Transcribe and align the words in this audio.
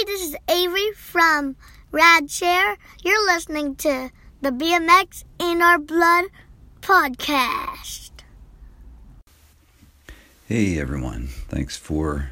Hey, 0.00 0.06
this 0.06 0.22
is 0.22 0.36
Avery 0.48 0.92
from 0.92 1.56
Radshare. 1.92 2.76
You're 3.04 3.26
listening 3.26 3.76
to 3.76 4.10
the 4.40 4.50
BMX 4.50 5.24
in 5.38 5.60
Our 5.60 5.78
Blood 5.78 6.26
podcast. 6.80 8.10
Hey 10.48 10.80
everyone, 10.80 11.26
thanks 11.26 11.76
for 11.76 12.30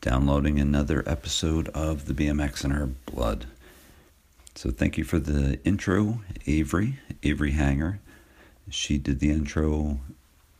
downloading 0.00 0.58
another 0.58 1.04
episode 1.06 1.68
of 1.70 2.06
the 2.06 2.14
BMX 2.14 2.64
in 2.64 2.72
Our 2.72 2.86
Blood. 2.86 3.44
So, 4.54 4.70
thank 4.70 4.96
you 4.96 5.04
for 5.04 5.18
the 5.18 5.60
intro, 5.64 6.22
Avery, 6.46 6.98
Avery 7.22 7.50
Hanger. 7.50 8.00
She 8.70 8.96
did 8.96 9.20
the 9.20 9.30
intro 9.30 10.00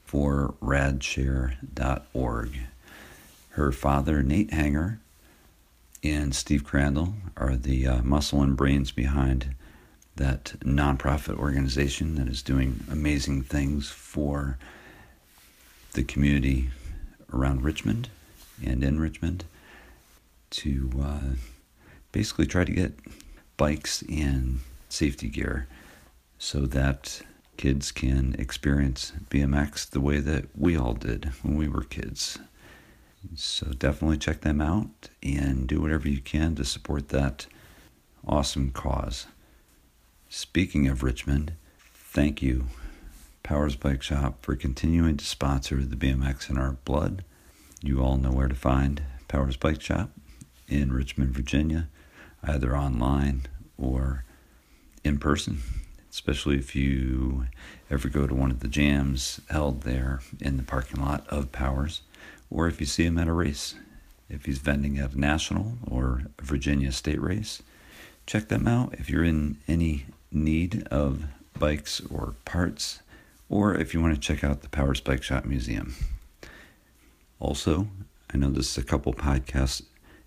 for 0.05 0.57
radshare.org. 0.61 2.51
Her 3.51 3.73
father, 3.73 4.23
Nate 4.23 4.53
Hanger, 4.53 5.01
and 6.03 6.35
Steve 6.35 6.65
Crandall 6.65 7.15
are 7.37 7.57
the 7.57 7.87
uh, 7.87 8.03
muscle 8.03 8.43
and 8.43 8.57
brains 8.57 8.91
behind 8.91 9.55
that 10.17 10.55
nonprofit 10.61 11.39
organization 11.39 12.17
that 12.17 12.29
is 12.29 12.43
doing 12.43 12.81
amazing 12.91 13.43
things 13.43 13.89
for 13.89 14.59
the 15.93 16.03
community 16.03 16.71
around 17.33 17.63
Richmond 17.63 18.09
and 18.65 18.83
in 18.85 19.01
Richmond 19.01 19.45
to 20.51 20.91
uh, 21.03 21.21
basically 22.11 22.47
try 22.47 22.65
to 22.65 22.73
get 22.73 22.99
bikes 23.57 24.03
and 24.03 24.61
safety 24.89 25.29
gear 25.29 25.67
so 26.39 26.67
that 26.67 27.23
kids 27.57 27.93
can 27.93 28.35
experience 28.39 29.13
BMX 29.31 29.89
the 29.89 30.01
way 30.01 30.19
that 30.21 30.47
we 30.57 30.77
all 30.77 30.95
did 30.95 31.33
when 31.43 31.57
we 31.57 31.69
were 31.69 31.85
kids. 31.85 32.39
So 33.35 33.69
definitely 33.69 34.19
check 34.19 34.41
them 34.41 34.61
out 34.61 35.09
and 35.23 35.67
do 35.67 35.81
whatever 35.81 36.09
you 36.09 36.21
can 36.21 36.55
to 36.57 36.65
support 36.65 37.09
that 37.11 37.47
awesome 38.27 38.71
cause. 38.71 39.27
Speaking 40.29 40.89
of 40.89 41.03
Richmond, 41.03 41.53
thank 41.95 42.43
you, 42.43 42.67
Powers 43.43 43.77
Bike 43.77 44.03
Shop, 44.03 44.39
for 44.43 44.57
continuing 44.57 45.17
to 45.17 45.25
sponsor 45.25 45.85
the 45.85 45.97
BMX 45.97 46.51
in 46.51 46.59
our 46.59 46.73
blood. 46.85 47.25
You 47.81 48.03
all 48.03 48.17
know 48.17 48.33
where 48.33 48.49
to 48.49 48.55
find 48.55 49.03
Powers 49.29 49.57
Bike 49.57 49.81
Shop 49.81 50.11
in 50.69 50.93
Richmond, 50.93 51.31
Virginia, 51.31 51.89
either 52.43 52.77
online 52.77 53.43
or 53.79 54.25
in 55.05 55.19
person, 55.19 55.59
especially 56.11 56.57
if 56.57 56.75
you 56.75 57.47
ever 57.91 58.09
go 58.09 58.27
to 58.27 58.35
one 58.35 58.51
of 58.51 58.61
the 58.61 58.69
jams 58.69 59.41
held 59.49 59.83
there 59.83 60.21
in 60.41 60.57
the 60.57 60.63
parking 60.63 61.01
lot 61.01 61.27
of 61.29 61.53
Powers 61.53 62.03
or 62.53 62.69
if 62.69 62.81
you 62.81 62.87
see 62.87 63.05
him 63.05 63.19
at 63.19 63.29
a 63.29 63.33
race. 63.33 63.75
If 64.29 64.45
he's 64.45 64.59
vending 64.59 64.99
at 64.99 65.13
a 65.13 65.21
national 65.21 65.79
or 65.87 66.23
Virginia 66.41 66.93
state 66.93 67.21
race, 67.21 67.63
check 68.27 68.49
them 68.49 68.69
out 68.69 68.95
if 68.99 69.11
you're 69.11 69.25
in 69.25 69.59
any 69.67 70.07
need 70.31 70.87
of 70.89 71.25
bikes 71.59 72.01
or 72.11 72.35
parts, 72.45 73.01
or 73.49 73.75
if 73.75 73.93
you 73.93 74.01
want 74.01 74.15
to 74.15 74.21
check 74.21 74.43
out 74.45 74.63
the 74.63 74.69
Powers 74.69 75.01
Bike 75.01 75.23
Shop 75.23 75.45
Museum. 75.45 75.95
Also, 77.41 77.89
I 78.33 78.39
know 78.39 78.51
this 78.51 78.71
is 78.71 78.79
a 78.79 78.87
couple 78.87 79.13
podcasts 79.13 79.83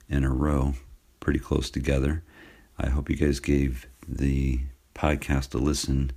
in 0.10 0.24
a 0.24 0.30
row, 0.30 0.74
pretty 1.20 1.40
close 1.40 1.70
together. 1.70 2.24
I 2.78 2.90
hope 2.90 3.10
you 3.10 3.16
guys 3.16 3.40
gave 3.40 3.88
the 4.08 4.60
podcast 4.94 5.56
a 5.56 5.58
listen 5.58 6.12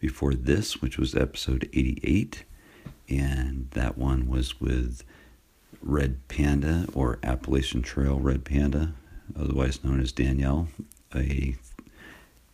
before 0.00 0.34
this, 0.34 0.80
which 0.80 0.98
was 0.98 1.14
episode 1.14 1.68
88, 1.72 2.44
and 3.08 3.68
that 3.72 3.96
one 3.96 4.28
was 4.28 4.60
with 4.60 5.04
Red 5.82 6.26
Panda 6.28 6.86
or 6.94 7.18
Appalachian 7.22 7.82
Trail 7.82 8.18
Red 8.18 8.44
Panda, 8.44 8.94
otherwise 9.38 9.84
known 9.84 10.00
as 10.00 10.12
Danielle, 10.12 10.68
a 11.14 11.56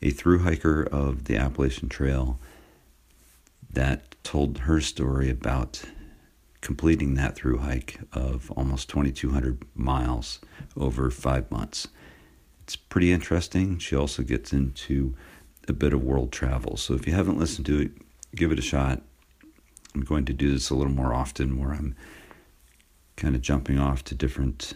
a 0.02 0.10
through 0.10 0.40
hiker 0.40 0.82
of 0.82 1.24
the 1.24 1.36
Appalachian 1.36 1.88
Trail 1.88 2.38
that 3.72 4.14
told 4.22 4.58
her 4.58 4.80
story 4.80 5.30
about 5.30 5.82
completing 6.60 7.14
that 7.14 7.34
through 7.34 7.58
hike 7.58 8.00
of 8.12 8.50
almost 8.52 8.88
2,200 8.88 9.64
miles 9.74 10.40
over 10.76 11.10
five 11.10 11.50
months. 11.50 11.88
It's 12.62 12.76
pretty 12.76 13.12
interesting. 13.12 13.78
She 13.78 13.96
also 13.96 14.22
gets 14.22 14.52
into 14.52 15.14
a 15.68 15.72
bit 15.72 15.92
of 15.92 16.02
world 16.02 16.32
travel. 16.32 16.76
So 16.76 16.94
if 16.94 17.06
you 17.06 17.12
haven't 17.12 17.38
listened 17.38 17.66
to 17.66 17.80
it, 17.80 17.92
give 18.34 18.52
it 18.52 18.58
a 18.58 18.62
shot. 18.62 19.02
I'm 19.94 20.02
going 20.02 20.24
to 20.26 20.32
do 20.32 20.50
this 20.50 20.70
a 20.70 20.74
little 20.74 20.92
more 20.92 21.14
often 21.14 21.58
where 21.58 21.72
I'm 21.72 21.94
kind 23.16 23.34
of 23.34 23.42
jumping 23.42 23.78
off 23.78 24.04
to 24.04 24.14
different 24.14 24.74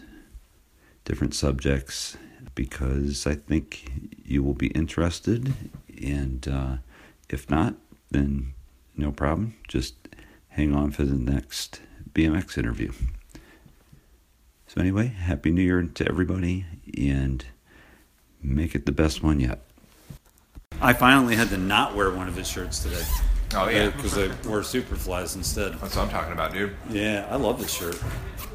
different 1.05 1.33
subjects 1.33 2.17
because 2.55 3.25
I 3.25 3.35
think 3.35 3.89
you 4.23 4.43
will 4.43 4.53
be 4.53 4.67
interested, 4.67 5.53
and 6.01 6.47
uh, 6.47 6.77
if 7.29 7.49
not, 7.49 7.75
then 8.11 8.53
no 8.95 9.11
problem. 9.11 9.55
Just 9.67 9.95
hang 10.49 10.75
on 10.75 10.91
for 10.91 11.03
the 11.03 11.15
next 11.15 11.81
BMX 12.13 12.57
interview. 12.57 12.91
So 14.67 14.81
anyway, 14.81 15.07
happy 15.07 15.51
New 15.51 15.63
Year 15.63 15.81
to 15.81 16.07
everybody, 16.07 16.65
and 16.97 17.45
make 18.41 18.75
it 18.75 18.85
the 18.85 18.91
best 18.91 19.23
one 19.23 19.39
yet. 19.39 19.61
I 20.81 20.93
finally 20.93 21.35
had 21.35 21.49
to 21.49 21.57
not 21.57 21.95
wear 21.95 22.11
one 22.11 22.27
of 22.27 22.35
his 22.35 22.47
shirts 22.47 22.83
today. 22.83 23.03
Oh 23.55 23.67
yeah, 23.67 23.89
because 23.89 24.17
I 24.17 24.27
wore 24.47 24.59
Superflies 24.61 25.35
instead. 25.35 25.73
That's 25.79 25.95
what 25.95 26.03
I'm 26.03 26.09
talking 26.09 26.33
about, 26.33 26.53
dude. 26.53 26.75
Yeah, 26.89 27.27
I 27.31 27.35
love 27.35 27.59
this 27.59 27.73
shirt. 27.73 27.99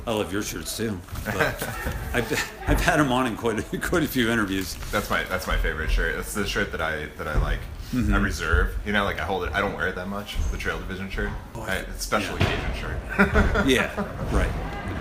I 0.07 0.13
love 0.13 0.33
your 0.33 0.43
shirts 0.43 0.77
too. 0.77 1.01
But 1.25 1.37
I've, 2.13 2.53
I've 2.69 2.81
had 2.81 2.99
them 3.01 3.11
on 3.11 3.27
in 3.27 3.37
quite 3.37 3.59
a, 3.75 3.79
quite 3.89 4.03
a 4.03 4.09
few 4.09 4.31
interviews. 4.31 4.77
That's 4.93 5.11
my 5.11 5.25
that's 5.25 5.47
my 5.47 5.57
favorite 5.57 5.91
shirt. 5.91 6.15
That's 6.17 6.35
the 6.35 6.47
shirt 6.47 6.71
that 6.73 6.81
I 6.81 7.07
that 7.19 7.27
I 7.27 7.41
like. 7.41 7.59
Mm-hmm. 7.93 8.15
I 8.15 8.19
reserve. 8.19 8.75
You 8.87 8.93
know, 8.93 9.05
like 9.05 9.19
I 9.19 9.25
hold 9.25 9.45
it. 9.45 9.53
I 9.53 9.61
don't 9.61 9.75
wear 9.75 9.89
it 9.89 9.95
that 9.97 10.09
much. 10.09 10.37
The 10.51 10.57
Trail 10.57 10.79
Division 10.79 11.11
shirt. 11.11 11.31
I, 11.57 11.77
it's 11.79 12.05
special 12.05 12.39
yeah. 12.39 12.45
occasion 12.53 12.81
shirt. 12.81 13.67
yeah, 13.67 14.31
right. 14.33 14.51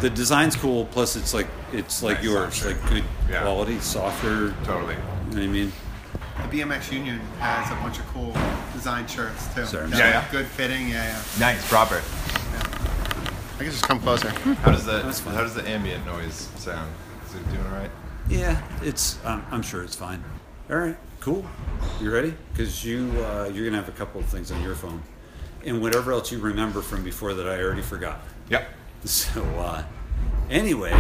The 0.02 0.10
design's 0.10 0.56
cool. 0.56 0.86
Plus, 0.86 1.16
it's 1.16 1.34
like 1.34 1.48
it's 1.72 2.02
like 2.02 2.18
Nice, 2.18 2.25
yours, 2.25 2.66
like 2.66 2.90
good 2.90 3.04
Yeah. 3.30 3.42
quality, 3.44 3.80
softer. 3.80 4.54
totally. 4.64 4.96
You 4.96 5.00
know 5.00 5.38
what 5.38 5.38
I 5.38 5.48
mean? 5.48 5.72
The 6.38 6.58
BMX 6.60 6.92
Union 6.92 7.20
has 7.40 7.72
a 7.72 7.76
bunch 7.76 8.00
of 8.00 8.08
cool 8.08 8.34
design 8.74 9.08
shirts 9.08 9.54
too. 9.54 9.66
Sorry. 9.66 9.90
Yeah, 9.92 9.98
yeah. 9.98 10.28
Good 10.32 10.48
fitting. 10.48 10.90
Yeah, 10.90 11.06
yeah. 11.06 11.22
Nice, 11.40 11.68
proper. 11.70 12.02
I 13.60 13.64
guess 13.64 13.74
just 13.74 13.84
come 13.88 14.00
closer. 14.00 14.30
How 14.30 14.72
does 14.72 14.86
the 14.86 15.02
how 15.32 15.42
does 15.42 15.54
the 15.54 15.68
ambient 15.70 16.06
noise 16.06 16.50
sound? 16.58 16.92
Is 17.28 17.36
it 17.36 17.44
doing 17.52 17.66
all 17.66 17.72
right? 17.74 17.92
Yeah, 18.30 18.62
it's. 18.82 19.24
Um, 19.26 19.46
I'm 19.52 19.62
sure 19.62 19.84
it's 19.84 19.96
fine. 19.96 20.24
All 20.70 20.78
right, 20.78 20.98
cool. 21.20 21.46
You 22.02 22.12
ready? 22.12 22.34
Because 22.52 22.84
you 22.84 23.12
uh, 23.24 23.50
you're 23.54 23.66
gonna 23.66 23.78
have 23.78 23.90
a 23.90 23.98
couple 23.98 24.20
of 24.20 24.28
things 24.28 24.52
on 24.52 24.62
your 24.64 24.76
phone, 24.76 25.02
and 25.66 25.82
whatever 25.82 26.12
else 26.14 26.32
you 26.32 26.40
remember 26.40 26.82
from 26.82 27.04
before 27.04 27.34
that 27.36 27.48
I 27.48 27.62
already 27.62 27.82
forgot. 27.84 28.22
Yep. 28.50 28.68
So 29.06 29.42
uh, 29.60 29.84
anyway, 30.50 30.94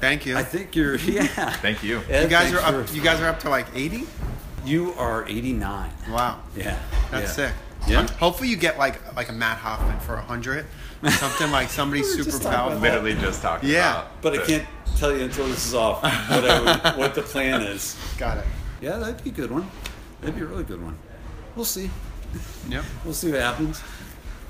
Thank 0.00 0.26
you. 0.26 0.36
I 0.36 0.42
think 0.42 0.74
you're. 0.76 0.96
Yeah. 0.98 1.26
Thank 1.26 1.82
you. 1.82 2.00
Ed, 2.08 2.22
you 2.24 2.28
guys 2.28 2.52
are 2.52 2.60
up. 2.60 2.86
for- 2.88 2.94
You 2.94 3.02
guys 3.02 3.20
are 3.20 3.26
up 3.28 3.40
to 3.40 3.50
like 3.50 3.66
80. 3.74 4.06
You 4.68 4.92
are 4.98 5.26
89. 5.26 5.90
Wow, 6.10 6.40
Yeah. 6.56 6.78
that's 7.10 7.38
yeah. 7.38 7.48
sick. 7.48 7.52
Yeah. 7.86 8.06
Hopefully 8.18 8.48
you 8.50 8.56
get 8.56 8.76
like 8.78 9.00
like 9.16 9.28
a 9.30 9.32
Mat 9.32 9.56
Hoffman 9.58 9.98
for 10.00 10.16
100. 10.16 10.66
Something 11.10 11.50
like 11.50 11.70
somebody 11.70 12.02
We 12.02 12.06
super 12.08 12.24
just 12.24 12.42
talking 12.42 12.48
about 12.48 12.62
powerful. 12.68 12.80
Literally 12.82 13.14
just 13.14 13.40
talking 13.40 13.70
Yeah. 13.70 13.92
about. 14.02 14.20
But 14.22 14.34
I 14.38 14.44
can't 14.44 14.66
tell 14.96 15.16
you 15.16 15.24
until 15.24 15.46
this 15.46 15.64
is 15.66 15.74
off 15.74 16.02
what, 16.02 16.12
I 16.44 16.60
would, 16.60 16.98
what 16.98 17.14
the 17.14 17.22
plan 17.22 17.62
is. 17.62 17.96
Got 18.18 18.38
it. 18.38 18.44
Yeah, 18.82 18.98
that'd 18.98 19.22
be 19.24 19.30
a 19.30 19.32
good 19.32 19.50
one. 19.50 19.70
That'd 20.20 20.36
be 20.36 20.42
a 20.42 20.46
really 20.46 20.64
good 20.64 20.82
one. 20.82 20.96
We'll 21.56 21.64
see. 21.64 21.90
Yep. 22.68 22.84
We'll 23.04 23.14
see 23.14 23.30
what 23.30 23.40
happens. 23.40 23.80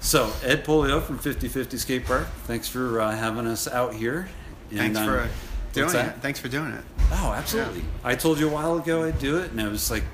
So, 0.01 0.33
Ed 0.43 0.65
Pollio 0.65 1.01
from 1.01 1.19
5050 1.19 1.77
Skate 1.79 2.05
Park, 2.05 2.27
thanks 2.45 2.67
for 2.69 3.01
uh, 3.01 3.15
having 3.15 3.47
us 3.47 3.69
out 3.69 3.95
here. 3.95 4.29
And 4.71 4.79
Thanks 4.81 4.99
I'm- 4.99 5.07
for 5.07 5.29
doing 5.79 6.07
it. 6.07 6.15
Thanks 6.21 6.39
for 6.41 6.49
doing 6.49 6.73
it. 6.73 6.85
Oh, 7.13 7.33
absolutely. 7.37 7.85
I 8.05 8.15
told 8.15 8.39
you 8.39 8.49
a 8.49 8.53
while 8.53 8.77
ago 8.79 9.05
I'd 9.05 9.19
do 9.19 9.39
it, 9.39 9.51
and 9.53 9.61
I 9.61 9.69
was 9.69 9.91
like, 9.91 10.05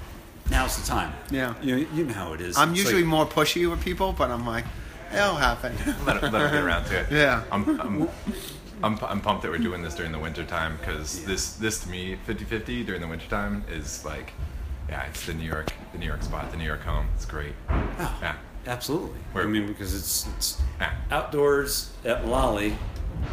now's 0.50 0.76
the 0.80 0.86
time. 0.86 1.12
Yeah. 1.30 1.54
You, 1.62 1.86
you 1.94 2.04
know 2.04 2.12
how 2.14 2.32
it 2.34 2.40
is. 2.40 2.56
I'm 2.56 2.70
It's 2.70 2.78
usually 2.80 3.02
like- 3.02 3.06
more 3.10 3.26
pushy 3.26 3.68
with 3.68 3.82
people, 3.82 4.12
but 4.12 4.30
I'm 4.30 4.46
like, 4.46 4.64
it'll 5.12 5.34
happen. 5.34 5.74
let, 6.06 6.22
it, 6.22 6.32
let 6.32 6.42
it 6.46 6.52
get 6.52 6.62
around 6.64 6.84
to 6.86 7.00
it. 7.00 7.06
Yeah. 7.10 7.42
I'm, 7.50 7.80
I'm, 7.80 8.08
I'm, 8.82 8.98
I'm 9.02 9.20
pumped 9.20 9.42
that 9.42 9.50
we're 9.50 9.58
doing 9.58 9.82
this 9.82 9.94
during 9.94 10.12
the 10.12 10.18
winter 10.18 10.44
time 10.44 10.76
because 10.76 11.24
this 11.24 11.54
this 11.54 11.80
to 11.84 11.88
me 11.88 12.18
50-50 12.26 12.84
during 12.84 13.00
the 13.00 13.06
winter 13.08 13.26
time 13.30 13.64
is 13.70 14.04
like 14.04 14.32
yeah 14.90 15.04
it's 15.04 15.24
the 15.24 15.32
New 15.32 15.46
York 15.48 15.72
the 15.92 15.98
New 15.98 16.04
York 16.06 16.22
spot 16.22 16.50
the 16.50 16.56
New 16.58 16.64
York 16.66 16.82
home 16.82 17.06
it's 17.14 17.24
great 17.24 17.54
Oh, 17.70 18.18
yeah 18.20 18.34
absolutely. 18.66 19.20
Where- 19.32 19.44
I 19.44 19.46
mean, 19.46 19.66
because 19.68 19.94
it's 19.94 20.26
it's 20.36 20.60
Yeah. 20.80 20.92
outdoors 21.10 21.92
at 22.04 22.24
Mullaly, 22.24 22.74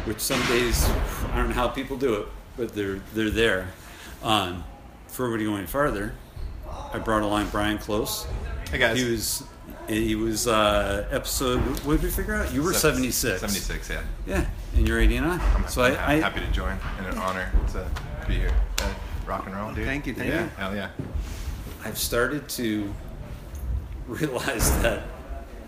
which 0.04 0.20
some 0.20 0.40
days 0.46 0.84
I 1.32 1.36
don't 1.36 1.48
know 1.48 1.54
how 1.54 1.68
people 1.68 1.96
do 1.96 2.14
it, 2.14 2.28
but 2.56 2.74
they're 2.74 3.00
they're 3.14 3.30
there. 3.30 3.68
Um, 4.22 4.64
for 5.08 5.26
everybody 5.26 5.44
going 5.44 5.66
farther, 5.66 6.14
I 6.92 6.98
brought 6.98 7.22
along 7.22 7.48
Bryan 7.48 7.78
Close. 7.78 8.26
Hey 8.70 8.78
guys. 8.78 8.98
He 8.98 9.10
was 9.10 9.44
he 9.88 10.14
was 10.14 10.46
uh, 10.46 11.06
episode. 11.10 11.58
What 11.84 11.94
did 11.94 12.04
we 12.04 12.10
figure 12.10 12.34
out? 12.34 12.52
You 12.52 12.62
were 12.62 12.72
seventy 12.72 13.10
six. 13.10 13.40
76 13.40 13.90
yeah 13.90 14.02
Yeah, 14.26 14.46
and 14.76 14.86
you're 14.88 15.00
eighty 15.00 15.18
nine. 15.20 15.40
I'm, 15.54 15.66
So 15.68 15.82
I'm 15.82 15.92
I, 15.92 15.96
ha- 15.96 16.06
I 16.08 16.14
happy 16.14 16.40
to 16.40 16.50
join 16.52 16.78
and 16.98 17.06
an 17.06 17.18
honor 17.18 17.50
to 17.72 17.72
to 18.22 18.26
be 18.28 18.34
here. 18.36 18.52
Uh, 18.80 18.92
rock 19.26 19.46
and 19.46 19.54
roll, 19.56 19.72
dude. 19.74 19.84
Thank 19.84 20.06
you, 20.06 20.14
thank 20.14 20.30
Yeah. 20.32 20.44
you. 20.44 20.50
Hell 20.56 20.74
yeah. 20.76 20.90
I've 21.84 21.98
started 21.98 22.48
to 22.50 22.92
realize 24.06 24.70
that 24.82 25.02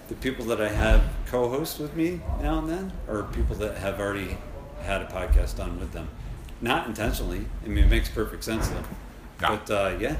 the 0.08 0.14
people 0.16 0.44
that 0.46 0.60
I 0.60 0.68
have 0.68 1.02
co-host 1.26 1.78
with 1.80 1.94
me 1.96 2.20
now 2.42 2.58
and 2.58 2.68
then 2.68 2.92
are 3.08 3.22
people 3.24 3.56
that 3.56 3.78
have 3.78 4.00
already 4.00 4.36
had 4.82 5.00
a 5.02 5.06
podcast 5.06 5.56
done 5.56 5.78
with 5.80 5.92
them. 5.92 6.08
Not 6.60 6.86
intentionally. 6.86 7.46
I 7.64 7.68
mean, 7.68 7.84
it 7.84 7.90
makes 7.90 8.08
perfect 8.10 8.44
sense 8.44 8.68
though. 8.68 8.82
Yeah. 9.40 9.56
But 9.56 9.70
uh, 9.70 9.96
yeah, 9.98 10.16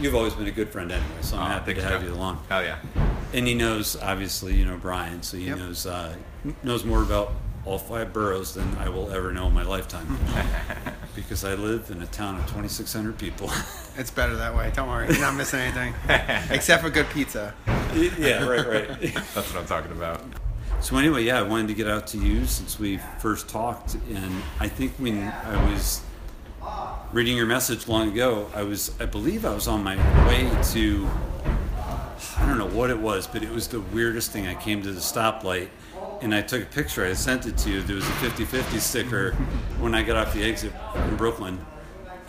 you've 0.00 0.14
always 0.14 0.34
been 0.34 0.46
a 0.46 0.50
good 0.52 0.68
friend 0.70 0.90
anyway, 0.92 1.08
so 1.22 1.36
I'm 1.36 1.42
Aw, 1.42 1.48
happy 1.48 1.74
to 1.74 1.80
thanks, 1.80 1.92
have 1.92 2.04
you 2.04 2.14
along. 2.14 2.42
Oh 2.50 2.60
yeah. 2.60 2.78
And 3.32 3.46
he 3.46 3.54
knows, 3.54 3.96
obviously, 3.96 4.54
you 4.54 4.64
know 4.64 4.76
Bryan, 4.76 5.22
so 5.22 5.36
he 5.36 5.46
Yep. 5.46 5.58
knows 5.58 5.86
uh, 5.86 6.14
knows 6.62 6.84
more 6.84 7.02
about 7.02 7.32
all 7.64 7.78
five 7.78 8.12
boroughs 8.12 8.54
than 8.54 8.76
I 8.78 8.88
will 8.88 9.10
ever 9.10 9.32
know 9.32 9.46
in 9.48 9.54
my 9.54 9.62
lifetime. 9.64 10.18
because 11.14 11.44
I 11.44 11.54
live 11.54 11.90
in 11.90 12.02
a 12.02 12.06
town 12.06 12.36
of 12.36 12.42
2,600 12.46 13.18
people. 13.18 13.50
It's 13.98 14.10
better 14.10 14.36
that 14.36 14.54
way. 14.56 14.70
Don't 14.74 14.88
worry. 14.88 15.08
You're 15.08 15.20
not 15.20 15.34
missing 15.34 15.60
anything. 15.60 15.92
Except 16.50 16.82
for 16.82 16.88
good 16.88 17.10
pizza. 17.10 17.52
yeah, 18.18 18.44
right, 18.46 18.66
right. 18.66 18.88
That's 19.34 19.52
what 19.52 19.56
I'm 19.56 19.66
talking 19.66 19.90
about. 19.90 20.22
So 20.80 20.96
anyway, 20.96 21.24
yeah, 21.24 21.38
I 21.40 21.42
wanted 21.42 21.68
to 21.68 21.74
get 21.74 21.86
out 21.88 22.06
to 22.08 22.18
you 22.18 22.46
since 22.46 22.78
we 22.78 22.98
first 23.18 23.48
talked, 23.50 23.96
and 24.10 24.42
I 24.58 24.68
think 24.68 24.92
when 24.92 25.24
I 25.28 25.70
was 25.70 26.00
reading 27.12 27.36
your 27.36 27.46
message 27.46 27.88
long 27.88 28.08
ago, 28.12 28.48
I 28.54 28.62
was, 28.62 28.92
I 29.00 29.06
believe, 29.06 29.44
I 29.44 29.52
was 29.52 29.68
on 29.68 29.82
my 29.82 29.96
way 30.26 30.48
to, 30.72 31.08
I 32.38 32.46
don't 32.46 32.56
know 32.56 32.68
what 32.68 32.88
it 32.88 32.98
was, 32.98 33.26
but 33.26 33.42
it 33.42 33.50
was 33.50 33.68
the 33.68 33.80
weirdest 33.80 34.30
thing. 34.30 34.46
I 34.46 34.54
came 34.54 34.82
to 34.82 34.92
the 34.92 35.00
stoplight, 35.00 35.68
and 36.20 36.34
I 36.34 36.42
took 36.42 36.62
a 36.62 36.66
picture. 36.66 37.04
I 37.04 37.12
sent 37.14 37.46
it 37.46 37.56
to 37.58 37.70
you. 37.70 37.82
There 37.82 37.96
was 37.96 38.06
a 38.06 38.12
50-50 38.12 38.78
sticker 38.80 39.32
when 39.78 39.94
I 39.94 40.02
got 40.02 40.16
off 40.16 40.34
the 40.34 40.42
exit 40.44 40.72
in 41.08 41.16
Brooklyn. 41.16 41.58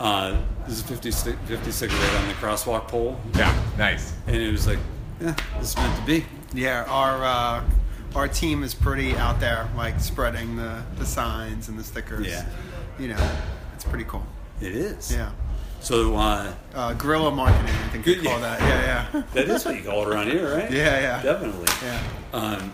Uh, 0.00 0.40
there's 0.66 0.80
a 0.80 0.84
50, 0.84 1.10
50 1.12 1.70
sticker 1.70 1.94
right 1.94 2.14
on 2.22 2.28
the 2.28 2.34
crosswalk 2.34 2.88
pole, 2.88 3.20
Yeah, 3.36 3.54
nice. 3.78 4.12
and 4.26 4.36
it 4.36 4.50
was 4.50 4.66
like, 4.66 4.78
yeah, 5.20 5.34
this 5.58 5.70
is 5.70 5.76
meant 5.76 5.96
to 6.00 6.04
be. 6.04 6.24
Yeah, 6.54 6.84
our 6.88 7.24
uh, 7.24 7.64
our 8.16 8.26
team 8.28 8.62
is 8.64 8.74
pretty 8.74 9.14
out 9.16 9.38
there, 9.38 9.68
like 9.76 10.00
spreading 10.00 10.56
the, 10.56 10.82
the 10.96 11.06
signs 11.06 11.68
and 11.68 11.78
the 11.78 11.84
stickers. 11.84 12.26
Yeah. 12.26 12.44
You 12.98 13.08
know, 13.08 13.30
it's 13.74 13.84
pretty 13.84 14.04
cool. 14.04 14.26
It 14.60 14.72
is. 14.72 15.12
Yeah. 15.12 15.30
So 15.80 16.16
uh, 16.16 16.52
Uh, 16.74 16.92
guerrilla 16.94 17.30
marketing, 17.30 17.74
I 17.74 17.88
think 17.88 18.04
they 18.04 18.14
Good- 18.16 18.24
call 18.24 18.40
that. 18.40 18.60
Yeah, 18.60 19.06
yeah. 19.14 19.22
that 19.34 19.48
is 19.48 19.64
what 19.64 19.76
you 19.76 19.82
call 19.82 20.02
it 20.02 20.08
around 20.14 20.26
here, 20.28 20.52
right? 20.56 20.70
Yeah, 20.70 21.00
yeah. 21.00 21.22
Definitely. 21.22 21.66
Yeah. 21.82 22.00
Um, 22.32 22.72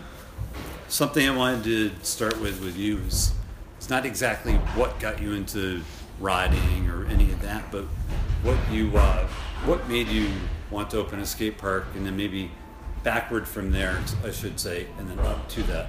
something 0.89 1.27
I 1.27 1.35
wanted 1.35 1.63
to 1.65 2.05
start 2.05 2.39
with 2.41 2.61
with 2.61 2.75
you 2.77 2.97
is 2.99 3.33
it's 3.77 3.89
not 3.89 4.05
exactly 4.05 4.55
what 4.75 4.99
got 4.99 5.21
you 5.21 5.33
into 5.33 5.81
riding 6.19 6.89
or 6.89 7.05
any 7.05 7.31
of 7.31 7.41
that, 7.41 7.71
but 7.71 7.85
what 8.43 8.57
you 8.71 8.91
uh, 8.97 9.27
what 9.65 9.87
made 9.87 10.07
you 10.07 10.29
want 10.71 10.89
to 10.91 10.97
open 10.97 11.19
a 11.19 11.25
skate 11.25 11.57
park, 11.57 11.85
and 11.95 12.05
then 12.05 12.17
maybe 12.17 12.51
backward 13.03 13.47
from 13.47 13.71
there, 13.71 13.99
I 14.25 14.31
should 14.31 14.59
say, 14.59 14.87
and 14.97 15.09
then 15.09 15.19
up 15.19 15.47
to 15.49 15.63
that. 15.63 15.87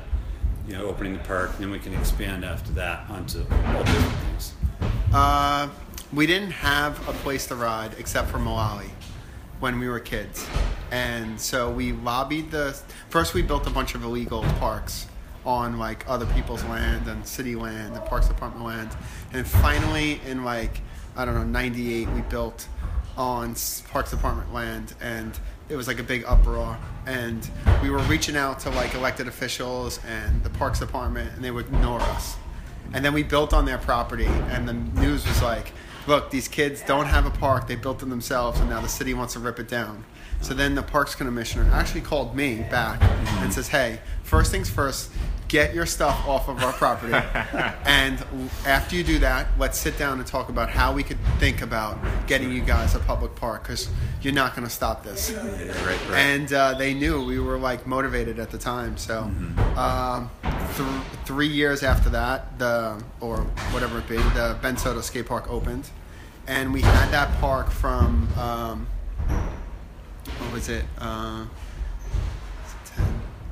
You 0.69 0.77
know, 0.77 0.85
opening 0.85 1.15
the 1.15 1.19
park, 1.21 1.51
and 1.55 1.65
then 1.65 1.71
we 1.71 1.81
can 1.81 1.95
expand 1.95 2.45
after 2.45 2.71
that 2.73 3.11
onto 3.11 3.41
all 3.41 3.83
different 3.83 4.15
things. 4.29 4.53
Uh, 5.13 5.69
we 6.13 6.27
didn't 6.27 6.53
have 6.53 7.09
a 7.09 7.13
place 7.13 7.47
to 7.47 7.57
ride 7.57 7.95
except 7.99 8.29
for 8.29 8.39
Mullaly 8.39 8.91
when 9.61 9.79
we 9.79 9.89
were 9.89 10.01
kids. 10.01 10.47
And 10.91 11.41
so 11.41 11.71
we 11.71 11.93
lobbied 11.93 12.51
the. 12.51 12.79
First, 13.09 13.35
we 13.35 13.43
built 13.43 13.67
a 13.67 13.71
bunch 13.71 13.95
of 13.95 14.03
illegal 14.03 14.43
parks 14.59 15.07
on 15.47 15.79
like 15.79 16.05
other 16.09 16.27
people's 16.27 16.65
land 16.65 17.07
and 17.07 17.27
city 17.27 17.55
land 17.55 17.95
and 17.95 18.05
parks 18.07 18.29
department 18.29 18.67
land. 18.67 18.91
And 19.33 19.47
finally, 19.47 20.21
in 20.27 20.45
like, 20.45 20.81
I 21.17 21.25
don't 21.25 21.35
know, 21.35 21.45
98, 21.45 22.09
we 22.11 22.21
built 22.23 22.67
on 23.17 23.55
parks 23.91 24.11
department 24.11 24.53
land 24.53 24.95
and 25.01 25.39
it 25.69 25.77
was 25.77 25.87
like 25.87 25.99
a 25.99 26.03
big 26.03 26.25
uproar. 26.27 26.77
And 27.07 27.49
we 27.83 27.91
were 27.91 27.99
reaching 28.01 28.37
out 28.37 28.59
to 28.61 28.71
like 28.71 28.95
elected 28.95 29.29
officials 29.29 30.01
and 30.07 30.43
the 30.43 30.51
parks 30.51 30.81
department 30.81 31.33
and 31.35 31.45
they 31.45 31.51
would 31.51 31.67
ignore 31.67 32.01
us. 32.01 32.37
And 32.93 33.05
then 33.05 33.15
we 33.15 33.23
built 33.23 33.55
on 33.55 33.65
their 33.65 33.79
property, 33.79 34.27
and 34.27 34.69
the 34.69 34.73
news 34.73 35.25
was 35.27 35.43
like, 35.43 35.73
look, 36.07 36.31
these 36.31 36.49
kids 36.49 36.83
don't 36.83 37.07
have 37.07 37.27
a 37.27 37.31
park. 37.31 37.67
They 37.67 37.77
built 37.77 38.03
it 38.03 38.09
themselves, 38.09 38.61
and 38.61 38.69
now 38.71 38.81
the 38.81 38.89
city 38.89 39.15
wants 39.15 39.35
to 39.35 39.39
rip 39.39 39.59
it 39.59 39.69
down. 39.69 40.05
So 40.41 40.55
then 40.55 40.75
the 40.75 40.83
parks 40.83 41.15
commissioner 41.15 41.71
actually 41.73 42.01
called 42.01 42.35
me 42.35 42.57
back 42.71 43.01
and 43.43 43.53
says, 43.53 43.69
hey, 43.69 44.01
first 44.23 44.51
things 44.51 44.71
first, 44.71 45.11
get 45.51 45.75
your 45.75 45.85
stuff 45.85 46.27
off 46.29 46.49
of 46.49 46.63
our 46.63 46.73
property. 46.73 47.13
and 47.85 48.25
after 48.65 48.95
you 48.95 49.03
do 49.03 49.19
that, 49.19 49.49
let's 49.59 49.79
sit 49.79 49.99
down 49.99 50.19
and 50.19 50.27
talk 50.27 50.49
about 50.49 50.71
how 50.71 50.93
we 50.93 51.03
could 51.03 51.19
think 51.39 51.61
about 51.61 51.99
getting 52.29 52.53
you 52.53 52.61
guys 52.61 52.95
a 52.95 53.01
public 53.01 53.35
park 53.35 53.65
because 53.65 53.91
you're 54.23 54.33
not 54.33 54.55
going 54.55 54.67
to 54.67 54.73
stop 54.73 55.03
this 55.03 55.33
right, 55.33 56.01
and 56.13 56.53
uh, 56.53 56.75
they 56.75 56.95
knew 56.95 57.25
we 57.25 57.41
were 57.41 57.59
like 57.59 57.87
motivated 57.87 58.39
at 58.39 58.51
the 58.51 58.59
time. 58.59 58.97
So, 58.97 59.23
um, 59.77 60.31
th- 60.77 60.89
three 61.25 61.49
years 61.49 61.83
after 61.83 62.09
that, 62.11 62.59
the 62.59 63.03
or 63.21 63.39
whatever 63.73 63.99
it 63.99 64.09
be, 64.09 64.17
the 64.17 64.57
Ben 64.63 64.77
Soto 64.77 65.01
Skate 65.01 65.27
Park 65.27 65.51
opened, 65.51 65.91
and 66.47 66.73
we 66.73 66.81
had 66.81 67.11
that 67.11 67.41
park 67.41 67.71
from 67.71 68.29
um, 68.39 68.87
what 70.39 70.53
was 70.53 70.69
it? 70.69 70.85
Uh, 70.99 71.47
was 71.47 71.47
it 71.47 71.49
10? 71.49 71.70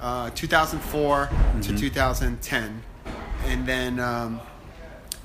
Uh, 0.00 0.30
2004 0.30 1.28
to 1.62 1.76
2010, 1.76 2.82
and 3.46 3.66
then. 3.66 3.98
Um, 4.00 4.40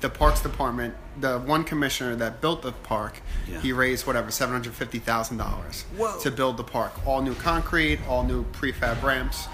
the 0.00 0.10
parks 0.10 0.42
department, 0.42 0.94
the 1.18 1.38
one 1.38 1.64
commissioner 1.64 2.14
that 2.16 2.42
built 2.42 2.60
the 2.60 2.72
park, 2.72 3.22
Yeah. 3.48 3.58
he 3.60 3.72
raised 3.72 4.06
whatever 4.06 4.30
seven 4.30 4.52
hundred 4.54 4.74
fifty 4.74 4.98
thousand 4.98 5.38
dollars 5.38 5.86
to 6.20 6.30
build 6.30 6.58
the 6.58 6.64
park. 6.64 6.92
All 7.06 7.22
new 7.22 7.34
concrete, 7.36 8.00
all 8.06 8.22
new 8.22 8.44
prefab 8.52 9.02
ramps, 9.02 9.46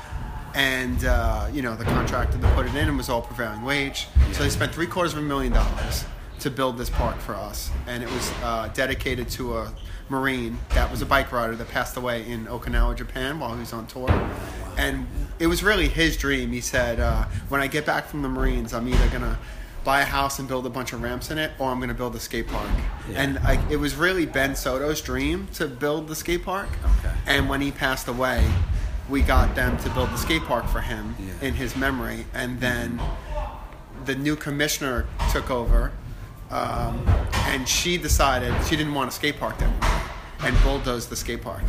and 0.56 1.04
uh, 1.04 1.46
you 1.52 1.62
know 1.62 1.76
the 1.76 1.84
contractor 1.84 2.36
that 2.38 2.56
put 2.56 2.66
it 2.66 2.74
in 2.74 2.88
and 2.88 2.96
was 2.96 3.08
all 3.08 3.22
prevailing 3.22 3.62
wage. 3.62 4.08
So 4.32 4.42
they 4.42 4.48
spent 4.48 4.74
three 4.74 4.88
quarters 4.88 5.12
of 5.12 5.20
a 5.20 5.22
million 5.22 5.52
dollars 5.52 6.04
to 6.40 6.50
build 6.50 6.76
this 6.78 6.90
park 6.90 7.20
for 7.20 7.36
us, 7.36 7.70
and 7.86 8.02
it 8.02 8.10
was 8.10 8.32
uh, 8.42 8.70
dedicated 8.74 9.28
to 9.30 9.56
a 9.58 9.72
marine 10.10 10.58
that 10.70 10.90
was 10.90 11.00
a 11.02 11.06
bike 11.06 11.30
rider 11.32 11.54
that 11.56 11.68
passed 11.68 11.96
away 11.96 12.26
in 12.28 12.46
Okinawa, 12.46 12.96
Japan, 12.96 13.38
while 13.38 13.54
he 13.54 13.60
was 13.60 13.72
on 13.72 13.86
tour. 13.86 14.10
And 14.76 15.06
it 15.38 15.46
was 15.46 15.62
really 15.62 15.88
his 15.88 16.16
dream. 16.16 16.50
He 16.52 16.60
said, 16.60 17.00
uh, 17.00 17.24
"When 17.48 17.60
I 17.60 17.66
get 17.66 17.86
back 17.86 18.06
from 18.08 18.22
the 18.22 18.28
Marines, 18.28 18.72
I'm 18.74 18.88
either 18.88 19.08
gonna." 19.08 19.38
buy 19.82 20.02
a 20.02 20.04
house 20.04 20.38
and 20.38 20.46
build 20.46 20.66
a 20.66 20.68
bunch 20.68 20.92
of 20.92 21.00
ramps 21.00 21.30
in 21.30 21.38
it, 21.38 21.50
or 21.58 21.70
I'm 21.70 21.78
going 21.78 21.88
to 21.88 21.94
build 21.94 22.14
a 22.14 22.20
skate 22.20 22.46
park. 22.48 22.68
Yeah. 23.08 23.22
And 23.22 23.42
like, 23.42 23.58
it 23.70 23.76
was 23.78 23.94
really 23.94 24.26
Ben 24.26 24.54
Soto's 24.54 25.00
dream 25.00 25.48
to 25.54 25.66
build 25.66 26.06
the 26.06 26.14
skate 26.14 26.44
park. 26.44 26.68
Okay. 26.98 27.14
And 27.26 27.48
when 27.48 27.62
he 27.62 27.70
passed 27.70 28.06
away, 28.06 28.46
we 29.08 29.22
got 29.22 29.54
them 29.54 29.78
to 29.78 29.88
build 29.88 30.10
the 30.10 30.18
skate 30.18 30.42
park 30.42 30.66
for 30.68 30.82
him 30.82 31.16
Yeah. 31.18 31.48
in 31.48 31.54
his 31.54 31.76
memory. 31.76 32.26
And 32.34 32.60
then 32.60 33.00
the 34.04 34.14
new 34.14 34.36
commissioner 34.36 35.06
took 35.32 35.50
over, 35.50 35.92
um, 36.50 37.02
and 37.46 37.66
she 37.66 37.96
decided 37.96 38.52
she 38.66 38.76
didn't 38.76 38.92
want 38.92 39.08
a 39.08 39.12
skate 39.12 39.40
park 39.40 39.56
there 39.56 39.68
anymore, 39.68 39.99
and 40.42 40.56
bulldozed 40.62 41.10
the 41.10 41.16
skate 41.16 41.42
park. 41.42 41.62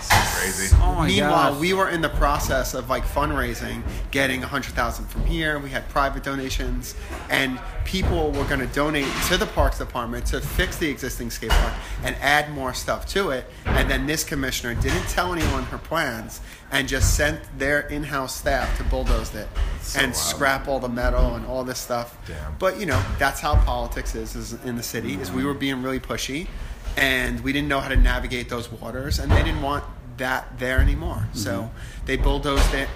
So 0.00 0.14
crazy. 0.38 0.74
Oh 0.80 0.94
my 0.96 1.06
Meanwhile, 1.06 1.52
gosh. 1.52 1.60
we 1.60 1.72
were 1.72 1.88
in 1.88 2.00
the 2.00 2.08
process 2.10 2.74
of 2.74 2.88
like 2.90 3.04
fundraising, 3.04 3.82
getting 4.10 4.42
a 4.42 4.46
hundred 4.46 4.74
thousand 4.74 5.06
from 5.06 5.24
here. 5.24 5.58
We 5.58 5.70
had 5.70 5.88
private 5.88 6.22
donations, 6.22 6.94
and 7.30 7.58
people 7.84 8.30
were 8.32 8.44
going 8.44 8.60
to 8.60 8.66
donate 8.68 9.06
to 9.28 9.36
the 9.36 9.46
parks 9.46 9.78
department 9.78 10.26
to 10.26 10.40
fix 10.40 10.76
the 10.76 10.88
existing 10.88 11.30
skate 11.30 11.50
park 11.50 11.72
and 12.04 12.14
add 12.20 12.52
more 12.52 12.74
stuff 12.74 13.06
to 13.06 13.30
it. 13.30 13.46
And 13.64 13.90
then 13.90 14.06
this 14.06 14.24
commissioner 14.24 14.74
didn't 14.80 15.06
tell 15.08 15.32
anyone 15.32 15.62
her 15.64 15.78
plans 15.78 16.40
and 16.72 16.86
just 16.88 17.16
sent 17.16 17.40
their 17.58 17.80
in-house 17.82 18.34
staff 18.36 18.76
to 18.78 18.84
bulldoze 18.84 19.34
it 19.34 19.48
So 19.80 20.00
and 20.00 20.08
wild. 20.08 20.16
scrap 20.16 20.68
all 20.68 20.80
the 20.80 20.88
metal 20.88 21.36
and 21.36 21.46
all 21.46 21.62
this 21.64 21.78
stuff. 21.78 22.18
Damn. 22.26 22.56
But 22.58 22.78
you 22.78 22.86
know, 22.86 23.02
that's 23.18 23.40
how 23.40 23.54
politics 23.64 24.14
is, 24.14 24.36
is 24.36 24.52
in 24.64 24.76
the 24.76 24.82
city. 24.82 25.14
Is 25.14 25.32
we 25.32 25.44
were 25.44 25.54
being 25.54 25.82
really 25.82 26.00
pushy, 26.00 26.48
and 26.96 27.40
we 27.40 27.52
didn't 27.52 27.68
know 27.68 27.80
how 27.80 27.88
to 27.88 27.96
navigate 27.96 28.48
those 28.48 28.70
waters, 28.70 29.18
and 29.18 29.30
they 29.30 29.42
didn't 29.42 29.62
want 29.62 29.84
that 30.16 30.58
there 30.58 30.80
anymore. 30.80 31.28
So 31.34 31.70
they 32.06 32.16
bulldozed 32.16 32.74
it, 32.74 32.88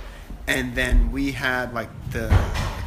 and 0.47 0.75
then 0.75 1.13
we 1.13 1.33
had 1.33 1.75
like 1.75 1.91
the 2.13 2.29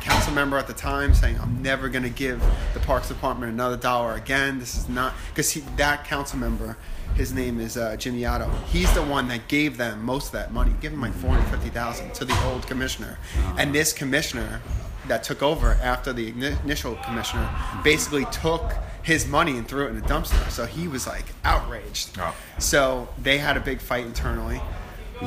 council 0.01 0.33
member 0.33 0.57
at 0.57 0.67
the 0.67 0.73
time 0.73 1.13
saying, 1.13 1.39
"I'm 1.39 1.61
never 1.61 1.87
going 1.89 2.03
to 2.03 2.09
give 2.09 2.43
the 2.73 2.79
Parks 2.79 3.07
Department 3.07 3.51
another 3.51 3.77
dollar 3.77 4.13
again. 4.13 4.59
This 4.59 4.75
is 4.75 4.89
not 4.89 5.13
because 5.29 5.53
that 5.77 6.05
council 6.05 6.39
member." 6.39 6.77
His 7.15 7.31
name 7.31 7.59
is 7.59 7.77
uh, 7.77 7.95
Jimmy 7.95 8.25
Oddo. 8.25 8.49
He's 8.71 8.91
the 8.95 9.03
one 9.03 9.27
that 9.27 9.47
gave 9.47 9.77
them 9.77 10.03
most 10.03 10.27
of 10.27 10.31
that 10.31 10.51
money, 10.51 10.73
give 10.81 10.93
them 10.93 11.01
like 11.01 11.13
four 11.13 11.29
hundred 11.29 11.47
fifty 11.51 11.69
thousand 11.69 12.11
to 12.15 12.25
the 12.25 12.35
old 12.45 12.65
commissioner, 12.65 13.19
and 13.55 13.71
this 13.71 13.93
commissioner 13.93 14.61
that 15.07 15.23
took 15.23 15.41
over 15.41 15.73
after 15.81 16.13
the 16.13 16.29
initial 16.29 16.95
commissioner 17.03 17.49
basically 17.83 18.25
took 18.25 18.73
his 19.03 19.27
money 19.27 19.57
and 19.57 19.67
threw 19.67 19.85
it 19.87 19.89
in 19.89 19.97
a 19.97 20.01
dumpster. 20.01 20.49
So 20.49 20.65
he 20.65 20.87
was 20.87 21.05
like 21.07 21.25
outraged. 21.43 22.17
Oh. 22.19 22.35
So 22.59 23.09
they 23.21 23.37
had 23.37 23.57
a 23.57 23.59
big 23.59 23.81
fight 23.81 24.05
internally. 24.05 24.61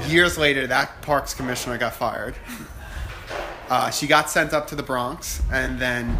Years 0.09 0.37
later, 0.39 0.67
that 0.67 1.03
parks 1.03 1.35
commissioner 1.35 1.79
got 1.79 1.95
fired. 1.95 2.35
Uh, 3.69 3.91
she 3.91 4.07
got 4.07 4.31
sent 4.31 4.53
up 4.53 4.69
to 4.69 4.77
the 4.77 4.83
Bronx, 4.83 5.43
and 5.53 5.79
then 5.79 6.17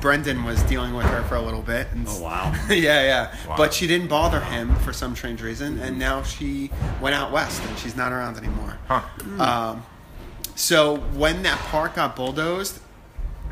Brendan 0.00 0.44
was 0.44 0.62
dealing 0.64 0.94
with 0.94 1.06
her 1.06 1.22
for 1.24 1.36
a 1.36 1.40
little 1.42 1.62
bit. 1.62 1.88
And 1.92 2.06
Oh, 2.08 2.20
wow. 2.20 2.52
yeah, 2.68 3.02
yeah. 3.02 3.36
Wow. 3.48 3.56
But 3.56 3.74
she 3.74 3.86
didn't 3.86 4.08
bother 4.08 4.40
him 4.40 4.74
for 4.76 4.92
some 4.92 5.16
strange 5.16 5.42
reason, 5.42 5.78
and 5.78 5.98
now 5.98 6.22
she 6.22 6.70
went 7.00 7.14
out 7.14 7.32
west 7.32 7.62
and 7.64 7.78
she's 7.78 7.96
not 7.96 8.12
around 8.12 8.36
anymore. 8.36 8.76
Huh. 8.88 9.02
Um, 9.42 9.86
so 10.54 10.96
when 11.14 11.42
that 11.44 11.58
park 11.58 11.94
got 11.96 12.14
bulldozed, 12.14 12.78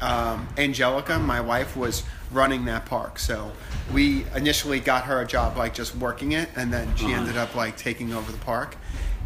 um, 0.00 0.49
Angelica, 0.57 1.19
my 1.19 1.40
wife, 1.40 1.76
was 1.76 2.02
running 2.30 2.64
that 2.66 2.87
park. 2.87 3.19
So 3.19 3.52
we 3.92 4.25
initially 4.35 4.80
got 4.80 5.04
her 5.04 5.21
a 5.21 5.26
job 5.26 5.57
like 5.57 5.75
just 5.75 5.97
working 5.97 6.33
it, 6.33 6.49
and 6.57 6.73
then 6.73 6.95
she 6.97 7.12
ended 7.12 7.37
up 7.37 7.54
like 7.54 7.76
taking 7.76 8.12
over 8.12 8.30
the 8.30 8.38
park. 8.38 8.76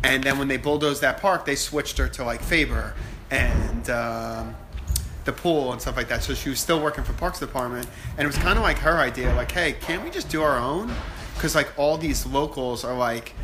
And 0.02 0.22
then 0.22 0.38
when 0.38 0.48
they 0.48 0.58
bulldozed 0.58 1.00
that 1.02 1.20
park, 1.20 1.46
they 1.46 1.56
switched 1.56 1.96
her 1.98 2.08
to 2.08 2.24
like 2.24 2.42
Faber 2.42 2.94
and 3.30 3.88
um, 3.88 4.54
the 5.24 5.32
pool 5.32 5.72
and 5.72 5.80
stuff 5.80 5.96
like 5.96 6.08
that. 6.08 6.22
So 6.22 6.34
she 6.34 6.50
was 6.50 6.60
still 6.60 6.80
working 6.82 7.04
for 7.04 7.14
Parks 7.14 7.40
Department, 7.40 7.86
and 8.16 8.20
it 8.20 8.26
was 8.26 8.36
kind 8.36 8.58
of 8.58 8.62
like 8.62 8.78
her 8.78 8.98
idea, 8.98 9.34
like, 9.34 9.50
hey, 9.50 9.72
can't 9.72 10.04
we 10.04 10.10
just 10.10 10.28
do 10.28 10.42
our 10.42 10.58
own? 10.58 10.92
Because 11.34 11.54
like 11.54 11.72
all 11.78 11.96
these 11.96 12.26
locals 12.26 12.84
are 12.84 12.96
like, 12.96 13.34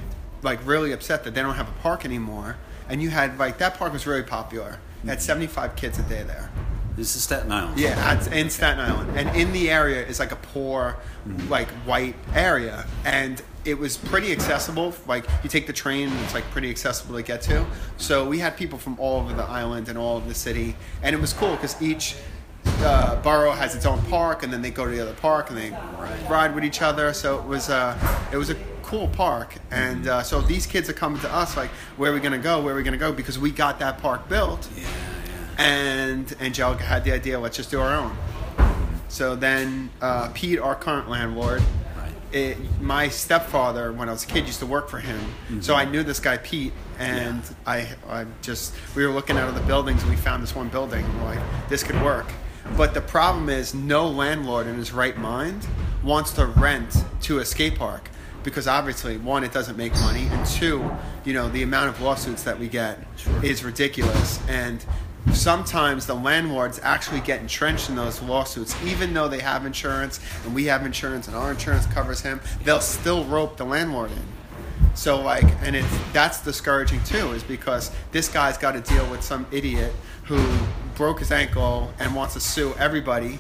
like 0.43 0.65
really 0.67 0.93
upset 0.93 1.25
that 1.25 1.35
they 1.35 1.43
don't 1.43 1.55
have 1.55 1.69
a 1.69 1.81
park 1.83 2.05
anymore. 2.05 2.57
And 2.89 3.03
you 3.03 3.11
had 3.11 3.39
like 3.39 3.59
that 3.59 3.75
park 3.75 3.93
was 3.93 4.07
really 4.07 4.23
popular. 4.23 4.79
It 5.03 5.09
had 5.09 5.23
75 5.23 5.77
kids 5.77 5.99
a 5.99 6.03
day 6.03 6.23
there. 6.23 6.51
This 7.01 7.17
is 7.17 7.23
Staten 7.23 7.51
Island. 7.51 7.81
Yeah, 7.81 8.13
it's 8.13 8.27
in 8.27 8.51
Staten 8.51 8.79
Island, 8.79 9.19
and 9.19 9.35
in 9.35 9.55
the 9.55 9.71
area 9.71 10.07
is 10.07 10.19
like 10.19 10.33
a 10.33 10.37
poor, 10.37 10.99
like 11.49 11.69
white 11.87 12.15
area, 12.35 12.85
and 13.07 13.41
it 13.65 13.79
was 13.79 13.97
pretty 13.97 14.33
accessible. 14.33 14.95
Like 15.07 15.25
you 15.43 15.49
take 15.49 15.67
the 15.67 15.73
train, 15.73 16.13
it's 16.25 16.35
like 16.35 16.45
pretty 16.51 16.69
accessible 16.69 17.17
to 17.17 17.23
get 17.23 17.41
to. 17.43 17.65
So 17.97 18.29
we 18.29 18.39
had 18.39 18.55
people 18.55 18.79
from 18.79 19.01
all 19.01 19.21
over 19.21 19.33
the 19.33 19.45
island 19.45 19.89
and 19.89 19.97
all 19.97 20.19
of 20.19 20.29
the 20.29 20.35
city, 20.35 20.77
and 21.03 21.17
it 21.17 21.19
was 21.19 21.33
cool 21.33 21.53
because 21.53 21.81
each 21.81 22.17
uh, 22.81 23.17
borough 23.23 23.53
has 23.53 23.75
its 23.75 23.87
own 23.87 24.03
park, 24.03 24.43
and 24.43 24.53
then 24.53 24.61
they 24.61 24.71
go 24.71 24.85
to 24.85 24.91
the 24.91 25.01
other 25.01 25.15
park 25.15 25.49
and 25.49 25.57
they 25.57 25.71
ride 26.29 26.55
with 26.55 26.65
each 26.65 26.83
other. 26.83 27.15
So 27.15 27.39
it 27.39 27.47
was 27.47 27.71
uh, 27.71 27.97
it 28.31 28.37
was 28.37 28.51
a 28.51 28.57
cool 28.83 29.09
park, 29.09 29.55
and 29.71 30.07
uh, 30.07 30.23
so 30.23 30.43
these 30.43 30.67
kids 30.67 30.91
are 30.91 30.93
coming 30.93 31.23
to 31.23 31.33
us 31.35 31.57
like, 31.57 31.71
where 31.97 32.11
are 32.11 32.15
we 32.15 32.21
gonna 32.21 32.37
go? 32.37 32.61
Where 32.61 32.75
are 32.75 32.77
we 32.77 32.83
gonna 32.83 32.99
go? 32.99 33.11
Because 33.11 33.39
we 33.39 33.51
got 33.51 33.79
that 33.79 34.03
park 34.03 34.29
built 34.29 34.69
Yeah, 34.77 34.85
and 35.61 36.35
Angelica 36.41 36.83
had 36.83 37.05
the 37.05 37.13
idea, 37.13 37.39
let's 37.39 37.57
just 37.57 37.71
do 37.71 37.81
our 37.81 37.95
own. 37.95 38.17
So 39.09 39.37
then 39.37 39.91
uh, 40.01 40.31
Pete, 40.33 40.59
our 40.59 40.75
current 40.75 41.11
landlord. 41.11 41.63
Right. 41.97 42.13
it, 42.33 42.81
my 42.81 43.09
stepfather, 43.09 43.93
when 43.93 44.09
I 44.09 44.13
was 44.13 44.25
a 44.25 44.27
kid, 44.27 44.47
used 44.47 44.61
to 44.61 44.67
work 44.67 44.89
for 44.89 44.99
him. 44.99 45.21
So 45.61 45.75
I 45.75 45.85
knew 45.85 46.03
this 46.03 46.21
guy 46.21 46.39
Pete, 46.39 46.73
and 46.99 47.43
I, 47.67 47.89
I 48.09 48.25
just 48.41 48.75
we 48.95 49.07
were 49.07 49.13
looking 49.13 49.37
out 49.37 49.49
of 49.49 49.55
the 49.55 49.61
buildings, 49.63 50.01
and 50.03 50.11
we 50.11 50.17
found 50.17 50.43
this 50.43 50.55
one 50.55 50.69
building, 50.69 51.05
and 51.05 51.21
we're 51.21 51.35
like, 51.35 51.69
this 51.69 51.83
could 51.83 52.01
work. 52.03 52.27
But 52.77 52.95
the 52.95 53.01
problem 53.01 53.49
is, 53.49 53.75
no 53.75 54.09
landlord 54.09 54.67
in 54.67 54.77
his 54.77 54.93
right 54.93 55.17
mind 55.19 55.67
wants 56.03 56.33
to 56.35 56.47
rent 56.47 57.05
to 57.23 57.41
a 57.41 57.45
skate 57.45 57.77
park 57.77 58.09
because 58.43 58.67
obviously, 58.67 59.19
one, 59.19 59.45
it 59.45 59.53
doesn't 59.53 59.77
make 59.77 59.93
money, 59.97 60.27
and 60.31 60.47
two, 60.47 60.91
you 61.25 61.35
know, 61.35 61.51
the 61.51 61.63
amount 61.63 61.91
of 61.91 62.01
lawsuits 62.01 62.45
that 62.45 62.59
we 62.59 62.69
get 62.69 62.99
is 63.43 63.63
ridiculous, 63.63 64.41
and 64.49 64.83
sometimes 65.33 66.07
the 66.07 66.15
landlords 66.15 66.81
actually 66.83 67.21
get 67.21 67.41
entrenched 67.41 67.89
in 67.89 67.97
those 67.97 68.21
lawsuits. 68.23 68.75
Even 68.85 69.15
though 69.15 69.29
they 69.29 69.41
have 69.41 69.67
insurance 69.67 70.21
and 70.45 70.55
we 70.55 70.65
have 70.67 70.85
insurance 70.85 71.29
and 71.29 71.37
our 71.37 71.51
insurance 71.51 71.87
covers 71.87 72.21
him 72.21 72.41
they'll 72.65 72.81
still 72.81 73.25
rope 73.25 73.57
the 73.57 73.65
landlord 73.65 74.11
in. 74.11 74.23
So 74.95 75.21
like 75.21 75.45
and 75.63 75.77
it's 75.77 76.13
that's 76.13 76.43
discouraging 76.43 77.03
too 77.05 77.33
is 77.33 77.43
because 77.43 77.91
this 78.13 78.29
guy's 78.29 78.59
got 78.59 78.73
to 78.73 78.81
deal 78.81 79.09
with 79.11 79.23
some 79.23 79.47
idiot 79.51 79.93
who 80.25 80.43
broke 80.95 81.21
his 81.21 81.33
ankle 81.33 81.93
and 81.99 82.15
wants 82.15 82.35
to 82.35 82.41
sue 82.41 82.75
everybody. 82.79 83.39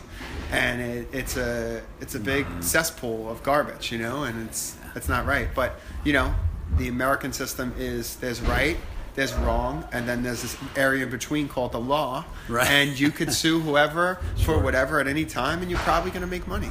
And 0.52 0.80
it, 0.80 1.08
it's 1.12 1.36
a 1.36 1.82
it's 2.00 2.14
a 2.14 2.20
big 2.20 2.46
mm-hmm. 2.46 2.60
cesspool 2.60 3.28
of 3.28 3.42
garbage 3.42 3.92
you 3.92 3.98
know 3.98 4.24
and 4.24 4.48
it's 4.48 4.76
it's 4.94 5.08
not 5.08 5.26
right. 5.26 5.48
But 5.54 5.80
you 6.04 6.12
know 6.12 6.34
the 6.76 6.86
american 6.86 7.32
system 7.32 7.74
is 7.76 8.14
there's 8.16 8.40
right 8.42 8.76
there's 9.14 9.32
wrong, 9.34 9.84
and 9.92 10.08
then 10.08 10.22
there's 10.22 10.42
this 10.42 10.56
area 10.76 11.04
in 11.04 11.10
between 11.10 11.48
called 11.48 11.72
the 11.72 11.80
law. 11.80 12.24
Right. 12.48 12.66
And 12.68 12.98
you 12.98 13.10
could 13.10 13.32
sue 13.32 13.60
whoever 13.66 14.18
for 14.44 14.58
whatever 14.58 15.00
at 15.00 15.06
any 15.06 15.24
time, 15.24 15.62
and 15.62 15.70
you're 15.70 15.80
probably 15.80 16.10
going 16.10 16.22
to 16.22 16.26
make 16.28 16.46
money. 16.46 16.70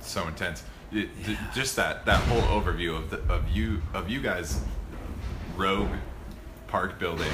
so 0.00 0.26
intense. 0.28 0.62
It- 0.92 1.08
th- 1.24 1.38
just 1.54 1.76
that 1.76 2.04
that 2.06 2.20
whole 2.28 2.42
overview 2.60 2.96
of 2.96 3.10
the, 3.10 3.18
of 3.32 3.48
you 3.48 3.82
of 3.94 4.08
you 4.08 4.20
guys 4.20 4.60
rogue 5.56 5.88
park 6.68 6.98
building 6.98 7.32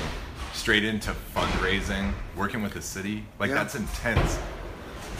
straight 0.53 0.85
into 0.85 1.13
fundraising, 1.35 2.13
working 2.37 2.63
with 2.63 2.73
the 2.75 2.83
city. 2.83 3.25
Like 3.39 3.49
Yeah. 3.51 3.55
that's 3.57 3.75
intense. 3.75 4.39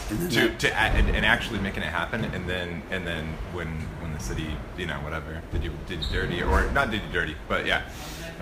And 0.09 0.31
To, 0.31 0.39
that- 0.41 0.59
to 0.59 0.67
a- 0.69 0.73
and, 0.73 1.15
and 1.15 1.25
actually 1.25 1.59
making 1.59 1.83
it 1.83 1.89
happen, 1.89 2.23
and 2.25 2.49
then 2.49 2.81
and 2.89 3.05
then 3.05 3.25
when 3.53 3.67
when 4.01 4.13
the 4.13 4.19
city, 4.19 4.47
you 4.77 4.85
know, 4.87 4.95
whatever 5.01 5.41
did 5.51 5.63
you 5.63 5.71
did 5.87 5.99
you 6.03 6.05
dirty 6.11 6.41
or 6.41 6.69
not 6.71 6.89
did 6.89 7.01
you 7.03 7.11
dirty, 7.13 7.35
but 7.47 7.65
yeah, 7.65 7.83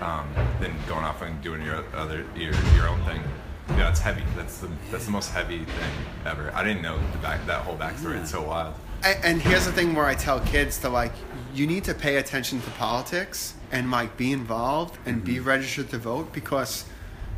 um, 0.00 0.28
then 0.60 0.72
going 0.88 1.04
off 1.04 1.22
and 1.22 1.40
doing 1.42 1.62
your 1.62 1.84
other 1.94 2.24
your, 2.36 2.52
your 2.76 2.88
own 2.88 3.00
thing. 3.04 3.22
Yeah, 3.70 3.76
that's 3.76 4.00
heavy. 4.00 4.22
That's 4.36 4.58
the 4.58 4.68
that's 4.90 5.04
the 5.04 5.10
most 5.12 5.30
heavy 5.30 5.58
thing 5.64 5.92
ever. 6.26 6.52
I 6.54 6.64
didn't 6.64 6.82
know 6.82 6.98
the 7.12 7.18
back 7.18 7.44
that 7.46 7.62
whole 7.62 7.76
backstory. 7.76 8.20
It's 8.20 8.30
so 8.30 8.42
wild. 8.42 8.74
A- 9.04 9.24
And 9.24 9.40
here's 9.40 9.64
the 9.66 9.72
thing 9.72 9.94
where 9.94 10.06
I 10.06 10.14
tell 10.14 10.40
kids 10.40 10.78
to 10.78 10.88
like, 10.88 11.12
you 11.54 11.66
need 11.66 11.84
to 11.84 11.94
pay 11.94 12.16
attention 12.16 12.60
to 12.62 12.70
politics 12.72 13.54
and 13.72 13.90
like 13.90 14.16
be 14.16 14.32
involved 14.32 14.98
and 15.06 15.22
be 15.24 15.38
registered 15.40 15.88
to 15.90 15.98
vote 15.98 16.32
because, 16.32 16.84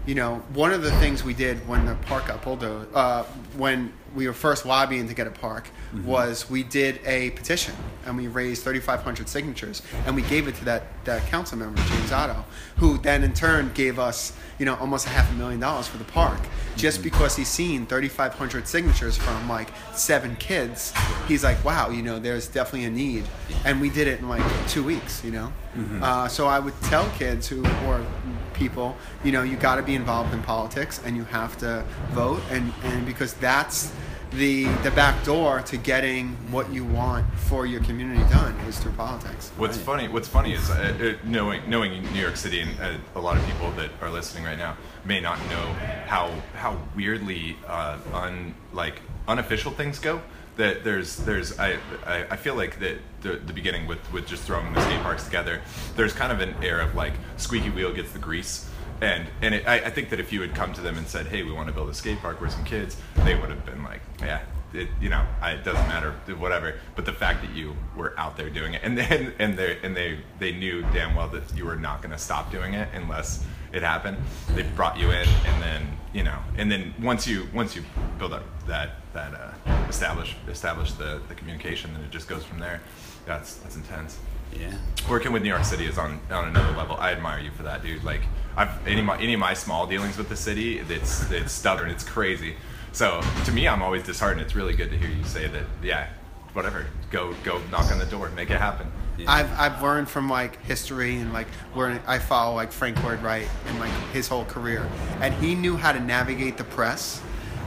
you 0.07 0.14
know, 0.14 0.37
one 0.54 0.73
of 0.73 0.83
the 0.83 0.90
things 0.92 1.23
we 1.23 1.35
did 1.35 1.57
when 1.69 1.85
the 1.85 1.95
park 1.97 2.26
got 2.28 2.42
bulldozed, 2.42 2.88
uh, 2.95 3.25
when 3.57 3.92
we 4.14 4.26
were 4.26 4.33
first 4.33 4.66
lobbying 4.66 5.09
to 5.09 5.14
get 5.14 5.26
a 5.26 5.31
park, 5.31 5.69
mm-hmm. 5.95 6.07
was 6.07 6.49
we 6.50 6.62
did 6.62 7.00
a 7.04 7.31
petition 7.31 7.75
and 8.07 8.16
we 8.16 8.28
raised 8.28 8.62
3,500 8.62 9.28
signatures 9.28 9.83
and 10.07 10.14
we 10.14 10.23
gave 10.23 10.49
it 10.49 10.54
to 10.57 10.64
that, 10.64 10.85
that 11.04 11.26
council 11.28 11.59
member, 11.59 11.81
James 11.83 12.12
Oddo, 12.12 12.45
who 12.76 12.99
then 12.99 13.23
in 13.23 13.33
turn 13.33 13.71
gave 13.75 13.99
us, 13.99 14.33
you 14.62 14.66
know, 14.66 14.76
almost 14.76 15.07
a 15.07 15.09
half 15.09 15.28
a 15.28 15.35
million 15.35 15.59
dollars 15.59 15.88
for 15.88 15.99
the 15.99 16.04
park 16.04 16.38
just 16.76 17.02
because 17.02 17.35
he's 17.35 17.49
seen 17.49 17.85
3,500 17.85 18.69
signatures 18.69 19.16
from 19.16 19.49
like 19.49 19.66
seven 19.92 20.37
kids. 20.37 20.92
He's 21.26 21.42
like, 21.42 21.64
wow, 21.64 21.90
you 21.90 22.00
know, 22.00 22.21
there's 22.21 22.47
definitely 22.47 22.85
a 22.85 22.90
need. 22.90 23.25
And 23.64 23.81
we 23.81 23.90
did 23.90 24.07
it 24.07 24.21
in 24.21 24.28
like 24.28 24.45
two 24.69 24.85
weeks, 24.85 25.25
you 25.25 25.33
know? 25.33 25.52
Uh, 26.00 26.28
so 26.28 26.47
I 26.47 26.61
would 26.61 26.81
tell 26.83 27.11
kids 27.19 27.49
who, 27.49 27.66
or 27.88 28.07
people, 28.52 28.97
you 29.25 29.33
know, 29.33 29.42
you 29.42 29.57
got 29.57 29.76
to 29.76 29.83
be 29.83 29.97
involved 29.97 30.33
in 30.33 30.40
politics 30.45 31.00
and 31.04 31.16
you 31.16 31.25
have 31.25 31.59
to 31.59 31.85
vote. 32.12 32.40
And, 32.52 32.73
and 32.85 33.04
because 33.04 33.35
that's 33.35 33.92
the, 34.35 34.65
the 34.83 34.91
back 34.93 35.23
door 35.25 35.61
to 35.62 35.77
getting 35.77 36.29
what 36.51 36.73
you 36.73 36.85
want 36.85 37.27
for 37.35 37.67
your 37.67 37.83
community 37.83 38.23
done 38.31 38.55
is 38.67 38.79
through 38.79 38.93
politics. 38.93 39.51
What's 39.57 39.77
funny? 39.77 40.09
What's 40.09 40.29
funny 40.29 40.55
is 40.55 40.71
uh, 40.71 41.17
uh, 41.23 41.27
knowing 41.29 41.69
knowing 41.69 42.03
New 42.12 42.21
York 42.21 42.37
City, 42.37 42.61
and 42.61 42.71
uh, 42.81 42.97
a 43.15 43.21
lot 43.21 43.37
of 43.37 43.45
people 43.47 43.71
that 43.73 43.91
are 44.01 44.11
listening 44.11 44.45
right 44.45 44.59
now 44.59 44.77
may 45.05 45.21
not 45.21 45.39
know 45.51 45.73
how 46.07 46.31
how 46.55 46.79
weirdly 46.97 47.57
uh, 47.67 47.99
un 48.12 48.55
like 48.73 49.01
unofficial 49.29 49.73
things 49.73 49.99
go. 49.99 50.23
That 50.57 50.85
there's 50.85 51.17
there's 51.17 51.59
I, 51.59 51.79
I 52.07 52.27
I 52.31 52.37
feel 52.37 52.55
like 52.55 52.79
that 52.81 52.99
the 53.21 53.37
the 53.37 53.53
beginning 53.53 53.87
with 53.87 54.01
with 54.12 54.27
just 54.27 54.43
throwing 54.45 54.73
the 54.73 54.81
skate 54.83 55.03
parks 55.03 55.25
together. 55.25 55.61
There's 55.97 56.12
kind 56.12 56.33
of 56.33 56.41
an 56.41 56.55
air 56.62 56.81
of 56.81 56.95
like 56.95 57.12
squeaky 57.37 57.71
wheel 57.71 57.93
gets 57.93 58.12
the 58.12 58.19
grease. 58.19 58.69
And 59.02 59.26
and 59.42 59.56
it, 59.56 59.66
I, 59.66 59.75
I 59.87 59.90
think 59.90 60.11
that 60.11 60.21
if 60.21 60.32
you 60.32 60.40
had 60.42 60.54
come 60.54 60.73
to 60.75 60.80
them 60.80 60.97
and 60.97 61.09
said, 61.09 61.26
"Hey, 61.26 61.42
we 61.42 61.50
want 61.50 61.66
to 61.66 61.75
build 61.75 61.90
a 61.90 61.94
skate 61.94 62.21
park 62.21 62.40
with 62.40 62.52
some 62.52 62.62
kids," 62.62 62.97
they 63.25 63.35
would 63.35 63.50
have 63.50 63.66
been 63.66 63.82
like, 63.82 64.00
"Yeah, 64.21 64.42
it, 64.73 64.88
you 65.00 65.11
know, 65.11 65.26
I, 65.40 65.52
it 65.52 65.64
doesn't 65.64 65.88
matter, 65.88 66.12
whatever." 66.38 66.75
But 66.94 67.04
the 67.04 67.12
fact 67.12 67.42
that 67.42 67.50
you 67.50 67.76
were 67.97 68.14
out 68.16 68.37
there 68.37 68.49
doing 68.49 68.75
it, 68.75 68.82
and 68.85 68.97
then 68.97 69.35
and 69.40 69.59
they 69.59 69.78
and 69.82 69.97
they 69.97 70.21
they 70.38 70.52
knew 70.52 70.82
damn 70.92 71.16
well 71.16 71.26
that 71.30 71.52
you 71.56 71.64
were 71.64 71.75
not 71.75 72.00
going 72.00 72.12
to 72.12 72.18
stop 72.18 72.52
doing 72.52 72.75
it 72.75 72.88
unless 72.94 73.44
it 73.73 73.82
happened. 73.82 74.18
They 74.54 74.62
brought 74.62 74.97
you 74.97 75.11
in, 75.11 75.28
and 75.47 75.61
then 75.61 75.99
you 76.12 76.23
know, 76.23 76.38
and 76.56 76.71
then 76.71 76.94
once 77.02 77.26
you 77.26 77.49
once 77.52 77.75
you 77.75 77.82
build 78.21 78.32
up 78.32 78.44
that 78.68 78.90
that 79.14 79.35
uh, 79.35 79.73
establish 79.88 80.37
establish 80.47 80.92
the 80.92 81.21
the 81.26 81.35
communication, 81.35 81.92
then 81.92 82.04
it 82.04 82.12
just 82.12 82.28
goes 82.28 82.44
from 82.44 82.61
there. 82.61 82.80
That's 83.26 83.56
that's 83.56 83.75
intense 83.75 84.21
yeah. 84.59 84.75
working 85.09 85.32
with 85.32 85.42
New 85.42 85.49
York 85.49 85.64
City 85.64 85.87
is 85.87 85.99
on 85.99 86.21
on 86.30 86.49
another 86.49 86.76
level. 86.76 86.97
I 86.97 87.12
admire 87.12 87.40
you 87.40 87.50
for 87.50 87.62
that, 87.64 87.82
dude. 87.82 88.04
Like 88.04 88.23
I've 88.56 88.87
any 88.87 89.00
of 89.00 89.06
my, 89.06 89.18
any 89.18 89.35
of 89.35 89.40
my 89.40 89.54
small 89.54 89.87
dealings 89.87 90.16
with 90.16 90.28
the 90.28 90.37
city, 90.37 90.78
it's 90.78 91.30
it's 91.30 91.52
stubborn, 91.52 91.90
it's 91.90 92.04
crazy. 92.04 92.56
So 92.92 93.23
to 93.44 93.52
me, 93.52 93.66
I'm 93.66 93.82
always 93.82 94.02
disheartened. 94.02 94.42
It's 94.42 94.54
really 94.54 94.75
good 94.75 94.90
to 94.90 94.99
hear 94.99 95.09
you 95.09 95.25
say 95.25 95.49
that. 95.49 95.64
Yeah, 95.82 96.09
whatever. 96.52 96.87
Go 97.11 97.35
go 97.44 97.61
knock 97.71 97.90
on 97.90 97.99
the 97.99 98.06
door, 98.06 98.28
make 98.30 98.50
it 98.50 98.59
happen. 98.59 98.87
I've, 99.26 99.52
I've 99.52 99.82
learned 99.82 100.09
from 100.09 100.28
like 100.28 100.62
history 100.64 101.16
and 101.16 101.32
like 101.32 101.47
learning. 101.76 102.00
I 102.06 102.18
follow 102.18 102.54
like 102.54 102.73
Frank 102.73 103.02
Lloyd 103.04 103.23
Wright 103.23 103.47
and 103.66 103.78
like 103.78 103.92
his 104.12 104.28
whole 104.28 104.44
career, 104.44 104.88
and 105.21 105.35
he 105.35 105.54
knew 105.54 105.76
how 105.76 105.92
to 105.92 106.00
navigate 106.00 106.56
the 106.56 106.64
press 106.64 107.23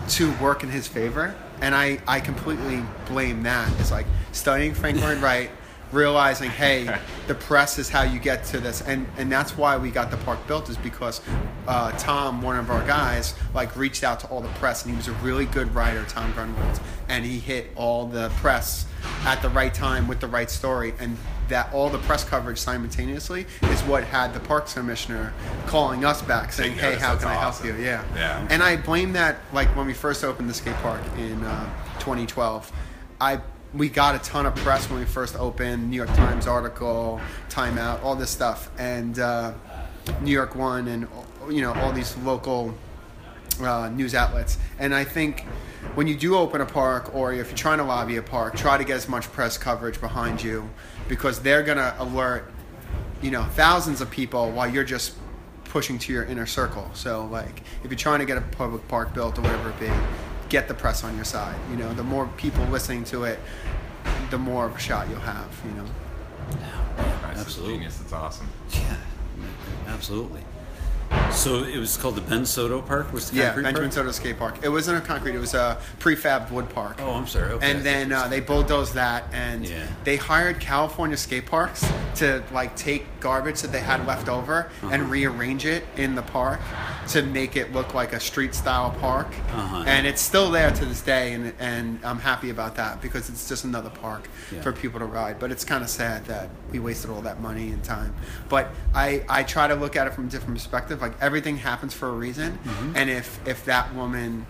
to 0.09 0.31
work 0.37 0.63
in 0.63 0.69
his 0.69 0.87
favor. 0.87 1.35
And 1.61 1.73
I, 1.73 1.99
I 2.07 2.19
completely 2.19 2.83
blame 3.07 3.43
that. 3.43 3.71
It's 3.79 3.91
like 3.91 4.05
studying 4.31 4.73
Frank 4.73 4.99
Lloyd 5.01 5.17
Wright, 5.21 5.49
realizing, 5.91 6.49
hey, 6.65 6.93
the 7.27 7.35
press 7.35 7.77
is 7.77 7.89
how 7.89 8.03
you 8.03 8.19
get 8.19 8.43
to 8.45 8.59
this, 8.59 8.81
and 8.81 9.07
and 9.17 9.31
that's 9.31 9.57
why 9.57 9.77
we 9.77 9.91
got 9.91 10.11
the 10.11 10.17
park 10.17 10.45
built 10.47 10.69
is 10.69 10.77
because 10.77 11.21
uh, 11.67 11.91
Tom, 11.97 12.41
one 12.41 12.57
of 12.57 12.69
our 12.69 12.85
guys, 12.85 13.35
like 13.53 13.75
reached 13.75 14.03
out 14.03 14.19
to 14.21 14.27
all 14.27 14.41
the 14.41 14.49
press, 14.49 14.83
and 14.83 14.91
he 14.91 14.97
was 14.97 15.07
a 15.07 15.13
really 15.23 15.45
good 15.45 15.73
writer, 15.73 16.03
Tom 16.05 16.31
Grunwald, 16.33 16.79
and 17.09 17.25
he 17.25 17.39
hit 17.39 17.71
all 17.75 18.05
the 18.05 18.29
press 18.37 18.85
at 19.25 19.41
the 19.41 19.49
right 19.49 19.73
time 19.73 20.07
with 20.07 20.19
the 20.19 20.27
right 20.27 20.49
story, 20.49 20.93
and 20.99 21.17
that 21.47 21.71
all 21.73 21.89
the 21.89 21.99
press 21.99 22.23
coverage 22.23 22.57
simultaneously 22.57 23.45
is 23.63 23.81
what 23.83 24.03
had 24.03 24.33
the 24.33 24.39
parks 24.39 24.73
commissioner 24.73 25.31
calling 25.67 26.03
us 26.03 26.21
back 26.21 26.51
saying, 26.51 26.73
"Hey, 26.73 26.89
notice, 26.89 27.01
how 27.01 27.15
can 27.15 27.27
I 27.27 27.35
help 27.35 27.63
you?" 27.63 27.75
Yeah, 27.75 28.03
Yeah. 28.15 28.47
And 28.49 28.63
I 28.63 28.77
blame 28.77 29.13
that 29.13 29.37
like 29.53 29.67
when 29.75 29.85
we 29.85 29.93
first 29.93 30.23
opened 30.23 30.49
the 30.49 30.53
skate 30.53 30.75
park 30.77 31.01
in 31.17 31.43
uh, 31.43 31.69
2012. 31.99 32.71
I 33.21 33.39
we 33.75 33.89
got 33.89 34.15
a 34.15 34.19
ton 34.19 34.45
of 34.45 34.55
press 34.55 34.89
when 34.89 34.99
we 34.99 35.05
first 35.05 35.35
opened. 35.35 35.89
New 35.89 35.97
York 35.97 36.09
Times 36.09 36.47
article, 36.47 37.19
Time 37.49 37.77
Out, 37.77 38.01
all 38.01 38.15
this 38.15 38.29
stuff, 38.29 38.69
and 38.77 39.19
uh, 39.19 39.53
New 40.21 40.31
York 40.31 40.55
One, 40.55 40.87
and 40.87 41.07
you 41.49 41.61
know 41.61 41.73
all 41.73 41.91
these 41.91 42.15
local 42.17 42.73
uh, 43.61 43.89
news 43.89 44.15
outlets. 44.15 44.57
And 44.79 44.95
I 44.95 45.03
think 45.03 45.41
when 45.95 46.07
you 46.07 46.15
do 46.15 46.35
open 46.37 46.61
a 46.61 46.65
park, 46.65 47.13
or 47.13 47.33
if 47.33 47.47
you're 47.47 47.57
trying 47.57 47.79
to 47.79 47.83
lobby 47.83 48.15
a 48.15 48.21
park, 48.21 48.55
try 48.55 48.77
to 48.77 48.83
get 48.83 48.95
as 48.95 49.09
much 49.09 49.31
press 49.31 49.57
coverage 49.57 49.99
behind 49.99 50.41
you 50.41 50.69
because 51.07 51.41
they're 51.41 51.63
gonna 51.63 51.95
alert 51.99 52.51
you 53.21 53.31
know 53.31 53.43
thousands 53.43 54.01
of 54.01 54.09
people 54.09 54.51
while 54.51 54.69
you're 54.69 54.83
just 54.83 55.13
pushing 55.65 55.99
to 55.99 56.13
your 56.13 56.23
inner 56.23 56.45
circle. 56.45 56.89
So 56.93 57.25
like 57.25 57.61
if 57.83 57.91
you're 57.91 57.97
trying 57.97 58.19
to 58.19 58.25
get 58.25 58.37
a 58.37 58.41
public 58.41 58.87
park 58.87 59.13
built 59.13 59.37
or 59.37 59.41
whatever 59.41 59.69
it 59.71 59.79
be, 59.79 59.91
get 60.49 60.67
the 60.67 60.73
press 60.73 61.03
on 61.03 61.15
your 61.15 61.25
side. 61.25 61.55
You 61.69 61.77
know, 61.77 61.93
the 61.93 62.03
more 62.03 62.27
people 62.37 62.63
listening 62.65 63.03
to 63.05 63.23
it, 63.23 63.39
the 64.29 64.37
more 64.37 64.65
of 64.65 64.75
a 64.75 64.79
shot 64.79 65.09
you'll 65.09 65.19
have. 65.19 65.49
You 65.65 65.71
know. 65.71 65.85
That's 67.23 67.41
Absolutely. 67.41 67.75
genius. 67.75 68.01
It's 68.01 68.13
awesome. 68.13 68.47
Yeah, 68.71 68.97
absolutely. 69.87 70.41
So 71.31 71.63
it 71.63 71.77
was 71.77 71.97
called 71.97 72.15
the 72.15 72.21
Ben 72.21 72.45
Soto 72.45 72.81
Park. 72.81 73.11
Was 73.13 73.29
the 73.29 73.37
Yeah, 73.37 73.45
concrete 73.47 73.63
Benjamin 73.63 73.89
park? 73.89 73.93
Soto 73.93 74.11
Skate 74.11 74.39
Park. 74.39 74.55
It 74.63 74.69
wasn't 74.69 74.97
a 75.03 75.05
concrete; 75.05 75.35
it 75.35 75.39
was 75.39 75.53
a 75.53 75.77
prefab 75.99 76.49
wood 76.51 76.69
park. 76.69 76.97
Oh, 77.01 77.11
I'm 77.11 77.27
sorry. 77.27 77.51
Okay. 77.53 77.71
And 77.71 77.83
then 77.83 78.11
uh, 78.11 78.27
they 78.27 78.39
bulldozed 78.39 78.93
that, 78.93 79.25
and 79.33 79.65
Yeah. 79.65 79.85
they 80.03 80.15
hired 80.15 80.59
California 80.59 81.17
skate 81.17 81.45
parks 81.45 81.85
to 82.15 82.41
like 82.53 82.75
take 82.75 83.05
garbage 83.19 83.61
that 83.61 83.71
they 83.71 83.81
had 83.81 84.05
left 84.07 84.29
over 84.29 84.69
Uh-huh. 84.81 84.89
and 84.93 85.09
rearrange 85.11 85.65
it 85.65 85.85
in 85.97 86.15
the 86.15 86.21
park 86.21 86.59
to 87.09 87.21
make 87.21 87.55
it 87.55 87.73
look 87.73 87.93
like 87.93 88.13
a 88.13 88.19
street 88.19 88.55
style 88.55 88.91
park. 89.01 89.27
Uh-huh. 89.53 89.83
And 89.85 90.07
it's 90.07 90.21
still 90.21 90.49
there 90.51 90.71
to 90.71 90.85
this 90.85 91.01
day, 91.01 91.33
and 91.33 91.53
and 91.59 91.99
I'm 92.03 92.19
happy 92.19 92.49
about 92.49 92.75
that 92.77 93.01
because 93.01 93.29
it's 93.29 93.47
just 93.49 93.65
another 93.65 93.89
park 93.89 94.27
Yeah. 94.51 94.61
for 94.61 94.71
people 94.71 94.99
to 94.99 95.05
ride. 95.05 95.39
But 95.39 95.51
it's 95.51 95.65
kind 95.65 95.83
of 95.83 95.89
sad 95.89 96.25
that 96.25 96.49
we 96.71 96.79
wasted 96.79 97.09
all 97.11 97.21
that 97.21 97.41
money 97.41 97.69
and 97.71 97.83
time. 97.83 98.13
But 98.47 98.69
I 98.93 99.23
I 99.27 99.43
try 99.43 99.67
to 99.67 99.75
look 99.75 99.95
at 99.97 100.07
it 100.07 100.13
from 100.13 100.27
a 100.27 100.29
different 100.29 100.55
perspective. 100.55 101.03
Like 101.05 101.21
everything 101.21 101.57
happens 101.57 101.93
for 101.93 102.07
a 102.09 102.11
reason, 102.11 102.57
Mm-hmm. 102.63 102.97
and 102.97 103.09
if 103.11 103.39
if 103.47 103.65
that 103.65 103.93
woman 103.93 104.45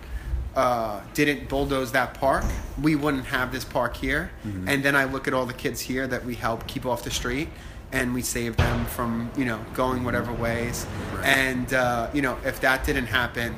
uh, 0.56 1.02
didn't 1.14 1.50
bulldoze 1.50 1.92
that 1.92 2.14
park, 2.14 2.46
we 2.82 2.96
wouldn't 2.96 3.26
have 3.26 3.52
this 3.52 3.66
park 3.66 3.98
here. 3.98 4.32
Mm-hmm. 4.48 4.70
And 4.70 4.84
then 4.86 4.96
I 4.96 5.04
look 5.04 5.28
at 5.28 5.34
all 5.34 5.46
the 5.46 5.54
kids 5.66 5.82
here 5.82 6.08
that 6.08 6.24
we 6.24 6.34
help 6.36 6.66
keep 6.66 6.86
off 6.86 7.04
the 7.04 7.12
street, 7.12 7.50
and 7.92 8.14
we 8.14 8.22
save 8.22 8.56
them 8.56 8.86
from 8.86 9.30
you 9.36 9.44
know 9.44 9.60
going 9.74 10.06
whatever 10.06 10.32
ways. 10.32 10.86
Right. 11.14 11.26
And 11.26 11.74
uh, 11.74 12.10
you 12.14 12.22
know 12.22 12.38
if 12.46 12.62
that 12.62 12.86
didn't 12.86 13.08
happen, 13.08 13.54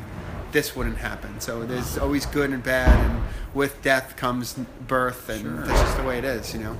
this 0.52 0.76
wouldn't 0.76 0.98
happen. 0.98 1.40
So 1.40 1.64
there's 1.66 2.00
always 2.00 2.26
good 2.26 2.50
and 2.50 2.64
bad, 2.64 2.90
and 3.12 3.22
with 3.54 3.80
death 3.84 4.16
comes 4.16 4.56
birth, 4.88 5.30
and 5.30 5.42
Sure. 5.42 5.58
that's 5.68 5.82
just 5.82 5.98
the 5.98 6.04
way 6.04 6.18
it 6.18 6.26
is. 6.26 6.52
You 6.54 6.62
know. 6.62 6.78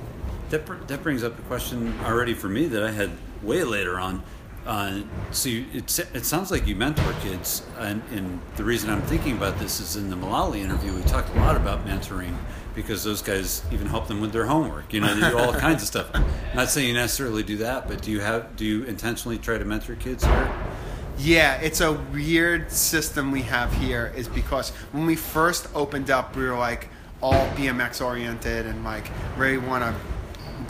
That, 0.50 0.64
br- 0.64 0.82
that 0.86 1.02
brings 1.02 1.22
up 1.22 1.38
a 1.38 1.42
question 1.42 1.94
already 2.02 2.32
for 2.34 2.48
me 2.48 2.66
that 2.68 2.82
I 2.82 2.90
had 2.90 3.10
way 3.42 3.62
later 3.64 4.00
on. 4.00 4.22
Uh, 4.68 5.00
so 5.30 5.48
you, 5.48 5.64
it, 5.72 5.98
it 6.12 6.26
sounds 6.26 6.50
like 6.50 6.66
you 6.66 6.76
mentor 6.76 7.14
kids, 7.22 7.62
and, 7.78 8.02
and 8.12 8.38
the 8.56 8.64
reason 8.64 8.90
I'm 8.90 9.00
thinking 9.00 9.34
about 9.34 9.58
this 9.58 9.80
is 9.80 9.96
in 9.96 10.10
the 10.10 10.16
Mullaly 10.16 10.58
interview, 10.58 10.94
we 10.94 11.00
talked 11.04 11.30
a 11.30 11.38
lot 11.38 11.56
about 11.56 11.86
mentoring 11.86 12.36
because 12.74 13.02
those 13.02 13.22
guys 13.22 13.62
even 13.72 13.86
help 13.86 14.08
them 14.08 14.20
with 14.20 14.30
their 14.30 14.44
homework. 14.44 14.92
You 14.92 15.00
know, 15.00 15.14
they 15.14 15.30
do 15.30 15.38
all 15.38 15.54
kinds 15.58 15.80
of 15.82 15.88
stuff. 15.88 16.10
not 16.54 16.68
saying 16.68 16.86
you 16.86 16.92
necessarily 16.92 17.42
do 17.42 17.56
that, 17.56 17.88
but 17.88 18.02
do 18.02 18.10
you 18.10 18.20
have 18.20 18.56
do 18.56 18.66
you 18.66 18.84
intentionally 18.84 19.38
try 19.38 19.56
to 19.56 19.64
mentor 19.64 19.94
kids 19.94 20.22
here? 20.22 20.52
Yeah, 21.18 21.54
it's 21.62 21.80
a 21.80 21.94
weird 21.94 22.70
system 22.70 23.32
we 23.32 23.42
have 23.42 23.72
here 23.72 24.12
is 24.14 24.28
because 24.28 24.70
when 24.92 25.06
we 25.06 25.16
first 25.16 25.66
opened 25.74 26.10
up, 26.10 26.36
we 26.36 26.44
were 26.44 26.54
like 26.54 26.90
all 27.22 27.48
BMX 27.56 28.04
oriented 28.04 28.66
and 28.66 28.84
like 28.84 29.10
really 29.38 29.56
want 29.56 29.82
to 29.82 29.94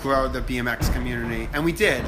grow 0.01 0.29
the 0.29 0.41
BMX 0.41 0.93
community. 0.93 1.49
And 1.53 1.65
we 1.65 1.73
did 1.73 2.05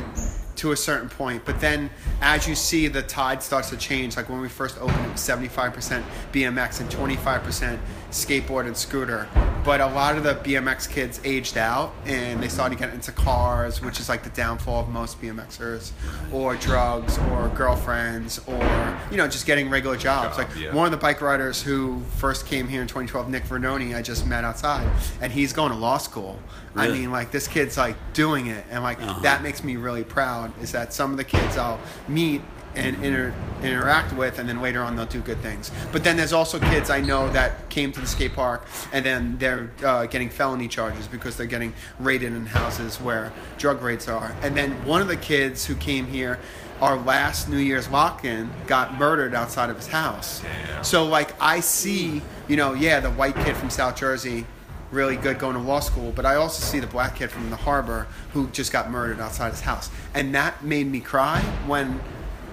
to 0.61 0.73
a 0.73 0.77
certain 0.77 1.09
point. 1.09 1.43
But 1.45 1.61
then 1.61 1.91
as 2.21 2.47
you 2.47 2.55
see 2.55 2.87
the 2.89 3.03
tide 3.03 3.43
starts 3.43 3.71
to 3.71 3.77
change, 3.77 4.17
like 4.17 4.29
when 4.29 4.41
we 4.41 4.49
first 4.49 4.79
opened, 4.79 5.07
it 5.07 5.13
was 5.13 5.21
75% 5.21 6.03
BMX 6.33 6.81
and 6.81 6.91
25% 6.91 7.79
skateboard 8.11 8.67
and 8.67 8.77
scooter. 8.77 9.29
But 9.65 9.81
a 9.81 9.87
lot 9.87 10.17
of 10.17 10.25
the 10.25 10.35
BMX 10.35 10.89
kids 10.89 11.21
aged 11.23 11.57
out 11.59 11.95
and 12.07 12.43
they 12.43 12.49
started 12.49 12.79
getting 12.79 12.95
into 12.97 13.13
cars, 13.13 13.81
which 13.83 14.01
is 14.01 14.09
like 14.09 14.23
the 14.23 14.31
downfall 14.31 14.83
of 14.85 14.89
most 14.89 15.21
BMXers, 15.21 15.93
or 16.33 16.57
drugs, 16.57 17.19
or 17.31 17.49
girlfriends, 17.51 18.41
or, 18.47 18.99
you 19.11 19.17
know, 19.17 19.29
just 19.29 19.47
getting 19.47 19.69
regular 19.71 19.97
jobs. 19.97 20.39
Like 20.39 20.49
yeah. 20.57 20.75
one 20.75 20.87
of 20.87 20.91
the 20.93 20.97
bike 20.99 21.21
riders 21.21 21.63
who 21.63 22.01
first 22.17 22.47
came 22.47 22.69
here 22.69 22.83
in 22.83 22.89
2012, 22.89 23.29
Nick 23.29 23.45
Vernoni, 23.45 23.95
I 23.95 24.03
just 24.03 24.27
met 24.27 24.45
outside, 24.45 24.91
and 25.21 25.33
he's 25.33 25.53
going 25.53 25.73
to 25.73 25.79
law 25.79 25.99
school. 25.99 26.39
I 26.77 26.87
mean, 26.89 27.11
like 27.11 27.33
this 27.33 27.49
kid's 27.49 27.77
like 27.77 27.97
doing 28.13 28.47
it, 28.47 28.65
and 28.71 28.83
like 28.85 29.01
Uh-huh. 29.03 29.21
that 29.23 29.43
makes 29.43 29.65
me 29.65 29.75
really 29.77 30.05
proud. 30.05 30.53
Is 30.63 30.71
that 30.73 30.93
some 30.93 31.11
of 31.11 31.17
the 31.17 31.25
kids 31.25 31.57
I'll 31.57 31.81
meet 32.11 32.43
and 32.77 33.03
inter- 33.05 33.35
interact 33.63 34.13
with, 34.13 34.39
and 34.39 34.49
then 34.49 34.63
later 34.63 34.83
on 34.83 34.95
they'll 34.95 35.07
do 35.07 35.21
good 35.21 35.39
things. 35.39 35.73
But 35.91 36.05
then 36.05 36.17
there's 36.17 36.33
also 36.33 36.61
kids 36.61 36.89
I 36.89 37.01
know 37.01 37.29
that 37.31 37.69
came 37.69 37.91
to 37.93 38.01
the 38.01 38.07
skate 38.07 38.35
park, 38.35 38.65
and 38.93 39.05
then 39.05 39.39
they're 39.39 39.71
uh, 39.85 40.07
getting 40.07 40.31
felony 40.31 40.69
charges 40.69 41.09
because 41.09 41.37
they're 41.37 41.47
getting 41.47 41.75
raided 41.99 42.33
in 42.33 42.47
houses 42.47 43.01
where 43.01 43.33
drug 43.59 43.83
rates 43.83 44.07
are. 44.09 44.35
And 44.43 44.57
then 44.57 44.71
one 44.87 45.03
of 45.03 45.09
the 45.09 45.17
kids 45.17 45.67
who 45.67 45.75
came 45.75 46.07
here. 46.07 46.39
Our 46.81 46.97
last 46.97 47.51
New 47.51 47.59
Year's 47.59 47.91
lock-in 47.91 48.49
got 48.67 48.99
murdered 48.99 49.35
outside 49.35 49.69
of 49.69 49.77
his 49.77 49.89
house. 49.89 50.41
Damn. 50.41 50.83
So 50.83 51.05
like 51.05 51.35
I 51.39 51.61
see, 51.61 52.23
you 52.49 52.57
know, 52.57 52.73
yeah, 52.73 53.01
the 53.01 53.11
white 53.11 53.35
kid 53.35 53.55
from 53.55 53.69
South 53.69 53.97
Jersey, 53.97 54.47
really 54.91 55.17
good 55.17 55.39
going 55.39 55.55
to 55.55 55.63
law 55.63 55.81
school, 55.81 56.13
but 56.15 56.27
I 56.27 56.37
also 56.37 56.63
see 56.63 56.81
the 56.81 56.87
black 56.87 57.17
kid 57.17 57.31
from 57.31 57.51
the 57.51 57.57
harbor 57.57 58.07
who 58.33 58.49
just 58.49 58.73
got 58.73 58.91
murdered 58.91 59.21
outside 59.21 59.51
his 59.51 59.61
house. 59.61 59.91
And 60.15 60.35
that 60.35 60.65
made 60.65 60.87
me 60.87 61.01
cry 61.01 61.41
when, 61.67 62.01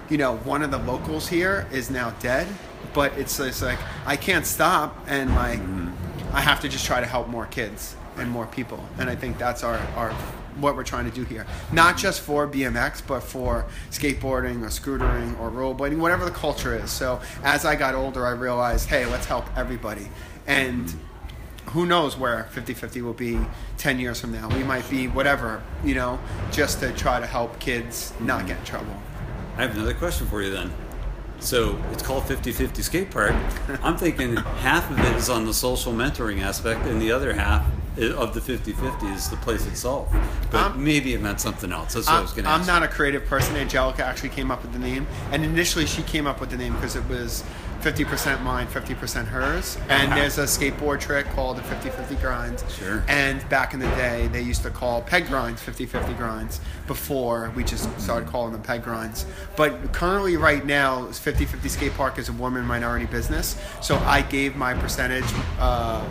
you 0.08 0.18
know, 0.18 0.36
one 0.38 0.62
of 0.62 0.70
the 0.70 0.78
locals 0.78 1.28
here 1.28 1.66
is 1.72 1.90
now 1.90 2.10
dead. 2.20 2.46
But 2.94 3.16
it's, 3.18 3.38
it's 3.40 3.60
like 3.60 3.78
I 4.06 4.16
can't 4.16 4.46
stop 4.46 5.04
and 5.08 5.34
like 5.34 5.60
I 6.32 6.40
have 6.40 6.60
to 6.60 6.68
just 6.68 6.86
try 6.86 7.00
to 7.00 7.06
help 7.06 7.28
more 7.28 7.46
kids 7.46 7.96
and 8.16 8.30
more 8.30 8.46
people. 8.46 8.84
And 8.98 9.10
I 9.10 9.16
think 9.16 9.38
that's 9.38 9.62
our, 9.62 9.78
our 9.96 10.12
what 10.60 10.74
we're 10.74 10.84
trying 10.84 11.04
to 11.04 11.10
do 11.10 11.24
here. 11.24 11.46
Not 11.72 11.96
just 11.96 12.20
for 12.20 12.48
BMX, 12.48 13.02
but 13.06 13.20
for 13.20 13.66
skateboarding 13.90 14.62
or 14.62 14.68
scootering 14.68 15.38
or 15.38 15.50
rollerblading, 15.50 15.98
whatever 15.98 16.24
the 16.24 16.30
culture 16.32 16.74
is. 16.74 16.90
So 16.90 17.20
as 17.44 17.64
I 17.64 17.76
got 17.76 17.94
older, 17.94 18.26
I 18.26 18.30
realized, 18.30 18.88
hey, 18.88 19.06
let's 19.06 19.26
help 19.26 19.44
everybody. 19.56 20.08
And 20.46 20.92
who 21.68 21.86
knows 21.86 22.16
where 22.16 22.48
50-50 22.54 23.02
will 23.02 23.12
be 23.12 23.38
10 23.78 23.98
years 23.98 24.20
from 24.20 24.32
now. 24.32 24.48
We 24.48 24.62
might 24.64 24.88
be 24.90 25.08
whatever, 25.08 25.62
you 25.84 25.94
know, 25.94 26.18
just 26.50 26.80
to 26.80 26.92
try 26.92 27.20
to 27.20 27.26
help 27.26 27.58
kids 27.58 28.12
not 28.20 28.46
get 28.46 28.58
in 28.58 28.64
trouble. 28.64 28.94
I 29.56 29.62
have 29.62 29.74
another 29.74 29.94
question 29.94 30.26
for 30.26 30.42
you 30.42 30.50
then. 30.50 30.72
So 31.40 31.80
it's 31.92 32.02
called 32.02 32.24
50 32.26 32.50
50 32.52 32.82
Skate 32.82 33.10
Park. 33.10 33.34
I'm 33.82 33.96
thinking 33.96 34.36
half 34.36 34.90
of 34.90 34.98
it 34.98 35.16
is 35.16 35.30
on 35.30 35.46
the 35.46 35.54
social 35.54 35.92
mentoring 35.92 36.42
aspect, 36.42 36.84
and 36.86 37.00
the 37.00 37.12
other 37.12 37.32
half 37.32 37.64
of 37.96 38.34
the 38.34 38.40
50 38.40 38.72
50 38.72 39.06
is 39.06 39.28
the 39.28 39.36
place 39.36 39.64
itself. 39.66 40.08
But 40.50 40.58
I'm- 40.58 40.82
maybe 40.84 41.14
it 41.14 41.20
meant 41.20 41.40
something 41.40 41.70
else. 41.72 41.94
That's 41.94 42.06
what 42.06 42.12
I 42.14 42.16
I'm, 42.18 42.22
was 42.22 42.32
going 42.32 42.44
to 42.44 42.50
I'm 42.50 42.60
ask. 42.60 42.68
not 42.68 42.82
a 42.82 42.88
creative 42.88 43.24
person. 43.26 43.54
Angelica 43.56 44.04
actually 44.04 44.30
came 44.30 44.50
up 44.50 44.62
with 44.62 44.72
the 44.72 44.78
name, 44.80 45.06
and 45.30 45.44
initially 45.44 45.86
she 45.86 46.02
came 46.02 46.26
up 46.26 46.40
with 46.40 46.50
the 46.50 46.56
name 46.56 46.74
because 46.74 46.96
it 46.96 47.08
was 47.08 47.44
50% 47.80 48.42
mine, 48.42 48.66
50% 48.66 49.26
hers. 49.26 49.78
And 49.88 50.12
there's 50.12 50.38
a 50.38 50.44
skateboard 50.44 51.00
trick 51.00 51.26
called 51.26 51.58
the 51.58 51.62
50-50 51.62 52.20
grinds. 52.20 52.64
Sure. 52.74 53.04
And 53.08 53.46
back 53.48 53.74
in 53.74 53.80
the 53.80 53.86
day, 53.90 54.28
they 54.28 54.42
used 54.42 54.62
to 54.64 54.70
call 54.70 55.02
peg 55.02 55.28
grinds 55.28 55.62
50-50 55.62 56.16
grinds 56.16 56.60
before 56.86 57.52
we 57.54 57.62
just 57.62 57.88
started 58.00 58.28
calling 58.28 58.52
them 58.52 58.62
peg 58.62 58.82
grinds. 58.82 59.26
But 59.56 59.92
currently, 59.92 60.36
right 60.36 60.64
now, 60.64 61.06
50-50 61.06 61.70
Skate 61.70 61.94
Park 61.94 62.18
is 62.18 62.28
a 62.28 62.32
woman 62.32 62.64
minority 62.64 63.06
business. 63.06 63.56
So 63.80 63.96
I 63.98 64.22
gave 64.22 64.56
my 64.56 64.74
percentage. 64.74 65.26
Uh, 65.58 66.04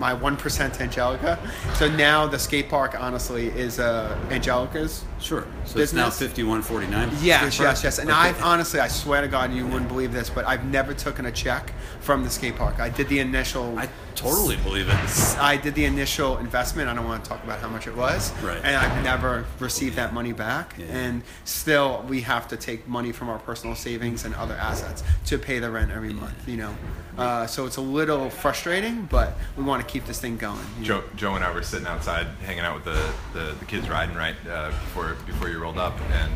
my 0.00 0.12
one 0.14 0.36
percent 0.36 0.80
Angelica. 0.80 1.38
So 1.74 1.88
now 1.88 2.26
the 2.26 2.38
skate 2.38 2.68
park, 2.68 2.96
honestly, 2.98 3.48
is 3.48 3.78
uh, 3.78 4.18
Angelica's 4.30 5.04
Sure. 5.20 5.46
So 5.66 5.78
it's 5.78 5.92
now 5.92 6.08
5149. 6.08 7.10
Yes, 7.20 7.54
Skate 7.54 7.64
yes, 7.64 7.84
yes. 7.84 7.98
And 7.98 8.08
Okay. 8.08 8.18
I've 8.18 8.42
honestly, 8.42 8.80
I 8.80 8.88
swear 8.88 9.20
to 9.20 9.28
God, 9.28 9.52
you 9.52 9.66
wouldn't 9.66 9.88
believe 9.88 10.12
this, 10.12 10.30
but 10.30 10.46
I've 10.46 10.64
never 10.64 10.94
taken 10.94 11.26
a 11.26 11.30
check 11.32 11.72
from 12.00 12.24
the 12.24 12.30
skate 12.30 12.56
park. 12.56 12.80
I 12.80 12.88
did 12.88 13.08
the 13.08 13.18
initial 13.20 13.78
I, 13.78 13.88
totally 14.14 14.56
believe 14.56 14.88
it. 14.88 14.94
I 15.40 15.56
did 15.56 15.74
the 15.74 15.84
initial 15.84 16.38
investment. 16.38 16.88
I 16.88 16.94
don't 16.94 17.04
want 17.06 17.24
to 17.24 17.28
talk 17.30 17.42
about 17.44 17.60
how 17.60 17.68
much 17.68 17.86
it 17.86 17.96
was, 17.96 18.32
Right. 18.42 18.60
and 18.62 18.76
I've 18.76 19.02
never 19.04 19.44
received 19.58 19.96
that 19.96 20.12
money 20.14 20.32
back. 20.32 20.74
Yeah. 20.78 20.86
And 20.86 21.22
still, 21.44 22.04
we 22.08 22.20
have 22.22 22.48
to 22.48 22.56
take 22.56 22.86
money 22.88 23.12
from 23.12 23.28
our 23.28 23.38
personal 23.38 23.74
savings 23.74 24.24
and 24.24 24.34
other 24.34 24.54
assets 24.54 25.02
to 25.26 25.38
pay 25.38 25.58
the 25.58 25.70
rent 25.70 25.90
every 25.90 26.12
month. 26.12 26.46
You 26.48 26.56
know, 26.58 26.74
uh, 27.18 27.46
so 27.46 27.66
it's 27.66 27.76
a 27.76 27.80
little 27.80 28.30
frustrating, 28.30 29.06
but 29.06 29.34
we 29.56 29.64
want 29.64 29.86
to 29.86 29.90
keep 29.92 30.06
this 30.06 30.20
thing 30.20 30.36
going. 30.36 30.58
you 30.80 30.88
know. 30.88 31.00
Joe, 31.00 31.04
Joe 31.16 31.34
and 31.36 31.44
I 31.44 31.52
were 31.52 31.62
sitting 31.62 31.86
outside 31.86 32.26
hanging 32.44 32.60
out 32.64 32.74
with 32.74 32.84
the, 32.84 33.12
the, 33.38 33.52
the 33.58 33.64
kids 33.64 33.88
riding 33.88 34.16
right 34.16 34.34
uh, 34.50 34.68
before 34.70 35.16
before 35.26 35.48
you 35.48 35.58
rolled 35.58 35.78
up, 35.78 35.98
and 36.12 36.32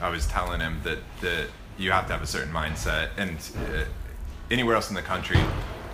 I 0.00 0.08
was 0.08 0.26
telling 0.26 0.60
him 0.60 0.80
that, 0.84 0.98
that 1.20 1.48
you 1.78 1.90
have 1.92 2.06
to 2.06 2.12
have 2.12 2.22
a 2.22 2.26
certain 2.26 2.52
mindset. 2.52 3.08
And 3.16 3.36
uh, 3.74 3.84
anywhere 4.50 4.74
else 4.74 4.88
in 4.90 4.94
the 4.96 5.02
country, 5.02 5.38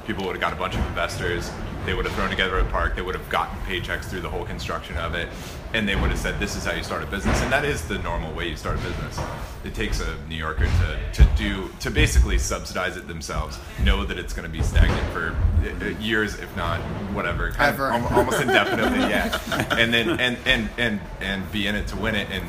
people 0.07 0.25
would 0.25 0.33
have 0.37 0.41
got 0.41 0.53
a 0.53 0.57
bunch 0.57 0.75
of 0.75 0.87
investors. 0.87 1.51
They 1.85 1.95
would 1.95 2.05
have 2.05 2.15
thrown 2.17 2.31
together 2.31 2.59
a 2.59 2.65
park. 2.67 2.97
They 2.97 3.03
would 3.03 3.15
have 3.15 3.29
gotten 3.29 3.57
paychecks 3.61 4.05
through 4.07 4.21
the 4.21 4.29
whole 4.29 4.45
construction 4.45 4.97
of 4.97 5.15
it, 5.15 5.29
and 5.73 5.89
they 5.89 5.95
would 5.95 6.11
have 6.11 6.19
said, 6.19 6.41
"This 6.41 6.57
is 6.57 6.65
how 6.65 6.73
you 6.73 6.83
start 6.83 7.03
a 7.05 7.07
business." 7.07 7.41
And 7.43 7.53
that 7.53 7.65
is 7.65 7.87
the 7.87 7.99
normal 7.99 8.33
way 8.35 8.49
you 8.49 8.57
start 8.57 8.77
a 8.77 8.83
business. 8.83 9.21
It 9.65 9.75
takes 9.75 10.01
a 10.01 10.17
New 10.29 10.35
Yorker 10.37 10.65
to, 10.67 11.23
to 11.23 11.31
do 11.37 11.71
to 11.81 11.91
basically 11.91 12.39
subsidize 12.39 12.97
it 12.97 13.07
themselves, 13.07 13.59
know 13.85 14.05
that 14.05 14.19
it's 14.19 14.33
going 14.33 14.51
to 14.51 14.53
be 14.53 14.65
stagnant 14.65 15.13
for 15.13 15.37
uh, 15.65 15.89
years, 16.01 16.35
if 16.41 16.55
not 16.57 16.81
whatever, 17.15 17.53
kind 17.53 17.69
of 17.71 17.75
Ever. 17.75 17.93
al- 17.93 18.19
almost 18.19 18.41
indefinitely, 18.41 18.99
yeah. 19.09 19.39
And 19.79 19.95
then 19.95 20.19
and 20.19 20.37
and 20.45 20.69
and 20.79 21.01
and 21.21 21.53
be 21.53 21.69
in 21.69 21.77
it 21.77 21.87
to 21.89 21.97
win 21.97 22.17
it, 22.17 22.29
and 22.33 22.45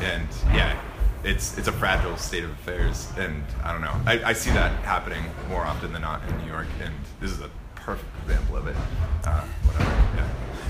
and 0.00 0.28
yeah, 0.54 0.80
it's 1.26 1.58
it's 1.58 1.68
a 1.68 1.72
fragile 1.72 2.16
state 2.16 2.44
of 2.44 2.50
affairs, 2.52 3.08
and 3.18 3.44
I 3.64 3.72
don't 3.72 3.80
know. 3.80 4.00
I, 4.06 4.30
I 4.30 4.32
see 4.32 4.50
that 4.50 4.72
happening 4.84 5.24
more 5.48 5.62
often 5.62 5.92
than 5.92 6.02
not 6.02 6.22
in 6.28 6.38
New 6.38 6.46
York, 6.46 6.68
and 6.80 6.94
this 7.20 7.32
is 7.32 7.40
a 7.40 7.50
perfect 7.74 8.08
example 8.22 8.56
of 8.56 8.68
it. 8.68 8.76
Uh, 9.24 9.44
whatever. 9.64 9.95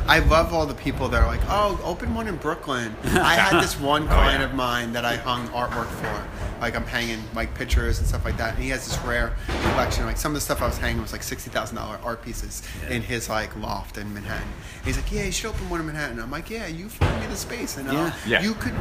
I 0.08 0.20
love 0.20 0.52
all 0.54 0.66
the 0.66 0.74
people 0.74 1.08
that 1.08 1.22
are 1.22 1.26
like, 1.26 1.40
"Oh, 1.48 1.80
open 1.84 2.14
one 2.14 2.28
in 2.28 2.36
Brooklyn." 2.36 2.94
I 3.04 3.34
had 3.34 3.60
this 3.62 3.78
one 3.78 4.06
client 4.06 4.40
yeah. 4.40 4.46
of 4.46 4.54
mine 4.54 4.92
that 4.92 5.04
I 5.04 5.16
hung 5.16 5.48
artwork 5.48 5.88
for. 5.88 6.26
Like 6.60 6.74
I'm 6.74 6.86
hanging 6.86 7.22
like 7.34 7.54
pictures 7.54 7.98
and 7.98 8.06
stuff 8.06 8.24
like 8.24 8.36
that, 8.38 8.54
and 8.54 8.62
he 8.62 8.70
has 8.70 8.86
this 8.86 8.98
rare 9.04 9.34
collection. 9.46 10.06
Like 10.06 10.16
some 10.16 10.30
of 10.32 10.36
the 10.36 10.40
stuff 10.40 10.62
I 10.62 10.66
was 10.66 10.78
hanging 10.78 11.02
was 11.02 11.12
like 11.12 11.22
sixty 11.22 11.50
thousand 11.50 11.76
dollar 11.76 11.98
art 12.02 12.22
pieces 12.22 12.62
Yeah. 12.82 12.94
in 12.96 13.02
his 13.02 13.28
like 13.28 13.54
loft 13.56 13.98
in 13.98 14.12
Manhattan. 14.14 14.48
he's 14.84 14.96
like, 14.96 15.10
"Yeah, 15.12 15.24
you 15.24 15.32
should 15.32 15.50
open 15.50 15.68
one 15.68 15.80
in 15.80 15.86
Manhattan." 15.86 16.18
I'm 16.20 16.30
like, 16.30 16.48
"Yeah, 16.48 16.66
you 16.66 16.88
find 16.88 17.20
me 17.20 17.26
the 17.26 17.36
space, 17.36 17.76
and 17.76 17.88
uh, 17.88 17.92
Yeah. 17.92 18.14
Yeah. 18.26 18.42
you 18.42 18.54
could 18.54 18.74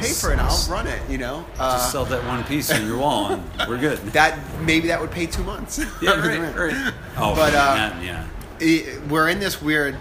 pay 0.00 0.12
for 0.12 0.32
it. 0.32 0.38
I'll 0.38 0.66
run 0.70 0.86
it." 0.86 1.00
You 1.10 1.18
know, 1.18 1.44
uh, 1.58 1.78
Just 1.78 1.90
sell 1.92 2.04
that 2.04 2.24
one 2.24 2.44
piece 2.44 2.70
on 2.70 2.86
your 2.86 2.98
wall, 2.98 3.32
and 3.32 3.68
we're 3.68 3.78
good. 3.78 3.98
that 4.12 4.38
maybe 4.62 4.86
that 4.88 5.00
would 5.00 5.10
pay 5.10 5.26
two 5.26 5.42
months. 5.42 5.80
yeah, 6.00 6.10
right, 6.24 6.54
right. 6.54 6.94
Oh, 7.16 7.34
But, 7.34 7.52
uh, 7.54 7.74
Manhattan, 7.74 8.04
yeah. 8.04 8.26
it- 8.60 9.02
we're 9.08 9.28
in 9.28 9.40
this 9.40 9.60
weird 9.60 9.96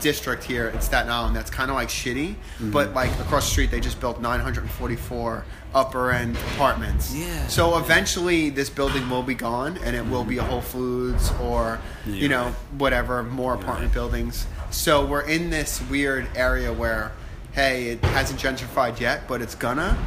district 0.00 0.44
here 0.44 0.68
in 0.68 0.80
Staten 0.80 1.10
Island 1.10 1.34
that's 1.36 1.50
kind 1.50 1.70
of 1.70 1.74
like 1.76 1.88
shitty, 1.88 2.34
Mm-hmm. 2.34 2.70
but 2.70 2.94
like 2.94 3.10
across 3.20 3.44
the 3.46 3.50
street 3.52 3.70
they 3.70 3.80
just 3.80 4.00
built 4.00 4.20
944 4.20 5.44
upper 5.74 6.10
end 6.10 6.36
apartments. 6.54 7.14
Yeah. 7.14 7.46
So 7.48 7.78
eventually 7.78 8.50
this 8.50 8.70
building 8.70 9.08
will 9.10 9.22
be 9.22 9.34
gone 9.34 9.78
and 9.84 9.94
it 9.94 10.04
will 10.06 10.24
be 10.24 10.38
a 10.38 10.42
Whole 10.42 10.60
Foods 10.62 11.30
or 11.42 11.78
Yeah, 12.06 12.14
you 12.14 12.28
know 12.28 12.54
whatever 12.78 13.22
more 13.22 13.54
apartment 13.54 13.86
right. 13.88 13.94
buildings. 13.94 14.46
So 14.70 15.04
we're 15.04 15.22
in 15.22 15.50
this 15.50 15.80
weird 15.90 16.28
area 16.34 16.72
where 16.72 17.12
hey, 17.58 17.88
it 17.88 18.00
hasn't 18.14 18.38
gentrified 18.38 19.00
yet, 19.00 19.26
but 19.26 19.42
it's 19.42 19.56
gonna. 19.56 19.98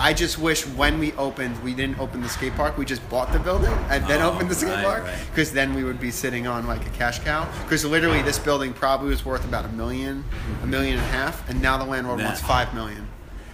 I 0.00 0.12
just 0.12 0.36
wish 0.36 0.66
when 0.66 0.98
we 0.98 1.12
opened, 1.12 1.56
we 1.62 1.72
didn't 1.72 2.00
open 2.00 2.20
the 2.22 2.28
skate 2.28 2.54
park. 2.54 2.76
We 2.76 2.84
just 2.84 3.08
bought 3.08 3.32
the 3.32 3.38
building 3.38 3.70
and 3.88 4.04
then 4.08 4.20
Oh, 4.20 4.32
opened 4.32 4.50
the 4.50 4.56
skate 4.56 4.70
right, 4.70 4.84
park 4.84 5.04
right. 5.04 5.18
because 5.30 5.52
then 5.52 5.74
we 5.74 5.84
would 5.84 6.00
be 6.00 6.10
sitting 6.10 6.48
on 6.48 6.66
like 6.66 6.84
a 6.84 6.90
cash 6.90 7.20
cow. 7.20 7.48
Because 7.62 7.84
literally, 7.84 8.20
this 8.22 8.36
building 8.40 8.72
probably 8.72 9.10
was 9.10 9.24
worth 9.24 9.44
about 9.44 9.64
a 9.64 9.68
million, 9.68 10.24
a 10.64 10.66
million 10.66 10.94
and 10.98 11.06
a 11.06 11.10
half, 11.10 11.48
and 11.48 11.62
now 11.62 11.78
the 11.78 11.84
landlord 11.84 12.20
wants 12.20 12.40
five 12.40 12.74
million. 12.74 13.06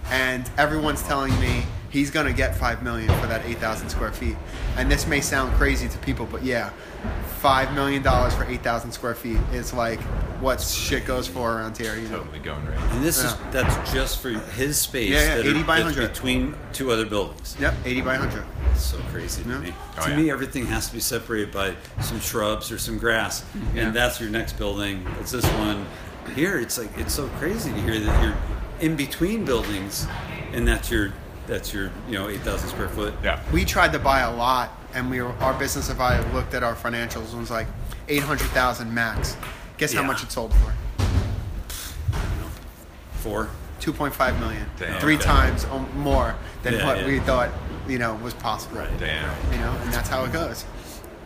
And 0.09 0.49
everyone's 0.57 1.03
telling 1.03 1.39
me 1.39 1.65
he's 1.95 2.11
gonna 2.11 2.33
get 2.33 2.53
five 2.55 2.83
million 2.83 3.07
for 3.21 3.27
that 3.27 3.45
eight 3.45 3.57
thousand 3.57 3.89
square 3.89 4.11
feet. 4.11 4.35
And 4.75 4.91
this 4.91 5.07
may 5.07 5.21
sound 5.21 5.53
crazy 5.55 5.87
to 5.87 5.97
people, 5.99 6.25
but 6.29 6.43
yeah, 6.43 6.71
five 7.39 7.73
million 7.73 8.03
dollars 8.03 8.33
for 8.35 8.43
eight 8.43 8.61
thousand 8.61 8.91
square 8.91 9.15
feet 9.15 9.39
is 9.53 9.73
like 9.73 10.01
what 10.41 10.59
shit 10.59 11.05
goes 11.05 11.25
for 11.25 11.53
around 11.55 11.77
here. 11.77 11.95
You 11.95 12.09
know. 12.09 12.17
Totally 12.17 12.39
going 12.39 12.65
right. 12.67 12.77
And 12.91 13.03
this 13.03 13.23
is 13.23 13.33
that's 13.51 13.91
just 13.93 14.21
for 14.21 14.29
his 14.29 14.77
space. 14.77 15.11
Yeah, 15.11 15.21
yeah, 15.21 15.35
that 15.37 15.45
80 15.45 15.63
by 15.63 15.75
that's 15.79 15.95
100. 15.95 16.13
between 16.13 16.55
two 16.73 16.91
other 16.91 17.05
buildings. 17.05 17.55
Yep, 17.59 17.73
eighty 17.85 18.01
by 18.01 18.15
hundred. 18.17 18.43
It's 18.71 18.83
so 18.83 18.97
crazy 19.11 19.43
to 19.43 19.49
Yeah. 19.49 19.59
me. 19.59 19.73
Oh, 19.97 20.03
to 20.03 20.09
yeah. 20.09 20.17
me, 20.17 20.29
everything 20.31 20.65
has 20.65 20.87
to 20.87 20.93
be 20.93 20.99
separated 20.99 21.53
by 21.53 21.75
some 22.01 22.19
shrubs 22.19 22.71
or 22.73 22.77
some 22.77 22.97
grass, 22.97 23.41
mm-hmm. 23.41 23.77
Yeah. 23.77 23.83
and 23.87 23.95
that's 23.95 24.19
your 24.19 24.29
next 24.29 24.53
building. 24.57 25.07
It's 25.21 25.31
this 25.31 25.45
one. 25.45 25.85
Here, 26.35 26.59
it's 26.59 26.77
like 26.77 26.89
it's 26.97 27.13
so 27.13 27.27
crazy 27.39 27.71
to 27.71 27.81
hear 27.81 27.99
that 27.99 28.23
you're 28.23 28.35
in 28.81 28.97
between 28.97 29.45
buildings, 29.45 30.07
and 30.51 30.67
that's 30.67 30.91
your 30.91 31.13
that's 31.47 31.73
your 31.73 31.91
you 32.07 32.13
know 32.13 32.29
eight 32.29 32.41
thousand 32.41 32.69
square 32.69 32.89
foot. 32.89 33.13
Yeah. 33.23 33.41
we 33.51 33.65
tried 33.65 33.91
to 33.93 33.99
buy 33.99 34.21
a 34.21 34.35
lot, 34.35 34.71
and 34.93 35.09
we 35.09 35.21
were, 35.21 35.31
our 35.41 35.53
business 35.57 35.89
advisor 35.89 36.27
looked 36.33 36.53
at 36.53 36.63
our 36.63 36.75
financials 36.75 37.31
and 37.31 37.39
was 37.41 37.51
like 37.51 37.67
eight 38.07 38.23
hundred 38.23 38.47
thousand 38.47 38.93
max. 38.93 39.37
Guess 39.77 39.93
how 39.93 40.03
much 40.03 40.23
it 40.23 40.31
sold 40.31 40.53
for? 40.53 40.73
Four. 43.13 43.49
Two 43.79 43.91
point 43.93 44.13
five 44.13 44.39
million. 44.39 44.65
Damn. 44.77 44.99
Three 45.01 45.15
Okay. 45.15 45.23
times 45.25 45.65
um, 45.65 45.87
more 45.97 46.35
than 46.63 46.75
Yeah, 46.75 46.85
what 46.85 46.99
yeah. 46.99 47.07
we 47.07 47.19
thought 47.19 47.49
you 47.87 47.99
know 47.99 48.15
was 48.15 48.33
possible. 48.33 48.77
Right. 48.79 48.99
Damn. 48.99 49.29
You 49.51 49.59
know, 49.59 49.71
and 49.81 49.93
that's 49.93 50.09
how 50.09 50.23
it 50.23 50.31
goes. 50.33 50.65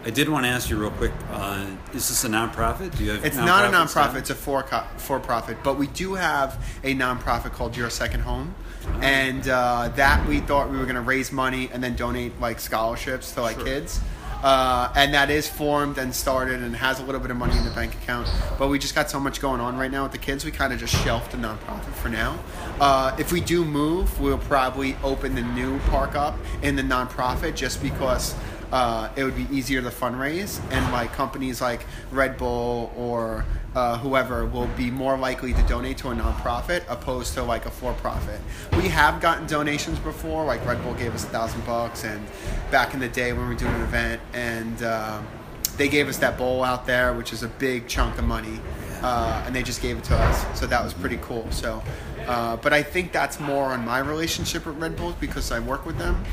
I 0.05 0.12
did 0.12 0.29
want 0.29 0.45
to 0.45 0.49
ask 0.49 0.69
you 0.69 0.77
real 0.77 0.91
quick. 0.91 1.12
Uh, 1.32 1.65
is 1.93 2.08
this 2.08 2.23
a 2.23 2.29
nonprofit? 2.29 2.97
Do 2.97 3.03
you 3.03 3.12
have? 3.12 3.25
It's 3.25 3.36
not 3.36 3.65
a 3.65 3.67
nonprofits 3.67 3.93
nonprofit; 3.93 4.13
now? 4.13 4.19
it's 4.19 4.29
a 4.29 4.36
for 4.36 4.63
for 4.97 5.19
profit. 5.19 5.58
But 5.63 5.77
we 5.77 5.88
do 5.88 6.15
have 6.15 6.58
a 6.84 6.95
nonprofit 6.95 7.51
called 7.51 7.75
Your 7.75 7.89
Second 7.89 8.21
Home, 8.21 8.55
and 9.01 9.47
uh, 9.47 9.89
that 9.95 10.25
we 10.27 10.39
thought 10.39 10.69
we 10.69 10.77
were 10.77 10.83
going 10.85 10.95
to 10.95 11.01
raise 11.01 11.31
money 11.31 11.69
and 11.71 11.83
then 11.83 11.95
donate 11.95 12.39
like 12.39 12.59
scholarships 12.59 13.31
to 13.33 13.41
like 13.41 13.55
Sure. 13.57 13.65
kids. 13.65 13.99
Uh, 14.41 14.89
and 14.95 15.13
that 15.13 15.29
is 15.29 15.49
formed 15.49 15.97
and 15.97 16.15
started 16.15 16.63
and 16.63 16.73
has 16.73 17.01
a 17.01 17.03
little 17.03 17.19
bit 17.19 17.29
of 17.29 17.35
money 17.35 17.57
in 17.57 17.65
the 17.65 17.71
bank 17.71 17.93
account. 17.95 18.25
But 18.57 18.69
we 18.69 18.79
just 18.79 18.95
got 18.95 19.09
so 19.09 19.19
much 19.19 19.41
going 19.41 19.59
on 19.59 19.75
right 19.77 19.91
now 19.91 20.03
with 20.03 20.13
the 20.13 20.17
kids, 20.17 20.45
we 20.45 20.51
kind 20.51 20.71
of 20.71 20.79
just 20.79 20.95
shelved 21.03 21.31
the 21.31 21.37
nonprofit 21.37 21.93
for 21.95 22.07
now. 22.07 22.39
Uh, 22.79 23.13
if 23.19 23.33
we 23.33 23.41
do 23.41 23.65
move, 23.65 24.17
we'll 24.21 24.37
probably 24.37 24.95
open 25.03 25.35
the 25.35 25.41
new 25.41 25.77
park 25.89 26.15
up 26.15 26.37
in 26.61 26.77
the 26.77 26.81
nonprofit 26.81 27.53
just 27.55 27.81
because 27.83 28.33
uh, 28.71 29.09
it 29.17 29.25
would 29.25 29.35
be 29.35 29.45
easier 29.53 29.81
to 29.81 29.89
fundraise 29.89 30.61
and 30.71 30.89
like 30.93 31.11
companies 31.11 31.59
like 31.59 31.85
Red 32.09 32.37
Bull 32.37 32.93
or 32.95 33.43
uh, 33.75 33.97
whoever 33.97 34.45
will 34.45 34.67
be 34.77 34.89
more 34.89 35.17
likely 35.17 35.53
to 35.53 35.62
donate 35.63 35.97
to 35.99 36.10
a 36.10 36.15
nonprofit 36.15 36.84
opposed 36.89 37.34
to 37.36 37.43
like 37.43 37.65
a 37.65 37.71
for-profit. 37.71 38.39
We 38.75 38.88
have 38.89 39.21
gotten 39.21 39.47
donations 39.47 39.99
before, 39.99 40.45
like 40.45 40.65
Red 40.65 40.82
Bull 40.84 40.93
gave 40.95 41.13
us 41.13 41.23
a 41.23 41.27
thousand 41.27 41.65
bucks, 41.65 42.03
and 42.03 42.25
back 42.71 42.93
in 42.93 42.99
the 42.99 43.10
day 43.10 43.34
when 43.34 43.43
we 43.43 43.53
were 43.53 43.60
doing 43.60 43.73
an 43.73 43.82
event, 43.82 44.21
and 44.34 44.84
uh, 44.84 45.21
they 45.77 45.88
gave 45.88 46.08
us 46.08 46.17
that 46.17 46.38
bowl 46.38 46.63
out 46.63 46.86
there, 46.86 47.13
which 47.13 47.32
is 47.32 47.43
a 47.43 47.47
big 47.47 47.88
chunk 47.88 48.17
of 48.17 48.25
money, 48.25 48.60
uh, 49.01 49.43
and 49.45 49.55
they 49.55 49.63
just 49.63 49.82
gave 49.82 49.97
it 49.97 50.03
to 50.05 50.15
us, 50.15 50.60
so 50.60 50.65
that 50.65 50.84
was 50.84 50.93
pretty 50.93 51.17
cool. 51.21 51.49
So. 51.51 51.82
Uh, 52.27 52.55
but 52.58 52.73
I 52.73 52.84
think 52.84 53.12
that's 53.12 53.39
more 53.39 53.65
on 53.71 53.84
my 53.84 53.97
relationship 53.97 54.67
with 54.67 54.77
Red 54.77 54.95
Bull 54.95 55.15
because 55.19 55.51
I 55.51 55.58
work 55.58 55.84
with 55.84 55.97
them 55.97 56.23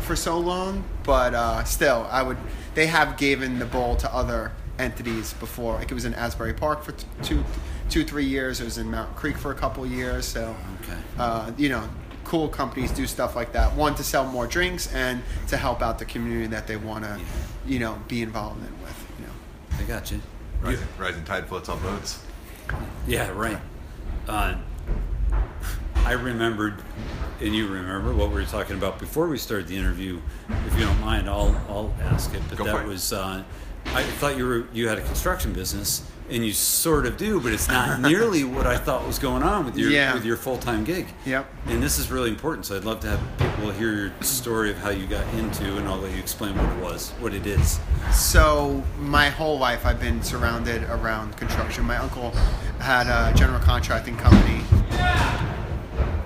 for 0.00 0.16
so 0.16 0.38
long. 0.38 0.84
But 1.02 1.34
uh, 1.34 1.64
still, 1.64 2.08
I 2.10 2.22
would. 2.22 2.38
They 2.74 2.86
have 2.86 3.18
given 3.18 3.58
the 3.58 3.66
bowl 3.66 3.94
to 3.96 4.10
other 4.14 4.52
entities 4.78 5.32
before. 5.34 5.74
Like 5.74 5.90
it 5.90 5.94
was 5.94 6.04
in 6.04 6.14
Asbury 6.14 6.52
Park 6.54 6.82
for 6.82 6.92
t- 6.92 7.06
two, 7.22 7.44
two, 7.90 8.04
three 8.04 8.24
years. 8.24 8.60
It 8.60 8.64
was 8.64 8.78
in 8.78 8.90
Mount 8.90 9.14
Creek 9.16 9.36
for 9.36 9.50
a 9.50 9.54
couple 9.54 9.86
years. 9.86 10.24
So, 10.26 10.54
Okay. 10.82 10.98
uh, 11.18 11.50
you 11.56 11.68
know, 11.68 11.88
cool 12.24 12.48
companies 12.48 12.90
do 12.90 13.06
stuff 13.06 13.36
like 13.36 13.52
that. 13.52 13.74
One 13.74 13.94
to 13.96 14.02
sell 14.04 14.24
more 14.26 14.46
drinks 14.46 14.92
and 14.92 15.22
to 15.48 15.56
help 15.56 15.82
out 15.82 15.98
the 15.98 16.04
community 16.04 16.46
that 16.48 16.66
they 16.66 16.76
want 16.76 17.04
to, 17.04 17.20
you 17.66 17.78
know, 17.78 17.98
be 18.08 18.22
involved 18.22 18.60
in 18.66 18.72
with. 18.82 19.06
You 19.20 19.26
know. 19.26 19.32
I 19.78 19.82
got 19.86 20.10
you. 20.10 20.20
Rising, 20.62 20.88
rising 20.98 21.24
tide 21.24 21.46
floats 21.46 21.68
all 21.68 21.76
boats. 21.76 22.22
Yeah, 23.06 23.28
right. 23.32 23.58
Uh, 24.26 24.54
I 25.96 26.12
remembered, 26.12 26.82
and 27.40 27.54
you 27.54 27.66
remember 27.66 28.14
what 28.14 28.28
we 28.28 28.34
were 28.36 28.44
talking 28.44 28.76
about 28.76 28.98
before 28.98 29.26
we 29.28 29.36
started 29.38 29.68
the 29.68 29.76
interview. 29.76 30.20
If 30.66 30.78
you 30.78 30.84
don't 30.84 31.00
mind, 31.00 31.28
I'll 31.28 31.54
I'll 31.68 31.94
ask 32.02 32.32
it. 32.34 32.42
But 32.48 32.58
Go 32.58 32.64
for 32.64 32.70
that 32.72 32.84
it. 32.84 32.88
was 32.88 33.12
uh, 33.12 33.42
I 33.86 34.02
thought 34.02 34.36
you 34.36 34.46
were 34.46 34.64
you 34.72 34.88
had 34.88 34.98
a 34.98 35.02
construction 35.02 35.52
business, 35.52 36.02
and 36.30 36.44
you 36.44 36.52
sort 36.52 37.06
of 37.06 37.16
do, 37.16 37.40
but 37.40 37.52
it's 37.52 37.68
not 37.68 38.00
nearly 38.10 38.42
what 38.44 38.66
I 38.66 38.76
thought 38.76 39.06
was 39.06 39.18
going 39.18 39.42
on 39.42 39.64
with 39.64 39.76
your 39.76 39.90
Yeah. 39.90 40.14
with 40.14 40.24
your 40.24 40.36
full 40.36 40.58
time 40.58 40.84
gig. 40.84 41.06
Yep. 41.26 41.46
And 41.66 41.82
this 41.82 41.98
is 41.98 42.10
really 42.10 42.30
important. 42.30 42.66
So 42.66 42.76
I'd 42.76 42.84
love 42.84 43.00
to 43.00 43.08
have 43.08 43.20
people 43.38 43.70
hear 43.72 43.92
your 43.94 44.12
story 44.22 44.70
of 44.70 44.78
how 44.78 44.90
you 44.90 45.06
got 45.06 45.26
into, 45.34 45.76
and 45.76 45.86
I'll 45.88 45.98
let 45.98 46.12
you 46.12 46.18
explain 46.18 46.56
what 46.56 46.68
it 46.76 46.82
was, 46.82 47.10
what 47.20 47.34
it 47.34 47.46
is. 47.46 47.78
So 48.12 48.82
my 48.98 49.28
whole 49.30 49.58
life, 49.58 49.86
I've 49.86 50.00
been 50.00 50.22
surrounded 50.22 50.82
around 50.84 51.36
construction. 51.36 51.84
My 51.84 51.96
uncle 51.98 52.30
had 52.80 53.06
a 53.06 53.34
general 53.36 53.60
contracting 53.60 54.16
company. 54.16 54.62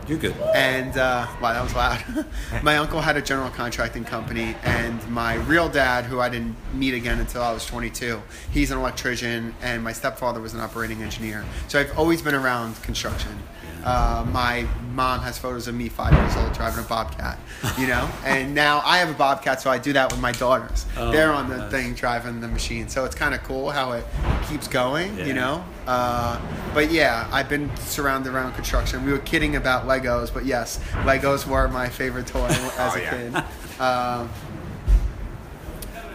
You're 0.09 0.18
good. 0.18 0.35
And 0.55 0.97
uh, 0.97 1.27
wow, 1.40 1.53
that 1.53 1.62
was 1.62 1.75
loud. 1.75 2.27
my 2.62 2.79
uncle 2.79 3.01
had 3.01 3.16
a 3.16 3.23
general 3.23 3.51
contracting 3.51 4.05
company, 4.05 4.57
and 4.64 5.07
my 5.11 5.35
real 5.35 5.68
dad, 5.68 6.05
who 6.07 6.18
I 6.21 6.29
didn't 6.31 6.57
meet 6.73 6.94
again 6.94 7.18
until 7.21 7.42
I 7.42 7.53
was 7.53 7.66
22, 7.66 8.23
he's 8.51 8.71
an 8.71 8.79
electrician, 8.79 9.55
and 9.61 9.85
my 9.85 9.92
stepfather 9.92 10.40
was 10.40 10.55
an 10.55 10.61
operating 10.61 11.03
engineer. 11.03 11.44
So 11.68 11.79
I've 11.79 11.97
always 11.99 12.23
been 12.23 12.35
around 12.35 12.81
construction. 12.83 13.38
Uh, 13.85 14.27
my 14.33 14.66
mom 14.92 15.21
has 15.21 15.38
photos 15.38 15.68
of 15.68 15.75
me 15.75 15.88
five 15.88 16.12
years 16.12 16.37
old 16.37 16.53
driving 16.53 16.85
a 16.85 16.88
Bobcat, 16.88 17.38
you 17.79 17.87
know, 17.87 18.11
and 18.25 18.55
now 18.55 18.83
I 18.85 18.99
have 18.99 19.09
a 19.09 19.14
Bobcat, 19.14 19.61
so 19.61 19.71
I 19.71 19.79
do 19.79 19.92
that 19.92 20.11
with 20.11 20.21
my 20.21 20.33
daughters. 20.33 20.85
Oh, 20.97 21.12
They're 21.12 21.33
on 21.33 21.49
the 21.49 21.71
thing 21.71 21.94
driving 21.94 22.40
the 22.40 22.49
machine, 22.49 22.88
so 22.88 23.05
it's 23.05 23.14
kind 23.14 23.35
of 23.35 23.42
cool 23.44 23.71
how 23.71 23.92
it 23.92 24.05
keeps 24.49 24.66
going, 24.68 25.16
Yeah. 25.18 25.27
you 25.27 25.35
know. 25.35 25.64
Uh, 25.88 26.38
but 26.74 26.90
yeah, 26.90 27.27
I've 27.33 27.48
been 27.48 27.74
surrounded 27.79 28.35
around 28.35 28.53
construction. 28.53 29.07
We 29.07 29.12
were 29.12 29.20
kidding 29.20 29.57
about 29.57 29.87
Legos, 29.87 30.33
but 30.33 30.44
yes, 30.44 30.79
Legos 30.96 31.46
were 31.46 31.66
my 31.68 31.88
favorite 31.88 32.27
toy 32.27 32.44
as 32.79 32.94
a 32.94 33.01
yeah. 33.01 33.11
kid. 33.11 33.81
Um, 33.81 34.29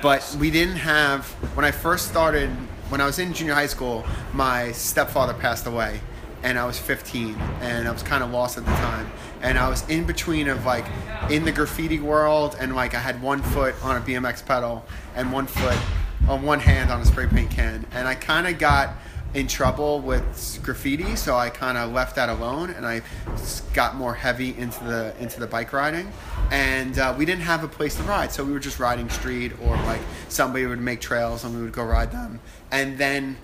but 0.03 0.38
we 0.39 0.51
didn't 0.51 0.75
have 0.75 1.25
when 1.55 1.65
I 1.65 1.71
first 1.71 2.07
started. 2.07 2.51
When 2.89 3.01
I 3.01 3.07
was 3.07 3.17
in 3.17 3.33
junior 3.33 3.55
high 3.55 3.65
school, 3.65 4.05
my 4.33 4.71
stepfather 4.73 5.33
passed 5.33 5.65
away, 5.65 6.01
and 6.43 6.59
I 6.59 6.67
was 6.67 6.77
15, 6.77 7.33
and 7.62 7.88
I 7.88 7.91
was 7.91 8.03
kind 8.03 8.23
of 8.23 8.29
lost 8.29 8.59
at 8.59 8.65
the 8.65 8.71
time. 8.73 9.12
And 9.41 9.57
I 9.57 9.67
was 9.69 9.89
in 9.89 10.05
between 10.05 10.49
of 10.49 10.63
like 10.67 10.86
in 11.31 11.45
the 11.45 11.51
graffiti 11.51 11.99
world, 11.99 12.55
and 12.59 12.75
like 12.75 12.93
I 12.93 12.99
had 12.99 13.23
one 13.23 13.41
foot 13.41 13.73
on 13.83 13.97
a 13.97 14.01
BMX 14.01 14.45
pedal 14.45 14.86
and 15.15 15.31
one 15.31 15.47
foot 15.47 15.79
on 16.27 16.43
one 16.43 16.59
hand 16.59 16.91
on 16.91 17.01
a 17.01 17.05
spray 17.05 17.25
paint 17.25 17.49
can, 17.49 17.88
and 17.91 18.07
I 18.07 18.13
kind 18.13 18.45
of 18.45 18.59
got 18.59 18.93
in 19.34 19.48
trouble 19.48 20.00
with 20.00 20.60
graffiti, 20.63 21.15
so 21.15 21.36
I 21.36 21.50
kind 21.50 21.78
of 21.78 21.91
left 21.91 22.15
that 22.15 22.30
alone, 22.30 22.69
and 22.69 22.86
I 22.86 23.02
got 23.74 23.96
more 23.96 24.13
heavy 24.13 24.56
into 24.58 24.84
the 24.84 25.15
into 25.19 25.39
the 25.39 25.48
bike 25.48 25.74
riding. 25.74 26.12
And 26.52 26.98
uh, 27.00 27.15
we 27.17 27.26
didn't 27.26 27.41
have 27.41 27.63
a 27.63 27.67
place 27.67 27.96
to 27.96 28.04
ride, 28.04 28.32
so 28.32 28.43
we 28.43 28.52
were 28.52 28.60
just 28.60 28.80
riding 28.80 29.10
street, 29.10 29.54
or 29.62 29.76
like 29.78 30.02
somebody 30.30 30.65
would 30.65 30.82
make 30.82 31.02
trails 31.02 31.43
and 31.43 31.56
we 31.56 31.62
would 31.62 31.74
go 31.74 31.84
ride 31.84 32.12
them. 32.12 32.39
And 32.72 32.98
then 32.98 33.38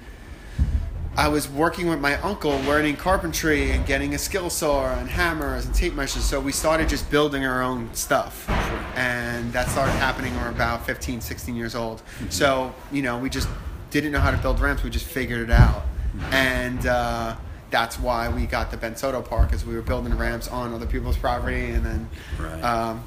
I 1.19 1.27
was 1.27 1.49
working 1.49 1.89
with 1.89 1.99
my 1.99 2.15
uncle, 2.21 2.57
learning 2.61 2.95
carpentry 2.95 3.71
and 3.71 3.85
getting 3.85 4.13
a 4.13 4.17
skill 4.17 4.49
saw 4.49 4.93
and 4.93 5.09
hammers 5.09 5.65
and 5.65 5.75
tape 5.75 5.93
measures. 5.93 6.23
So 6.23 6.39
we 6.39 6.51
started 6.51 6.87
just 6.87 7.09
building 7.11 7.45
our 7.45 7.61
own 7.61 7.93
stuff. 7.93 8.47
And 8.95 9.51
that 9.51 9.67
started 9.69 9.91
happening 9.93 10.33
when 10.35 10.43
we 10.43 10.49
were 10.49 10.55
about 10.55 10.85
15, 10.85 11.19
16 11.19 11.55
years 11.55 11.75
old. 11.75 12.03
So, 12.29 12.73
you 12.91 13.01
know, 13.01 13.17
we 13.17 13.29
just 13.29 13.49
didn't 13.91 14.11
know 14.11 14.19
how 14.19 14.31
to 14.31 14.37
build 14.37 14.59
ramps. 14.59 14.83
We 14.83 14.89
just 14.89 15.05
figured 15.05 15.41
it 15.41 15.51
out. 15.51 15.83
And 16.31 16.85
uh, 16.85 17.35
that's 17.71 17.99
why 17.99 18.29
we 18.29 18.45
got 18.45 18.71
the 18.71 18.77
Ben 18.77 18.95
Soto 18.95 19.21
Park, 19.21 19.53
is 19.53 19.65
we 19.65 19.75
were 19.75 19.81
building 19.81 20.17
ramps 20.17 20.47
on 20.47 20.73
other 20.73 20.85
people's 20.85 21.17
property. 21.17 21.69
And 21.71 21.85
then, 21.85 22.09
Right. 22.39 22.61
um, 22.63 23.03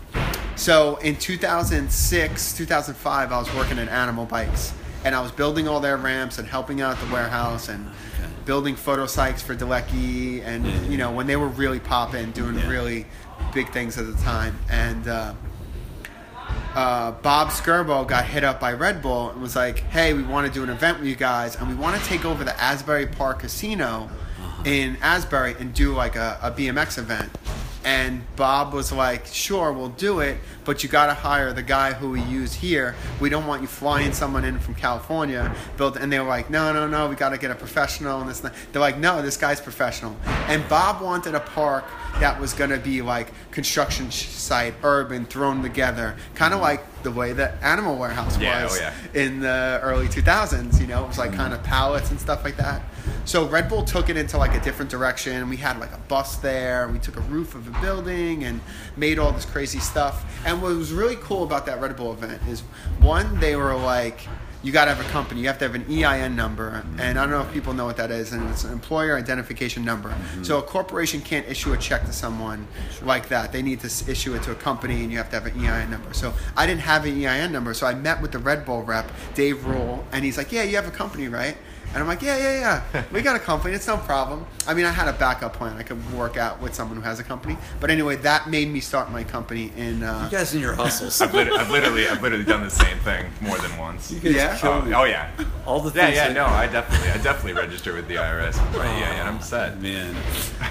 so 0.57 0.97
in 0.97 1.17
2006, 1.17 2.53
2005, 2.57 3.33
I 3.33 3.39
was 3.39 3.53
working 3.55 3.79
at 3.79 3.89
Animal 3.89 4.25
Bikes. 4.27 4.73
And 5.05 5.15
I 5.17 5.21
was 5.21 5.33
building 5.33 5.67
all 5.67 5.81
their 5.81 5.97
ramps 5.97 6.39
and 6.39 6.47
helping 6.47 6.81
out 6.81 6.97
at 6.97 7.05
the 7.07 7.13
warehouse 7.13 7.69
and 7.69 7.87
Okay. 8.21 8.29
building 8.45 8.77
photo 8.77 9.07
sites 9.07 9.43
for 9.43 9.57
Delecki 9.57 10.45
and 10.47 10.65
Yeah, 10.65 10.73
yeah. 10.75 10.81
you 10.89 10.97
know 10.97 11.11
when 11.11 11.27
they 11.27 11.35
were 11.35 11.49
really 11.49 11.81
popping, 11.81 12.31
doing 12.31 12.57
Yeah. 12.57 12.69
really 12.69 13.07
big 13.53 13.73
things 13.73 13.99
at 13.99 14.07
the 14.07 14.23
time. 14.23 14.57
And 14.71 15.09
uh, 15.09 15.33
uh, 16.75 17.13
Bob 17.23 17.49
Scerbo 17.49 18.07
got 18.07 18.25
hit 18.25 18.45
up 18.45 18.59
by 18.61 18.73
Red 18.73 19.03
Bull 19.03 19.31
and 19.31 19.41
was 19.43 19.55
like, 19.57 19.81
"Hey, 19.81 20.15
we 20.15 20.23
want 20.23 20.47
to 20.47 20.53
do 20.53 20.63
an 20.63 20.71
event 20.71 20.99
with 21.01 21.09
you 21.09 21.17
guys, 21.17 21.57
and 21.57 21.69
we 21.69 21.75
want 21.75 22.01
to 22.01 22.07
take 22.09 22.25
over 22.25 22.45
the 22.45 22.59
Asbury 22.61 23.07
Park 23.07 23.41
Casino 23.41 24.09
Uh-huh. 24.43 24.63
in 24.65 24.97
Asbury 25.03 25.55
and 25.61 25.75
do 25.75 25.93
like 25.95 26.17
a, 26.17 26.39
a 26.43 26.51
BMX 26.51 26.99
event." 26.99 27.31
And 27.85 28.23
Bob 28.37 28.73
was 28.73 28.93
like, 28.93 29.27
"Sure, 29.27 29.73
we'll 29.73 29.89
do 29.89 30.21
it, 30.21 30.39
but 30.65 30.83
you 30.83 30.89
got 30.89 31.07
to 31.07 31.15
hire 31.15 31.53
the 31.53 31.63
guy 31.63 31.93
who 31.93 32.11
we 32.11 32.23
use 32.23 32.55
here. 32.55 32.95
We 33.21 33.29
don't 33.29 33.47
want 33.47 33.61
you 33.63 33.69
flying 33.69 34.13
someone 34.13 34.45
in 34.45 34.59
from 34.61 34.75
California." 34.75 35.55
Build, 35.77 35.97
and 35.97 36.13
they 36.13 36.21
were 36.21 36.29
like, 36.29 36.49
"No, 36.49 36.73
no, 36.73 36.87
no, 36.87 37.09
we 37.09 37.17
got 37.17 37.31
to 37.31 37.39
get 37.39 37.51
a 37.51 37.55
professional." 37.55 38.21
And 38.21 38.31
this, 38.31 38.45
and 38.45 38.53
they're 38.73 38.81
like, 38.81 38.99
"No, 38.99 39.21
this 39.21 39.37
guy's 39.37 39.61
professional." 39.61 40.17
And 40.49 40.67
Bob 40.69 41.01
wanted 41.01 41.35
a 41.35 41.41
park 41.41 41.85
that 42.21 42.39
was 42.41 42.53
going 42.53 42.71
to 42.71 42.79
be 42.79 43.03
like 43.03 43.33
construction 43.51 44.11
site, 44.11 44.75
urban, 44.83 45.25
thrown 45.25 45.63
together, 45.63 46.17
kind 46.35 46.55
of 46.55 46.61
like 46.61 46.85
the 47.03 47.11
way 47.11 47.33
that 47.33 47.63
Animal 47.63 47.97
Warehouse 47.97 48.39
Yeah, 48.39 48.65
was 48.65 48.79
oh, 48.79 48.81
yeah. 48.81 49.23
in 49.23 49.41
the 49.41 49.81
early 49.83 50.07
2000s. 50.07 50.81
You 50.81 50.87
know, 50.87 51.05
it 51.05 51.09
was 51.09 51.19
like 51.19 51.33
kind 51.33 51.53
of 51.53 51.61
mm-hmm. 51.61 51.69
pallets 51.69 52.11
and 52.11 52.21
stuff 52.21 52.45
like 52.45 52.57
that. 52.57 52.83
So 53.25 53.47
Red 53.47 53.69
Bull 53.69 53.85
took 53.85 54.09
it 54.09 54.17
into 54.17 54.39
like 54.39 54.55
a 54.55 54.61
different 54.61 54.91
direction. 54.91 55.49
We 55.49 55.57
had 55.57 55.79
like 55.79 55.93
a 55.93 56.01
bus 56.09 56.37
there. 56.37 56.89
We 56.89 56.99
took 56.99 57.17
a 57.17 57.21
roof 57.23 57.55
of 57.55 57.69
a 57.69 57.81
building 57.81 58.45
and 58.45 58.61
made 58.97 59.19
all 59.19 59.33
this 59.33 59.45
crazy 59.45 59.79
stuff. 59.79 60.25
And 60.45 60.61
what 60.61 60.75
was 60.75 60.93
really 60.93 61.17
cool 61.17 61.45
about 61.45 61.67
that 61.67 61.81
Red 61.81 61.97
Bull 61.97 62.13
event 62.13 62.43
is 62.49 62.61
one, 63.01 63.39
they 63.41 63.57
were 63.57 63.75
like, 63.75 64.21
you 64.63 64.71
got 64.73 64.85
to 64.85 64.95
have 64.95 65.05
a 65.05 65.09
company. 65.11 65.41
You 65.41 65.49
have 65.49 65.59
to 65.59 65.65
have 65.69 65.75
an 65.75 65.87
EIN 65.91 66.37
number, 66.37 66.85
and 66.99 67.19
I 67.19 67.23
don't 67.23 67.31
know 67.31 67.41
if 67.41 67.53
people 67.53 67.73
know 67.73 67.85
what 67.85 67.97
that 67.97 68.11
is. 68.11 68.33
And 68.33 68.49
it's 68.51 68.65
an 68.65 68.73
employer 68.73 69.17
identification 69.17 69.85
number. 69.85 70.11
Mm-hmm. 70.11 70.45
So 70.45 70.59
a 70.59 70.63
corporation 70.63 71.21
can't 71.21 71.49
issue 71.49 71.73
a 71.73 71.77
check 71.77 72.05
to 72.07 72.13
someone 72.13 72.67
like 73.03 73.29
that. 73.29 73.53
They 73.53 73.63
need 73.63 73.81
to 73.81 74.11
issue 74.11 74.35
it 74.35 74.43
to 74.45 74.53
a 74.53 74.55
company, 74.55 75.03
and 75.03 75.11
you 75.11 75.19
have 75.19 75.31
to 75.31 75.41
have 75.41 75.47
an 75.47 75.65
EIN 75.65 75.91
number. 75.91 76.15
So 76.15 76.33
I 76.57 76.67
didn't 76.67 76.83
have 76.83 77.05
an 77.05 77.25
EIN 77.25 77.51
number, 77.51 77.75
so 77.75 77.87
I 77.87 77.95
met 77.95 78.23
with 78.23 78.33
the 78.33 78.39
Red 78.39 78.65
Bull 78.65 78.83
rep, 78.83 79.11
Dave 79.35 79.65
Rule, 79.67 80.05
and 80.13 80.25
he's 80.25 80.39
like, 80.39 80.53
"Yeah, 80.53 80.63
you 80.63 80.77
have 80.77 80.87
a 80.87 80.93
company, 80.93 81.29
right?" 81.29 81.57
And 81.95 82.01
I'm 82.01 82.07
like, 82.07 82.23
yeah, 82.23 82.39
yeah, 82.39 82.83
yeah. 82.95 83.05
We 83.13 83.21
got 83.21 83.37
a 83.37 83.39
company. 83.39 83.75
It's 83.75 83.87
no 83.87 83.99
problem. 83.99 84.47
I 84.67 84.73
mean, 84.73 84.87
I 84.87 84.91
had 84.91 85.09
a 85.09 85.13
backup 85.13 85.53
plan. 85.53 85.77
I 85.77 85.83
could 85.83 86.01
work 86.15 86.39
out 86.39 86.59
with 86.61 86.75
someone 86.75 86.97
who 86.97 87.03
has 87.03 87.19
a 87.21 87.23
company. 87.23 87.59
But 87.81 87.91
anyway, 87.91 88.17
that 88.17 88.49
made 88.49 88.69
me 88.69 88.81
start 88.81 89.11
my 89.13 89.25
company 89.25 89.73
in. 89.77 90.03
Uh, 90.03 90.25
You 90.31 90.39
guys 90.39 90.55
in 90.55 90.61
your 90.63 90.73
hustles. 90.75 91.21
I've, 91.21 91.35
lit- 91.35 91.53
I've 91.53 91.71
literally, 91.71 92.09
I've 92.09 92.23
literally 92.23 92.45
done 92.45 92.63
the 92.63 92.71
same 92.71 92.99
thing 93.01 93.27
more 93.43 93.59
than 93.59 93.77
once. 93.77 94.11
You 94.11 94.21
guys 94.21 94.35
Yeah? 94.35 94.57
kill 94.59 94.71
Oh, 94.73 94.81
me. 94.83 94.95
oh 94.95 95.05
yeah. 95.05 95.31
All 95.67 95.81
the 95.81 95.91
Yeah, 95.95 96.07
things 96.07 96.17
yeah. 96.17 96.29
that- 96.29 96.35
No, 96.35 96.47
I 96.47 96.67
definitely, 96.67 97.11
I 97.11 97.19
definitely 97.19 97.53
registered 97.61 97.95
with 97.95 98.09
the 98.09 98.15
IRS 98.17 98.59
with 98.69 98.79
my 98.79 98.87
EIN. 98.87 99.27
I'm 99.27 99.43
set. 99.43 99.79
Man. 99.83 100.17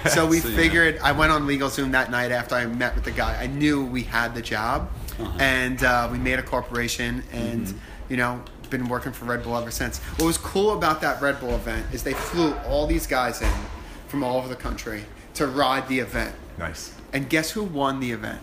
so 0.09 0.25
we 0.25 0.39
So, 0.41 0.47
yeah. 0.49 0.55
figured. 0.55 0.99
I 1.03 1.11
went 1.11 1.31
on 1.31 1.43
LegalZoom 1.45 1.91
that 1.91 2.09
night 2.09 2.31
after 2.31 2.55
I 2.55 2.65
met 2.65 2.95
with 2.95 3.03
the 3.03 3.11
guy. 3.11 3.39
I 3.39 3.45
knew 3.45 3.85
we 3.85 4.01
had 4.03 4.33
the 4.33 4.41
job, 4.41 4.89
Uh-huh. 5.19 5.37
and 5.39 5.83
uh, 5.83 6.09
we 6.11 6.17
made 6.17 6.39
a 6.39 6.43
corporation, 6.43 7.23
and 7.31 7.67
Mm-hmm. 7.67 7.77
you 8.09 8.17
know, 8.17 8.41
been 8.71 8.87
working 8.87 9.11
for 9.11 9.25
Red 9.25 9.43
Bull 9.43 9.55
ever 9.55 9.69
since. 9.69 9.99
What 10.17 10.25
was 10.25 10.37
cool 10.39 10.71
about 10.71 11.01
that 11.01 11.21
Red 11.21 11.39
Bull 11.39 11.53
event 11.53 11.85
is 11.93 12.01
they 12.01 12.13
flew 12.13 12.53
all 12.65 12.87
these 12.87 13.05
guys 13.05 13.41
in 13.43 13.51
from 14.07 14.23
all 14.23 14.37
over 14.37 14.47
the 14.47 14.55
country 14.55 15.03
to 15.35 15.45
ride 15.45 15.87
the 15.87 15.99
event. 15.99 16.33
Nice. 16.57 16.95
And 17.13 17.29
guess 17.29 17.51
who 17.51 17.63
won 17.63 17.99
the 17.99 18.11
event? 18.11 18.39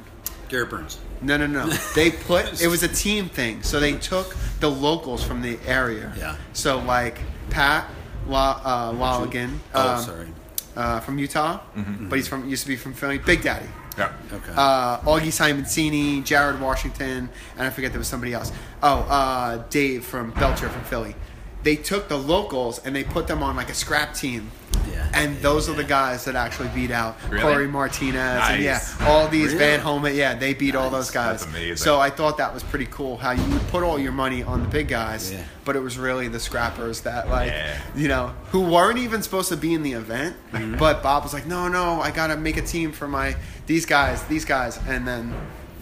Garrett 0.48 0.70
Burns. 0.70 0.98
No, 1.20 1.36
no, 1.36 1.46
no. 1.46 1.66
They 1.94 2.10
put 2.30 2.62
it 2.62 2.68
was 2.68 2.82
a 2.82 2.88
team 2.88 3.28
thing. 3.28 3.62
So 3.62 3.80
they 3.80 3.94
took 3.94 4.36
the 4.60 4.70
locals 4.70 5.24
from 5.24 5.42
the 5.42 5.58
area. 5.66 6.12
Yeah. 6.16 6.36
So 6.52 6.78
like 6.78 7.18
Pat 7.50 7.86
La, 8.26 8.60
uh, 8.64 8.92
Lolligan, 8.92 9.58
Oh, 9.74 9.94
um, 9.96 10.02
sorry. 10.02 10.28
uh, 10.76 11.00
from 11.00 11.18
Utah, 11.18 11.60
but 11.74 12.16
he's 12.16 12.28
from 12.28 12.48
used 12.48 12.62
to 12.62 12.68
be 12.68 12.76
from 12.76 12.92
Philly. 12.94 13.18
Big 13.18 13.42
Daddy. 13.42 13.66
Yeah. 13.98 14.12
Okay. 14.32 14.52
Uh, 14.56 15.00
Augie 15.00 15.32
Simoncini, 15.32 16.24
Jared 16.24 16.60
Washington, 16.60 17.28
and 17.56 17.66
I 17.66 17.70
forget 17.70 17.90
there 17.90 17.98
was 17.98 18.06
somebody 18.08 18.32
else. 18.32 18.52
Oh, 18.82 19.00
uh, 19.00 19.64
Dave 19.70 20.04
from 20.04 20.30
Belcher 20.32 20.68
from 20.68 20.84
Philly. 20.84 21.16
They 21.62 21.76
took 21.76 22.08
the 22.08 22.16
locals 22.18 22.78
and 22.84 22.94
they 22.94 23.04
put 23.04 23.26
them 23.26 23.42
on 23.42 23.56
like 23.56 23.68
a 23.70 23.74
scrap 23.74 24.14
team. 24.14 24.50
Yeah. 24.90 25.10
And 25.12 25.36
those 25.38 25.68
are 25.68 25.74
the 25.74 25.84
guys 25.84 26.24
that 26.24 26.34
actually 26.34 26.68
beat 26.68 26.90
out 26.90 27.16
Really? 27.28 27.42
Corey 27.42 27.66
Martinez 27.68 28.16
and 28.48 28.62
yeah, 28.62 28.80
all 29.02 29.28
these 29.28 29.48
Really? 29.52 29.58
Van 29.58 29.80
Homan. 29.80 30.14
Yeah, 30.14 30.34
they 30.34 30.54
beat 30.54 30.74
all 30.74 30.88
those 30.88 31.10
guys. 31.10 31.40
That's 31.40 31.50
amazing. 31.52 31.76
So 31.76 32.00
I 32.00 32.10
thought 32.10 32.38
that 32.38 32.54
was 32.54 32.62
pretty 32.62 32.86
cool 32.86 33.16
how 33.16 33.32
you 33.32 33.44
would 33.52 33.66
put 33.68 33.82
all 33.82 33.98
your 33.98 34.12
money 34.12 34.42
on 34.42 34.62
the 34.62 34.68
big 34.68 34.88
guys, 34.88 35.32
Yeah. 35.32 35.42
but 35.64 35.76
it 35.76 35.80
was 35.80 35.98
really 35.98 36.28
the 36.28 36.40
scrappers 36.40 37.02
that 37.02 37.28
like 37.28 37.50
Yeah. 37.50 37.76
you 37.96 38.08
know 38.08 38.34
who 38.50 38.60
weren't 38.62 38.98
even 38.98 39.20
supposed 39.22 39.48
to 39.50 39.56
be 39.56 39.74
in 39.74 39.82
the 39.82 39.92
event. 39.92 40.36
Mm-hmm. 40.52 40.76
But 40.78 41.02
Bob 41.02 41.22
was 41.24 41.34
like, 41.34 41.46
no, 41.46 41.68
no, 41.68 42.00
I 42.00 42.10
gotta 42.10 42.36
make 42.36 42.56
a 42.56 42.62
team 42.62 42.92
for 42.92 43.08
my 43.08 43.36
these 43.66 43.84
guys, 43.84 44.22
these 44.24 44.44
guys, 44.46 44.78
and 44.88 45.06
then 45.06 45.34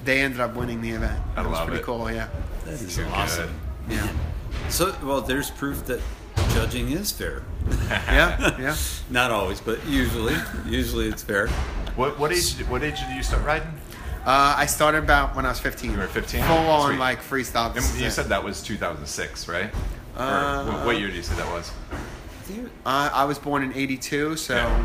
they 0.04 0.20
ended 0.20 0.40
up 0.40 0.56
winning 0.56 0.80
the 0.80 0.90
event. 0.90 1.20
I 1.36 1.44
it 1.44 1.48
was 1.48 1.60
pretty 1.60 1.80
it. 1.80 1.84
cool. 1.84 2.10
Yeah, 2.10 2.28
That 2.64 2.74
is 2.74 2.96
Too 2.96 3.04
awesome. 3.12 3.50
yeah, 3.88 4.08
So, 4.68 4.94
well, 5.02 5.20
there's 5.20 5.50
proof 5.50 5.84
that 5.86 6.00
judging 6.50 6.90
is 6.90 7.12
fair. 7.12 7.42
yeah, 7.88 8.56
yeah. 8.58 8.76
Not 9.10 9.30
always, 9.30 9.60
but 9.60 9.84
usually, 9.86 10.34
usually 10.66 11.08
it's 11.08 11.22
fair. 11.22 11.48
What 11.96 12.18
what 12.18 12.32
age 12.32 12.52
what 12.68 12.82
age 12.82 12.98
did 13.00 13.16
you 13.16 13.22
start 13.22 13.44
riding? 13.44 13.68
Uh, 14.24 14.54
I 14.58 14.66
started 14.66 14.98
about 15.04 15.36
when 15.36 15.46
I 15.46 15.50
was 15.50 15.60
15. 15.60 15.92
You 15.92 15.98
were 15.98 16.06
15? 16.08 16.42
Full 16.42 16.56
on 16.56 16.88
Sweet. 16.90 16.98
like 16.98 17.22
freestyle. 17.22 17.74
And 17.76 18.00
you 18.02 18.10
said 18.10 18.26
that 18.26 18.42
was 18.42 18.60
2006, 18.60 19.48
right? 19.48 19.70
Uh, 20.16 20.64
what- 20.64 20.84
what 20.86 20.98
year 20.98 21.06
did 21.06 21.16
you 21.16 21.22
say 21.22 21.34
that 21.36 21.46
was? 21.52 21.70
Uh, 22.84 23.10
I 23.12 23.24
was 23.24 23.38
born 23.38 23.62
in 23.62 23.72
'82, 23.74 24.36
so 24.36 24.54
Yeah. 24.54 24.84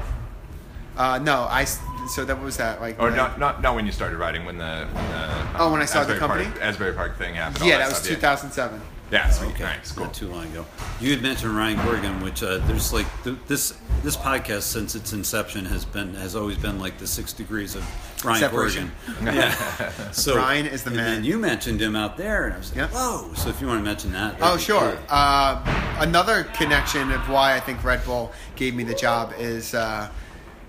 uh, 0.98 1.18
no, 1.20 1.48
I. 1.50 1.66
So 1.66 2.26
that 2.26 2.42
was 2.42 2.58
that 2.58 2.82
like. 2.82 3.00
Or 3.00 3.10
my- 3.12 3.16
not 3.18 3.40
not 3.40 3.62
not 3.62 3.76
when 3.76 3.86
you 3.86 3.92
started 3.92 4.18
riding 4.18 4.46
when 4.46 4.58
the 4.58 4.88
when 4.92 5.10
the 5.12 5.30
Oh, 5.60 5.72
when 5.72 5.82
I 5.82 5.86
started 5.86 6.10
the 6.10 6.14
Asbury 6.16 6.20
company? 6.20 6.46
Park, 6.50 6.62
Asbury 6.64 6.94
Park 6.94 7.18
thing 7.18 7.36
happened. 7.36 7.62
all 7.62 7.68
Yeah, 7.68 7.78
that 7.78 7.90
was 7.90 7.98
stuff, 7.98 8.08
2007. 8.16 8.80
Yeah, 8.80 8.86
sweet. 9.30 9.52
Okay, 9.52 9.64
Nice, 9.64 9.92
cool. 9.92 10.06
not 10.06 10.14
too 10.14 10.28
long 10.30 10.46
ago. 10.48 10.66
You 11.00 11.12
had 11.12 11.22
mentioned 11.22 11.56
Ryan 11.56 11.78
Corrigan, 11.80 12.22
which 12.22 12.42
uh, 12.44 12.60
there's 12.68 12.94
like 12.94 13.06
th- 13.24 13.38
this 13.48 13.74
this 14.04 14.16
podcast 14.18 14.62
since 14.64 14.96
its 14.96 15.14
inception 15.14 15.66
has 15.66 15.86
been 15.86 16.14
has 16.16 16.36
always 16.36 16.58
been 16.58 16.80
like 16.80 16.98
the 16.98 17.06
six 17.08 17.34
degrees 17.34 17.76
of 17.76 17.84
Ryan 18.26 18.40
Separation. 18.40 18.92
Corrigan. 19.20 19.36
Yeah. 19.36 19.92
So 20.14 20.36
Ryan 20.38 20.66
is 20.68 20.84
the 20.84 20.92
man. 20.92 21.24
You 21.24 21.38
mentioned 21.40 21.82
him 21.82 21.96
out 21.96 22.18
there, 22.18 22.46
and 22.46 22.54
I 22.54 22.58
was 22.58 22.70
like, 22.72 22.78
Yep. 22.78 22.90
whoa. 22.94 23.34
So 23.36 23.50
if 23.50 23.60
you 23.62 23.68
want 23.68 23.80
to 23.80 23.84
mention 23.84 24.12
that, 24.14 24.36
Oh, 24.42 24.58
sure. 24.58 24.80
cool. 24.92 25.00
Uh, 25.10 25.96
another 26.00 26.44
connection 26.56 27.12
of 27.12 27.22
why 27.30 27.56
I 27.56 27.60
think 27.60 27.84
Red 27.84 28.04
Bull 28.06 28.32
gave 28.56 28.76
me 28.76 28.84
the 28.84 28.96
job 28.96 29.34
is 29.38 29.74
uh, 29.74 30.10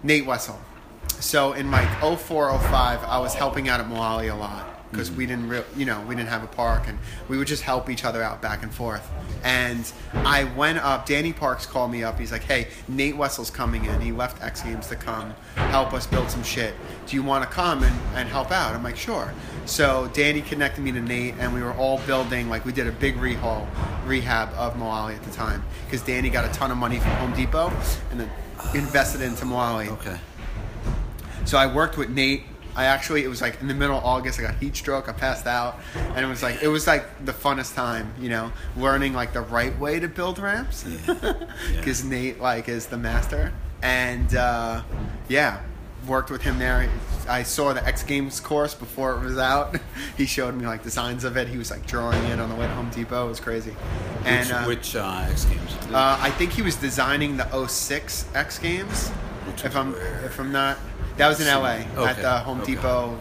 Nate 0.03 0.27
Wessel. 0.27 0.59
So 1.21 1.53
in 1.53 1.71
like 1.71 1.89
04, 2.01 2.59
05, 2.59 3.05
I 3.05 3.19
was 3.19 3.35
helping 3.35 3.69
out 3.69 3.79
at 3.81 3.87
Mullaly 3.87 4.31
a 4.33 4.35
lot 4.35 4.69
because 4.93 5.11
we 5.11 5.25
mm. 5.25 5.29
didn't, 5.29 5.49
re- 5.49 5.65
you 5.77 5.85
know, 5.85 6.01
we 6.03 6.15
didn't 6.15 6.29
have 6.29 6.45
a 6.45 6.49
park, 6.49 6.85
and 6.87 6.99
we 7.29 7.37
would 7.37 7.49
just 7.49 7.63
help 7.63 7.91
each 7.91 8.05
other 8.05 8.23
out 8.23 8.41
back 8.41 8.63
and 8.63 8.73
forth. 8.73 9.11
And 9.43 9.91
I 10.15 10.45
went 10.45 10.79
up. 10.79 11.07
Danny 11.07 11.33
Parks 11.33 11.67
called 11.67 11.91
me 11.91 12.05
up. 12.05 12.19
He's 12.19 12.31
like, 12.31 12.45
"Hey, 12.45 12.69
Nate 12.87 13.17
Wessel's 13.17 13.51
coming 13.51 13.87
in. 13.87 14.01
He 14.01 14.13
left 14.13 14.43
X 14.43 14.63
Games 14.63 14.87
to 14.89 14.97
come 14.97 15.35
help 15.55 15.93
us 15.93 16.07
build 16.07 16.31
some 16.31 16.43
shit. 16.43 16.75
Do 17.07 17.17
you 17.17 17.23
want 17.23 17.43
to 17.43 17.51
come 17.51 17.83
and, 17.83 17.97
and 18.15 18.29
help 18.29 18.53
out?" 18.53 18.75
I'm 18.75 18.85
like, 18.85 18.97
"Sure." 18.97 19.33
So 19.65 20.11
Danny 20.13 20.43
connected 20.43 20.83
me 20.83 20.93
to 20.93 21.01
Nate, 21.01 21.35
and 21.39 21.53
we 21.53 21.63
were 21.63 21.73
all 21.75 21.99
building. 22.07 22.49
Like 22.49 22.65
we 22.65 22.73
did 22.73 22.87
a 22.87 22.93
big 22.93 23.17
rehaul, 23.17 23.67
rehab 24.07 24.51
of 24.55 24.75
Mullaly 24.75 25.17
at 25.17 25.23
the 25.23 25.31
time 25.33 25.65
because 25.87 26.03
Danny 26.03 26.31
got 26.31 26.45
a 26.45 26.53
ton 26.53 26.71
of 26.71 26.77
money 26.77 26.99
from 26.99 27.11
Home 27.13 27.35
Depot 27.35 27.73
and 28.11 28.21
then 28.21 28.31
invested 28.75 29.21
into 29.21 29.45
Mullaly. 29.45 29.89
Okay. 29.89 30.19
So 31.45 31.59
I 31.59 31.73
worked 31.73 31.97
with 31.99 32.11
Nate. 32.11 32.45
I 32.75 32.85
actually 32.85 33.25
it 33.25 33.29
was 33.29 33.41
like 33.41 33.61
in 33.61 33.69
the 33.69 33.75
middle 33.75 33.97
of 33.97 34.05
August. 34.05 34.39
I 34.39 34.43
got 34.43 34.55
heat 34.57 34.77
stroke. 34.77 35.09
I 35.09 35.13
passed 35.13 35.47
out, 35.47 35.79
and 35.95 36.25
it 36.25 36.29
was 36.29 36.43
like 36.43 36.63
it 36.63 36.69
was 36.69 36.87
like 36.87 37.25
the 37.25 37.33
funnest 37.33 37.75
time, 37.75 38.13
you 38.19 38.29
know, 38.29 38.53
learning 38.77 39.13
like 39.13 39.33
the 39.33 39.43
right 39.43 39.77
way 39.79 40.01
to 40.01 40.09
build 40.09 40.39
ramps. 40.39 40.85
Yeah. 41.07 41.35
Because 41.77 42.05
Nate 42.05 42.41
like 42.41 42.69
is 42.69 42.87
the 42.87 42.97
master, 42.99 43.53
and 43.83 44.35
uh, 44.35 44.83
yeah, 45.29 45.61
worked 46.07 46.31
with 46.31 46.43
him 46.43 46.59
there. 46.59 46.89
I 47.29 47.43
saw 47.45 47.73
the 47.73 47.85
X 47.87 48.03
Games 48.03 48.41
course 48.41 48.75
before 48.75 49.13
it 49.13 49.21
was 49.21 49.39
out. 49.39 49.79
he 50.17 50.27
showed 50.27 50.55
me 50.55 50.67
like 50.67 50.83
designs 50.83 51.25
of 51.25 51.37
it. 51.37 51.49
He 51.49 51.59
was 51.59 51.71
like 51.71 51.87
drawing 51.87 52.23
it 52.25 52.41
on 52.41 52.49
the 52.49 52.55
way 52.55 52.67
to 52.67 52.75
Home 52.75 52.91
Depot. 52.91 53.27
It 53.27 53.29
was 53.29 53.41
crazy. 53.41 53.75
And 54.25 54.49
which 54.49 54.53
uh, 54.53 54.65
which 54.65 54.97
uh, 54.97 55.27
X 55.31 55.45
Games? 55.45 55.75
uh, 55.93 56.19
I 56.21 56.31
think 56.31 56.53
he 56.53 56.63
was 56.63 56.77
designing 56.77 57.37
the 57.37 57.67
06 57.67 58.27
X 58.35 58.59
Games. 58.59 59.11
If 59.65 59.77
I'm 59.77 59.93
where? 59.93 60.25
if 60.25 60.39
I'm 60.39 60.53
not, 60.53 60.79
that 61.17 61.29
was 61.29 61.41
in 61.41 61.47
LA 61.47 61.85
at 62.07 62.17
the 62.17 62.39
Home 62.41 62.61
okay. 62.61 62.75
Depot 62.75 63.19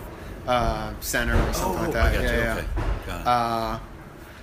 uh, 0.48 0.94
Center 1.00 1.36
or 1.36 1.54
something 1.54 1.80
oh, 1.80 1.84
like 1.84 1.94
that. 1.94 2.06
I 2.06 2.14
got 2.14 2.24
yeah, 2.24 2.32
you. 2.32 2.40
yeah. 2.40 2.56
Okay. 2.56 2.68
Got. 3.08 3.28
Uh, 3.28 3.80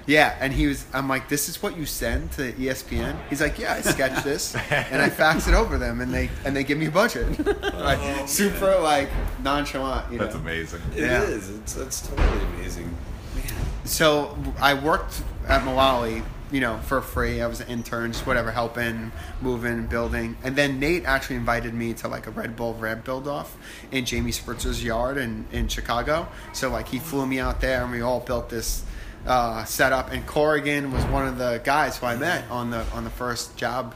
yeah, 0.08 0.38
and 0.40 0.54
he 0.54 0.66
was. 0.66 0.86
I'm 0.94 1.06
like, 1.06 1.28
this 1.28 1.50
is 1.50 1.62
what 1.62 1.76
you 1.76 1.84
send 1.84 2.32
to 2.32 2.52
ESPN. 2.52 3.14
He's 3.28 3.42
like, 3.42 3.58
yeah, 3.58 3.74
I 3.74 3.82
sketch 3.82 4.24
this 4.24 4.54
and 4.70 5.02
I 5.02 5.10
fax 5.10 5.46
it 5.46 5.54
over 5.54 5.76
them, 5.76 6.00
and 6.00 6.12
they 6.12 6.30
and 6.46 6.56
they 6.56 6.64
give 6.64 6.78
me 6.78 6.86
a 6.86 6.90
budget. 6.90 7.46
like 7.74 8.26
super 8.26 8.78
like 8.78 9.10
nonchalant. 9.42 10.10
You 10.10 10.18
That's 10.18 10.34
know? 10.34 10.40
amazing. 10.40 10.80
It 10.96 11.02
yeah. 11.02 11.22
is. 11.24 11.50
It's 11.50 11.74
that's 11.74 12.08
totally 12.08 12.42
amazing. 12.54 12.86
Man. 13.34 13.44
so 13.84 14.36
I 14.58 14.72
worked 14.72 15.22
at 15.46 15.60
Mullaly, 15.62 16.24
you 16.50 16.60
know, 16.60 16.78
for 16.78 17.00
free. 17.00 17.40
I 17.40 17.46
was 17.46 17.60
an 17.60 17.68
intern, 17.68 18.12
just 18.12 18.26
whatever, 18.26 18.50
helping, 18.50 19.12
moving, 19.40 19.86
building. 19.86 20.36
And 20.42 20.56
then 20.56 20.80
Nate 20.80 21.04
actually 21.04 21.36
invited 21.36 21.74
me 21.74 21.94
to 21.94 22.08
like 22.08 22.26
a 22.26 22.30
Red 22.30 22.56
Bull 22.56 22.74
ramp 22.74 23.04
build 23.04 23.28
off 23.28 23.56
in 23.90 24.04
Jamie 24.04 24.32
Spritzer's 24.32 24.82
yard 24.82 25.18
in, 25.18 25.46
in 25.52 25.68
Chicago. 25.68 26.28
So 26.52 26.70
like 26.70 26.88
he 26.88 26.98
flew 26.98 27.26
me 27.26 27.38
out 27.38 27.60
there 27.60 27.82
and 27.82 27.92
we 27.92 28.00
all 28.00 28.20
built 28.20 28.48
this 28.48 28.84
uh, 29.26 29.64
setup. 29.64 30.10
And 30.12 30.26
Corrigan 30.26 30.92
was 30.92 31.04
one 31.06 31.26
of 31.26 31.38
the 31.38 31.60
guys 31.64 31.98
who 31.98 32.06
I 32.06 32.16
met 32.16 32.48
on 32.50 32.70
the 32.70 32.84
on 32.92 33.04
the 33.04 33.10
first 33.10 33.56
job. 33.56 33.94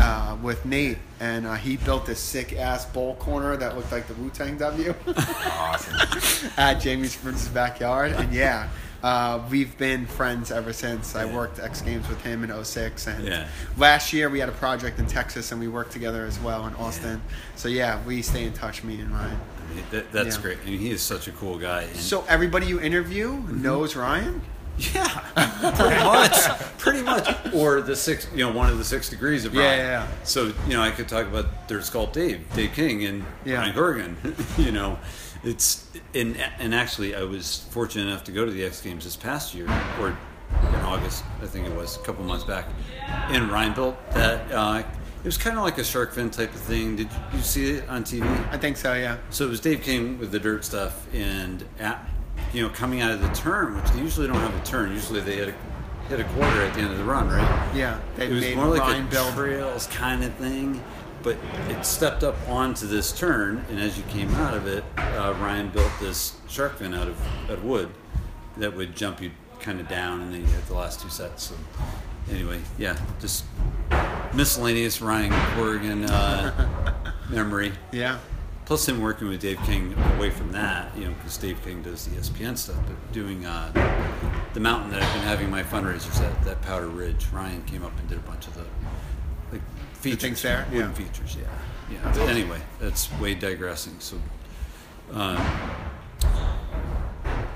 Uh, 0.00 0.36
with 0.42 0.64
Nate, 0.64 0.98
and 1.18 1.44
uh, 1.44 1.54
he 1.54 1.76
built 1.76 2.06
this 2.06 2.20
sick 2.20 2.52
ass 2.52 2.84
bowl 2.84 3.16
corner 3.16 3.56
that 3.56 3.74
looked 3.74 3.90
like 3.90 4.06
the 4.06 4.14
Wu 4.14 4.30
Tang 4.30 4.56
W. 4.56 4.94
Awesome. 5.16 6.52
at 6.56 6.74
Jamie 6.74 7.08
Spritzer's 7.08 7.48
backyard. 7.48 8.12
And 8.12 8.32
yeah, 8.32 8.68
uh, 9.02 9.40
we've 9.50 9.76
been 9.78 10.06
friends 10.06 10.50
ever 10.50 10.72
since. 10.72 11.14
I 11.14 11.24
worked 11.24 11.58
X 11.60 11.80
Games 11.82 12.08
with 12.08 12.20
him 12.22 12.42
in 12.44 12.50
06. 12.64 13.06
And 13.06 13.24
Yeah. 13.26 13.48
last 13.76 14.12
year 14.12 14.28
we 14.28 14.40
had 14.40 14.48
a 14.48 14.52
project 14.52 14.98
in 14.98 15.06
Texas 15.06 15.52
and 15.52 15.60
we 15.60 15.68
worked 15.68 15.92
together 15.92 16.24
as 16.26 16.38
well 16.40 16.66
in 16.66 16.74
Austin. 16.76 17.20
So 17.56 17.68
yeah, 17.68 18.00
we 18.04 18.22
stay 18.22 18.44
in 18.44 18.52
touch, 18.52 18.82
me 18.82 19.00
and 19.00 19.12
Ryan. 19.12 19.38
I 19.70 19.74
mean, 19.74 19.84
that, 19.90 20.12
that's 20.12 20.36
Yeah. 20.36 20.42
great. 20.42 20.58
I 20.66 20.70
mean, 20.70 20.78
he 20.80 20.90
is 20.90 21.02
such 21.02 21.28
a 21.28 21.32
cool 21.32 21.58
guy. 21.58 21.82
And 21.82 21.96
So 21.96 22.24
everybody 22.28 22.66
you 22.66 22.80
interview 22.80 23.32
knows 23.48 23.94
Ryan? 23.96 24.40
Yeah, 24.94 25.08
pretty 25.76 26.04
much, 26.04 26.60
pretty 26.78 27.02
much. 27.02 27.52
Or 27.52 27.80
the 27.80 27.96
six, 27.96 28.28
you 28.32 28.46
know, 28.46 28.52
one 28.52 28.70
of 28.70 28.78
the 28.78 28.84
six 28.84 29.08
degrees 29.08 29.44
of 29.44 29.52
Yeah, 29.52 29.62
Ryan. 29.62 29.78
yeah, 29.78 29.84
yeah. 30.04 30.06
So 30.22 30.52
you 30.68 30.74
know, 30.74 30.82
I 30.82 30.92
could 30.92 31.08
talk 31.08 31.26
about 31.26 31.66
Dirt 31.66 31.82
Sculpt 31.82 32.12
Dave, 32.12 32.40
Dave 32.54 32.72
King, 32.74 33.04
and 33.04 33.24
Yeah. 33.44 33.56
Ryan 33.58 33.74
Corrigan. 33.74 34.16
you 34.56 34.70
know, 34.70 34.98
it's 35.44 35.86
and 36.14 36.36
and 36.58 36.74
actually, 36.74 37.14
I 37.14 37.22
was 37.22 37.66
fortunate 37.70 38.08
enough 38.08 38.24
to 38.24 38.32
go 38.32 38.44
to 38.44 38.50
the 38.50 38.64
X 38.64 38.80
Games 38.80 39.04
this 39.04 39.16
past 39.16 39.54
year, 39.54 39.66
or 40.00 40.16
in 40.50 40.74
August, 40.84 41.24
I 41.42 41.46
think 41.46 41.66
it 41.66 41.74
was, 41.74 41.96
a 41.96 42.00
couple 42.00 42.24
months 42.24 42.44
back, 42.44 42.66
in 43.30 43.48
built 43.74 43.96
that. 44.12 44.50
Uh, 44.50 44.82
it 45.18 45.24
was 45.24 45.36
kind 45.36 45.58
of 45.58 45.64
like 45.64 45.78
a 45.78 45.84
shark 45.84 46.12
fin 46.12 46.30
type 46.30 46.54
of 46.54 46.60
thing. 46.60 46.94
Did 46.94 47.08
you 47.32 47.40
see 47.40 47.72
it 47.72 47.88
on 47.88 48.04
TV? 48.04 48.24
I 48.52 48.56
think 48.56 48.76
so, 48.76 48.94
yeah. 48.94 49.18
So 49.30 49.46
it 49.46 49.50
was 49.50 49.60
Dave 49.60 49.82
King 49.82 50.18
with 50.18 50.30
the 50.30 50.38
dirt 50.38 50.64
stuff, 50.64 51.12
and 51.12 51.64
at, 51.80 52.08
you 52.52 52.62
know, 52.62 52.68
coming 52.68 53.00
out 53.00 53.10
of 53.10 53.20
the 53.20 53.28
turn, 53.30 53.76
which 53.76 53.90
they 53.90 53.98
usually 53.98 54.28
don't 54.28 54.36
have 54.36 54.54
a 54.54 54.64
turn. 54.64 54.92
Usually 54.92 55.20
they 55.20 55.36
hit 55.36 55.48
a 55.48 55.54
hit 56.08 56.20
a 56.20 56.24
quarter 56.24 56.62
at 56.62 56.72
the 56.72 56.80
end 56.80 56.92
of 56.92 56.98
the 56.98 57.04
run, 57.04 57.28
right? 57.28 57.70
Yeah, 57.74 58.00
they 58.16 58.26
it 58.26 58.32
was 58.32 58.40
made 58.40 58.56
more 58.56 58.68
like 58.68 58.96
a 58.96 59.32
trails 59.32 59.86
kind 59.88 60.24
of 60.24 60.32
thing, 60.34 60.82
but 61.22 61.36
it 61.68 61.84
stepped 61.84 62.24
up 62.24 62.36
onto 62.48 62.86
this 62.86 63.12
turn, 63.12 63.64
and 63.70 63.80
as 63.80 63.96
you 63.96 64.04
came 64.04 64.30
out 64.36 64.54
of 64.54 64.66
it, 64.66 64.84
uh, 64.96 65.34
Ryan 65.38 65.68
built 65.68 65.92
this 66.00 66.36
shark 66.48 66.76
fin 66.76 66.94
out 66.94 67.08
of, 67.08 67.20
out 67.44 67.58
of 67.58 67.64
wood 67.64 67.90
that 68.56 68.74
would 68.74 68.96
jump 68.96 69.20
you 69.20 69.30
kind 69.60 69.80
of 69.80 69.88
down, 69.88 70.20
and 70.20 70.32
then 70.32 70.40
you 70.40 70.46
hit 70.46 70.66
the 70.66 70.74
last 70.74 71.00
two 71.00 71.08
sets. 71.08 71.44
So 71.44 71.54
anyway, 72.30 72.60
yeah, 72.76 72.98
just 73.20 73.44
miscellaneous 74.34 75.00
Ryan 75.00 75.32
Corrigan 75.54 76.04
uh, 76.04 77.04
memory. 77.30 77.72
Yeah. 77.92 78.18
Plus, 78.64 78.86
him 78.86 79.00
working 79.00 79.28
with 79.28 79.40
Dave 79.40 79.58
King 79.64 79.94
away 80.16 80.28
from 80.28 80.52
that, 80.52 80.94
you 80.94 81.06
know, 81.06 81.14
because 81.14 81.38
Dave 81.38 81.62
King 81.64 81.80
does 81.80 82.04
the 82.04 82.14
ESPN 82.16 82.56
stuff, 82.56 82.76
but 82.86 83.12
doing 83.12 83.46
uh, 83.46 83.72
the 84.52 84.60
mountain 84.60 84.90
that 84.90 85.02
I've 85.02 85.14
been 85.14 85.22
having 85.22 85.50
my 85.50 85.62
fundraisers 85.62 86.20
at, 86.20 86.44
that 86.44 86.60
Powder 86.60 86.88
Ridge, 86.88 87.26
Ryan 87.32 87.62
came 87.64 87.82
up 87.82 87.98
and 87.98 88.06
did 88.10 88.18
a 88.18 88.22
bunch 88.22 88.46
of 88.46 88.54
the 88.54 88.64
features, 90.00 90.20
things 90.22 90.42
there? 90.42 90.66
wooden 90.70 90.88
Yeah. 90.90 90.92
features, 90.94 91.36
yeah, 91.36 91.46
yeah. 91.92 92.12
But 92.12 92.28
anyway, 92.28 92.60
that's 92.80 93.10
way 93.20 93.34
digressing. 93.34 93.96
So, 94.00 94.16
um, 95.12 95.36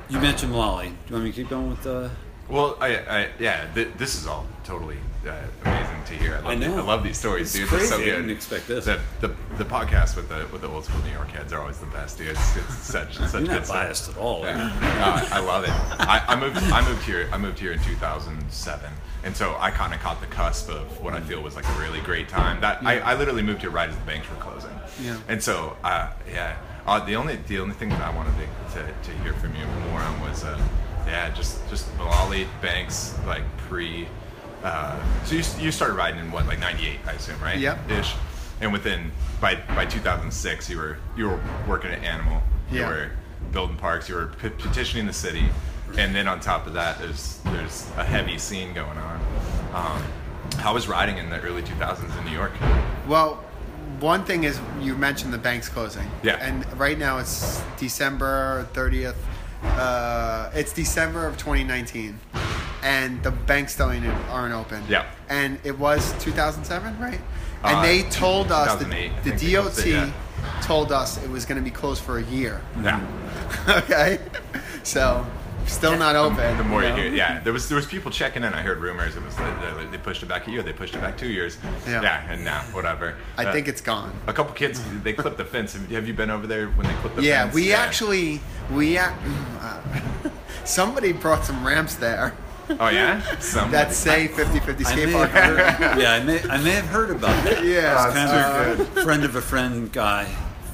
you 0.09 0.18
mentioned 0.18 0.55
Lolly. 0.55 0.88
Do 0.88 0.94
you 1.09 1.12
want 1.14 1.24
me 1.24 1.33
to 1.33 1.37
keep 1.37 1.48
going 1.50 1.70
with 1.70 1.83
the? 1.83 2.11
Well, 2.48 2.76
I, 2.81 2.96
I 2.98 3.28
yeah, 3.38 3.66
th- 3.74 3.88
this 3.96 4.14
is 4.14 4.26
all 4.26 4.46
totally 4.64 4.98
uh, 5.26 5.33
amazing 5.64 6.05
to 6.07 6.12
hear. 6.14 6.33
I 6.35 6.37
love, 6.40 6.46
I 6.46 6.55
know. 6.57 6.76
I 6.76 6.81
love 6.83 7.02
these 7.05 7.16
stories, 7.16 7.55
It's 7.55 7.70
dude. 7.70 7.70
They're 7.81 7.87
so 7.87 7.96
crazy. 7.96 8.12
I 8.12 8.16
didn't 8.16 8.31
expect 8.31 8.66
this. 8.68 8.85
The, 8.85 9.00
the 9.20 9.28
the 9.57 9.64
podcast 9.64 10.16
with 10.16 10.28
the 10.28 10.46
with 10.52 10.61
the 10.61 10.68
old 10.68 10.85
school 10.85 11.00
New 11.02 11.12
York 11.12 11.28
heads 11.31 11.52
are 11.52 11.61
always 11.61 11.78
the 11.78 11.87
best, 11.87 12.18
dude. 12.18 12.28
It's, 12.28 12.57
it's 12.57 12.74
such 12.74 13.16
such 13.28 13.33
You're 13.33 13.40
good 13.42 13.48
not 13.48 13.64
stuff. 13.64 13.76
biased 13.76 14.11
at 14.11 14.16
all. 14.18 14.42
Yeah. 14.44 14.57
No, 14.81 15.37
I 15.37 15.38
love 15.40 15.64
it. 15.64 15.70
I, 15.70 16.24
I 16.28 16.37
moved. 16.38 16.57
I 16.59 16.87
moved 16.87 17.05
here. 17.05 17.28
I 17.33 17.38
moved 17.38 17.59
here 17.59 17.72
in 17.72 17.78
2007, 17.81 18.90
and 19.24 19.37
so 19.37 19.56
I 19.58 19.70
kind 19.70 19.94
of 19.94 20.00
caught 20.00 20.20
the 20.20 20.26
cusp 20.26 20.68
of 20.68 21.00
what 21.02 21.14
I 21.14 21.20
feel 21.20 21.42
was 21.42 21.54
like 21.56 21.68
a 21.68 21.80
really 21.80 22.00
great 22.00 22.28
time. 22.28 22.61
That 22.61 22.85
I, 22.85 22.98
I 22.98 23.14
literally 23.14 23.42
moved 23.42 23.61
here 23.61 23.70
right 23.70 23.88
as 23.88 23.96
the 23.96 24.04
banks 24.04 24.28
were 24.28 24.37
closing. 24.37 24.70
Yeah. 25.02 25.18
And 25.28 25.42
so, 25.42 25.76
uh, 25.85 26.12
yeah. 26.30 26.56
Uh, 26.87 27.04
the 27.04 27.14
only 27.14 27.37
the 27.46 27.58
only 27.61 27.74
thing 27.74 27.90
that 27.90 28.00
I 28.02 28.14
wanted 28.14 28.35
to, 28.37 28.74
to, 28.80 28.92
to 28.92 29.18
hear 29.22 29.32
from 29.35 29.54
you 29.54 29.64
more 29.90 30.00
on 30.00 30.20
was, 30.20 30.42
uh, 30.42 30.61
yeah, 31.06 31.30
just 31.30 31.68
just 31.70 31.88
Mullaly 31.96 32.46
Banks 32.61 33.16
like 33.26 33.42
pre. 33.68 34.08
Uh, 34.64 35.00
so 35.24 35.35
you, 35.37 35.42
you 35.58 35.72
started 35.72 35.94
riding 35.94 36.20
in 36.20 36.30
what 36.32 36.46
like 36.46 36.58
'98, 36.58 36.98
I 37.06 37.12
assume, 37.12 37.40
right? 37.40 37.58
Yep. 37.58 37.90
Ish. 37.90 38.14
And 38.61 38.72
within 38.72 39.12
by 39.40 39.56
by 39.74 39.87
2006, 39.87 40.70
you 40.70 40.78
were 40.78 40.96
you 41.16 41.28
were 41.28 41.40
working 41.68 41.90
at 41.92 42.02
Animal. 42.02 42.42
Yeah. 42.70 42.80
You 42.80 42.87
were 42.87 43.11
building 43.52 43.76
parks. 43.76 44.08
You 44.08 44.16
were 44.16 44.26
p- 44.40 44.48
petitioning 44.48 45.06
the 45.06 45.12
city, 45.12 45.44
and 45.98 46.14
then 46.14 46.28
on 46.28 46.40
top 46.40 46.66
of 46.66 46.74
that, 46.74 46.98
there's 46.98 47.38
there's 47.44 47.88
a 47.96 48.05
heavy 48.05 48.38
scene 48.38 48.72
going 48.72 48.98
on. 48.98 49.20
Um, 49.74 50.02
how 50.59 50.74
was 50.74 50.88
riding 50.88 51.18
in 51.18 51.31
the 51.31 51.40
early 51.40 51.62
2000s 51.62 52.18
in 52.18 52.24
New 52.24 52.33
York? 52.33 52.52
Well, 53.07 53.42
one 54.00 54.24
thing 54.24 54.44
is 54.44 54.61
you 54.81 54.96
mentioned 54.96 55.33
the 55.33 55.38
banks 55.38 55.68
closing. 55.68 56.07
Yeah. 56.22 56.37
And 56.40 56.66
right 56.78 56.98
now 56.98 57.18
it's 57.18 57.62
December 57.78 58.68
30th. 58.72 59.14
Uh, 59.62 60.50
it's 60.55 60.72
December 60.72 61.27
of 61.27 61.37
2019. 61.38 62.19
And 62.83 63.23
the 63.23 63.31
banks 63.31 63.75
still 63.75 63.92
aren't 64.31 64.54
open. 64.54 64.83
Yeah. 64.88 65.06
And 65.29 65.58
it 65.62 65.79
was 65.79 66.12
2007, 66.19 66.98
right? 66.98 67.21
And 67.62 67.77
Uh, 67.77 67.83
they 67.83 68.02
told 68.02 68.50
us, 68.50 68.77
the, 68.83 69.10
the 69.23 69.52
DOT 69.52 69.79
it, 69.79 69.87
yeah. 69.87 70.10
told 70.62 70.90
us 70.90 71.23
it 71.23 71.31
was 71.31 71.44
going 71.44 71.58
to 71.58 71.64
be 71.64 71.71
closed 71.71 72.02
for 72.02 72.19
a 72.19 72.25
year. 72.25 72.60
Yeah. 72.83 73.00
okay? 73.69 74.19
So, 74.83 75.25
Still 75.67 75.96
not 75.96 76.17
open. 76.17 76.56
The 76.58 76.65
more 76.65 76.83
you 76.83 76.88
know? 76.90 76.96
hear, 76.96 77.06
yeah, 77.15 77.40
there 77.40 77.52
was 77.52 77.69
there 77.69 77.77
was 77.77 77.87
people 77.87 78.10
checking 78.10 78.44
in. 78.44 78.52
I 78.52 78.63
heard 78.63 78.79
rumors. 78.79 79.17
It 79.17 79.23
was 79.25 79.38
like, 79.38 79.90
they 79.90 79.98
pushed 79.98 80.23
it 80.23 80.27
back 80.27 80.46
a 80.46 80.50
year. 80.50 80.63
They 80.63 80.73
pushed 80.73 80.94
it 80.94 81.00
back 81.00 81.17
two 81.17 81.29
years. 81.29 81.58
Yeah. 81.87 82.23
and 82.29 82.44
now 82.44 82.60
whatever. 82.73 83.17
I 83.38 83.44
Uh, 83.46 83.52
think 83.52 83.69
it's 83.69 83.81
gone. 83.81 84.13
a 84.27 84.33
couple 84.33 84.52
kids. 84.54 84.81
They 85.02 85.13
clipped 85.13 85.38
the 85.38 85.44
fence. 85.44 85.73
Have 85.75 85.90
have 85.90 86.06
you 86.08 86.15
been 86.15 86.31
over 86.31 86.46
there 86.46 86.69
when 86.69 86.87
they 86.87 86.94
clipped 86.94 87.17
the 87.17 87.23
fence? 87.23 87.27
Yeah, 87.27 87.42
fence? 87.44 87.54
we 87.54 87.73
actually 87.73 88.40
we 88.71 88.98
uh, 88.98 89.10
somebody 90.65 91.13
brought 91.13 91.44
some 91.44 91.67
ramps 91.67 91.94
there 91.96 92.35
Oh 92.81 92.88
yeah. 92.88 93.21
Some. 93.40 93.71
that 93.73 93.92
say 93.92 94.29
50-50 94.29 94.87
I 94.87 94.92
skate 94.92 95.13
park. 95.13 95.31
yeah, 95.98 96.13
I 96.13 96.21
may, 96.25 96.40
I 96.48 96.58
may 96.63 96.71
have 96.71 96.87
heard 96.87 97.10
about 97.10 97.44
that. 97.44 97.65
Yeah, 97.73 98.06
It's 98.06 98.15
kind 98.15 98.81
of 98.81 98.96
a 98.96 99.02
friend 99.02 99.25
of 99.25 99.37
a 99.37 99.42
friend 99.42 99.92
guy 99.92 100.25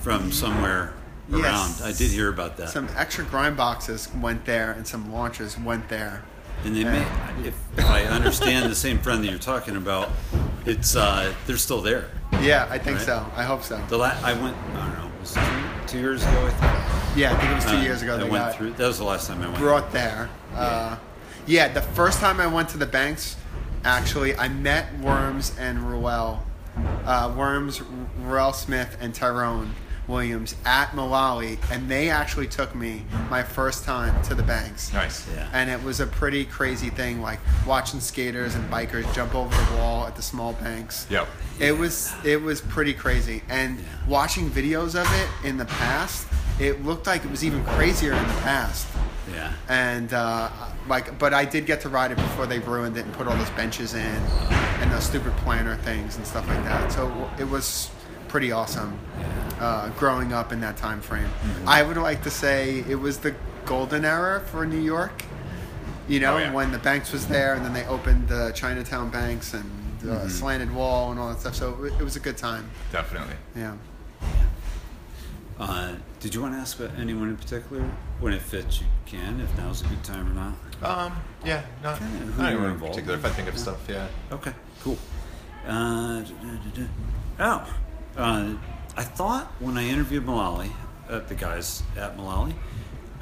from 0.03 0.31
somewhere 0.31 0.93
Yes. 1.31 1.83
I 1.83 1.93
did 1.93 2.11
hear 2.11 2.29
about 2.29 2.57
that. 2.57 2.71
Some 2.71 2.89
extra 2.97 3.25
grind 3.25 3.57
boxes 3.57 4.09
went 4.21 4.45
there, 4.45 4.73
and 4.73 4.87
some 4.87 5.13
launches 5.13 5.59
went 5.59 5.89
there. 5.89 6.23
And 6.65 6.75
they 6.75 6.85
may, 6.85 7.03
if, 7.47 7.55
if 7.77 7.85
I 7.85 8.03
understand 8.05 8.71
the 8.71 8.75
same 8.75 8.99
friend 8.99 9.23
that 9.23 9.29
you're 9.31 9.39
talking 9.39 9.77
about, 9.77 10.11
it's 10.67 10.97
uh, 10.97 11.33
they're 11.47 11.57
still 11.57 11.81
there. 11.83 12.11
Yeah, 12.41 12.67
I 12.71 12.79
think 12.79 12.97
Right. 12.99 13.07
so. 13.07 13.27
I 13.37 13.45
hope 13.45 13.63
so. 13.63 13.81
The 13.89 13.97
la- 13.99 14.17
I 14.23 14.33
went, 14.33 14.57
I 14.75 14.87
don't 14.87 14.99
know, 14.99 15.11
was 15.21 15.35
two, 15.35 15.41
two 15.87 15.99
years 16.01 16.23
ago? 16.23 16.47
I 16.47 16.51
think. 16.51 17.17
Yeah, 17.19 17.33
I 17.33 17.37
think 17.37 17.51
it 17.51 17.55
was 17.55 17.65
two 17.65 17.71
Uh, 17.77 17.83
years 17.83 18.03
ago. 18.03 18.15
I 18.17 18.19
They 18.19 18.31
went 18.31 18.55
through. 18.55 18.73
That 18.73 18.87
was 18.87 18.99
the 18.99 19.05
last 19.05 19.29
time 19.29 19.41
I 19.43 19.47
went. 19.47 19.59
brought 19.59 19.93
there. 19.93 20.29
Uh, 20.55 20.97
yeah, 21.47 21.69
the 21.69 21.83
first 21.83 22.21
time 22.21 22.41
I 22.41 22.47
went 22.47 22.69
to 22.71 22.79
the 22.79 22.87
banks, 22.87 23.37
actually, 23.85 24.37
I 24.37 24.49
met 24.49 24.99
Worms 24.99 25.53
and 25.59 25.89
Ruel. 25.89 26.43
Uh, 27.05 27.33
Worms, 27.37 27.81
Ruel 28.23 28.53
Smith, 28.53 28.97
and 29.01 29.15
Tyrone 29.15 29.75
Williams 30.09 30.57
at 30.65 30.89
Mullaly, 30.91 31.59
and 31.71 31.89
they 31.89 32.11
actually 32.11 32.49
took 32.49 32.75
me 32.75 33.05
my 33.31 33.43
first 33.43 33.85
time 33.85 34.21
to 34.25 34.35
the 34.35 34.43
banks. 34.43 34.93
Nice. 34.93 35.29
Yeah. 35.35 35.49
And 35.53 35.71
it 35.71 35.83
was 35.83 36.01
a 36.01 36.07
pretty 36.07 36.45
crazy 36.45 36.91
thing, 36.91 37.21
like 37.21 37.39
watching 37.67 38.01
skaters 38.01 38.55
and 38.55 38.69
bikers 38.71 39.13
jump 39.15 39.35
over 39.35 39.55
the 39.55 39.77
wall 39.77 40.07
at 40.07 40.17
the 40.17 40.23
small 40.23 40.55
banks. 40.55 41.07
Yep. 41.11 41.29
It 41.61 41.77
was 41.77 42.13
it 42.25 42.41
was 42.41 42.61
pretty 42.61 42.95
crazy, 42.95 43.43
and 43.49 43.79
watching 44.07 44.51
videos 44.51 45.01
of 45.01 45.07
it 45.21 45.47
in 45.47 45.59
the 45.59 45.67
past, 45.67 46.27
it 46.59 46.85
looked 46.85 47.07
like 47.07 47.25
it 47.25 47.31
was 47.31 47.45
even 47.45 47.65
crazier 47.65 48.13
in 48.13 48.27
the 48.27 48.41
past. 48.41 48.89
Yeah. 49.33 49.53
And 49.69 50.13
uh, 50.15 50.49
like, 50.89 51.19
but 51.19 51.35
I 51.35 51.45
did 51.45 51.67
get 51.67 51.83
to 51.83 51.89
ride 51.89 52.13
it 52.13 52.17
before 52.17 52.47
they 52.47 52.61
ruined 52.61 52.97
it 52.97 53.05
and 53.05 53.13
put 53.13 53.27
all 53.27 53.37
those 53.37 53.51
benches 53.51 53.95
in 53.95 54.01
and 54.01 54.91
those 54.91 55.05
stupid 55.05 55.37
planner 55.39 55.77
things 55.77 56.17
and 56.17 56.27
stuff 56.27 56.49
like 56.49 56.65
that. 56.65 56.91
So 56.93 57.31
it 57.39 57.45
was 57.45 57.91
pretty 58.29 58.53
awesome 58.53 58.99
uh, 59.59 59.89
growing 59.91 60.33
up 60.33 60.53
in 60.53 60.61
that 60.61 60.77
time 60.77 61.01
frame. 61.01 61.29
I 61.67 61.83
would 61.83 61.97
like 61.97 62.23
to 62.25 62.31
say 62.31 62.85
it 62.89 62.95
was 62.97 63.19
the 63.19 63.35
golden 63.65 64.05
era 64.05 64.41
for 64.41 64.65
New 64.67 64.81
York. 64.81 65.23
You 66.09 66.21
know, 66.21 66.37
Oh, 66.37 66.39
yeah. 66.39 66.53
when 66.53 66.73
the 66.73 66.79
Banks 66.79 67.13
was 67.13 67.27
there, 67.27 67.55
and 67.55 67.65
then 67.65 67.73
they 67.75 67.85
opened 67.87 68.29
the 68.29 68.51
Chinatown 68.55 69.11
Banks 69.11 69.53
and 69.53 69.71
the 70.01 70.29
slanted 70.31 70.73
wall 70.75 71.11
and 71.11 71.21
all 71.21 71.29
that 71.29 71.41
stuff. 71.41 71.55
So 71.55 71.85
it, 71.85 71.93
it 72.01 72.03
was 72.05 72.17
a 72.17 72.21
good 72.21 72.37
time. 72.39 72.71
Definitely. 72.93 73.35
Yeah. 73.57 73.75
Uh, 75.59 75.97
did 76.21 76.35
you 76.35 76.41
want 76.41 76.55
to 76.55 76.59
ask 76.59 76.79
about 76.79 76.97
anyone 76.99 77.29
in 77.29 77.37
particular? 77.37 77.83
When 78.21 78.33
it 78.33 78.41
fits, 78.41 78.81
you 78.81 78.87
can. 79.07 79.41
If 79.41 79.57
now's 79.59 79.83
a 79.83 79.87
good 79.87 80.03
time 80.05 80.31
or 80.31 80.35
not. 80.35 80.55
Um. 80.83 81.17
Yeah. 81.45 81.63
Not, 81.83 81.97
Okay, 81.97 82.05
who 82.07 82.25
not 82.25 82.31
you 82.31 82.37
were 82.37 82.47
anyone 82.47 82.65
in 82.67 82.73
involved 82.75 82.93
particular. 82.95 83.19
If 83.19 83.25
I 83.25 83.29
think 83.31 83.49
of 83.49 83.59
stuff, 83.59 83.79
yeah. 83.89 84.07
Okay, 84.31 84.53
cool. 84.83 84.97
Uh, 85.67 86.21
da- 86.21 86.23
da- 86.23 86.71
da- 86.75 86.83
da. 86.83 86.87
oh, 87.41 87.75
uh, 88.19 88.55
I 88.97 89.03
thought 89.05 89.47
when 89.61 89.79
I 89.79 89.85
interviewed 89.89 90.27
Mullaly, 90.27 90.71
uh, 91.09 91.21
the 91.21 91.35
guys 91.35 91.83
at 91.97 92.17
Mullaly, 92.17 92.53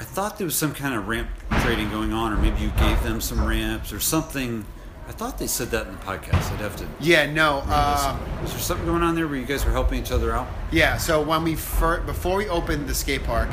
I 0.00 0.04
thought 0.04 0.38
there 0.38 0.44
was 0.46 0.56
some 0.56 0.74
kind 0.74 0.94
of 0.94 1.06
ramp 1.08 1.28
trading 1.60 1.90
going 1.90 2.12
on, 2.12 2.32
or 2.32 2.36
maybe 2.36 2.60
you 2.60 2.70
gave 2.78 3.02
them 3.02 3.20
some 3.20 3.44
ramps 3.46 3.92
or 3.92 4.00
something. 4.00 4.64
I 5.08 5.12
thought 5.12 5.38
they 5.38 5.46
said 5.46 5.68
that 5.70 5.86
in 5.86 5.92
the 5.92 5.98
podcast. 6.00 6.50
I'd 6.52 6.60
have 6.60 6.76
to. 6.76 6.86
Yeah. 7.00 7.30
No. 7.32 7.62
Uh. 7.66 8.18
Was 8.42 8.52
there 8.52 8.60
something 8.60 8.86
going 8.86 9.02
on 9.02 9.14
there 9.14 9.26
where 9.28 9.36
you 9.38 9.46
guys 9.46 9.64
were 9.64 9.70
helping 9.70 10.00
each 10.02 10.10
other 10.10 10.32
out? 10.32 10.48
Yeah, 10.72 10.96
so 10.96 11.22
when 11.22 11.44
we 11.44 11.54
fir- 11.54 12.00
before 12.00 12.36
we 12.36 12.48
opened 12.48 12.88
the 12.88 12.94
skate 12.94 13.22
park, 13.22 13.48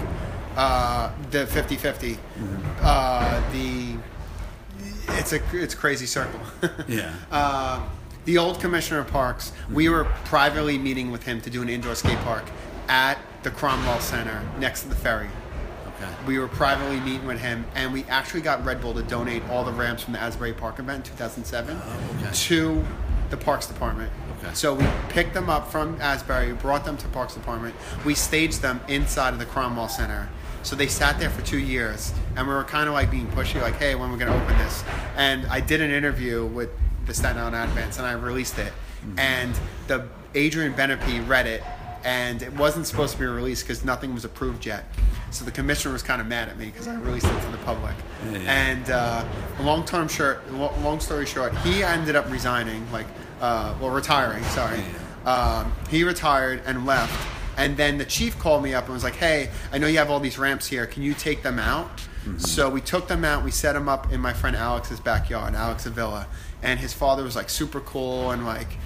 uh, 0.56 1.12
the 1.32 1.46
50-50, 1.46 2.18
uh, 2.82 3.52
the 3.52 3.96
it's 5.20 5.34
a 5.34 5.42
it's 5.54 5.74
a 5.74 5.78
crazy 5.78 6.06
circle. 6.08 6.40
Yeah. 6.88 7.14
Uh, 7.32 7.88
the 8.26 8.38
old 8.38 8.60
commissioner 8.60 9.00
of 9.00 9.08
parks, 9.08 9.52
we 9.72 9.90
were 9.90 10.06
privately 10.26 10.78
meeting 10.78 11.12
with 11.12 11.24
him 11.24 11.42
to 11.42 11.50
do 11.50 11.62
an 11.62 11.70
indoor 11.70 11.96
skate 11.96 12.18
park 12.20 12.44
at 12.88 13.18
the 13.44 13.52
Cromwell 13.52 14.00
Center 14.00 14.42
next 14.60 14.84
to 14.84 14.90
the 14.90 14.96
ferry. 14.96 15.30
Okay. 15.96 16.12
We 16.26 16.40
were 16.40 16.48
privately 16.48 17.00
meeting 17.02 17.26
with 17.28 17.40
him, 17.40 17.66
and 17.76 17.92
we 17.94 18.04
actually 18.06 18.42
got 18.42 18.64
Red 18.66 18.82
Bull 18.82 18.94
to 18.94 19.04
donate 19.04 19.44
all 19.50 19.64
the 19.64 19.72
ramps 19.74 20.04
from 20.04 20.14
the 20.14 20.20
Asbury 20.20 20.54
Park 20.54 20.80
event 20.80 21.08
in 21.10 21.12
2007 21.18 21.78
Oh, 21.82 22.18
okay. 22.20 22.30
to 22.34 22.84
the 23.30 23.38
Parks 23.38 23.68
Department. 23.68 24.12
Okay. 24.40 24.54
So 24.54 24.74
we 24.74 24.86
picked 25.10 25.34
them 25.34 25.50
up 25.50 25.72
from 25.72 26.00
Asbury, 26.02 26.54
brought 26.54 26.84
them 26.86 26.98
to 26.98 27.08
Parks 27.10 27.34
Department. 27.34 27.76
We 28.06 28.16
staged 28.16 28.62
them 28.62 28.80
inside 28.88 29.34
of 29.34 29.40
the 29.40 29.46
Cromwell 29.46 29.88
Center. 29.90 30.30
So 30.64 30.76
they 30.78 30.88
sat 30.88 31.20
there 31.20 31.30
for 31.30 31.42
two 31.46 31.58
years, 31.60 32.14
and 32.38 32.48
we 32.48 32.54
were 32.54 32.64
kind 32.64 32.88
of 32.88 32.94
like 32.94 33.12
being 33.12 33.28
pushy, 33.28 33.62
like, 33.62 33.76
"Hey, 33.76 33.96
when 33.96 34.10
are 34.10 34.18
going 34.18 34.32
to 34.32 34.42
open 34.44 34.58
this?" 34.60 34.82
And 35.18 35.46
I 35.48 35.60
did 35.60 35.82
an 35.82 35.92
interview 35.92 36.46
with 36.46 36.70
the 37.06 37.14
Staten 37.14 37.38
Island 37.38 37.56
Advance, 37.56 37.98
and 37.98 38.08
I 38.08 38.14
released 38.14 38.58
it. 38.60 38.74
And 39.18 39.54
the 39.88 40.08
Adrian 40.34 40.74
Benepe 40.74 41.28
read 41.28 41.46
it, 41.46 41.62
and 42.06 42.42
it 42.42 42.54
wasn't 42.54 42.88
supposed 42.88 43.14
to 43.14 43.20
be 43.20 43.26
released 43.26 43.64
because 43.68 43.84
nothing 43.84 44.14
was 44.14 44.24
approved 44.26 44.66
yet. 44.66 44.86
So 45.32 45.44
the 45.46 45.52
commissioner 45.52 45.94
was 45.94 46.04
kind 46.04 46.22
of 46.22 46.28
mad 46.28 46.48
at 46.48 46.58
me 46.58 46.68
because 46.68 46.88
I 46.88 46.96
released 46.96 47.26
it 47.26 47.42
to 47.42 47.52
the 47.52 47.58
public. 47.60 47.96
Yeah, 48.26 48.38
yeah. 48.38 48.70
And 48.70 48.90
uh, 48.90 49.26
long 49.62 49.84
term 49.86 50.08
short, 50.08 50.50
long 50.54 51.00
story 51.00 51.26
short, 51.26 51.56
he 51.60 51.84
ended 51.84 52.16
up 52.16 52.30
resigning, 52.32 52.90
like, 52.92 53.08
uh, 53.42 53.76
well, 53.82 53.90
retiring. 53.90 54.44
Sorry, 54.46 54.80
um, 55.26 55.74
he 55.90 56.04
retired 56.04 56.62
and 56.66 56.86
left. 56.86 57.14
And 57.56 57.78
then 57.78 58.00
the 58.00 58.06
chief 58.06 58.40
called 58.40 58.64
me 58.64 58.74
up 58.74 58.86
and 58.86 58.94
was 58.94 59.04
like, 59.04 59.16
"Hey, 59.16 59.50
I 59.72 59.78
know 59.78 59.88
you 59.88 59.98
have 59.98 60.10
all 60.10 60.20
these 60.20 60.40
ramps 60.40 60.66
here. 60.68 60.86
Can 60.88 61.04
you 61.04 61.14
take 61.14 61.44
them 61.44 61.60
out?" 61.60 62.02
So 62.38 62.70
we 62.70 62.80
took 62.80 63.08
them 63.10 63.26
out. 63.26 63.44
We 63.44 63.52
set 63.52 63.74
them 63.74 63.90
up 63.90 64.12
in 64.12 64.22
my 64.22 64.32
friend 64.34 64.56
Alex's 64.56 65.00
backyard, 65.02 65.56
Alex 65.56 65.86
Avila, 65.86 66.26
and 66.64 66.80
his 66.80 66.94
father 66.94 67.24
was 67.24 67.36
like 67.36 67.50
super 67.50 67.82
cool 67.82 68.32
and 68.32 68.46
like 68.46 68.78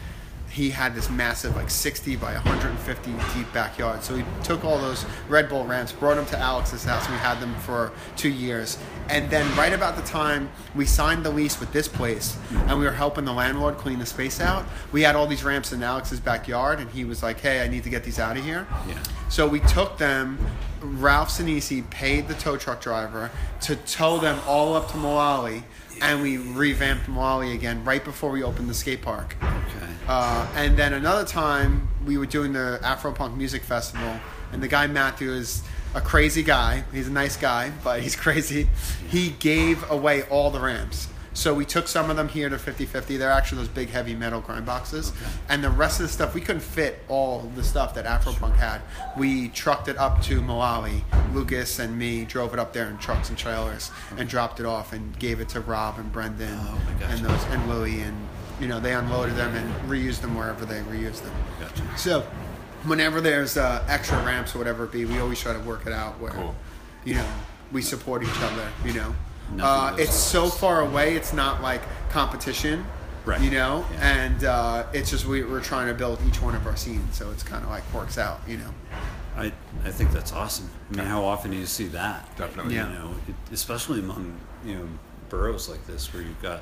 he 0.57 0.71
had 0.71 0.95
this 0.95 1.07
massive 1.09 1.55
like 1.55 1.69
60 1.69 2.15
by 2.15 2.33
150 2.33 3.11
deep 3.35 3.53
backyard 3.53 4.03
so 4.03 4.15
we 4.15 4.25
took 4.43 4.65
all 4.65 4.79
those 4.79 5.05
red 5.29 5.47
bull 5.49 5.63
ramps 5.65 5.91
brought 5.91 6.15
them 6.15 6.25
to 6.25 6.37
alex's 6.37 6.83
house 6.83 7.07
we 7.09 7.15
had 7.15 7.39
them 7.39 7.53
for 7.59 7.91
two 8.15 8.29
years 8.29 8.79
and 9.09 9.29
then 9.29 9.45
right 9.55 9.71
about 9.71 9.95
the 9.95 10.01
time 10.01 10.49
we 10.73 10.83
signed 10.83 11.23
the 11.23 11.29
lease 11.29 11.59
with 11.59 11.71
this 11.73 11.87
place 11.87 12.35
and 12.67 12.79
we 12.79 12.85
were 12.85 12.91
helping 12.91 13.23
the 13.23 13.31
landlord 13.31 13.77
clean 13.77 13.99
the 13.99 14.05
space 14.05 14.41
out 14.41 14.65
we 14.91 15.03
had 15.03 15.15
all 15.15 15.27
these 15.27 15.43
ramps 15.43 15.71
in 15.71 15.83
alex's 15.83 16.19
backyard 16.19 16.79
and 16.79 16.89
he 16.89 17.05
was 17.05 17.21
like 17.21 17.39
hey 17.39 17.61
i 17.63 17.67
need 17.67 17.83
to 17.83 17.89
get 17.91 18.03
these 18.03 18.17
out 18.17 18.35
of 18.35 18.43
here 18.43 18.65
Yeah. 18.87 18.97
so 19.29 19.47
we 19.47 19.59
took 19.61 19.97
them. 19.99 20.39
Ralph 20.79 21.29
Sinisi 21.29 21.87
paid 21.89 22.27
the 22.27 22.35
tow 22.35 22.55
truck 22.55 22.81
driver 22.81 23.31
to 23.61 23.75
tow 23.75 24.19
them 24.19 24.39
all 24.45 24.75
up 24.75 24.87
to 24.91 24.93
Mullaly, 24.97 25.63
and 26.03 26.21
we 26.21 26.37
revamped 26.37 27.07
Mullaly 27.07 27.55
again 27.55 27.83
right 27.83 28.03
before 28.05 28.29
we 28.29 28.43
opened 28.43 28.69
the 28.69 28.75
skate 28.75 29.01
park. 29.01 29.35
Okay. 29.41 29.91
Uh, 30.07 30.47
and 30.55 30.77
then 30.77 30.93
another 30.93 31.25
time, 31.25 31.87
we 32.05 32.17
were 32.17 32.25
doing 32.25 32.53
the 32.53 32.79
Afro 32.81 33.11
Punk 33.11 33.35
Music 33.35 33.63
Festival, 33.63 34.19
and 34.53 34.63
the 34.63 34.67
guy 34.67 34.87
Matthew 34.87 35.31
is 35.31 35.63
a 35.95 36.01
crazy 36.01 36.43
guy. 36.43 36.83
He's 36.93 37.07
a 37.07 37.11
nice 37.11 37.35
guy, 37.35 37.71
but 37.83 38.01
he's 38.01 38.15
crazy. 38.25 38.69
He 39.09 39.31
gave 39.31 39.89
away 39.91 40.23
all 40.23 40.49
the 40.49 40.59
ramps. 40.59 41.09
So 41.33 41.53
we 41.53 41.65
took 41.65 41.87
some 41.87 42.09
of 42.09 42.15
them 42.15 42.29
here 42.29 42.49
to 42.49 42.55
50-50. 42.55 43.19
They're 43.19 43.29
actually 43.29 43.59
those 43.59 43.67
big 43.67 43.89
heavy 43.89 44.15
metal 44.15 44.41
grind 44.41 44.65
boxes. 44.65 45.13
And 45.49 45.63
the 45.63 45.69
rest 45.69 45.99
of 45.99 46.07
the 46.07 46.11
stuff, 46.11 46.33
we 46.33 46.41
couldn't 46.41 46.63
fit 46.63 46.97
all 47.09 47.41
the 47.55 47.63
stuff 47.63 47.93
that 47.93 48.05
Afropunk 48.05 48.55
had. 48.55 48.81
We 49.15 49.49
trucked 49.49 49.87
it 49.87 49.99
up 49.99 50.23
to 50.23 50.41
Mullaly. 50.41 51.03
Lucas 51.35 51.77
and 51.77 51.95
me 51.95 52.25
drove 52.25 52.53
it 52.53 52.59
up 52.59 52.73
there 52.73 52.89
in 52.89 52.97
trucks 52.97 53.29
and 53.29 53.37
trailers 53.37 53.91
and 54.17 54.27
dropped 54.27 54.59
it 54.59 54.65
off 54.65 54.93
and 54.93 55.17
gave 55.19 55.39
it 55.39 55.47
to 55.49 55.59
Rob 55.61 55.99
and 55.99 56.11
Brendan 56.11 56.57
Oh, 56.59 56.81
and 57.03 57.23
those 57.23 57.43
and 57.51 57.67
Willie 57.69 58.01
and 58.01 58.17
you 58.59 58.67
know 58.67 58.79
they 58.79 58.93
unloaded 58.93 59.35
them 59.35 59.53
and 59.55 59.89
reused 59.89 60.21
them 60.21 60.35
wherever 60.35 60.65
they 60.65 60.79
reused 60.81 61.23
them. 61.23 61.33
Gotcha. 61.59 61.83
So, 61.97 62.21
whenever 62.85 63.21
there's 63.21 63.57
uh, 63.57 63.83
extra 63.87 64.17
ramps 64.23 64.55
or 64.55 64.59
whatever 64.59 64.85
it 64.85 64.91
be, 64.91 65.05
we 65.05 65.19
always 65.19 65.39
try 65.39 65.53
to 65.53 65.59
work 65.59 65.85
it 65.85 65.93
out 65.93 66.19
where, 66.19 66.31
Cool. 66.31 66.55
you 67.05 67.15
know, 67.15 67.25
we 67.71 67.81
support 67.81 68.23
each 68.23 68.39
other. 68.41 68.67
You 68.85 68.93
know, 68.93 69.15
uh, 69.61 69.91
goes 69.91 69.99
it's 69.99 70.15
so 70.15 70.47
far 70.47 70.81
away. 70.81 71.15
It's 71.15 71.33
not 71.33 71.61
like 71.61 71.81
competition. 72.09 72.85
Right. 73.25 73.41
You 73.41 73.51
know, 73.51 73.85
Yeah. 73.91 74.07
and 74.25 74.43
uh, 74.45 74.83
it's 74.93 75.09
just 75.11 75.25
we, 75.25 75.43
we're 75.43 75.59
trying 75.61 75.87
to 75.87 75.93
build 75.93 76.19
each 76.25 76.41
one 76.41 76.55
of 76.55 76.65
our 76.65 76.77
scenes, 76.77 77.17
so 77.17 77.29
it's 77.31 77.43
kind 77.43 77.61
of 77.63 77.69
like 77.69 77.83
works 77.93 78.17
out. 78.17 78.39
You 78.47 78.57
know. 78.57 78.73
I, 79.35 79.51
I 79.85 79.91
think 79.91 80.11
that's 80.13 80.31
awesome. 80.33 80.67
I 80.91 80.95
mean, 80.95 81.05
how 81.05 81.23
often 81.23 81.51
do 81.51 81.57
you 81.57 81.65
see 81.67 81.85
that? 81.89 82.25
Definitely. 82.37 82.73
You 82.75 82.79
Yeah. 82.81 82.87
know, 82.93 83.11
it, 83.27 83.35
especially 83.53 83.99
among 83.99 84.35
you 84.65 84.75
know 84.75 84.87
boroughs 85.29 85.67
like 85.69 85.85
this 85.85 86.11
where 86.13 86.23
you've 86.23 86.41
got 86.41 86.61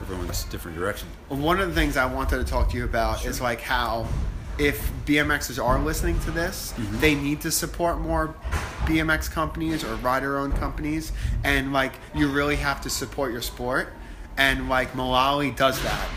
everyone's 0.00 0.44
different 0.44 0.76
direction. 0.76 1.08
One 1.28 1.60
of 1.60 1.68
the 1.68 1.74
things 1.74 1.96
I 1.96 2.06
wanted 2.06 2.38
to 2.38 2.44
talk 2.44 2.70
to 2.70 2.76
you 2.76 2.84
about 2.84 3.24
is 3.24 3.40
like 3.40 3.60
how 3.60 4.06
if 4.58 4.90
BMXers 5.06 5.62
are 5.62 5.78
listening 5.78 6.18
to 6.20 6.30
this, 6.30 6.72
Mm-hmm. 6.76 7.00
they 7.00 7.14
need 7.14 7.40
to 7.42 7.50
support 7.50 7.98
more 8.00 8.34
BMX 8.84 9.30
companies 9.30 9.84
or 9.84 9.94
rider 9.96 10.38
owned 10.38 10.54
companies, 10.56 11.12
and 11.44 11.72
like 11.72 11.92
you 12.14 12.28
really 12.28 12.56
have 12.56 12.80
to 12.82 12.90
support 12.90 13.32
your 13.32 13.42
sport. 13.42 13.92
And 14.36 14.68
like 14.70 14.92
Mullaly 14.92 15.54
does 15.54 15.82
that 15.82 16.08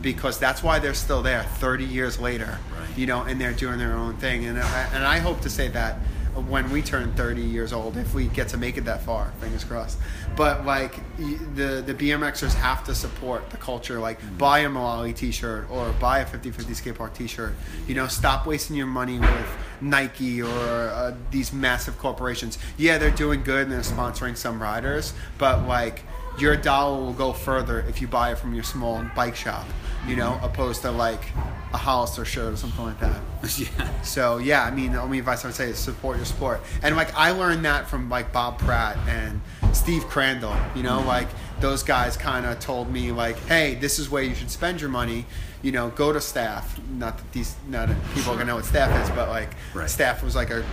because 0.00 0.38
that's 0.38 0.62
why 0.62 0.78
they're 0.78 0.94
still 0.94 1.22
there 1.22 1.42
30 1.42 1.84
years 1.84 2.20
later, 2.20 2.58
Right. 2.78 2.96
you 2.96 3.06
know, 3.06 3.22
and 3.22 3.40
they're 3.40 3.52
doing 3.54 3.78
their 3.78 3.94
own 3.94 4.16
thing. 4.18 4.44
And 4.44 4.58
I, 4.60 4.82
and 4.94 5.04
I 5.04 5.18
hope 5.18 5.40
to 5.40 5.50
say 5.50 5.66
that 5.68 5.98
when 6.34 6.70
we 6.70 6.82
turn 6.82 7.12
30 7.12 7.42
years 7.42 7.72
old, 7.72 7.96
if 7.96 8.14
we 8.14 8.26
get 8.28 8.48
to 8.48 8.56
make 8.56 8.76
it 8.76 8.84
that 8.86 9.02
far, 9.02 9.32
fingers 9.40 9.64
crossed. 9.64 9.98
But 10.36 10.64
like 10.64 10.94
the 11.18 11.82
the 11.84 11.94
BMXers 11.94 12.54
have 12.54 12.84
to 12.84 12.94
support 12.94 13.50
the 13.50 13.56
culture. 13.56 13.98
Like 13.98 14.18
buy 14.38 14.60
a 14.60 14.68
Mullaly 14.68 15.14
T-shirt 15.14 15.70
or 15.70 15.92
buy 16.00 16.20
a 16.20 16.26
50-50 16.26 16.74
skate 16.74 16.94
park 16.94 17.14
T-shirt. 17.14 17.54
You 17.86 17.94
know, 17.94 18.06
stop 18.06 18.46
wasting 18.46 18.76
your 18.76 18.86
money 18.86 19.18
with 19.18 19.46
Nike 19.80 20.40
or 20.42 20.48
uh, 20.48 21.14
these 21.30 21.52
massive 21.52 21.98
corporations. 21.98 22.58
Yeah, 22.78 22.98
they're 22.98 23.10
doing 23.10 23.42
good 23.42 23.62
and 23.64 23.72
they're 23.72 23.80
sponsoring 23.80 24.36
some 24.36 24.60
riders, 24.60 25.12
but 25.38 25.66
like 25.66 26.04
your 26.38 26.56
dollar 26.56 26.98
will 27.00 27.12
go 27.12 27.32
further 27.32 27.80
if 27.88 28.00
you 28.00 28.08
buy 28.08 28.32
it 28.32 28.38
from 28.38 28.54
your 28.54 28.64
small 28.64 29.04
bike 29.14 29.36
shop. 29.36 29.66
You 30.06 30.16
know, 30.16 30.40
opposed 30.42 30.82
to 30.82 30.90
like 30.90 31.22
a 31.72 31.76
Hollister 31.76 32.24
shirt 32.24 32.52
or 32.52 32.56
something 32.56 32.84
like 32.84 32.98
that. 32.98 33.20
yeah. 33.56 34.02
So 34.02 34.38
yeah, 34.38 34.64
I 34.64 34.70
mean, 34.72 34.92
the 34.92 35.00
only 35.00 35.20
advice 35.20 35.44
I 35.44 35.48
would 35.48 35.54
say 35.54 35.68
is 35.70 35.78
support 35.78 36.16
your 36.16 36.26
sport. 36.26 36.60
And 36.82 36.96
like 36.96 37.14
I 37.16 37.30
learned 37.30 37.64
that 37.66 37.88
from 37.88 38.08
like 38.10 38.32
Bob 38.32 38.58
Pratt 38.58 38.96
and 39.06 39.40
Steve 39.72 40.02
Crandall. 40.08 40.56
You 40.74 40.82
know, 40.82 41.02
like 41.02 41.28
those 41.60 41.84
guys 41.84 42.16
kind 42.16 42.46
of 42.46 42.58
told 42.58 42.90
me 42.90 43.12
like, 43.12 43.38
hey, 43.46 43.76
this 43.76 44.00
is 44.00 44.10
where 44.10 44.24
you 44.24 44.34
should 44.34 44.50
spend 44.50 44.80
your 44.80 44.90
money. 44.90 45.24
You 45.62 45.70
know, 45.70 45.90
go 45.90 46.12
to 46.12 46.20
staff. 46.20 46.80
Not 46.90 47.18
that 47.18 47.32
these 47.32 47.54
not 47.68 47.86
that 47.88 47.96
people 48.14 48.32
are 48.32 48.34
gonna 48.34 48.46
know 48.46 48.56
what 48.56 48.64
staff 48.64 48.90
is, 49.08 49.14
but 49.14 49.28
like 49.28 49.50
Right. 49.72 49.88
staff 49.88 50.24
was 50.24 50.34
like 50.34 50.50
a 50.50 50.64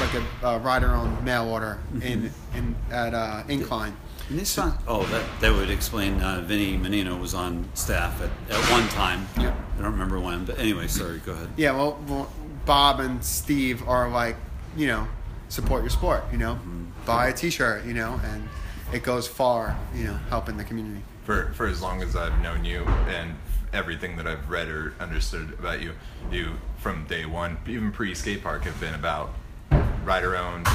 like 0.00 0.12
a 0.42 0.46
uh, 0.46 0.58
rider 0.58 0.88
on 0.90 1.24
mail 1.24 1.48
order 1.48 1.78
in 2.02 2.30
in 2.54 2.76
at 2.90 3.14
uh, 3.14 3.44
Incline. 3.48 3.96
And 4.30 4.38
this 4.38 4.56
one, 4.56 4.72
oh, 4.88 5.04
that, 5.06 5.24
that 5.40 5.52
would 5.52 5.70
explain. 5.70 6.20
Uh, 6.20 6.40
Vinny 6.40 6.76
Menino 6.76 7.16
was 7.16 7.34
on 7.34 7.68
staff 7.74 8.22
at, 8.22 8.30
at 8.50 8.70
one 8.70 8.88
time. 8.88 9.26
Yeah. 9.38 9.54
I 9.78 9.82
don't 9.82 9.92
remember 9.92 10.18
when, 10.18 10.44
but 10.46 10.58
anyway, 10.58 10.86
sorry. 10.86 11.18
Go 11.18 11.32
ahead. 11.32 11.48
Yeah, 11.56 11.72
well, 11.76 12.02
well, 12.08 12.32
Bob 12.64 13.00
and 13.00 13.22
Steve 13.22 13.86
are 13.86 14.08
like, 14.08 14.36
you 14.76 14.86
know, 14.86 15.06
support 15.48 15.82
your 15.82 15.90
sport. 15.90 16.24
You 16.32 16.38
know, 16.38 16.58
buy 17.04 17.28
a 17.28 17.32
T-shirt. 17.34 17.84
You 17.84 17.92
know, 17.92 18.18
and 18.24 18.48
it 18.92 19.02
goes 19.02 19.28
far. 19.28 19.76
You 19.94 20.04
know, 20.04 20.14
helping 20.30 20.56
the 20.56 20.64
community. 20.64 21.02
for 21.24 21.52
for 21.54 21.66
as 21.66 21.82
long 21.82 22.02
as 22.02 22.16
I've 22.16 22.40
known 22.40 22.64
you 22.64 22.84
and 22.84 23.34
everything 23.74 24.16
that 24.16 24.26
I've 24.26 24.48
read 24.48 24.68
or 24.68 24.94
understood 25.00 25.52
about 25.58 25.82
you, 25.82 25.92
you 26.30 26.52
from 26.78 27.04
day 27.06 27.26
one, 27.26 27.58
even 27.66 27.92
pre 27.92 28.14
skate 28.14 28.42
park, 28.42 28.62
have 28.64 28.80
been 28.80 28.94
about 28.94 29.34
rider 30.04 30.34
owned, 30.36 30.66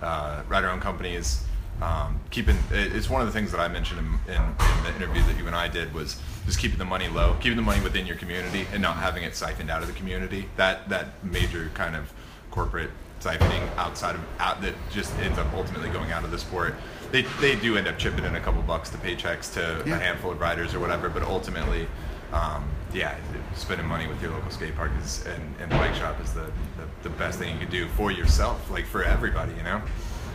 uh, 0.00 0.42
rider 0.48 0.70
owned 0.70 0.80
companies. 0.82 1.44
Um, 1.84 2.18
keeping 2.30 2.56
it's 2.70 3.10
one 3.10 3.20
of 3.20 3.26
the 3.26 3.32
things 3.32 3.50
that 3.52 3.60
I 3.60 3.68
mentioned 3.68 4.00
in, 4.00 4.34
in, 4.34 4.40
in 4.40 4.84
the 4.84 4.96
interview 4.96 5.22
that 5.24 5.36
you 5.38 5.46
and 5.46 5.54
I 5.54 5.68
did 5.68 5.92
was 5.92 6.18
just 6.46 6.58
keeping 6.58 6.78
the 6.78 6.84
money 6.84 7.08
low, 7.08 7.36
keeping 7.40 7.56
the 7.56 7.62
money 7.62 7.82
within 7.82 8.06
your 8.06 8.16
community, 8.16 8.66
and 8.72 8.80
not 8.80 8.96
having 8.96 9.22
it 9.22 9.36
siphoned 9.36 9.70
out 9.70 9.82
of 9.82 9.88
the 9.88 9.94
community. 9.94 10.48
That 10.56 10.88
that 10.88 11.22
major 11.22 11.70
kind 11.74 11.94
of 11.94 12.10
corporate 12.50 12.90
siphoning 13.20 13.62
outside 13.76 14.14
of 14.14 14.22
out 14.38 14.62
that 14.62 14.74
just 14.90 15.14
ends 15.18 15.38
up 15.38 15.52
ultimately 15.52 15.90
going 15.90 16.10
out 16.10 16.24
of 16.24 16.30
the 16.30 16.38
sport. 16.38 16.74
They, 17.12 17.22
they 17.40 17.54
do 17.56 17.76
end 17.76 17.86
up 17.86 17.98
chipping 17.98 18.24
in 18.24 18.34
a 18.34 18.40
couple 18.40 18.62
bucks 18.62 18.88
to 18.90 18.96
paychecks 18.98 19.52
to 19.54 19.82
Yeah. 19.88 19.96
a 19.96 19.98
handful 19.98 20.32
of 20.32 20.40
riders 20.40 20.74
or 20.74 20.80
whatever, 20.80 21.08
but 21.08 21.22
ultimately, 21.22 21.86
um, 22.32 22.64
yeah, 22.92 23.14
spending 23.54 23.86
money 23.86 24.06
with 24.06 24.20
your 24.22 24.30
local 24.32 24.50
skate 24.50 24.74
park 24.74 24.90
is 25.02 25.24
and, 25.26 25.54
and 25.60 25.70
the 25.70 25.76
bike 25.76 25.94
shop 25.94 26.20
is 26.22 26.32
the, 26.32 26.50
the, 26.78 26.86
the 27.04 27.10
best 27.10 27.38
thing 27.38 27.52
you 27.52 27.60
can 27.60 27.70
do 27.70 27.86
for 27.96 28.10
yourself, 28.10 28.70
like 28.70 28.86
for 28.86 29.04
everybody, 29.04 29.52
you 29.56 29.62
know. 29.62 29.80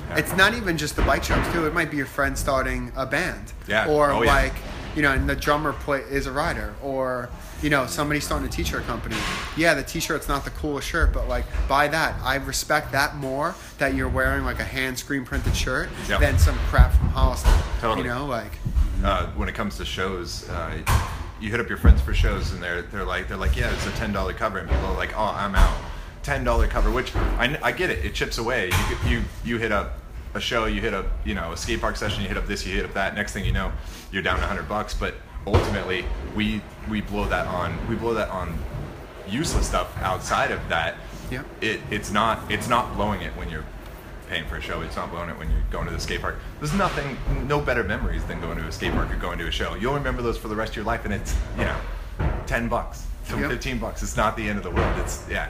Yeah. 0.10 0.18
It's 0.18 0.36
not 0.36 0.54
even 0.54 0.78
just 0.78 0.96
the 0.96 1.02
bike 1.04 1.24
shops 1.24 1.52
too. 1.54 1.66
It 1.66 1.74
might 1.74 1.92
be 1.92 1.98
your 1.98 2.06
friend 2.06 2.38
starting 2.38 2.92
a 2.96 3.06
band. 3.06 3.54
Yeah. 3.68 3.88
Or 3.88 4.12
Oh, 4.12 4.22
yeah. 4.24 4.34
like, 4.34 4.54
you 4.96 5.02
know, 5.04 5.12
and 5.12 5.30
the 5.30 5.36
drummer 5.36 5.74
play 5.74 6.00
is 6.02 6.26
a 6.26 6.32
rider, 6.32 6.74
or 6.82 7.30
you 7.62 7.70
know, 7.70 7.86
somebody 7.86 8.20
starting 8.22 8.48
a 8.48 8.52
t-shirt 8.52 8.86
company. 8.86 9.18
Yeah, 9.58 9.74
the 9.74 9.84
t-shirt's 9.84 10.30
not 10.30 10.46
the 10.46 10.50
coolest 10.52 10.88
shirt, 10.88 11.12
but 11.14 11.28
like, 11.28 11.44
buy 11.68 11.90
that. 11.90 12.16
I 12.24 12.36
respect 12.36 12.92
that 12.94 13.18
more 13.18 13.54
that 13.80 13.94
you're 13.94 14.08
wearing 14.10 14.46
like 14.46 14.60
a 14.60 14.64
hand 14.64 14.98
screen 14.98 15.26
printed 15.26 15.56
shirt 15.56 15.90
Yep. 16.08 16.22
than 16.22 16.40
some 16.40 16.58
crap 16.70 16.94
from 16.94 17.10
Hollister. 17.10 17.52
Totally. 17.82 18.08
You 18.08 18.14
know, 18.14 18.26
like. 18.26 18.54
uh, 19.04 19.28
when 19.36 19.48
it 19.50 19.56
comes 19.56 19.76
to 19.78 19.86
shows, 19.86 20.48
uh, 20.50 20.72
you 21.42 21.50
hit 21.52 21.60
up 21.60 21.68
your 21.70 21.78
friends 21.78 22.02
for 22.02 22.14
shows, 22.14 22.52
and 22.54 22.64
they're 22.64 22.82
they're 22.84 23.04
like 23.06 23.28
they're 23.28 23.38
like, 23.38 23.56
yeah, 23.58 23.72
it's 23.74 23.86
a 23.88 23.92
ten 23.92 24.12
dollar 24.14 24.34
cover, 24.34 24.58
and 24.60 24.68
people 24.70 24.86
are 24.86 24.96
like, 24.98 25.14
oh, 25.18 25.34
I'm 25.36 25.54
out, 25.56 25.78
ten 26.24 26.44
dollar 26.44 26.68
cover, 26.68 26.92
which 26.92 27.16
I, 27.16 27.58
I 27.62 27.72
get 27.72 27.90
it, 27.90 28.04
it 28.06 28.14
chips 28.14 28.38
away. 28.38 28.70
You 28.90 29.10
you 29.10 29.22
you 29.44 29.58
hit 29.58 29.72
up 29.72 29.98
a 30.36 30.40
show, 30.40 30.66
you 30.66 30.82
hit 30.82 30.94
up 30.94 31.08
you 31.26 31.34
know 31.36 31.52
a 31.54 31.58
skate 31.58 31.82
park 31.82 31.96
session, 31.96 32.22
you 32.22 32.28
hit 32.28 32.38
up 32.38 32.48
this, 32.48 32.66
you 32.66 32.76
hit 32.76 32.86
up 32.86 32.94
that. 32.94 33.16
Next 33.16 33.34
thing 33.34 33.46
you 33.46 33.52
know, 33.52 33.72
you're 34.12 34.24
down 34.24 34.40
a 34.40 34.48
hundred 34.48 34.68
bucks. 34.70 34.94
But 34.94 35.16
ultimately, 35.48 36.06
we 36.36 36.62
we 36.90 37.02
blow 37.02 37.26
that 37.26 37.48
on 37.48 37.78
we 37.88 37.96
blow 37.96 38.14
that 38.14 38.30
on 38.30 38.58
useless 39.28 39.68
stuff 39.68 39.96
outside 40.02 40.52
of 40.52 40.60
that. 40.70 40.96
Yeah. 41.32 41.44
It 41.62 41.80
it's 41.92 42.12
not 42.12 42.52
it's 42.52 42.68
not 42.68 42.96
blowing 42.96 43.22
it 43.22 43.32
when 43.38 43.50
you're 43.50 43.66
paying 44.30 44.46
for 44.46 44.58
a 44.58 44.62
show. 44.62 44.82
It's 44.82 44.96
not 44.96 45.10
blowing 45.12 45.30
it 45.30 45.38
when 45.40 45.50
you're 45.50 45.64
going 45.72 45.88
to 45.88 45.92
the 45.94 46.00
skate 46.00 46.22
park. 46.22 46.38
There's 46.60 46.74
nothing, 46.74 47.18
no 47.48 47.60
better 47.60 47.84
memories 47.84 48.24
than 48.26 48.40
going 48.42 48.58
to 48.60 48.68
a 48.68 48.72
skate 48.72 48.92
park 48.94 49.12
or 49.12 49.16
going 49.16 49.40
to 49.40 49.48
a 49.48 49.52
show. 49.52 49.74
You'll 49.74 49.96
remember 49.96 50.22
those 50.22 50.38
for 50.38 50.50
the 50.50 50.56
rest 50.56 50.74
of 50.74 50.76
your 50.76 50.86
life, 50.86 51.04
and 51.06 51.14
it's 51.14 51.36
you 51.58 51.64
know, 51.66 51.76
ten 52.46 52.68
bucks, 52.70 53.06
some 53.24 53.42
Yep. 53.42 53.50
fifteen 53.50 53.80
bucks. 53.80 54.04
It's 54.04 54.16
not 54.18 54.38
the 54.38 54.48
end 54.48 54.58
of 54.60 54.64
the 54.64 54.70
world. 54.72 55.00
It's 55.00 55.26
yeah, 55.30 55.50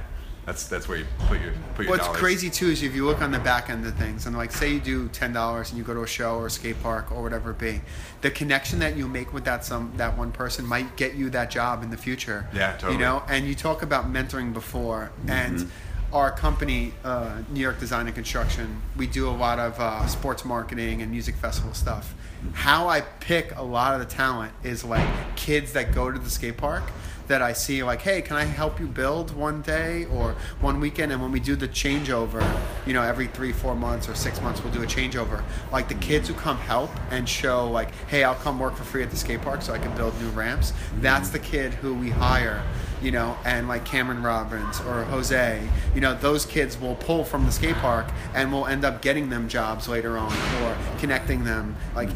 that's 0.49 0.67
that's 0.67 0.87
where 0.87 0.97
you 0.97 1.05
put 1.27 1.39
your 1.39 1.53
put 1.75 1.83
your 1.85 1.91
What's 1.91 2.05
dollars. 2.05 2.19
crazy 2.19 2.49
too 2.49 2.69
is 2.69 2.81
if 2.81 2.95
you 2.95 3.05
look 3.05 3.21
on 3.21 3.31
the 3.31 3.37
back 3.37 3.69
end 3.69 3.85
of 3.85 3.93
things 3.95 4.25
and 4.25 4.35
like 4.35 4.51
say 4.51 4.73
you 4.73 4.79
do 4.79 5.07
ten 5.09 5.31
dollars 5.31 5.69
and 5.69 5.77
you 5.77 5.83
go 5.83 5.93
to 5.93 6.01
a 6.01 6.07
show 6.07 6.37
or 6.37 6.47
a 6.47 6.49
skate 6.49 6.81
park 6.81 7.11
or 7.11 7.21
whatever 7.21 7.51
it 7.51 7.59
be, 7.59 7.81
the 8.21 8.31
connection 8.31 8.79
that 8.79 8.97
you 8.97 9.07
make 9.07 9.31
with 9.31 9.45
that 9.45 9.63
some 9.63 9.93
that 9.97 10.17
one 10.17 10.31
person 10.31 10.65
might 10.65 10.95
get 10.97 11.13
you 11.13 11.29
that 11.29 11.51
job 11.51 11.83
in 11.83 11.91
the 11.91 11.97
future. 11.97 12.47
Yeah, 12.51 12.71
totally. 12.71 12.93
You 12.93 12.99
know, 12.99 13.21
and 13.29 13.45
you 13.45 13.53
talk 13.53 13.83
about 13.83 14.11
mentoring 14.11 14.51
before 14.53 15.11
and. 15.27 15.69
Our 16.11 16.31
company, 16.31 16.91
uh, 17.03 17.43
New 17.51 17.59
York 17.59 17.79
Design 17.79 18.07
and 18.07 18.15
Construction, 18.15 18.81
we 18.97 19.05
do 19.05 19.29
a 19.29 19.37
lot 19.45 19.59
of 19.59 19.79
uh, 19.79 20.07
sports 20.07 20.43
marketing 20.43 21.03
and 21.03 21.11
music 21.11 21.35
festival 21.35 21.75
stuff. 21.75 22.15
How 22.53 22.89
I 22.89 23.01
pick 23.01 23.55
a 23.55 23.61
lot 23.61 23.93
of 23.93 23.99
the 23.99 24.07
talent 24.07 24.51
is 24.63 24.83
like 24.83 25.07
kids 25.35 25.73
that 25.73 25.93
go 25.93 26.09
to 26.09 26.17
the 26.17 26.31
skate 26.31 26.57
park 26.57 26.81
that 27.29 27.41
I 27.41 27.53
see 27.53 27.83
like, 27.83 28.01
hey, 28.01 28.21
can 28.21 28.35
I 28.35 28.43
help 28.43 28.79
you 28.79 28.87
build 28.87 29.33
one 29.35 29.61
day 29.61 30.05
or 30.05 30.35
one 30.59 30.79
weekend? 30.79 31.11
And 31.11 31.21
when 31.21 31.31
we 31.31 31.39
do 31.39 31.55
the 31.55 31.67
changeover, 31.67 32.43
you 32.85 32.93
know, 32.93 33.01
every 33.01 33.27
three, 33.27 33.53
four 33.53 33.75
months 33.75 34.09
or 34.09 34.15
six 34.15 34.41
months, 34.41 34.61
we'll 34.63 34.73
do 34.73 34.83
a 34.83 34.87
changeover. 34.87 35.41
Like 35.71 35.87
the 35.87 35.95
kids 35.95 36.27
who 36.27 36.33
come 36.33 36.57
help 36.57 36.91
and 37.11 37.29
show 37.29 37.69
like, 37.69 37.93
hey, 38.07 38.23
I'll 38.23 38.35
come 38.35 38.59
work 38.59 38.75
for 38.75 38.83
free 38.83 39.03
at 39.03 39.11
the 39.11 39.15
skate 39.15 39.41
park 39.41 39.61
so 39.61 39.73
I 39.73 39.79
can 39.79 39.95
build 39.95 40.19
new 40.19 40.29
ramps. 40.29 40.73
That's 40.97 41.29
the 41.29 41.39
kid 41.39 41.73
who 41.75 41.93
we 41.93 42.09
hire. 42.09 42.63
You 43.01 43.11
know, 43.11 43.37
and 43.45 43.67
like 43.69 43.85
Cameron 43.85 44.21
Robbins 44.23 44.81
or 44.81 45.03
Jose, 45.05 45.67
you 45.95 46.01
know, 46.01 46.15
those 46.15 46.45
kids 46.45 46.77
will 46.77 46.95
pull 46.95 47.23
from 47.23 47.45
the 47.45 47.51
skate 47.51 47.75
park 47.75 48.05
and 48.35 48.51
we'll 48.51 48.65
end 48.65 48.83
up 48.83 49.01
getting 49.01 49.29
them 49.29 49.47
jobs 49.47 49.87
later 49.87 50.17
on 50.17 50.33
or 50.63 50.77
connecting 50.99 51.45
them 51.45 51.77
like 51.95 52.09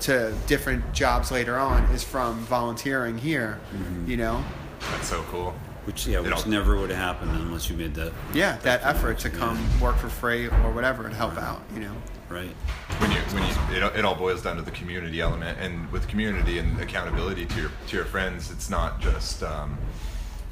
to 0.00 0.34
different 0.46 0.92
jobs 0.92 1.30
later 1.30 1.56
on 1.58 1.84
is 1.84 2.04
from 2.04 2.38
volunteering 2.40 3.16
here, 3.16 3.58
you 4.06 4.18
know? 4.18 4.44
That's 4.92 5.08
so 5.08 5.22
cool. 5.30 5.54
Which 5.84 6.06
yeah, 6.06 6.18
which 6.20 6.32
It'll- 6.32 6.50
never 6.50 6.76
would 6.76 6.90
have 6.90 6.98
happened 6.98 7.30
unless 7.30 7.70
you 7.70 7.76
made 7.76 7.94
that 7.94 8.12
Yeah, 8.34 8.56
that 8.62 8.84
effort 8.84 9.18
to 9.20 9.30
come 9.30 9.58
work 9.80 9.96
for 9.96 10.08
free 10.08 10.48
or 10.48 10.70
whatever 10.72 11.08
to 11.08 11.14
help 11.14 11.38
out, 11.38 11.62
you 11.72 11.80
know? 11.80 11.92
right. 12.28 12.50
When 12.98 13.10
you 13.12 13.18
when 13.32 13.42
you 13.44 13.86
it, 13.86 13.98
it 14.00 14.04
all 14.04 14.16
boils 14.16 14.42
down 14.42 14.56
to 14.56 14.62
the 14.62 14.72
community 14.72 15.20
element, 15.20 15.58
and 15.60 15.90
with 15.92 16.08
community 16.08 16.58
and 16.58 16.78
accountability 16.80 17.46
to 17.46 17.60
your 17.60 17.70
to 17.88 17.96
your 17.96 18.04
friends, 18.04 18.50
it's 18.50 18.68
not 18.68 19.00
just. 19.00 19.42
Um, 19.44 19.78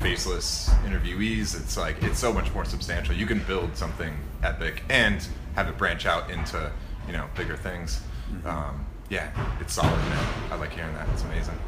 faceless 0.01 0.69
interviewees 0.85 1.59
it's 1.59 1.77
like 1.77 2.03
it's 2.03 2.19
so 2.19 2.33
much 2.33 2.53
more 2.53 2.65
substantial 2.65 3.15
you 3.15 3.27
can 3.27 3.39
build 3.45 3.75
something 3.77 4.15
epic 4.43 4.83
and 4.91 5.27
have 5.55 5.69
it 5.69 5.79
branch 5.79 6.05
out 6.07 6.31
into 6.31 6.71
you 7.07 7.13
know 7.13 7.27
bigger 7.37 7.57
things 7.57 8.01
um, 8.45 8.85
yeah 9.09 9.31
it's 9.61 9.75
solid 9.75 9.91
man 9.91 10.27
i 10.51 10.57
like 10.57 10.73
hearing 10.73 10.93
that 10.95 11.09
it's 11.11 11.23
amazing 11.23 11.59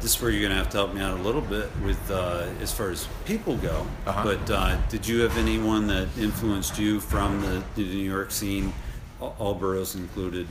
This 0.00 0.16
is 0.16 0.20
where 0.22 0.30
you're 0.32 0.42
gonna 0.42 0.58
have 0.58 0.70
to 0.70 0.78
help 0.78 0.94
me 0.94 1.00
out 1.00 1.18
a 1.18 1.22
little 1.22 1.40
bit 1.40 1.68
with 1.84 2.10
uh, 2.10 2.48
as 2.60 2.72
far 2.72 2.90
as 2.90 3.06
people 3.24 3.56
go. 3.58 3.86
Uh-huh. 4.06 4.24
But 4.24 4.50
uh, 4.50 4.76
did 4.88 5.06
you 5.06 5.20
have 5.20 5.36
anyone 5.38 5.86
that 5.86 6.08
influenced 6.18 6.76
you 6.78 6.98
from 6.98 7.40
the, 7.40 7.62
the 7.76 7.84
New 7.84 8.10
York 8.10 8.32
scene, 8.32 8.72
all 9.20 9.54
boroughs 9.54 9.94
included? 9.94 10.48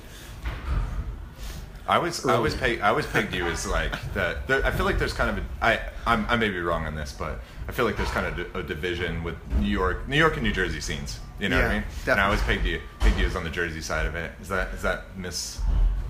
I 1.87 1.97
was 1.97 2.25
I 2.25 2.37
was 2.39 2.55
peg, 2.55 2.79
I 2.81 2.89
always 2.89 3.05
pegged 3.05 3.33
you 3.33 3.45
as 3.47 3.67
like 3.67 3.91
that. 4.13 4.47
There, 4.47 4.65
I 4.65 4.71
feel 4.71 4.85
like 4.85 4.99
there's 4.99 5.13
kind 5.13 5.29
of 5.29 5.43
a 5.43 5.47
I 5.65 5.79
I'm, 6.05 6.25
I 6.29 6.35
may 6.35 6.49
be 6.49 6.59
wrong 6.61 6.85
on 6.85 6.95
this, 6.95 7.11
but 7.11 7.39
I 7.67 7.71
feel 7.71 7.85
like 7.85 7.97
there's 7.97 8.09
kind 8.11 8.25
of 8.27 8.55
a 8.55 8.63
division 8.63 9.23
with 9.23 9.35
New 9.59 9.67
York, 9.69 10.07
New 10.07 10.17
York 10.17 10.33
and 10.35 10.43
New 10.43 10.51
Jersey 10.53 10.79
scenes. 10.81 11.19
You 11.39 11.49
know 11.49 11.57
what 11.57 11.65
I 11.65 11.67
Yeah, 11.67 11.73
mean? 11.73 11.83
And 11.83 11.85
I 11.85 12.05
definitely. 12.05 12.23
always 12.23 12.41
pegged 12.41 12.65
you 12.65 12.81
pegged 12.99 13.19
you 13.19 13.25
as 13.25 13.35
on 13.35 13.43
the 13.43 13.49
Jersey 13.49 13.81
side 13.81 14.05
of 14.05 14.15
it. 14.15 14.31
Is 14.41 14.47
that 14.49 14.73
is 14.73 14.81
that 14.83 15.03
miss? 15.17 15.59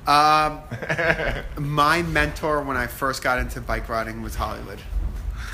Um, 0.08 0.62
my 1.58 2.02
mentor 2.04 2.62
when 2.64 2.76
I 2.78 2.88
first 2.88 3.22
got 3.24 3.40
into 3.40 3.62
bike 3.62 3.88
riding 3.90 4.22
was 4.22 4.36
Hollywood. 4.36 4.80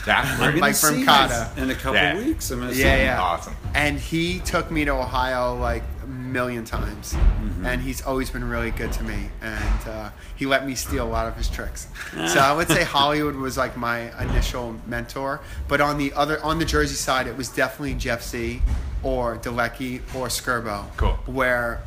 Yeah, 0.06 0.22
I'm 0.40 0.60
right. 0.62 0.76
from 0.76 0.96
see 0.96 1.04
Kata. 1.06 1.52
in 1.58 1.70
a 1.70 1.76
couple 1.76 1.96
Yeah. 1.96 2.18
weeks. 2.18 2.50
I'm 2.52 2.64
Yeah, 2.72 2.96
yeah. 2.96 3.22
Awesome. 3.22 3.56
And 3.76 4.00
he 4.00 4.40
took 4.40 4.72
me 4.72 4.86
to 4.86 4.92
Ohio 4.92 5.56
like 5.58 5.84
a 5.97 5.97
million 6.08 6.64
times, 6.66 7.14
Mm-hmm. 7.14 7.66
and 7.66 7.82
he's 7.82 8.02
always 8.02 8.30
been 8.30 8.48
really 8.48 8.72
good 8.72 8.92
to 8.94 9.04
me. 9.04 9.30
And 9.42 9.88
uh, 9.88 10.10
he 10.36 10.46
let 10.46 10.66
me 10.66 10.76
steal 10.76 11.06
a 11.06 11.10
lot 11.10 11.28
of 11.28 11.36
his 11.36 11.50
tricks. 11.50 11.88
so 12.28 12.40
I 12.40 12.54
would 12.54 12.68
say 12.68 12.84
Hollywood 12.84 13.36
was 13.36 13.58
like 13.58 13.76
my 13.78 14.12
initial 14.24 14.76
mentor. 14.88 15.42
But 15.68 15.82
on 15.82 15.98
the 15.98 16.14
other, 16.14 16.42
on 16.44 16.60
the 16.60 16.66
Jersey 16.66 16.96
side, 16.96 17.28
it 17.28 17.36
was 17.38 17.50
definitely 17.50 17.96
Jeff 17.96 18.22
C. 18.24 18.62
or 19.04 19.38
Delecky 19.38 20.02
or 20.16 20.28
Scerbo. 20.28 20.86
Cool. 20.98 21.14
Where. 21.26 21.82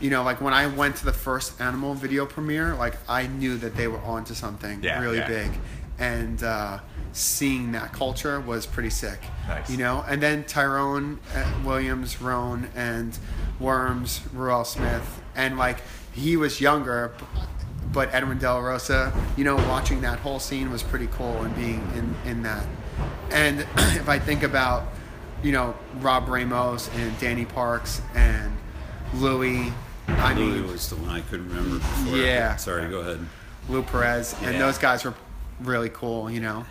You 0.00 0.10
know, 0.10 0.22
like 0.24 0.40
when 0.40 0.52
I 0.52 0.66
went 0.66 0.96
to 0.96 1.04
the 1.06 1.12
first 1.14 1.58
animal 1.60 1.94
video 1.94 2.26
premiere, 2.26 2.74
like 2.74 2.96
I 3.08 3.26
knew 3.28 3.56
that 3.58 3.74
they 3.76 3.86
were 3.88 4.00
onto 4.00 4.34
something 4.34 4.82
Yeah, 4.82 5.00
really 5.00 5.18
yeah. 5.18 5.28
big, 5.28 5.50
and 5.98 6.42
uh, 6.42 6.80
seeing 7.14 7.72
that 7.72 7.92
culture 7.92 8.40
was 8.40 8.66
pretty 8.66 8.90
sick. 8.90 9.20
Nice. 9.48 9.70
You 9.70 9.76
know, 9.78 10.04
and 10.06 10.20
then 10.20 10.44
Tyrone 10.44 11.20
uh, 11.34 11.52
Williams, 11.64 12.20
Roan, 12.20 12.68
and 12.74 13.16
Worms, 13.60 14.20
Ruel 14.32 14.64
Smith, 14.64 15.22
and 15.34 15.56
like 15.56 15.78
he 16.12 16.36
was 16.36 16.60
younger, 16.60 17.12
but 17.92 18.12
Edwin 18.12 18.38
De 18.38 18.52
La 18.52 18.58
Rosa. 18.58 19.12
You 19.36 19.44
know, 19.44 19.56
watching 19.56 20.00
that 20.02 20.18
whole 20.18 20.40
scene 20.40 20.70
was 20.70 20.82
pretty 20.82 21.06
cool 21.06 21.42
and 21.42 21.54
being 21.54 21.88
in 21.94 22.14
in 22.30 22.42
that. 22.42 22.66
And 23.30 23.60
if 23.76 24.08
I 24.08 24.18
think 24.18 24.42
about, 24.42 24.88
you 25.42 25.52
know, 25.52 25.74
Rob 26.00 26.28
Ramos 26.28 26.90
and 26.96 27.18
Danny 27.20 27.44
Parks 27.44 28.02
and 28.14 28.52
Louis, 29.14 29.72
I 30.08 30.34
Louis 30.34 30.60
mean 30.60 30.70
was 30.70 30.90
the 30.90 30.96
one 30.96 31.10
I 31.10 31.20
couldn't 31.20 31.48
remember 31.48 31.78
before. 31.78 32.16
Yeah. 32.16 32.56
Sorry, 32.56 32.88
go 32.90 33.00
ahead. 33.00 33.20
Lou 33.68 33.82
Perez, 33.82 34.34
and 34.42 34.60
those 34.60 34.76
guys 34.76 35.04
were 35.04 35.14
really 35.60 35.88
cool. 35.90 36.30
You 36.30 36.40
know. 36.40 36.66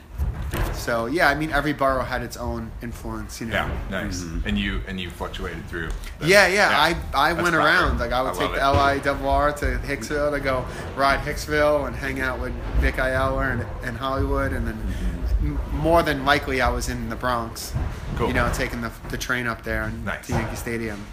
So 0.73 1.07
yeah, 1.07 1.29
I 1.29 1.36
mean 1.36 1.51
every 1.51 1.73
borough 1.73 2.03
had 2.03 2.21
its 2.21 2.38
own 2.38 2.71
influence. 2.81 3.41
You 3.41 3.47
know. 3.47 3.53
Yeah, 3.55 3.77
nice. 4.03 4.21
Mm-hmm. 4.21 4.47
And 4.47 4.59
you 4.59 4.81
and 4.88 4.99
you 4.99 5.09
fluctuated 5.09 5.65
through. 5.67 5.89
the- 6.19 6.27
Yeah, 6.27 6.47
yeah. 6.47 6.69
I, 6.69 6.95
I 7.13 7.34
That's 7.34 7.43
went 7.43 7.55
fire. 7.55 7.65
around. 7.65 7.99
Like 7.99 8.11
I 8.11 8.21
would 8.21 8.34
take 8.34 8.51
love 8.55 9.03
the 9.03 9.09
it. 9.11 9.15
LIRR 9.17 9.55
to 9.57 9.65
Hicksville 9.88 10.31
to 10.31 10.39
go 10.39 10.65
ride 10.95 11.19
Hicksville 11.21 11.88
and 11.88 11.95
hang 11.95 12.19
out 12.21 12.39
with 12.39 12.53
Vic 12.79 12.97
Ayala 12.99 13.39
and, 13.49 13.65
and 13.84 13.97
Hollywood, 13.97 14.53
and 14.53 14.67
then 14.67 14.77
m- 15.41 15.59
more 15.73 16.03
than 16.03 16.23
likely 16.25 16.61
I 16.61 16.69
was 16.69 16.88
in 16.89 17.09
the 17.09 17.15
Bronx. 17.15 17.71
Mm-hmm. 17.71 18.17
Cool. 18.17 18.27
You 18.27 18.34
know, 18.36 18.51
taking 18.53 18.81
the, 18.81 18.91
the 19.09 19.17
train 19.17 19.47
up 19.47 19.63
there 19.63 19.84
and 19.86 20.05
Nice. 20.05 20.27
to 20.27 20.34
Yankee 20.34 20.55
Stadium, 20.55 21.03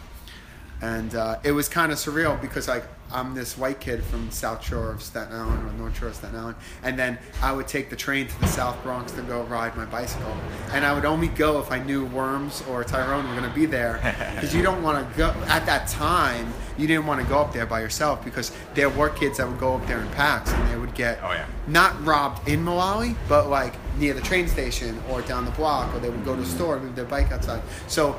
and 0.82 1.14
uh, 1.14 1.38
it 1.44 1.52
was 1.52 1.68
kind 1.68 1.92
of 1.92 1.98
surreal 1.98 2.40
because 2.40 2.68
like 2.68 2.84
I'm 3.12 3.34
this 3.34 3.58
white 3.58 3.80
kid 3.80 4.04
from 4.04 4.30
South 4.30 4.64
Shore 4.64 4.92
of 4.92 5.02
Staten 5.02 5.34
Island 5.34 5.68
or 5.68 5.72
North 5.72 5.98
Shore 5.98 6.08
of 6.08 6.14
Staten 6.14 6.36
Island, 6.38 6.56
and 6.84 6.96
then 6.96 7.18
I 7.42 7.50
would 7.52 7.66
take 7.66 7.90
the 7.90 7.96
train 7.96 8.28
to 8.28 8.40
the 8.40 8.46
South 8.46 8.80
Bronx 8.84 9.10
to 9.12 9.22
go 9.22 9.42
ride 9.42 9.76
my 9.76 9.84
bicycle, 9.84 10.32
and 10.72 10.84
I 10.86 10.92
would 10.94 11.04
only 11.04 11.26
go 11.28 11.58
if 11.60 11.72
I 11.72 11.80
knew 11.82 12.06
Worms 12.06 12.62
or 12.70 12.84
Tyrone 12.84 13.28
were 13.28 13.34
going 13.36 13.48
to 13.50 13.54
be 13.54 13.66
there, 13.66 13.94
because 14.34 14.54
you 14.54 14.62
don't 14.62 14.80
want 14.82 15.10
to 15.10 15.18
go 15.18 15.30
at 15.48 15.66
that 15.66 15.88
time. 15.88 16.52
You 16.78 16.86
didn't 16.86 17.04
want 17.06 17.20
to 17.20 17.26
go 17.26 17.38
up 17.40 17.52
there 17.52 17.66
by 17.66 17.80
yourself 17.80 18.24
because 18.24 18.52
there 18.74 18.88
were 18.88 19.10
kids 19.10 19.36
that 19.36 19.46
would 19.46 19.58
go 19.60 19.74
up 19.74 19.86
there 19.86 20.00
in 20.00 20.08
packs 20.12 20.50
and 20.50 20.70
they 20.70 20.76
would 20.78 20.94
get 20.94 21.18
Oh, 21.22 21.32
yeah. 21.32 21.44
not 21.66 22.02
robbed 22.06 22.48
in 22.48 22.64
Mullaly, 22.64 23.16
but 23.28 23.50
like 23.50 23.74
near 23.98 24.14
the 24.14 24.22
train 24.22 24.48
station 24.48 24.98
or 25.10 25.20
down 25.22 25.44
the 25.44 25.50
block, 25.50 25.92
or 25.94 25.98
they 25.98 26.08
would 26.08 26.24
go 26.24 26.34
to 26.34 26.40
the 26.40 26.48
store 26.48 26.76
and 26.76 26.84
leave 26.86 26.94
their 26.96 27.04
bike 27.04 27.32
outside. 27.32 27.60
So 27.86 28.16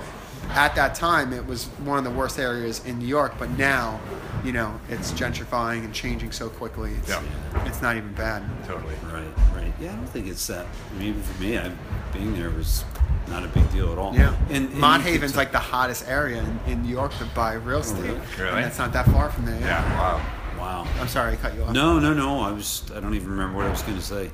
at 0.50 0.76
that 0.76 0.96
time, 0.96 1.34
it 1.34 1.46
was 1.46 1.66
one 1.86 1.98
of 1.98 2.04
the 2.04 2.10
worst 2.12 2.40
areas 2.40 2.84
in 2.86 3.00
New 3.00 3.08
York. 3.08 3.34
But 3.40 3.50
now, 3.58 4.00
you 4.44 4.52
know, 4.52 4.80
it's 4.90 5.12
gentrifying 5.12 5.86
and 5.86 5.94
changing 5.94 6.32
so 6.32 6.50
quickly. 6.50 6.94
It's, 6.94 7.10
Yeah. 7.10 7.22
it's 7.66 7.82
not 7.82 7.96
even 7.96 8.12
bad. 8.14 8.44
Totally. 8.68 8.96
Right, 9.12 9.24
right. 9.56 9.74
Yeah, 9.80 9.94
I 9.94 9.96
don't 9.96 10.08
think 10.10 10.28
it's 10.28 10.46
that. 10.48 10.66
I 10.66 11.00
mean, 11.00 11.10
even 11.10 11.22
for 11.24 11.42
me, 11.42 11.58
I, 11.58 11.72
being 12.14 12.36
there 12.36 12.50
was 12.50 12.84
not 13.28 13.44
a 13.46 13.48
big 13.48 13.72
deal 13.72 13.92
at 13.92 13.98
all. 13.98 14.14
Yeah, 14.14 14.36
and, 14.50 14.70
and 14.70 14.78
Mott 14.78 15.00
you 15.00 15.06
could 15.06 15.14
Haven's 15.14 15.32
t- 15.34 15.38
like 15.38 15.52
the 15.52 15.60
hottest 15.60 16.08
area 16.08 16.44
in, 16.44 16.72
in 16.72 16.82
New 16.84 16.90
York 16.90 17.14
to 17.20 17.26
buy 17.34 17.54
real 17.54 17.80
estate, 17.80 18.02
Really? 18.38 18.50
and 18.50 18.66
that's 18.66 18.78
not 18.78 18.92
that 18.94 19.06
far 19.06 19.30
from 19.30 19.46
there. 19.46 19.60
Yeah. 19.62 19.82
Wow. 19.98 20.26
wow. 20.60 20.88
I'm 21.00 21.08
sorry, 21.08 21.34
I 21.34 21.36
cut 21.38 21.54
you 21.56 21.64
off. 21.64 21.72
No, 21.72 21.98
no, 22.00 22.14
no. 22.14 22.42
I 22.42 22.52
was. 22.52 22.84
I 22.94 23.00
don't 23.00 23.14
even 23.14 23.30
remember 23.30 23.58
what 23.58 23.68
I 23.68 23.70
was 23.70 23.84
going 23.84 23.96
to 23.98 24.04
say, 24.04 24.32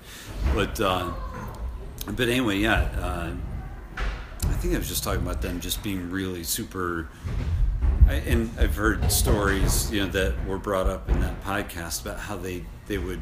but 0.55 0.79
uh, 0.81 1.11
but 2.07 2.27
anyway, 2.29 2.57
yeah. 2.57 2.89
Uh, 2.99 3.31
I 4.49 4.53
think 4.59 4.73
I 4.73 4.77
was 4.77 4.87
just 4.87 5.03
talking 5.03 5.21
about 5.21 5.41
them 5.41 5.59
just 5.59 5.83
being 5.83 6.09
really 6.09 6.43
super. 6.43 7.09
I, 8.07 8.13
and 8.15 8.49
I've 8.57 8.75
heard 8.75 9.11
stories, 9.11 9.91
you 9.91 10.01
know, 10.01 10.11
that 10.11 10.45
were 10.45 10.57
brought 10.57 10.87
up 10.87 11.09
in 11.09 11.19
that 11.19 11.43
podcast 11.43 12.01
about 12.01 12.19
how 12.19 12.37
they 12.37 12.65
they 12.87 12.97
would 12.97 13.21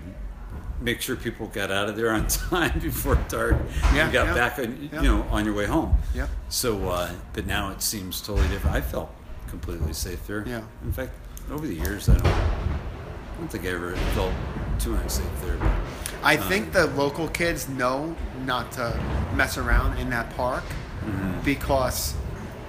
make 0.82 1.02
sure 1.02 1.16
people 1.16 1.48
got 1.48 1.72
out 1.72 1.90
of 1.90 1.96
there 1.96 2.12
on 2.12 2.28
time 2.28 2.80
before 2.80 3.16
dark 3.30 3.56
Yeah, 3.94 4.06
and 4.06 4.14
got 4.14 4.28
yeah, 4.28 4.34
back, 4.34 4.60
on, 4.60 4.90
yeah. 4.92 5.02
you 5.02 5.08
know, 5.08 5.24
on 5.32 5.46
your 5.46 5.54
way 5.54 5.66
home. 5.66 5.98
Yeah. 6.14 6.28
So, 6.50 6.90
uh, 6.90 7.12
but 7.34 7.46
now 7.46 7.72
it 7.72 7.82
seems 7.82 8.22
totally 8.22 8.48
different. 8.50 8.76
I 8.76 8.82
felt 8.82 9.10
completely 9.48 9.94
safe 9.94 10.26
there. 10.28 10.44
Yeah. 10.48 10.62
In 10.84 10.92
fact, 10.92 11.12
over 11.52 11.66
the 11.66 11.76
years, 11.76 12.10
I 12.10 12.18
don't. 12.18 12.28
I 12.28 13.38
don't 13.40 13.52
think 13.52 13.66
I 13.66 13.70
ever 13.70 13.96
felt 14.14 14.34
too 14.80 14.96
unsafe 14.96 15.26
there. 15.42 15.58
But 15.58 15.72
I 16.24 16.38
think 16.38 16.72
the 16.72 16.88
local 16.88 17.28
kids 17.28 17.68
know 17.68 18.16
not 18.46 18.72
to 18.74 18.98
mess 19.36 19.58
around 19.58 19.98
in 19.98 20.10
that 20.12 20.34
park 20.38 20.64
Mm-hmm. 21.06 21.42
because 21.46 22.14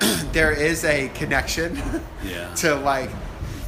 there 0.33 0.53
is 0.53 0.85
a 0.85 1.09
connection 1.15 1.79
Yeah. 2.25 2.53
to 2.57 2.75
like 2.77 3.11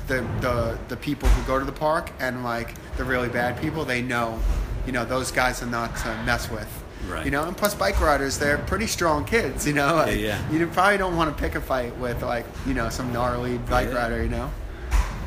the, 0.06 0.22
the 0.40 0.78
the 0.88 0.96
people 0.96 1.28
who 1.28 1.46
go 1.46 1.58
to 1.58 1.64
the 1.64 1.72
park 1.72 2.10
and 2.20 2.44
like 2.44 2.74
the 2.96 3.04
really 3.04 3.28
bad 3.28 3.60
people. 3.60 3.84
They 3.84 4.02
know, 4.02 4.38
you 4.86 4.92
know, 4.92 5.04
those 5.04 5.30
guys 5.30 5.62
are 5.62 5.66
not 5.66 5.96
to 5.98 6.22
mess 6.24 6.50
with. 6.50 6.68
Right. 7.08 7.24
You 7.24 7.30
know, 7.30 7.44
and 7.44 7.56
plus 7.56 7.74
bike 7.74 8.00
riders, 8.00 8.38
they're 8.38 8.58
pretty 8.58 8.86
strong 8.86 9.24
kids. 9.24 9.66
You 9.66 9.72
know, 9.74 9.94
like, 9.96 10.18
yeah. 10.18 10.38
you 10.50 10.66
probably 10.66 10.98
don't 10.98 11.16
want 11.16 11.34
to 11.34 11.40
pick 11.42 11.54
a 11.54 11.60
fight 11.60 11.96
with 11.98 12.22
like 12.22 12.44
you 12.66 12.74
know 12.74 12.88
some 12.88 13.12
gnarly 13.12 13.58
bike 13.58 13.88
Yeah. 13.88 13.96
rider. 13.96 14.22
You 14.22 14.28
know, 14.30 14.50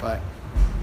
but 0.02 0.20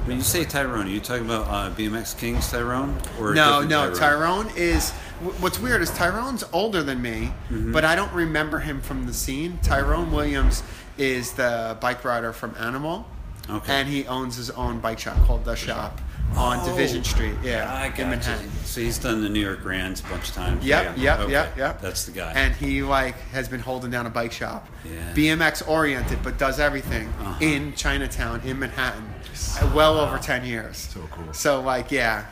when 0.07 0.17
you 0.17 0.23
say 0.23 0.45
Tyrone, 0.45 0.87
are 0.87 0.91
you 0.91 1.01
talking 1.01 1.27
about 1.27 1.47
uh, 1.49 1.75
BMX 1.75 2.17
Kings 2.19 2.51
Tyrone 2.51 2.97
or 3.21 3.35
No, 3.35 3.63
no. 3.63 3.93
Tyrone 3.95 4.49
is. 4.57 4.93
Wh- 5.21 5.43
What's 5.43 5.59
weird 5.59 5.83
is 5.83 5.91
Tyrone's 5.91 6.45
older 6.53 6.83
than 6.83 7.01
me, 7.03 7.33
Mm-hmm. 7.51 7.73
but 7.73 7.85
I 7.85 7.95
don't 7.95 8.13
remember 8.13 8.59
him 8.59 8.81
from 8.81 9.07
the 9.07 9.13
scene. 9.15 9.59
Tyrone 9.63 10.11
Williams 10.13 10.63
is 10.97 11.33
the 11.33 11.77
bike 11.81 12.05
rider 12.05 12.33
from 12.33 12.55
Animal, 12.59 13.07
Okay. 13.51 13.73
and 13.73 13.89
he 13.89 14.07
owns 14.07 14.37
his 14.37 14.51
own 14.51 14.81
bike 14.81 14.99
shop 14.99 15.17
called 15.27 15.45
The 15.45 15.55
Shop 15.55 16.01
on 16.37 16.59
Oh, 16.61 16.67
Division 16.67 17.03
Street. 17.05 17.33
Yeah, 17.43 17.73
I 17.73 17.87
in 17.87 18.11
Manhattan. 18.11 18.51
So 18.65 18.83
he's 18.83 18.99
done 18.99 19.23
the 19.23 19.31
New 19.31 19.41
York 19.41 19.63
Grands 19.63 20.01
a 20.01 20.05
bunch 20.11 20.29
of 20.29 20.35
times. 20.35 20.63
Yep, 20.65 20.97
Yeah. 20.99 21.03
yep, 21.03 21.21
Okay. 21.21 21.33
yep, 21.33 21.57
yep. 21.57 21.81
That's 21.81 22.05
the 22.05 22.13
guy. 22.13 22.33
And 22.33 22.55
he 22.55 22.83
like 22.83 23.19
has 23.31 23.49
been 23.49 23.61
holding 23.61 23.91
down 23.91 24.05
a 24.07 24.11
bike 24.11 24.33
shop, 24.33 24.69
Yeah. 24.85 25.15
BMX 25.15 25.67
oriented, 25.67 26.19
but 26.23 26.37
does 26.37 26.61
everything 26.61 27.09
Uh-huh. 27.21 27.35
in 27.41 27.73
Chinatown 27.75 28.43
in 28.45 28.59
Manhattan, 28.59 29.09
uh, 29.63 29.71
well 29.75 29.99
over 29.99 30.19
ten 30.19 30.45
years. 30.45 30.77
So 30.93 31.01
cool. 31.13 31.33
So 31.33 31.63
like, 31.63 31.91
yeah, 31.91 32.25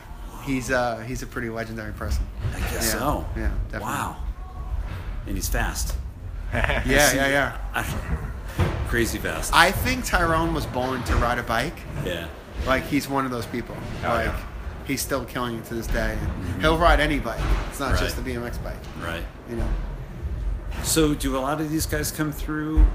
he's 0.47 0.71
uh 0.71 0.97
he's 1.07 1.21
a 1.21 1.27
pretty 1.27 1.49
legendary 1.49 1.93
person. 1.93 2.25
I 2.55 2.59
guess 2.59 2.73
Yeah, 2.73 2.99
so. 2.99 3.25
yeah, 3.35 3.51
definitely. 3.65 3.79
Wow. 3.85 4.15
And 5.27 5.35
he's 5.35 5.49
fast. 5.49 5.95
Yeah, 6.53 6.83
yeah, 6.85 7.27
yeah. 7.75 7.83
Crazy 8.87 9.17
fast. 9.17 9.53
I 9.53 9.71
think 9.71 10.05
Tyrone 10.05 10.53
was 10.53 10.65
born 10.65 11.03
to 11.03 11.15
ride 11.17 11.37
a 11.39 11.43
bike. 11.43 11.75
yeah. 12.05 12.27
Like 12.65 12.83
he's 12.85 13.07
one 13.09 13.25
of 13.25 13.31
those 13.31 13.45
people. 13.45 13.75
Oh, 14.03 14.07
like 14.07 14.25
yeah. 14.27 14.39
he's 14.87 15.01
still 15.01 15.25
killing 15.25 15.57
it 15.57 15.65
to 15.65 15.73
this 15.75 15.87
day. 15.87 16.17
And 16.21 16.61
He'll 16.61 16.77
ride 16.77 16.99
any 16.99 17.19
bike. 17.19 17.39
It's 17.69 17.79
not 17.79 17.99
just 17.99 18.15
the 18.15 18.21
BMX 18.23 18.63
bike. 18.63 18.77
Right. 19.01 19.23
You 19.49 19.57
know. 19.57 19.69
So, 20.83 21.13
do 21.13 21.35
a 21.37 21.39
lot 21.39 21.59
of 21.59 21.69
these 21.69 21.85
guys 21.85 22.11
come 22.11 22.31
through? 22.31 22.85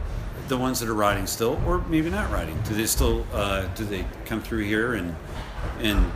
The 0.48 0.56
ones 0.56 0.80
that 0.80 0.88
are 0.88 0.94
riding 0.94 1.26
still, 1.26 1.60
or 1.66 1.78
maybe 1.88 2.10
not 2.10 2.30
riding? 2.30 2.58
Do 2.62 2.74
they 2.74 2.86
still? 2.86 3.24
Uh, 3.32 3.66
do 3.74 3.84
they 3.84 4.04
come 4.24 4.40
through 4.42 4.64
here 4.64 4.94
and 4.94 5.14
and 5.80 6.10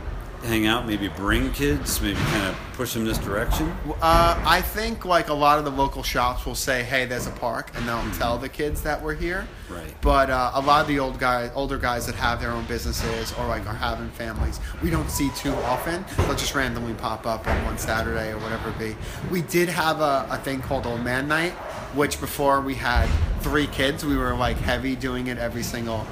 hang 0.47 0.65
out? 0.65 0.87
Maybe 0.87 1.09
bring 1.09 1.51
kids? 1.51 2.01
Maybe 2.01 2.15
kind 2.15 2.47
of 2.47 2.57
push 2.73 2.93
them 2.93 3.05
this 3.05 3.17
direction? 3.17 3.75
Uh, 4.01 4.41
I 4.45 4.61
think 4.61 5.05
like 5.05 5.29
a 5.29 5.33
lot 5.33 5.59
of 5.59 5.65
the 5.65 5.71
local 5.71 6.03
shops 6.03 6.45
will 6.45 6.55
say, 6.55 6.83
"Hey, 6.83 7.05
there's 7.05 7.27
a 7.27 7.31
park," 7.31 7.71
and 7.75 7.87
they'll 7.87 8.11
tell 8.11 8.37
the 8.37 8.49
kids 8.49 8.81
that 8.83 9.01
we're 9.01 9.15
here. 9.15 9.47
Right. 9.69 9.93
But 10.01 10.29
uh, 10.29 10.51
a 10.53 10.61
lot 10.61 10.81
of 10.81 10.87
the 10.87 10.99
old 10.99 11.19
guys, 11.19 11.51
older 11.53 11.77
guys 11.77 12.05
that 12.05 12.15
have 12.15 12.39
their 12.39 12.51
own 12.51 12.65
businesses 12.65 13.33
or 13.33 13.45
like 13.47 13.67
are 13.67 13.73
having 13.73 14.09
families, 14.11 14.59
we 14.81 14.89
don't 14.89 15.09
see 15.09 15.29
too 15.35 15.53
often. 15.53 16.05
They'll 16.17 16.35
just 16.35 16.55
randomly 16.55 16.93
pop 16.93 17.25
up 17.25 17.45
on 17.47 17.65
one 17.65 17.77
Saturday 17.77 18.31
or 18.31 18.37
whatever 18.39 18.69
it 18.69 18.79
be. 18.79 18.95
We 19.29 19.41
did 19.41 19.69
have 19.69 19.99
a, 19.99 20.27
a 20.29 20.37
thing 20.37 20.61
called 20.61 20.87
Old 20.87 21.03
Man 21.03 21.27
Night, 21.27 21.53
which 21.97 22.21
before 22.21 22.61
we 22.61 22.75
had 22.75 23.07
three 23.41 23.67
kids, 23.67 24.05
we 24.05 24.15
were 24.15 24.35
like 24.35 24.57
heavy 24.57 24.95
doing 24.95 25.27
it 25.27 25.37
every 25.37 25.63
single, 25.63 26.05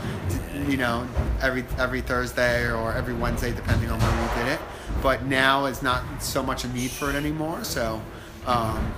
you 0.67 0.77
know, 0.77 1.07
every 1.41 1.63
every 1.77 2.01
Thursday 2.01 2.69
or 2.71 2.91
every 2.93 3.13
Wednesday, 3.13 3.53
depending 3.53 3.89
on 3.89 3.99
when 3.99 4.21
we 4.21 4.43
did 4.43 4.53
it. 4.53 4.59
But 5.01 5.25
now 5.25 5.65
it's 5.65 5.81
not 5.81 6.03
so 6.21 6.41
much 6.43 6.63
a 6.63 6.67
need 6.69 6.91
for 6.91 7.09
it 7.09 7.15
anymore. 7.15 7.63
So. 7.63 8.01
Um, 8.45 8.93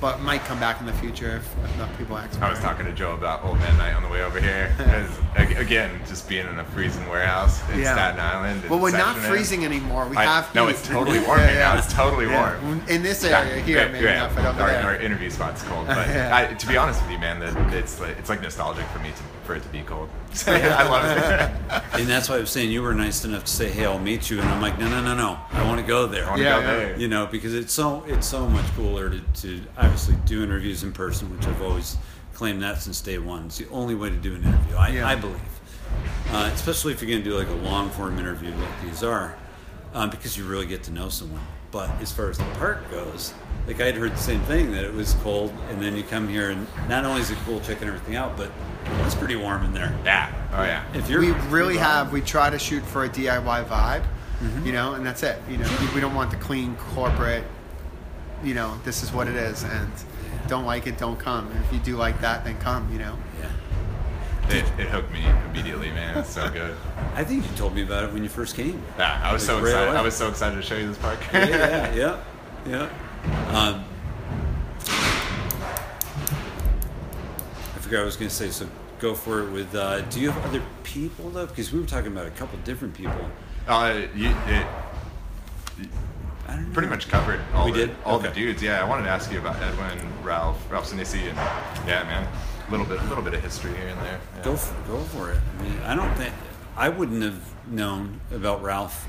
but 0.00 0.20
might 0.20 0.42
come 0.44 0.58
back 0.60 0.80
in 0.80 0.86
the 0.86 0.92
future 0.94 1.36
if, 1.36 1.64
if 1.64 1.74
enough 1.76 1.96
people 1.98 2.16
ask. 2.18 2.40
I 2.42 2.50
was 2.50 2.58
talking 2.60 2.84
to 2.86 2.92
Joe 2.92 3.14
about 3.14 3.44
Old 3.44 3.58
Man 3.58 3.76
Night 3.78 3.94
on 3.94 4.02
the 4.02 4.08
way 4.08 4.22
over 4.22 4.40
here. 4.40 4.70
ag- 5.36 5.56
again, 5.56 5.90
just 6.06 6.28
being 6.28 6.46
in 6.46 6.58
a 6.58 6.64
freezing 6.64 7.08
warehouse 7.08 7.62
in 7.70 7.80
Yeah. 7.80 7.94
Staten 7.94 8.20
Island. 8.20 8.62
Well, 8.68 8.78
we're 8.78 8.90
not 8.96 9.16
freezing 9.16 9.64
anymore. 9.64 10.06
We 10.08 10.16
I- 10.16 10.24
have 10.24 10.54
no, 10.54 10.66
heat. 10.66 10.76
it's 10.76 10.86
totally 10.86 11.18
warm 11.26 11.40
right 11.40 11.54
now. 11.54 11.76
It's 11.78 11.92
totally 11.92 12.26
Yeah. 12.26 12.60
warm. 12.62 12.82
In 12.88 13.02
this 13.02 13.24
area 13.24 13.60
here, 13.62 13.78
Yeah, 13.86 13.88
maybe 13.92 14.04
yeah. 14.04 14.18
not, 14.20 14.34
but 14.34 14.44
over 14.46 14.60
our, 14.62 14.68
there. 14.68 14.82
our 14.82 14.96
interview 14.96 15.30
spot's 15.30 15.62
cold, 15.62 15.86
but 15.86 16.08
Yeah. 16.08 16.34
I, 16.50 16.54
to 16.54 16.66
be 16.66 16.76
honest 16.76 17.00
with 17.02 17.10
you, 17.12 17.18
man, 17.18 17.40
that 17.40 17.74
it's 17.74 18.00
like, 18.00 18.16
it's 18.18 18.28
like 18.28 18.42
nostalgic 18.42 18.84
for 18.88 18.98
me 19.00 19.10
to, 19.10 19.22
for 19.46 19.54
it 19.54 19.62
to 19.62 19.68
be 19.70 19.80
cold. 19.82 20.08
I 20.46 20.88
love 20.88 21.04
it. 21.16 22.00
And 22.00 22.08
that's 22.08 22.28
why 22.28 22.36
I 22.36 22.40
was 22.40 22.50
saying 22.50 22.70
you 22.70 22.82
were 22.82 22.94
nice 22.94 23.24
enough 23.24 23.44
to 23.44 23.50
say, 23.50 23.70
"Hey, 23.70 23.86
I'll 23.86 23.98
meet 23.98 24.28
you," 24.28 24.40
and 24.40 24.48
I'm 24.48 24.60
like, 24.60 24.78
"No, 24.78 24.88
no, 24.88 25.02
no, 25.02 25.14
no, 25.14 25.38
I 25.52 25.62
want 25.64 25.80
to 25.80 25.86
go 25.86 26.06
there." 26.06 26.24
I 26.26 26.28
want 26.30 26.38
to 26.38 26.44
Yeah, 26.44 26.60
go 26.60 26.66
yeah. 26.66 26.76
there. 26.76 26.98
you 26.98 27.08
know, 27.08 27.26
because 27.26 27.54
it's 27.54 27.72
so 27.72 28.04
it's 28.06 28.26
so 28.26 28.46
much 28.48 28.66
cooler 28.76 29.08
to, 29.10 29.20
to 29.42 29.62
obviously 29.78 30.16
do 30.26 30.42
interviews 30.42 30.82
in 30.82 30.92
person, 30.92 31.34
which 31.34 31.46
I've 31.46 31.62
always 31.62 31.96
claimed 32.34 32.62
that 32.62 32.82
since 32.82 33.00
day 33.00 33.18
one. 33.18 33.46
It's 33.46 33.56
the 33.58 33.68
only 33.70 33.94
way 33.94 34.10
to 34.10 34.16
do 34.16 34.34
an 34.34 34.42
interview, 34.44 34.76
I, 34.76 34.88
Yeah. 34.88 35.08
I 35.08 35.14
believe, 35.14 35.40
uh, 36.32 36.50
especially 36.52 36.92
if 36.92 37.00
you're 37.00 37.10
going 37.10 37.22
to 37.24 37.30
do 37.30 37.36
like 37.36 37.48
a 37.48 37.68
long 37.68 37.88
form 37.90 38.18
interview 38.18 38.50
like 38.50 38.82
these 38.84 39.02
are, 39.02 39.36
um, 39.96 40.10
because 40.10 40.36
you 40.36 40.44
really 40.44 40.66
get 40.66 40.82
to 40.84 40.92
know 40.92 41.08
someone. 41.08 41.40
But 41.72 41.90
as 42.00 42.12
far 42.12 42.30
as 42.30 42.38
the 42.38 42.44
park 42.58 42.88
goes, 42.90 43.34
like 43.66 43.80
I'd 43.80 43.96
heard 43.96 44.12
the 44.12 44.16
same 44.18 44.40
thing 44.42 44.70
that 44.72 44.84
it 44.84 44.92
was 44.94 45.14
cold, 45.22 45.52
and 45.70 45.82
then 45.82 45.96
you 45.96 46.04
come 46.04 46.28
here 46.28 46.50
and 46.50 46.66
not 46.88 47.04
only 47.04 47.20
is 47.22 47.30
it 47.30 47.38
cool 47.44 47.60
checking 47.60 47.88
everything 47.88 48.14
out, 48.14 48.36
but 48.36 48.50
it's 49.04 49.14
pretty 49.16 49.34
warm 49.36 49.64
in 49.64 49.72
there. 49.72 49.92
Yeah. 50.04 50.32
Oh 50.52 50.62
yeah. 50.62 50.84
If 50.94 51.10
you're 51.10 51.20
we 51.20 51.32
really 51.50 51.74
you're 51.74 51.82
have. 51.82 52.12
We 52.12 52.20
try 52.20 52.50
to 52.50 52.58
shoot 52.58 52.84
for 52.84 53.04
a 53.04 53.08
DIY 53.08 53.64
vibe, 53.66 54.04
Mm-hmm. 54.40 54.66
you 54.66 54.72
know, 54.72 54.92
and 54.92 55.04
that's 55.04 55.22
it. 55.22 55.40
You 55.50 55.56
know, 55.56 55.68
we- 55.80 55.94
we 55.94 56.00
don't 56.00 56.14
want 56.14 56.30
the 56.30 56.36
clean 56.36 56.76
corporate. 56.94 57.42
You 58.44 58.52
know, 58.52 58.78
this 58.84 59.02
is 59.02 59.10
what 59.10 59.28
it 59.28 59.34
is, 59.34 59.64
and 59.64 59.90
don't 60.46 60.66
like 60.66 60.86
it, 60.86 60.98
don't 60.98 61.18
come. 61.18 61.50
And 61.50 61.64
if 61.64 61.72
you 61.72 61.78
do 61.80 61.96
like 61.96 62.20
that, 62.20 62.44
then 62.44 62.56
come. 62.58 62.92
You 62.92 62.98
know. 62.98 63.16
It, 64.48 64.64
it 64.78 64.88
hooked 64.88 65.12
me 65.12 65.24
immediately, 65.50 65.90
man. 65.90 66.18
It's 66.18 66.30
so 66.30 66.48
good. 66.48 66.76
I 67.14 67.24
think 67.24 67.48
you 67.50 67.56
told 67.56 67.74
me 67.74 67.82
about 67.82 68.04
it 68.04 68.12
when 68.12 68.22
you 68.22 68.28
first 68.28 68.54
came. 68.54 68.80
Yeah, 68.98 69.20
I 69.22 69.32
was 69.32 69.44
so 69.44 69.54
Like, 69.56 69.64
right 69.64 69.70
excited. 69.70 69.88
away. 69.90 69.98
I 69.98 70.02
was 70.02 70.14
so 70.16 70.28
excited 70.28 70.56
to 70.56 70.62
show 70.62 70.76
you 70.76 70.86
this 70.88 70.98
park. 70.98 71.18
yeah, 71.32 71.94
yeah, 71.94 71.94
yeah, 72.66 72.88
yeah. 72.88 73.58
Um, 73.58 73.84
I 77.74 77.78
forgot 77.80 78.02
I 78.02 78.04
was 78.04 78.16
going 78.16 78.28
to 78.28 78.34
say. 78.34 78.50
So 78.50 78.68
go 79.00 79.14
for 79.14 79.42
it. 79.42 79.50
With 79.50 79.74
uh, 79.74 80.00
do 80.02 80.20
you 80.20 80.30
have 80.30 80.44
other 80.46 80.62
people 80.84 81.30
though? 81.30 81.46
Because 81.46 81.72
we 81.72 81.80
were 81.80 81.86
talking 81.86 82.12
about 82.12 82.26
a 82.26 82.30
couple 82.30 82.58
different 82.64 82.94
people. 82.94 83.14
Uh, 83.66 84.02
you, 84.14 84.28
it, 84.28 84.66
I 86.48 86.54
don't 86.54 86.68
know. 86.68 86.72
pretty 86.72 86.88
much 86.88 87.08
covered 87.08 87.40
all 87.52 87.64
We 87.66 87.72
the, 87.72 87.86
did? 87.88 87.96
all 88.04 88.18
the 88.20 88.28
dudes. 88.28 88.62
Yeah, 88.62 88.80
I 88.80 88.88
wanted 88.88 89.02
to 89.04 89.10
ask 89.10 89.32
you 89.32 89.38
about 89.40 89.56
Edwin, 89.60 89.98
Ralph, 90.22 90.70
Ralph 90.70 90.88
Sinisi, 90.90 91.18
and 91.28 91.36
yeah, 91.88 92.04
man, 92.04 92.28
little 92.70 92.86
bit, 92.86 93.00
a 93.00 93.04
little 93.04 93.22
bit 93.24 93.34
of 93.34 93.42
history 93.42 93.74
here 93.74 93.88
and 93.88 94.00
there. 94.00 94.20
Yeah. 94.36 94.42
Go 94.42 94.56
for, 94.56 94.88
go 94.90 94.98
for 95.04 95.30
it. 95.32 95.38
I 95.58 95.62
mean, 95.62 95.78
I 95.84 95.94
don't 95.94 96.12
think 96.14 96.32
I 96.76 96.88
wouldn't 96.88 97.22
have 97.22 97.40
known 97.68 98.20
about 98.32 98.62
Ralph 98.62 99.06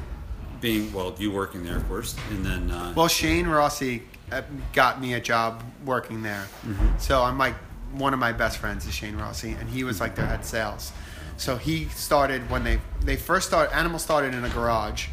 being 0.61 0.91
well, 0.93 1.13
you 1.19 1.31
working 1.31 1.63
there, 1.63 1.77
of 1.77 1.87
course, 1.87 2.15
and 2.31 2.45
then 2.45 2.71
uh, 2.71 2.93
Well, 2.95 3.07
Shane 3.07 3.47
Rossi 3.47 4.03
uh, 4.31 4.41
got 4.73 4.99
me 4.99 5.13
a 5.13 5.19
job 5.19 5.63
working 5.85 6.23
there, 6.23 6.47
Mm-hmm. 6.65 6.97
so 6.97 7.21
I'm 7.21 7.37
like 7.37 7.53
one 7.93 8.13
of 8.13 8.19
my 8.19 8.31
best 8.33 8.57
friends 8.57 8.85
is 8.87 8.93
Shane 8.93 9.15
Rossi, 9.15 9.51
and 9.51 9.69
he 9.69 9.83
was 9.83 9.99
like 10.01 10.15
their 10.15 10.25
head 10.25 10.43
sales. 10.43 10.91
So 11.37 11.55
he 11.57 11.85
started 11.89 12.49
when 12.49 12.63
they 12.63 12.79
they 13.01 13.15
first 13.15 13.47
started. 13.47 13.75
Animal 13.75 13.99
started 13.99 14.33
in 14.33 14.43
a 14.43 14.49
garage, 14.49 15.07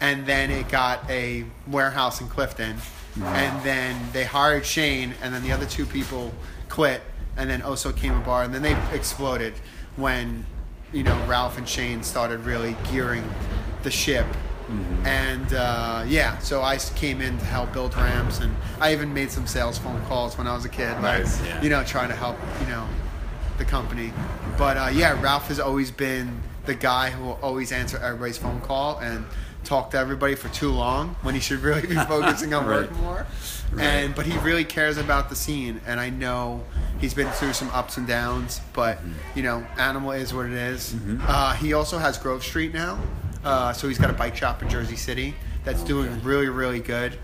and 0.00 0.24
then 0.24 0.50
it 0.52 0.68
got 0.68 1.00
a 1.10 1.44
warehouse 1.66 2.20
in 2.20 2.28
Clifton, 2.28 2.76
Mm-hmm. 2.76 3.24
and 3.24 3.64
then 3.64 3.96
they 4.12 4.22
hired 4.24 4.64
Shane, 4.64 5.12
and 5.22 5.34
then 5.34 5.42
the 5.42 5.50
other 5.50 5.66
two 5.66 5.84
people 5.86 6.32
quit, 6.68 7.02
and 7.38 7.48
then 7.48 7.62
Oso 7.62 7.96
came 7.96 8.14
aboard, 8.16 8.46
and 8.46 8.54
then 8.54 8.62
they 8.62 8.76
exploded 8.94 9.54
when 9.96 10.44
you 10.92 11.02
know 11.02 11.16
Ralph 11.26 11.56
and 11.56 11.66
Shane 11.68 12.02
started 12.02 12.40
really 12.40 12.76
gearing 12.90 13.24
the 13.82 13.90
ship. 13.90 14.26
And 15.04 15.54
uh, 15.54 16.04
yeah, 16.06 16.36
so 16.40 16.60
I 16.60 16.76
came 16.76 17.22
in 17.22 17.38
to 17.38 17.44
help 17.46 17.72
build 17.72 17.96
ramps, 17.96 18.40
and 18.40 18.54
I 18.80 18.92
even 18.92 19.14
made 19.14 19.30
some 19.30 19.46
sales 19.46 19.78
phone 19.78 20.02
calls 20.04 20.36
when 20.36 20.46
I 20.46 20.54
was 20.54 20.66
a 20.66 20.68
kid, 20.68 20.92
like 21.00 21.20
Nice. 21.20 21.42
Yeah. 21.42 21.62
you 21.62 21.70
know, 21.70 21.82
trying 21.84 22.10
to 22.10 22.14
help 22.14 22.36
you 22.60 22.66
know 22.66 22.86
the 23.56 23.64
company. 23.64 24.12
But 24.58 24.76
uh, 24.76 24.90
yeah, 24.92 25.18
Ralph 25.22 25.48
has 25.48 25.58
always 25.58 25.90
been 25.90 26.42
the 26.66 26.74
guy 26.74 27.08
who 27.08 27.24
will 27.24 27.38
always 27.40 27.72
answer 27.72 27.96
everybody's 27.96 28.36
phone 28.36 28.60
call 28.60 28.98
and 28.98 29.24
talk 29.68 29.90
to 29.90 29.98
everybody 29.98 30.34
for 30.34 30.48
too 30.48 30.70
long 30.70 31.14
when 31.22 31.34
he 31.34 31.40
should 31.40 31.60
really 31.60 31.86
be 31.86 31.94
focusing 32.08 32.54
on 32.54 32.66
Right. 32.66 32.80
work 32.80 32.92
more. 32.96 33.26
Right. 33.72 33.84
And 33.84 34.14
but 34.14 34.24
he 34.24 34.36
really 34.38 34.64
cares 34.64 34.96
about 34.96 35.28
the 35.28 35.36
scene, 35.36 35.80
and 35.86 36.00
I 36.00 36.08
know 36.08 36.64
he's 37.00 37.12
been 37.12 37.30
through 37.32 37.52
some 37.52 37.68
ups 37.70 37.98
and 37.98 38.06
downs, 38.06 38.62
but 38.72 38.98
you 39.34 39.42
know, 39.42 39.66
Animal 39.76 40.12
is 40.12 40.32
what 40.32 40.46
it 40.46 40.52
is. 40.52 40.94
Uh, 41.22 41.52
he 41.54 41.74
also 41.74 41.98
has 41.98 42.16
Grove 42.16 42.42
Street 42.42 42.72
now, 42.72 42.98
uh, 43.44 43.74
so 43.74 43.86
he's 43.86 43.98
got 43.98 44.08
a 44.08 44.14
bike 44.14 44.34
shop 44.36 44.62
in 44.62 44.70
Jersey 44.70 44.96
City 44.96 45.34
that's 45.64 45.82
doing 45.84 46.22
really 46.22 46.48
really 46.48 46.80
good, 46.80 47.18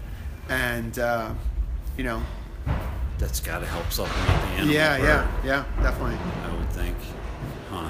and 0.50 0.98
uh, 0.98 1.32
you 1.96 2.04
know, 2.04 2.22
that's 3.18 3.40
got 3.40 3.60
to 3.60 3.66
help 3.66 3.90
supplement 3.90 4.26
the 4.42 4.48
animal. 4.48 4.74
yeah, 4.74 4.88
part, 4.98 5.02
yeah, 5.08 5.64
yeah, 5.76 5.82
definitely. 5.82 6.18
I 6.44 6.56
would 6.58 6.70
think, 6.72 6.96
huh? 7.70 7.88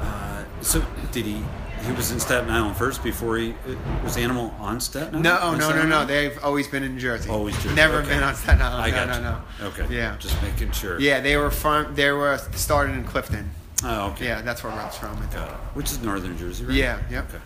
Uh, 0.00 0.44
so 0.60 0.84
did 1.10 1.24
he? 1.26 1.42
He 1.84 1.92
was 1.92 2.12
in 2.12 2.20
Staten 2.20 2.48
Island 2.48 2.76
first 2.76 3.02
before 3.02 3.36
he 3.38 3.52
uh, 3.52 3.74
was 4.04 4.16
Animal 4.16 4.54
on 4.60 4.80
Staten 4.80 5.08
Island. 5.08 5.24
No, 5.24 5.36
On 5.36 5.58
no, 5.58 5.58
no, 5.58 5.70
Staten 5.70 5.88
no. 5.88 5.94
Island? 5.96 6.10
They've 6.10 6.44
always 6.44 6.68
been 6.68 6.82
in 6.84 6.98
Jersey. 6.98 7.28
Always 7.28 7.56
Jersey, 7.56 7.74
Never 7.74 7.98
okay. 7.98 8.10
been 8.10 8.22
on 8.22 8.34
Staten 8.36 8.62
Island. 8.62 8.84
I 8.84 8.90
no, 8.90 8.96
got 8.96 9.08
no, 9.08 9.16
you. 9.16 9.22
no. 9.22 9.66
Okay. 9.84 9.96
Yeah. 9.96 10.16
Just 10.18 10.40
making 10.42 10.70
sure. 10.72 11.00
Yeah, 11.00 11.20
they 11.20 11.36
were 11.36 11.50
from. 11.50 11.94
They 11.94 12.10
were 12.12 12.38
started 12.52 12.94
in 12.94 13.04
Clifton. 13.04 13.50
Oh, 13.84 14.10
okay. 14.10 14.26
Yeah, 14.26 14.42
that's 14.42 14.62
where 14.62 14.72
Ralph's 14.72 14.96
from. 14.98 15.16
I 15.16 15.20
think. 15.20 15.32
Got 15.32 15.48
it. 15.48 15.56
Which 15.74 15.90
is 15.90 16.00
northern 16.02 16.38
Jersey, 16.38 16.64
right? 16.64 16.74
Yeah, 16.74 17.00
yep. 17.10 17.28
Okay. 17.28 17.42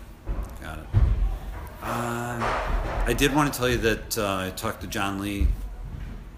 Got 0.61 0.79
it. 0.79 0.85
Uh, 1.81 3.03
I 3.07 3.15
did 3.17 3.33
want 3.33 3.51
to 3.51 3.57
tell 3.57 3.69
you 3.69 3.77
that 3.77 4.17
uh, 4.17 4.37
I 4.37 4.49
talked 4.55 4.81
to 4.81 4.87
John 4.87 5.19
Lee 5.19 5.47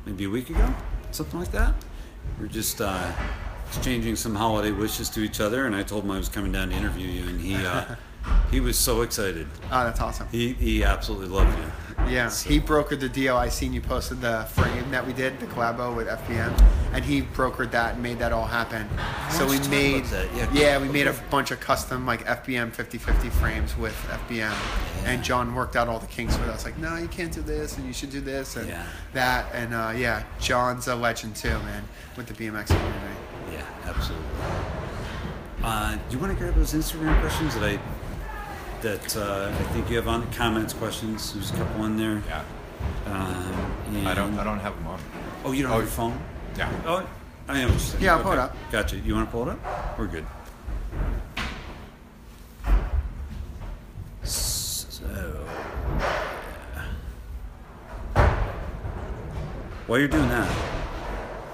maybe 0.05 0.25
a 0.25 0.29
week 0.29 0.49
ago, 0.49 0.73
something 1.11 1.39
like 1.39 1.51
that. 1.51 1.73
We 2.39 2.45
are 2.45 2.49
just 2.49 2.79
uh, 2.79 3.11
exchanging 3.73 4.15
some 4.15 4.35
holiday 4.35 4.71
wishes 4.71 5.09
to 5.11 5.21
each 5.21 5.39
other, 5.39 5.65
and 5.65 5.75
I 5.75 5.83
told 5.83 6.03
him 6.03 6.11
I 6.11 6.17
was 6.17 6.29
coming 6.29 6.51
down 6.51 6.69
to 6.69 6.75
interview 6.75 7.07
you, 7.07 7.29
and 7.29 7.39
he 7.39 7.55
uh, 7.55 7.95
he 8.51 8.59
was 8.59 8.77
so 8.77 9.01
excited. 9.01 9.47
Oh, 9.71 9.83
that's 9.83 9.99
awesome. 10.01 10.27
He 10.31 10.53
he 10.53 10.83
absolutely 10.83 11.27
loved 11.27 11.57
you. 11.57 11.65
Yeah, 12.07 12.29
So- 12.29 12.49
he 12.49 12.59
brokered 12.61 13.01
the 13.01 13.09
deal. 13.09 13.35
I 13.37 13.49
seen 13.49 13.73
you 13.73 13.81
posted 13.81 14.21
the 14.21 14.45
frame 14.53 14.89
that 14.89 15.05
we 15.05 15.11
did, 15.13 15.37
the 15.39 15.45
collabo 15.47 15.93
with 15.95 16.07
FBM, 16.07 16.57
and 16.93 17.03
he 17.03 17.21
brokered 17.21 17.71
that 17.71 17.95
and 17.95 18.03
made 18.03 18.17
that 18.19 18.31
all 18.31 18.45
happen. 18.47 18.87
So 19.31 19.45
we 19.45 19.57
don't 19.57 19.57
you 19.57 19.59
talk 19.59 19.69
made, 19.71 20.05
that? 20.05 20.53
Yeah, 20.55 20.79
we 20.81 20.87
made 20.87 21.07
a 21.07 21.13
bunch 21.29 21.51
of 21.51 21.59
custom 21.59 22.05
like 22.07 22.25
FBM 22.25 22.71
50/50 22.71 23.29
frames 23.33 23.77
with 23.77 23.93
FBM, 24.09 24.55
and 25.05 25.23
John 25.23 25.53
worked 25.53 25.75
out 25.75 25.87
all 25.87 25.99
the 25.99 26.07
kinks 26.07 26.37
with 26.39 26.47
us. 26.49 26.65
Like, 26.65 26.77
no, 26.79 26.95
you 26.95 27.07
can't 27.09 27.31
do 27.33 27.41
this, 27.41 27.77
and 27.77 27.85
you 27.85 27.93
should 27.93 28.09
do 28.11 28.21
this 28.21 28.55
and 28.55 28.67
Yeah. 28.69 28.83
that, 29.13 29.45
and 29.53 29.73
uh, 29.73 29.93
yeah, 29.95 30.23
John's 30.39 30.87
a 30.87 30.95
legend 30.95 31.35
too, 31.35 31.49
man, 31.59 31.83
with 32.17 32.25
the 32.27 32.33
BMX 32.33 32.67
community. 32.67 33.15
Yeah, 33.59 33.89
absolutely. 33.89 34.25
Uh, 35.63 35.95
do 35.95 36.15
you 36.15 36.19
want 36.19 36.31
to 36.33 36.39
grab 36.39 36.55
those 36.55 36.73
Instagram 36.73 37.19
questions 37.19 37.53
that 37.55 37.63
I 37.63 37.79
that 38.81 39.17
uh, 39.17 39.51
I 39.53 39.63
think 39.73 39.89
you 39.89 39.97
have 39.97 40.07
on 40.07 40.31
comments 40.31 40.73
questions? 40.73 41.33
There's 41.33 41.51
a 41.51 41.55
couple 41.55 41.85
in 41.85 41.97
there. 41.97 42.21
Yeah. 42.27 42.43
Um, 43.07 44.07
I 44.07 44.13
don't. 44.13 44.39
I 44.39 44.43
don't 44.45 44.59
have 44.59 44.75
them 44.75 44.87
on. 44.87 44.99
Oh, 45.43 45.51
you 45.51 45.63
don't 45.63 45.71
Oh, 45.71 45.75
have 45.75 45.83
your 45.83 45.91
phone? 45.91 46.17
Yeah. 46.57 46.71
Oh, 46.85 47.07
I 47.49 47.59
am. 47.59 47.69
Just 47.73 47.99
Yeah, 47.99 48.15
I'll 48.15 48.23
pull 48.23 48.31
it 48.33 48.39
up. 48.39 48.55
Gotcha. 48.71 48.97
You 48.97 49.15
want 49.15 49.27
to 49.27 49.31
pull 49.31 49.43
it 49.49 49.51
up? 49.51 49.99
We're 49.99 50.07
good. 50.07 50.25
So, 54.23 55.05
while 59.87 59.99
you're 59.99 60.07
doing 60.07 60.29
that, 60.29 60.49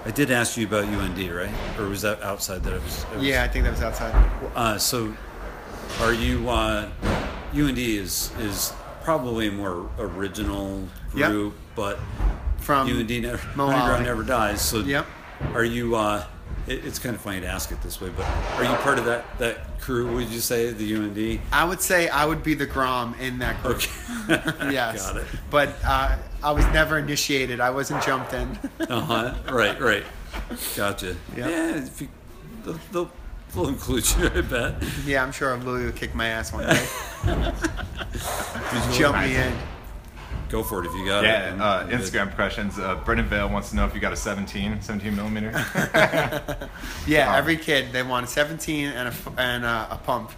I 0.06 0.10
did 0.12 0.30
ask 0.30 0.56
you 0.56 0.66
about 0.66 0.84
UND, 0.84 1.18
right? 1.34 1.50
Or 1.78 1.88
was 1.88 2.02
that 2.02 2.22
outside 2.22 2.62
that 2.62 2.72
I 2.74 2.78
was? 2.78 3.04
I 3.12 3.16
was 3.16 3.24
Yeah, 3.24 3.42
I 3.42 3.48
think 3.48 3.64
that 3.64 3.72
was 3.72 3.82
outside. 3.82 4.14
uh, 4.54 4.78
so, 4.78 5.12
are 6.00 6.12
you? 6.14 6.48
Uh, 6.48 6.88
UND 7.54 7.78
is 7.78 8.30
is 8.38 8.72
probably 9.02 9.48
a 9.48 9.52
more 9.52 9.88
original 9.98 10.86
Yep. 11.14 11.30
group, 11.30 11.54
but 11.74 11.98
From 12.60 12.88
UND 12.88 13.10
never. 13.22 13.40
Underground 13.60 14.04
never 14.04 14.22
dies. 14.22 14.60
So, 14.60 14.78
Yep. 14.78 15.06
are 15.54 15.64
you? 15.64 15.96
Uh, 15.96 16.24
it, 16.68 16.84
it's 16.84 16.98
kind 17.00 17.14
of 17.16 17.20
funny 17.20 17.40
to 17.40 17.46
ask 17.48 17.72
it 17.72 17.82
this 17.82 18.00
way, 18.00 18.10
but 18.16 18.26
are 18.58 18.64
you 18.64 18.76
part 18.76 18.98
of 19.00 19.06
that 19.06 19.24
that 19.38 19.80
crew? 19.80 20.14
Would 20.14 20.28
you 20.28 20.40
say 20.40 20.70
the 20.70 20.94
UND? 20.96 21.40
I 21.52 21.64
would 21.64 21.80
say 21.80 22.08
I 22.08 22.26
would 22.26 22.44
be 22.44 22.54
the 22.54 22.66
Grom 22.66 23.14
in 23.20 23.38
that 23.40 23.60
group. 23.62 23.76
Okay. 24.30 24.70
yes. 24.72 25.04
Got 25.10 25.16
it. 25.22 25.26
But 25.50 25.70
uh, 25.84 26.16
I 26.46 26.52
was 26.52 26.64
never 26.66 26.98
initiated. 26.98 27.58
I 27.60 27.70
wasn't 27.70 28.02
jumped 28.04 28.32
in. 28.32 28.56
Uh 28.88 29.00
huh. 29.00 29.34
Right. 29.52 29.80
Right. 29.80 30.04
Gotcha. 30.76 31.16
Yep. 31.36 31.50
Yeah. 31.50 31.76
If 31.76 32.00
you, 32.00 32.08
they'll, 32.64 32.78
they'll, 32.92 33.10
they'll 33.52 33.68
include 33.68 34.08
you. 34.16 34.26
I 34.32 34.40
bet. 34.42 34.74
yeah, 35.04 35.24
I'm 35.24 35.32
sure 35.32 35.56
Louis 35.56 35.86
will 35.86 35.92
kick 35.92 36.14
my 36.14 36.28
ass 36.28 36.52
one 36.52 36.64
day. 36.68 36.86
Jump 38.92 39.18
me 39.18 39.34
in. 39.34 39.52
Go 40.48 40.62
for 40.62 40.84
it 40.84 40.86
if 40.86 40.94
you 40.94 41.04
got 41.04 41.24
it. 41.24 41.28
Yeah, 41.28 41.56
uh, 41.60 41.88
Instagram 41.88 42.32
questions. 42.36 42.78
Uh, 42.78 42.94
Brendan 43.04 43.26
Vale 43.26 43.48
wants 43.48 43.70
to 43.70 43.76
know 43.76 43.84
if 43.84 43.92
you 43.94 44.00
got 44.00 44.12
a 44.12 44.16
17, 44.16 44.80
17 44.80 45.16
millimeter. 45.16 45.50
Yeah, 47.08 47.30
Um, 47.30 47.34
every 47.36 47.56
kid 47.56 47.92
they 47.92 48.02
want 48.04 48.26
a 48.26 48.28
17 48.28 48.86
and 48.86 49.08
a 49.08 49.10
f- 49.10 49.28
and 49.38 49.64
a, 49.64 49.88
a 49.90 49.96
pump. 50.04 50.30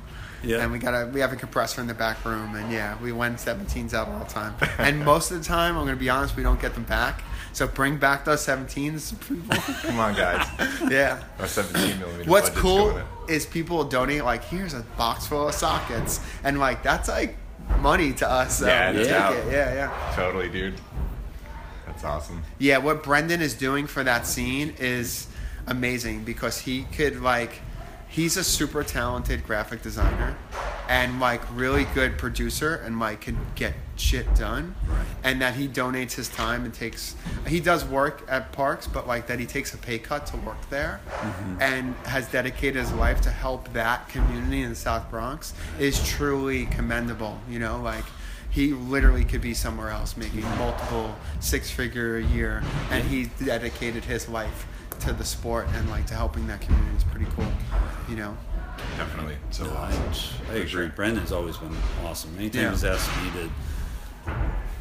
Yeah. 0.43 0.63
And 0.63 0.71
we 0.73 0.79
got 0.79 0.95
a 0.95 1.07
we 1.07 1.21
have 1.21 1.33
a 1.33 1.37
compressor 1.37 1.81
in 1.81 1.87
the 1.87 1.95
back 1.95 2.25
room, 2.25 2.55
and 2.55 2.71
yeah, 2.73 2.97
we 3.03 3.11
win 3.13 3.35
17s 3.35 3.93
out 3.95 4.09
all 4.09 4.21
the 4.21 4.25
time. 4.27 4.55
And 4.79 5.05
most 5.05 5.31
of 5.31 5.39
the 5.39 5.45
time, 5.45 5.77
I'm 5.77 5.85
gonna 5.85 5.97
be 5.97 6.09
honest, 6.11 6.37
we 6.37 6.43
don't 6.43 6.61
get 6.61 6.75
them 6.75 6.85
back. 6.85 7.23
So 7.53 7.67
bring 7.67 7.97
back 7.97 8.25
those 8.25 8.47
17s, 8.47 9.19
people. 9.29 9.57
Come 9.83 9.99
on, 9.99 10.15
guys. 10.15 10.47
yeah. 10.91 11.25
Our 11.41 11.47
17 11.49 11.99
millimeter. 11.99 12.31
What's 12.31 12.51
cool 12.51 13.01
is 13.29 13.47
people 13.47 13.83
donate 13.85 14.23
like 14.25 14.45
here's 14.45 14.75
a 14.75 14.83
box 14.97 15.27
full 15.27 15.49
of 15.49 15.55
sockets, 15.55 16.21
and 16.45 16.61
like 16.61 16.83
that's 16.85 17.09
like 17.09 17.37
money 17.81 18.13
to 18.15 18.29
us. 18.31 18.59
So 18.61 18.67
Yeah, 18.67 18.93
we 18.93 18.99
it's 18.99 19.09
take 19.09 19.17
out. 19.17 19.35
it. 19.35 19.53
Yeah, 19.53 19.75
yeah. 19.75 20.13
Totally, 20.15 20.49
dude. 20.49 20.75
That's 21.87 22.05
awesome. 22.05 22.45
Yeah, 22.59 22.79
what 22.79 23.03
Brendan 23.03 23.41
is 23.43 23.55
doing 23.55 23.87
for 23.89 24.05
that 24.05 24.27
scene 24.27 24.75
is 24.79 25.27
amazing 25.67 26.25
because 26.25 26.59
he 26.61 26.85
could 26.97 27.21
like 27.21 27.61
he's 28.09 28.37
a 28.37 28.45
super 28.45 28.83
talented 28.83 29.45
graphic 29.45 29.83
designer 29.83 30.37
and 30.89 31.21
like 31.21 31.43
really 31.55 31.85
good 31.95 32.17
producer 32.17 32.77
and 32.77 32.99
like 32.99 33.21
can 33.21 33.39
get 33.55 33.75
shit 33.97 34.35
done. 34.35 34.75
Right. 34.87 35.07
And 35.23 35.43
that 35.43 35.55
he 35.55 35.69
donates 35.69 36.13
his 36.13 36.29
time 36.29 36.65
and 36.65 36.73
takes 36.73 37.15
he 37.47 37.61
does 37.61 37.85
work 37.85 38.25
at 38.29 38.53
parks, 38.53 38.87
but 38.87 39.07
like 39.07 39.27
that 39.27 39.39
he 39.39 39.47
takes 39.47 39.75
a 39.75 39.79
pay 39.79 39.99
cut 39.99 40.27
to 40.27 40.37
work 40.39 40.71
there 40.71 41.01
mm-hmm. 41.09 41.63
and 41.63 41.95
has 42.07 42.27
dedicated 42.31 42.77
his 42.77 42.93
life 42.93 43.21
to 43.23 43.31
help 43.31 43.73
that 43.75 44.09
community 44.09 44.63
in 44.63 44.71
the 44.71 44.77
South 44.77 45.11
Bronx 45.11 45.53
is 45.79 46.03
truly 46.09 46.67
commendable, 46.67 47.39
you 47.49 47.59
know, 47.59 47.81
like 47.83 48.05
he 48.51 48.73
literally 48.73 49.25
could 49.25 49.43
be 49.43 49.53
somewhere 49.53 49.91
else 49.91 50.17
making 50.17 50.43
multiple 50.57 51.15
six 51.41 51.71
figure 51.71 52.17
a 52.17 52.25
year 52.25 52.63
and 52.91 53.05
he 53.07 53.27
dedicated 53.45 54.05
his 54.05 54.27
life 54.29 54.67
to 55.01 55.13
the 55.13 55.25
sport 55.25 55.67
and 55.75 55.89
like 55.91 56.07
to 56.07 56.15
helping 56.15 56.47
that 56.47 56.61
community 56.61 56.97
is 56.97 57.05
pretty 57.05 57.27
cool 57.37 57.47
you 58.09 58.17
know 58.17 58.37
Definitely. 58.97 59.37
So 59.51 59.65
No, 59.65 59.73
I. 59.73 59.91
I 60.51 60.53
agree. 60.55 60.69
sure. 60.69 60.89
Brendan's 60.91 61.33
always 61.33 61.57
been 61.57 61.77
awesome. 62.05 62.31
Anytime 62.39 62.63
Yeah. 62.63 62.71
he's 62.71 62.85
asked 62.85 63.11
me 63.23 63.31
to 63.33 64.33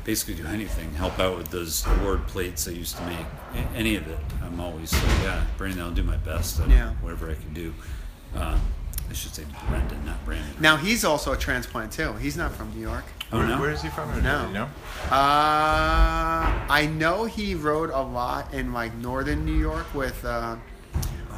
basically 0.04 0.36
do 0.36 0.46
anything, 0.46 0.94
help 0.94 1.18
out 1.20 1.36
with 1.36 1.50
those 1.50 1.84
award 1.88 2.28
plates 2.28 2.68
I 2.68 2.72
used 2.72 2.96
to 2.98 3.04
make, 3.08 3.26
any 3.76 3.96
of 3.96 4.08
it, 4.08 4.20
I'm 4.44 4.60
always 4.60 4.94
like, 4.94 5.04
yeah, 5.24 5.44
Brandon, 5.58 5.82
I'll 5.82 5.92
do 5.92 6.04
my 6.04 6.18
best. 6.18 6.60
at 6.60 6.70
Yeah. 6.70 6.92
Whatever 7.02 7.32
I 7.32 7.34
can 7.36 7.54
do. 7.56 7.74
Um, 8.36 8.62
I 9.10 9.14
should 9.14 9.34
say 9.34 9.44
Brendan, 9.70 10.06
not 10.06 10.24
Brandon. 10.26 10.50
now 10.60 10.76
he's 10.78 11.04
also 11.06 11.32
a 11.34 11.38
transplant 11.38 11.92
too 11.92 12.14
he's 12.14 12.36
not 12.38 12.52
from 12.52 12.74
new 12.76 12.82
york 12.82 13.06
oh, 13.32 13.42
no? 13.46 13.60
where 13.60 13.72
is 13.72 13.82
he 13.82 13.90
from? 13.90 14.10
No. 14.24 14.42
Do 14.44 14.48
You 14.48 14.54
know? 14.54 14.68
uh 15.48 16.68
i 16.70 16.86
know 16.94 17.26
he 17.26 17.56
rode 17.56 17.90
a 17.90 18.02
lot 18.02 18.54
in 18.54 18.74
like 18.74 18.94
northern 18.96 19.46
new 19.46 19.58
york 19.58 19.92
with 19.94 20.24
uh 20.26 20.56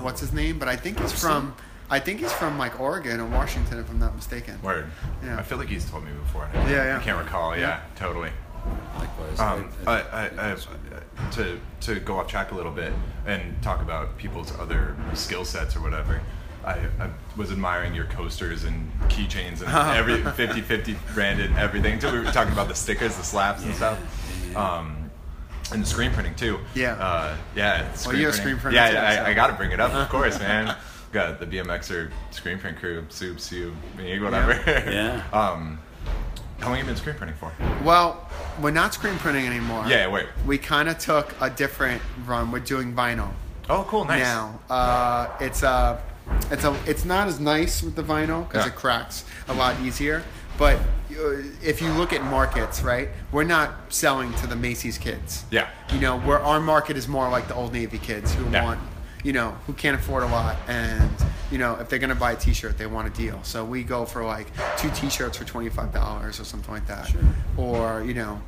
what's 0.01 0.19
his 0.21 0.33
name 0.33 0.57
but 0.59 0.67
i 0.67 0.75
think 0.75 0.99
he's 0.99 1.11
from 1.19 1.53
i 1.89 1.99
think 1.99 2.19
he's 2.19 2.31
from 2.33 2.57
like 2.57 2.79
oregon 2.79 3.19
or 3.19 3.25
washington 3.27 3.79
if 3.79 3.89
i'm 3.89 3.99
not 3.99 4.15
mistaken 4.15 4.59
Word. 4.61 4.85
Yeah. 5.23 5.37
I 5.37 5.43
feel 5.43 5.57
like 5.57 5.67
he's 5.69 5.89
told 5.89 6.03
me 6.05 6.11
before. 6.23 6.49
I- 6.53 6.69
Yeah, 6.71 6.83
yeah. 6.85 6.97
I 6.97 7.03
can't 7.03 7.17
recall. 7.17 7.55
Yeah, 7.57 7.81
totally. 7.95 8.31
Likewise. 8.97 9.39
Um, 9.39 9.69
I, 9.87 10.01
I- 10.01 10.29
I, 10.37 10.51
I, 10.53 10.55
to 11.31 11.59
to 11.81 11.99
go 11.99 12.19
off 12.19 12.27
track 12.27 12.51
a 12.51 12.55
little 12.55 12.71
bit 12.71 12.93
and 13.25 13.61
talk 13.61 13.81
about 13.81 14.17
people's 14.17 14.51
other 14.59 14.95
skill 15.13 15.43
sets 15.45 15.75
or 15.75 15.81
whatever. 15.81 16.21
I, 16.65 16.73
I 16.99 17.09
was 17.37 17.51
admiring 17.51 17.93
your 17.95 18.05
coasters 18.05 18.63
and 18.65 18.91
keychains 19.03 19.61
and 19.61 19.69
every 19.97 20.17
50-50 20.17 20.95
branded 21.13 21.51
everything. 21.57 21.93
Until 21.93 22.11
we 22.13 22.19
were 22.19 22.25
talking 22.31 22.53
about 22.53 22.67
the 22.67 22.75
stickers, 22.75 23.15
the 23.15 23.23
slaps 23.23 23.63
and 23.63 23.73
stuff. 23.75 24.55
Um, 24.55 25.09
and 25.71 25.81
the 25.83 25.85
screen 25.87 26.11
printing 26.11 26.35
too. 26.35 26.59
Yeah. 26.75 26.93
Uh, 26.93 27.35
yeah. 27.55 27.91
Screen 27.93 28.19
you're 28.19 28.29
a 28.29 28.33
printing. 28.33 28.41
screen 28.41 28.57
printer 28.61 28.75
Yeah, 28.75 28.91
too, 28.91 28.97
I, 28.97 29.15
so. 29.15 29.23
I 29.25 29.33
got 29.33 29.47
to 29.47 29.53
bring 29.53 29.71
it 29.71 29.79
up, 29.79 29.93
of 29.93 30.09
course, 30.15 30.39
man. 30.39 30.75
Got 31.11 31.39
the 31.39 31.45
BMXer 31.45 32.11
screen 32.31 32.59
print 32.59 32.77
crew, 32.77 33.05
soups, 33.09 33.51
you, 33.51 33.75
me, 33.97 34.19
whatever. 34.19 34.53
Yeah. 34.65 35.23
um, 35.33 35.79
how 36.59 36.67
long 36.67 36.75
have 36.75 36.79
you 36.79 36.91
been 36.91 36.95
screen 36.97 37.15
printing 37.15 37.37
for? 37.37 37.53
well 37.85 38.29
we're 38.61 38.69
not 38.69 38.93
screen 38.93 39.15
printing 39.17 39.47
anymore 39.47 39.85
Yeah, 39.87 40.07
wait. 40.09 40.25
we 40.45 40.57
kind 40.57 40.89
of 40.89 40.97
took 40.99 41.33
a 41.39 41.49
different 41.49 42.01
run 42.25 42.51
we're 42.51 42.59
doing 42.59 42.93
vinyl 42.93 43.31
Oh, 43.69 43.85
cool, 43.87 44.03
nice. 44.03 44.19
now. 44.23 44.59
Uh, 44.69 45.29
it's 45.39 45.63
a, 45.63 46.01
it's 46.51 46.63
a, 46.63 46.75
it's 46.85 47.05
not 47.05 47.27
as 47.27 47.39
nice 47.39 47.81
with 47.83 47.95
the 47.95 48.03
vinyl 48.03 48.47
because 48.47 48.65
Yeah. 48.65 48.71
it 48.71 48.75
cracks 48.77 49.25
a 49.47 49.53
lot 49.53 49.79
easier. 49.81 50.23
But 50.57 50.77
uh, 50.77 51.37
if 51.63 51.81
you 51.81 51.89
look 51.93 52.11
at 52.11 52.21
markets, 52.23 52.81
right, 52.81 53.09
we're 53.31 53.43
not 53.45 53.71
selling 53.93 54.33
to 54.35 54.47
the 54.47 54.55
Macy's 54.55 54.97
kids. 54.97 55.45
Yeah. 55.51 55.67
You 55.93 55.99
know, 55.99 56.19
where 56.19 56.39
our 56.39 56.59
market 56.59 56.97
is 56.97 57.07
more 57.07 57.29
like 57.29 57.47
the 57.47 57.55
Old 57.55 57.71
Navy 57.73 57.97
kids 57.97 58.33
who 58.33 58.49
Yeah. 58.51 58.65
want, 58.65 58.79
you 59.23 59.31
know, 59.33 59.55
who 59.67 59.73
can't 59.73 59.95
afford 59.97 60.23
a 60.23 60.27
lot, 60.27 60.57
and 60.67 61.09
you 61.51 61.57
know, 61.57 61.75
if 61.79 61.89
they're 61.89 61.97
gonna 61.99 62.13
buy 62.13 62.33
a 62.33 62.35
T-shirt, 62.35 62.77
they 62.77 62.85
want 62.85 63.07
a 63.07 63.09
deal. 63.11 63.39
So 63.43 63.65
we 63.65 63.83
go 63.83 64.05
for 64.05 64.23
like 64.23 64.47
two 64.77 64.89
T-shirts 64.91 65.37
for 65.37 65.45
twenty 65.45 65.69
five 65.69 65.91
dollars 65.93 66.39
or 66.39 66.43
something 66.43 66.73
like 66.73 66.85
that, 66.87 67.07
Sure. 67.07 67.21
or 67.57 68.03
you 68.03 68.13
know. 68.13 68.41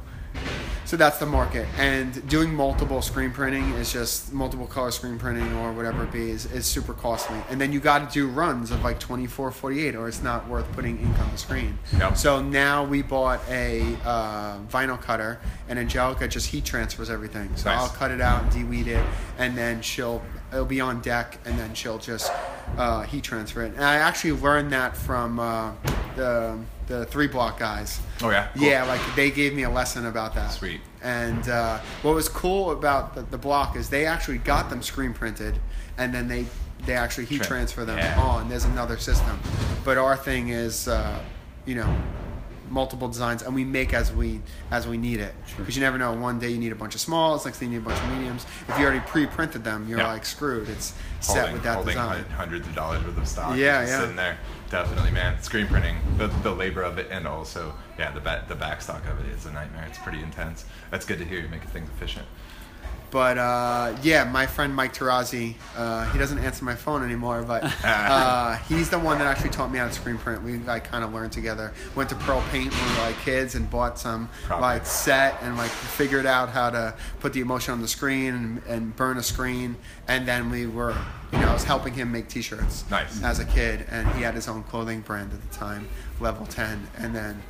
So 0.92 0.98
that's 0.98 1.20
the 1.20 1.26
market, 1.26 1.68
and 1.78 2.28
doing 2.28 2.54
multiple 2.54 3.02
screen 3.02 3.32
printing 3.32 3.64
is 3.76 3.94
just 3.94 4.34
multiple 4.34 4.68
color 4.68 4.92
screen 4.92 5.18
printing 5.18 5.50
or 5.54 5.72
whatever 5.72 6.04
it 6.04 6.12
be 6.12 6.32
is, 6.32 6.52
is 6.52 6.66
super 6.66 6.94
costly. 6.94 7.38
And 7.50 7.62
then 7.62 7.72
you 7.72 7.80
got 7.80 8.10
to 8.10 8.14
do 8.14 8.28
runs 8.28 8.72
of 8.72 8.84
like 8.84 9.00
24, 9.00 9.52
48, 9.52 9.96
or 9.96 10.10
it's 10.10 10.22
not 10.22 10.50
worth 10.50 10.70
putting 10.74 11.00
ink 11.00 11.18
on 11.18 11.32
the 11.32 11.38
screen. 11.38 11.80
Yep. 11.98 12.18
So 12.18 12.42
now 12.42 12.84
we 12.84 13.04
bought 13.04 13.40
a 13.50 13.84
uh, 14.04 14.58
vinyl 14.70 15.00
cutter, 15.00 15.40
and 15.70 15.80
Angelica 15.80 16.28
just 16.28 16.48
heat 16.48 16.66
transfers 16.66 17.10
everything. 17.10 17.56
So 17.56 17.70
Nice. 17.70 17.80
I'll 17.80 17.96
cut 17.96 18.12
it 18.12 18.20
out 18.20 18.44
and 18.44 18.52
delete 18.52 18.88
it, 18.88 19.06
and 19.38 19.58
then 19.58 19.82
she'll 19.82 20.22
it'll 20.52 20.66
be 20.66 20.82
on 20.82 21.00
deck, 21.00 21.40
and 21.46 21.58
then 21.58 21.74
she'll 21.74 22.00
just 22.00 22.30
uh, 22.76 23.04
heat 23.04 23.24
transfer 23.24 23.64
it. 23.64 23.76
And 23.76 23.86
I 23.86 23.96
actually 23.96 24.34
learned 24.34 24.74
that 24.74 24.98
from 24.98 25.40
uh, 25.40 25.72
the 26.18 26.60
the 27.00 27.06
three 27.06 27.28
block 27.28 27.58
guys. 27.58 28.00
Oh, 28.22 28.30
yeah? 28.30 28.48
Cool. 28.54 28.64
Yeah, 28.64 28.84
like 28.86 29.02
they 29.16 29.32
gave 29.32 29.54
me 29.54 29.64
a 29.64 29.70
lesson 29.70 30.06
about 30.06 30.36
that. 30.36 30.52
Sweet. 30.52 30.82
And 31.02 31.48
uh, 31.50 31.80
what 32.02 32.14
was 32.16 32.28
cool 32.30 32.72
about 32.72 33.16
the, 33.16 33.22
the 33.24 33.38
block 33.38 33.76
is 33.76 33.90
they 33.90 34.06
actually 34.06 34.38
got 34.40 34.70
them 34.70 34.82
screen 34.82 35.14
printed, 35.14 35.58
and 35.98 36.14
then 36.14 36.28
they 36.28 36.46
they 36.86 36.94
actually 36.94 37.26
heat 37.26 37.38
Trim. 37.38 37.48
transfer 37.48 37.86
them 37.86 37.98
Yeah. 37.98 38.20
on. 38.20 38.50
There's 38.50 38.66
another 38.66 38.98
system, 38.98 39.40
but 39.86 39.98
our 40.00 40.18
thing 40.18 40.50
is, 40.50 40.88
uh, 40.88 41.20
you 41.66 41.76
know, 41.76 41.96
multiple 42.72 43.08
designs, 43.08 43.44
and 43.44 43.54
we 43.54 43.64
make 43.64 43.94
as 43.94 44.12
we 44.12 44.42
as 44.72 44.88
we 44.88 44.98
need 44.98 45.20
it. 45.20 45.34
Because 45.58 45.76
you 45.76 45.82
never 45.82 45.98
know. 45.98 46.14
One 46.14 46.40
day 46.40 46.50
you 46.50 46.58
need 46.58 46.72
a 46.72 46.76
bunch 46.76 46.96
of 46.96 47.02
smalls, 47.02 47.46
next 47.46 47.58
thing 47.60 47.72
you 47.72 47.80
need 47.80 47.86
a 47.86 47.90
bunch 47.90 48.02
of 48.04 48.10
mediums. 48.18 48.46
If 48.68 48.78
you 48.80 48.86
already 48.86 49.02
pre-printed 49.02 49.64
them, 49.64 49.88
you're 49.88 50.00
Yeah. 50.00 50.08
like 50.08 50.26
screwed. 50.26 50.70
It's 50.70 50.94
set 51.20 51.38
holding, 51.38 51.54
with 51.54 51.64
that 51.64 51.86
design. 51.86 52.26
hundreds 52.36 52.68
of 52.68 52.76
dollars 52.76 53.04
worth 53.06 53.18
of 53.18 53.28
stock. 53.28 53.56
Yeah, 53.58 53.86
yeah. 53.86 54.00
Sitting 54.02 54.16
there, 54.16 54.38
definitely, 54.72 55.12
man. 55.12 55.42
Screen 55.44 55.68
printing, 55.68 55.98
the, 56.18 56.28
the 56.28 56.52
labor 56.52 56.82
of 56.82 56.98
it, 56.98 57.08
and 57.12 57.28
also, 57.28 57.76
yeah, 58.00 58.10
the 58.12 58.22
back 58.22 58.48
the 58.48 58.56
back 58.56 58.82
stock 58.82 59.06
of 59.08 59.20
it 59.20 59.28
is 59.32 59.46
a 59.46 59.52
nightmare. 59.52 59.86
It's 59.88 60.00
pretty 60.00 60.24
intense. 60.24 60.66
That's 60.90 61.06
good 61.06 61.20
to 61.20 61.26
hear. 61.26 61.40
You're 61.40 61.50
making 61.50 61.70
things 61.70 61.90
efficient. 61.90 62.26
But 63.12 63.38
uh, 63.38 63.96
yeah, 64.04 64.24
my 64.24 64.46
friend 64.46 64.74
Mike 64.74 64.94
Tarazi, 64.94 65.56
uh, 65.76 66.10
he 66.12 66.18
doesn't 66.18 66.40
answer 66.40 66.64
my 66.64 66.76
phone 66.76 67.04
anymore, 67.04 67.44
but 67.44 67.64
uh, 67.84 68.56
he's 68.70 68.90
the 68.90 68.98
one 68.98 69.18
that 69.20 69.28
actually 69.28 69.50
taught 69.50 69.70
me 69.72 69.80
how 69.80 69.88
to 69.88 69.94
screen 69.94 70.18
print. 70.18 70.42
We 70.44 70.58
like 70.60 70.86
kind 70.86 71.04
of 71.04 71.14
learned 71.14 71.34
together. 71.34 71.74
Went 71.96 72.10
to 72.10 72.16
Pearl 72.16 72.42
Paint 72.52 72.72
when 72.74 72.90
we 72.90 72.96
were 72.98 73.02
like 73.08 73.20
kids 73.20 73.56
and 73.56 73.70
bought 73.70 74.00
some 74.00 74.30
Proper. 74.46 74.62
like 74.62 74.86
set 74.86 75.38
and 75.42 75.58
like 75.58 75.70
figured 75.72 76.26
out 76.26 76.50
how 76.50 76.70
to 76.70 76.94
put 77.20 77.34
the 77.34 77.42
emulsion 77.42 77.74
on 77.74 77.82
the 77.82 77.88
screen 77.88 78.34
and, 78.34 78.62
and 78.68 78.96
burn 78.96 79.18
a 79.18 79.24
screen. 79.24 79.76
And 80.08 80.26
then 80.28 80.50
we 80.50 80.66
were, 80.66 80.96
you 81.34 81.40
know, 81.40 81.50
I 81.50 81.54
was 81.54 81.64
helping 81.66 81.94
him 81.94 82.12
make 82.14 82.28
T-shirts 82.30 82.86
Nice. 82.90 83.22
as 83.24 83.40
a 83.40 83.46
kid, 83.46 83.86
and 83.90 84.08
he 84.14 84.22
had 84.24 84.34
his 84.36 84.48
own 84.48 84.64
clothing 84.64 85.02
brand 85.02 85.32
at 85.34 85.42
the 85.50 85.56
time, 85.56 85.88
Level 86.22 86.46
Ten, 86.46 86.88
and 86.98 87.14
then. 87.14 87.42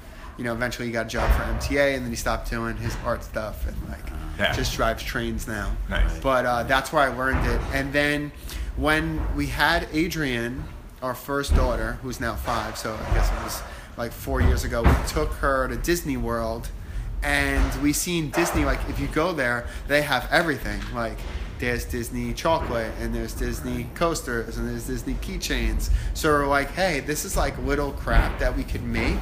You 0.42 0.46
know, 0.48 0.54
eventually 0.54 0.88
he 0.88 0.92
got 0.92 1.06
a 1.06 1.10
job 1.10 1.30
for 1.36 1.44
MTA, 1.44 1.94
and 1.94 2.04
then 2.04 2.10
he 2.10 2.16
stopped 2.16 2.50
doing 2.50 2.76
his 2.78 2.98
art 3.06 3.24
stuff 3.24 3.68
and 3.68 3.78
like 3.88 4.00
Yeah. 4.40 4.52
just 4.54 4.74
drives 4.76 5.04
trains 5.04 5.48
now. 5.48 5.72
Nice. 5.88 6.18
But 6.20 6.48
uh, 6.48 6.64
that's 6.64 6.92
where 6.92 7.04
I 7.04 7.16
learned 7.16 7.46
it. 7.46 7.62
And 7.72 7.94
then 7.94 8.32
when 8.76 9.22
we 9.36 9.46
had 9.46 9.88
Adrian, 9.94 10.64
our 11.04 11.14
first 11.14 11.54
daughter, 11.56 12.00
who's 12.02 12.20
now 12.20 12.34
five, 12.34 12.76
so 12.76 12.96
I 12.96 13.14
guess 13.14 13.30
it 13.32 13.44
was 13.44 13.62
like 13.98 14.12
four 14.12 14.42
years 14.42 14.64
ago, 14.64 14.82
we 14.82 14.90
took 15.08 15.32
her 15.34 15.68
to 15.68 15.76
Disney 15.76 16.18
World, 16.18 16.70
and 17.22 17.80
we 17.84 17.94
seen 17.94 18.32
Disney. 18.32 18.66
Like 18.66 18.80
if 18.90 19.00
you 19.00 19.06
go 19.10 19.34
there, 19.34 19.68
they 19.88 20.02
have 20.02 20.28
everything. 20.32 20.82
Like 20.92 21.20
there's 21.60 21.86
Disney 21.86 22.34
chocolate, 22.34 22.92
and 23.00 23.14
there's 23.14 23.34
Disney 23.36 23.92
coasters, 23.94 24.58
and 24.58 24.68
there's 24.68 24.88
Disney 24.88 25.14
keychains. 25.22 25.92
So 26.16 26.30
we're 26.32 26.48
like, 26.48 26.72
hey, 26.72 27.00
this 27.02 27.26
is 27.26 27.38
like 27.38 27.56
little 27.60 27.92
crap 27.92 28.40
that 28.40 28.58
we 28.58 28.64
could 28.64 28.82
make. 28.84 29.20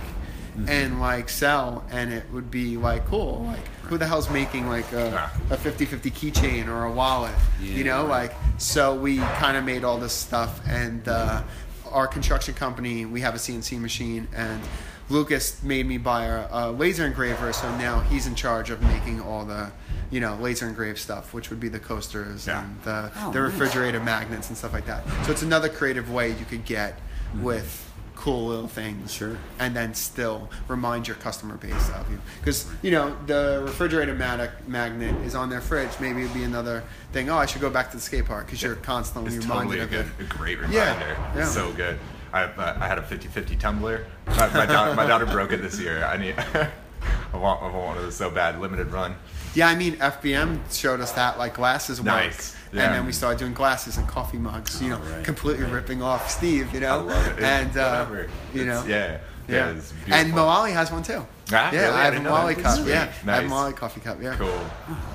And 0.68 0.99
like 0.99 1.30
sell, 1.30 1.84
and 1.91 2.12
it 2.12 2.26
would 2.32 2.49
be 2.51 2.78
like 2.78 3.05
cool. 3.07 3.45
Like, 3.45 3.66
who 3.84 3.97
the 3.97 4.05
hell's 4.07 4.30
making 4.30 4.68
like 4.68 4.91
a, 4.91 5.32
a 5.49 5.57
50 5.57 5.86
50 5.86 6.12
keychain 6.12 6.68
or 6.68 6.86
a 6.86 6.91
wallet? 6.91 7.34
you 7.62 7.84
know, 7.84 8.01
right. 8.07 8.30
like, 8.30 8.36
so 8.57 8.95
we 8.95 9.18
kind 9.18 9.55
of 9.57 9.64
made 9.64 9.84
all 9.84 9.97
this 9.97 10.14
stuff. 10.14 10.60
And 10.68 11.07
uh, 11.07 11.43
our 11.91 12.07
construction 12.07 12.53
company, 12.53 13.05
we 13.05 13.22
have 13.22 13.36
a 13.36 13.38
CNC 13.39 13.80
machine, 13.80 14.28
and 14.36 14.62
Lucas 15.10 15.64
made 15.64 15.88
me 15.88 15.97
buy 15.97 16.26
a, 16.26 16.47
a 16.51 16.72
laser 16.72 17.05
engraver, 17.05 17.51
so 17.51 17.68
now 17.78 17.99
he's 18.01 18.28
in 18.28 18.36
charge 18.36 18.70
of 18.70 18.80
making 18.84 19.20
all 19.22 19.43
the, 19.43 19.72
you 20.12 20.20
know, 20.20 20.36
laser 20.36 20.68
engraved 20.68 20.99
stuff, 20.99 21.34
which 21.34 21.49
would 21.49 21.60
be 21.60 21.68
the 21.68 21.80
coasters 21.80 22.45
Yeah. 22.45 22.64
and 22.64 22.82
the, 22.84 23.12
Oh, 23.18 23.32
the 23.32 23.39
nice. 23.39 23.51
refrigerator 23.53 23.99
magnets 23.99 24.49
and 24.49 24.57
stuff 24.57 24.72
like 24.72 24.86
that. 24.86 25.03
So 25.26 25.32
it's 25.32 25.41
another 25.41 25.68
creative 25.70 26.12
way 26.12 26.30
you 26.30 26.45
could 26.47 26.66
get 26.66 26.99
Mm-hmm. 27.30 27.43
with 27.43 27.88
cool 28.20 28.47
little 28.47 28.67
things, 28.67 29.13
Sure. 29.13 29.38
and 29.59 29.74
then 29.74 29.93
still 29.93 30.49
remind 30.67 31.07
your 31.07 31.15
customer 31.15 31.55
base 31.55 31.89
of 31.91 32.11
you. 32.11 32.20
Because 32.41 32.65
you 32.82 32.91
know 32.91 33.15
the 33.28 33.61
refrigerator 33.65 34.13
mag- 34.13 34.67
magnet 34.67 35.15
is 35.26 35.36
on 35.36 35.49
their 35.49 35.61
fridge. 35.61 35.89
Maybe 36.01 36.24
it'd 36.24 36.34
be 36.34 36.43
another 36.43 36.84
thing. 37.13 37.30
Oh, 37.30 37.38
I 37.38 37.45
should 37.45 37.61
go 37.61 37.70
back 37.70 37.91
to 37.91 37.97
the 37.97 38.03
skate 38.03 38.26
park 38.26 38.45
because 38.45 38.61
you're 38.61 38.76
constantly 38.76 39.34
It's 39.36 39.45
reminded 39.45 39.78
totally 39.78 39.80
a 39.80 39.84
of 39.84 39.89
good, 40.17 40.26
it. 40.26 40.26
a 40.32 40.38
great 40.38 40.57
reminder. 40.59 40.78
Yeah, 40.78 41.34
yeah. 41.38 41.45
So 41.45 41.72
good. 41.72 41.97
I, 42.34 42.43
uh, 42.43 42.78
I 42.80 42.88
had 42.88 42.97
a 42.99 43.01
50-50 43.01 43.57
tumbler. 43.57 44.05
My, 44.28 44.47
my, 44.53 44.65
daughter, 44.65 44.93
my 44.95 45.07
daughter 45.07 45.26
broke 45.26 45.51
it 45.53 45.61
this 45.61 45.80
year. 45.80 46.03
I 46.03 46.17
need. 46.17 46.36
I 47.34 47.38
want, 47.38 47.61
I 47.61 47.72
want 47.72 47.74
one 47.88 47.97
of 47.97 48.03
those 48.03 48.15
so 48.17 48.30
bad. 48.30 48.59
Limited 48.59 48.88
run. 48.91 49.15
Yeah, 49.55 49.67
I 49.70 49.76
mean 49.76 49.95
FBM 49.95 50.59
showed 50.78 50.99
us 50.99 51.13
that 51.13 51.39
like 51.39 51.53
glasses 51.55 51.99
work, 52.01 52.07
Nice. 52.07 52.55
Yeah. 52.72 52.84
and 52.86 52.95
then 52.95 53.05
we 53.05 53.11
started 53.11 53.39
doing 53.39 53.53
glasses 53.53 53.97
and 53.97 54.07
coffee 54.07 54.38
mugs. 54.38 54.82
You 54.82 54.89
know, 54.89 55.01
Oh, 55.03 55.11
right. 55.15 55.26
completely 55.26 55.65
ripping 55.65 56.01
off 56.01 56.30
Steve. 56.30 56.74
You 56.74 56.82
know, 56.82 57.09
and 57.39 57.76
uh, 57.78 58.05
you 58.53 58.65
know, 58.65 58.84
yeah, 58.88 59.20
yeah. 59.47 59.74
yeah. 60.07 60.15
and. 60.20 60.34
Mullaly 60.34 60.72
has 60.74 60.91
one 60.91 61.01
too. 61.03 61.26
Ah, 61.51 61.72
yeah, 61.72 61.82
really? 61.82 61.93
I 61.93 62.01
I 62.01 62.03
have 62.05 62.13
a 62.13 62.30
Mullaly 62.30 62.61
cup. 62.61 62.78
Sweet. 62.78 62.89
Yeah, 62.89 63.11
I 63.26 63.32
have 63.38 63.45
a 63.45 63.47
Mullaly 63.47 63.76
coffee 63.76 64.01
cup. 64.01 64.22
Yeah. 64.22 64.36
Cool. 64.36 64.59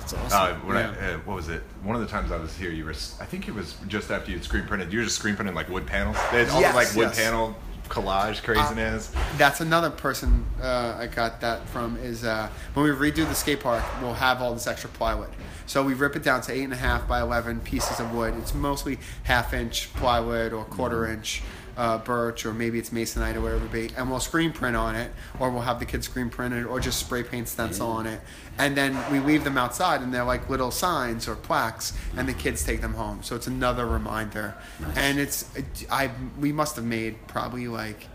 That's 0.01 0.15
awesome. 0.15 0.69
Uh, 0.69 0.75
Yeah. 0.75 0.95
I, 1.01 1.13
uh, 1.13 1.19
what 1.19 1.37
was 1.37 1.49
it? 1.49 1.63
One 1.85 1.95
of 1.95 2.03
the 2.03 2.09
times 2.09 2.33
I 2.33 2.37
was 2.39 2.57
here, 2.57 2.71
you 2.71 2.85
were. 2.85 2.91
I 3.21 3.25
think 3.25 3.47
it 3.47 3.55
was 3.55 3.77
just 3.87 4.11
after 4.11 4.33
you'd 4.33 4.43
screen 4.45 4.67
printed. 4.67 4.93
You 4.93 4.99
were 4.99 5.05
just 5.05 5.17
screen 5.19 5.37
printing 5.37 5.55
like 5.55 5.69
wood 5.69 5.87
panels. 5.87 6.17
They 6.33 6.41
had 6.45 6.49
all 6.49 6.61
Yes, 6.61 6.73
the 6.73 6.77
like 6.77 6.95
wood 6.97 7.17
yes. 7.17 7.25
Panel 7.25 7.57
collage 7.89 8.43
craziness. 8.43 9.13
That's 9.37 9.61
another 9.61 9.91
person 9.91 10.45
uh, 10.61 10.97
I 10.99 11.07
got 11.07 11.41
that 11.41 11.69
from. 11.69 11.97
Is 11.99 12.25
uh, 12.25 12.49
when 12.75 12.85
we 12.85 12.91
redo 12.91 13.27
the 13.29 13.35
skate 13.35 13.61
park, 13.61 13.85
we'll 14.01 14.15
have 14.15 14.41
all 14.43 14.55
this 14.55 14.67
extra 14.67 14.91
plywood. 14.91 15.31
So 15.67 15.83
we 15.83 15.95
rip 15.95 16.17
it 16.17 16.23
down 16.23 16.41
to 16.43 16.53
eight 16.53 16.65
and 16.65 16.73
a 16.73 16.77
half 16.77 17.09
by 17.09 17.21
eleven 17.21 17.61
pieces 17.61 18.01
of 18.01 18.15
wood. 18.15 18.35
It's 18.39 18.55
mostly 18.55 18.99
half 19.25 19.55
inch 19.55 19.93
plywood 19.95 20.53
or 20.53 20.65
quarter 20.65 21.07
inch 21.07 21.43
uh, 21.77 21.99
birch, 21.99 22.47
or 22.47 22.53
maybe 22.53 22.79
it's 22.79 22.91
masonite 22.91 23.35
or 23.37 23.41
whatever 23.41 23.65
it 23.65 23.73
be. 23.73 23.91
And 23.97 24.11
we'll 24.11 24.21
screen 24.21 24.53
print 24.53 24.77
on 24.77 24.95
it, 24.95 25.11
or 25.39 25.51
we'll 25.51 25.63
have 25.63 25.79
the 25.79 25.87
kids 25.87 26.07
screen 26.07 26.31
print 26.31 26.55
it, 26.55 26.65
or 26.65 26.81
just 26.81 26.99
spray 26.99 27.23
paint 27.23 27.49
stencil 27.49 27.89
on 27.89 28.07
it. 28.07 28.21
And 28.59 28.77
then 28.77 28.97
we 29.11 29.19
leave 29.19 29.45
them 29.45 29.59
outside, 29.59 30.01
and 30.01 30.13
they're 30.15 30.25
like 30.25 30.49
little 30.49 30.71
signs 30.71 31.29
or 31.29 31.35
plaques, 31.35 31.93
and 32.17 32.29
the 32.29 32.35
kids 32.35 32.65
take 32.65 32.81
them 32.81 32.95
home. 32.95 33.23
So 33.23 33.35
it's 33.37 33.47
another 33.47 33.87
reminder. 33.87 34.55
And 34.97 35.19
it's 35.19 35.51
I 35.91 36.11
we 36.39 36.53
must 36.53 36.77
have 36.77 36.85
made 36.85 37.27
probably 37.27 37.67
like 37.67 38.07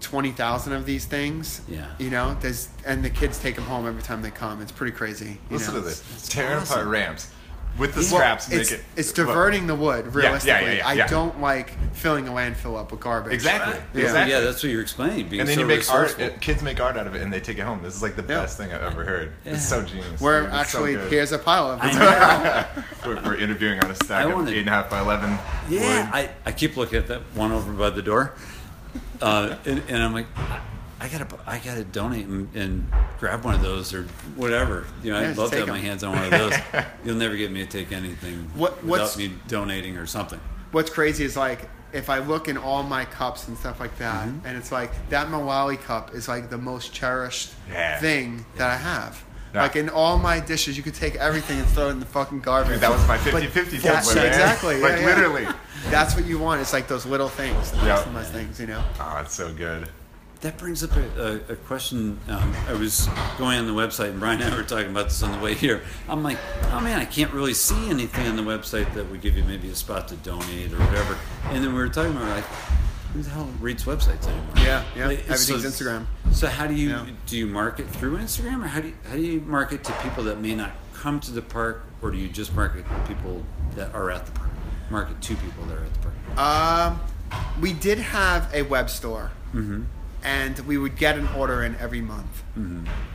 twenty 0.00 0.30
thousand 0.30 0.72
of 0.72 0.86
these 0.86 1.04
things. 1.04 1.60
Yeah. 1.68 1.86
You 1.98 2.10
know, 2.10 2.36
there's 2.40 2.68
and 2.86 3.04
the 3.04 3.10
kids 3.10 3.38
take 3.38 3.56
them 3.56 3.64
home 3.64 3.86
every 3.86 4.02
time 4.02 4.22
they 4.22 4.30
come. 4.30 4.62
It's 4.62 4.72
pretty 4.72 4.92
crazy. 4.92 5.38
You 5.50 5.58
Listen 5.58 5.74
know? 5.74 5.80
to 5.80 5.86
this. 5.86 6.28
Tearing 6.28 6.62
apart 6.62 6.70
awesome. 6.80 6.88
ramps 6.88 7.30
with 7.78 7.92
the 7.94 8.00
Well, 8.00 8.06
straps. 8.08 8.50
it's, 8.50 8.72
it. 8.72 8.80
it's 8.96 9.16
well, 9.16 9.26
diverting 9.26 9.66
the 9.66 9.74
wood. 9.74 10.06
yeah, 10.06 10.10
yeah, 10.10 10.16
Realistically, 10.26 10.76
yeah, 10.78 10.86
I 10.88 10.92
yeah. 10.94 11.06
don't 11.08 11.40
like 11.40 11.70
filling 11.94 12.26
a 12.28 12.30
landfill 12.30 12.78
up 12.78 12.90
with 12.90 13.00
garbage. 13.00 13.32
Exactly. 13.34 13.74
Yeah. 13.94 14.06
Exactly. 14.06 14.32
Yeah, 14.32 14.40
that's 14.40 14.62
what 14.62 14.72
you're 14.72 14.80
explaining. 14.82 15.28
Being 15.28 15.40
and 15.40 15.48
then 15.48 15.54
so 15.56 15.60
you 15.62 15.66
make 15.66 15.78
art. 15.90 16.02
resourceful. 16.08 16.24
uh, 16.36 16.40
Kids 16.40 16.62
make 16.62 16.80
art 16.80 16.96
out 16.96 17.06
of 17.06 17.14
it, 17.14 17.22
and 17.22 17.32
they 17.32 17.40
take 17.40 17.58
it 17.58 17.62
home. 17.62 17.82
This 17.82 17.94
is 17.94 18.02
like 18.02 18.16
the 18.16 18.22
Yeah. 18.22 18.40
best 18.40 18.56
thing 18.56 18.72
I've 18.72 18.82
ever 18.82 19.04
heard. 19.04 19.32
It's 19.44 19.66
so 19.68 19.82
genius. 19.82 20.20
Where 20.20 20.42
dude. 20.42 20.48
It's 20.54 20.54
so 20.54 20.60
actually 20.84 21.08
here's 21.10 21.32
a 21.32 21.38
pile 21.38 21.70
of 21.72 21.80
I 21.82 22.66
it. 22.78 22.84
we're, 23.06 23.22
we're 23.22 23.36
interviewing 23.36 23.80
on 23.84 23.90
a 23.90 23.94
stack 23.94 24.24
I 24.26 24.28
of 24.30 24.34
wanna- 24.34 24.50
eight 24.50 24.58
and 24.60 24.68
a 24.68 24.72
half 24.72 24.88
by 24.90 25.00
eleven. 25.00 25.38
Yeah, 25.68 26.04
wood. 26.04 26.14
I, 26.14 26.30
I 26.46 26.52
keep 26.52 26.76
looking 26.76 26.98
at 26.98 27.08
that 27.08 27.20
one 27.34 27.52
over 27.52 27.72
by 27.72 27.90
the 27.90 28.02
door, 28.02 28.32
uh, 29.20 29.56
and, 29.64 29.82
and 29.88 30.02
I'm 30.02 30.12
like, 30.14 30.26
I, 30.36 30.60
I 31.00 31.08
gotta 31.08 31.26
I 31.46 31.58
gotta 31.58 31.84
donate 31.84 32.26
and, 32.26 32.54
and 32.56 32.90
grab 33.20 33.44
one 33.44 33.54
of 33.54 33.62
those 33.62 33.92
or 33.92 34.04
whatever. 34.34 34.86
You 35.02 35.12
know, 35.12 35.20
Yeah, 35.20 35.30
I'd 35.30 35.36
love 35.36 35.50
to 35.50 35.56
take 35.56 35.66
have 35.66 35.68
my 35.74 35.78
'em. 35.78 35.84
hands 35.84 36.02
on 36.04 36.14
one 36.16 36.24
of 36.24 36.30
those. 36.30 36.54
You'll 37.04 37.16
never 37.16 37.36
get 37.36 37.50
me 37.50 37.64
to 37.64 37.70
take 37.70 37.92
anything 37.92 38.50
What- 38.54 38.82
without 38.84 39.16
me 39.16 39.32
donating 39.48 39.98
or 39.98 40.06
something. 40.06 40.40
What's 40.72 40.90
crazy 40.90 41.24
is 41.24 41.36
like 41.36 41.68
if 41.92 42.08
I 42.10 42.18
look 42.18 42.48
in 42.48 42.56
all 42.58 42.82
my 42.82 43.04
cups 43.04 43.46
and 43.48 43.56
stuff 43.58 43.78
like 43.78 43.96
that, 43.98 44.26
Mm-hmm. 44.26 44.46
and 44.46 44.56
it's 44.56 44.72
like 44.72 44.90
that 45.10 45.28
Mullaly 45.28 45.80
cup 45.82 46.14
is 46.14 46.28
like 46.28 46.50
the 46.50 46.58
most 46.58 46.92
cherished 46.92 47.52
Yeah. 47.70 47.98
thing 48.00 48.44
that 48.56 48.70
I 48.70 48.76
have. 48.76 49.22
Yeah. 49.54 49.62
Like 49.62 49.76
in 49.76 49.88
all 49.88 50.18
my 50.18 50.40
dishes, 50.40 50.76
you 50.76 50.82
could 50.82 50.94
take 50.94 51.14
everything 51.16 51.58
and 51.58 51.68
throw 51.68 51.88
it 51.88 51.92
in 51.92 52.00
the 52.00 52.06
fucking 52.06 52.40
garbage. 52.40 52.80
that 52.80 52.90
was 52.90 53.06
my 53.06 53.16
But 53.18 53.42
50-50 53.44 53.82
that- 53.82 54.02
tumbler, 54.04 54.14
man. 54.16 54.26
Exactly. 54.26 54.80
Like 54.80 54.92
yeah, 54.92 55.00
yeah. 55.00 55.06
literally. 55.06 55.46
That's 55.90 56.14
what 56.16 56.24
you 56.26 56.38
want. 56.38 56.60
It's 56.62 56.72
like 56.72 56.88
those 56.88 57.06
little 57.06 57.28
things, 57.28 57.70
the 57.70 57.76
Yeah. 57.86 57.96
customized 58.02 58.30
things, 58.32 58.58
you 58.60 58.66
know. 58.66 58.82
Oh, 58.98 59.18
it's 59.22 59.34
so 59.34 59.52
good. 59.52 59.88
That 60.42 60.58
brings 60.58 60.84
up 60.84 60.94
a, 60.96 61.00
a, 61.50 61.52
a 61.52 61.56
question. 61.56 62.20
Um, 62.28 62.54
I 62.68 62.74
was 62.74 63.08
going 63.38 63.58
on 63.58 63.66
the 63.66 63.72
website, 63.72 64.10
and 64.10 64.20
Brian 64.20 64.40
and 64.42 64.52
I 64.52 64.56
were 64.56 64.62
talking 64.62 64.90
about 64.90 65.04
this 65.04 65.22
on 65.22 65.32
the 65.32 65.38
way 65.38 65.54
here. 65.54 65.82
I'm 66.08 66.22
like, 66.22 66.38
oh 66.72 66.80
man, 66.80 67.00
I 67.00 67.04
can't 67.06 67.32
really 67.32 67.54
see 67.54 67.88
anything 67.88 68.26
on 68.28 68.36
the 68.36 68.42
website 68.42 68.92
that 68.94 69.10
would 69.10 69.22
give 69.22 69.36
you 69.36 69.44
maybe 69.44 69.70
a 69.70 69.74
spot 69.74 70.08
to 70.08 70.14
donate 70.16 70.72
or 70.72 70.78
whatever. 70.78 71.18
And 71.44 71.64
then 71.64 71.72
we 71.72 71.78
were 71.80 71.88
talking 71.88 72.12
about 72.12 72.28
like, 72.28 72.44
who 73.14 73.22
the 73.22 73.30
hell 73.30 73.48
reads 73.60 73.84
websites 73.84 74.26
anymore? 74.28 74.52
Yeah, 74.58 74.84
yeah. 74.94 75.06
Like, 75.06 75.20
Everything's 75.30 75.46
so- 75.76 75.84
Instagram. 75.84 76.06
So 76.32 76.48
how 76.48 76.66
do 76.66 76.74
you 76.74 76.90
Yeah. 76.90 77.06
do 77.26 77.38
you 77.38 77.46
market 77.46 77.88
through 77.88 78.18
Instagram, 78.18 78.62
or 78.62 78.68
how 78.68 78.80
do 78.80 78.88
you, 78.88 78.94
how 79.08 79.14
do 79.16 79.22
you 79.22 79.40
market 79.40 79.82
to 79.84 79.92
people 80.02 80.22
that 80.24 80.38
may 80.40 80.54
not 80.54 80.72
come 80.92 81.18
to 81.20 81.30
the 81.32 81.40
park, 81.42 81.82
or 82.02 82.10
do 82.10 82.18
you 82.18 82.28
just 82.28 82.54
market 82.54 82.84
to 82.86 83.14
people 83.14 83.42
that 83.74 83.94
are 83.94 84.10
at 84.10 84.26
the 84.26 84.32
park? 84.32 84.50
Market 84.90 85.20
to 85.22 85.34
people 85.36 85.64
that 85.64 85.78
are 85.78 85.84
at 85.84 85.94
the 85.94 85.98
park. 86.00 86.38
Um, 86.38 87.00
we 87.60 87.72
did 87.72 87.98
have 87.98 88.52
a 88.54 88.62
web 88.62 88.90
store, 88.90 89.30
Mm-hmm. 89.54 89.84
And 90.26 90.58
we 90.60 90.76
would 90.76 90.96
get 90.96 91.16
an 91.16 91.28
order 91.28 91.62
in 91.62 91.76
every 91.76 92.00
month. 92.02 92.42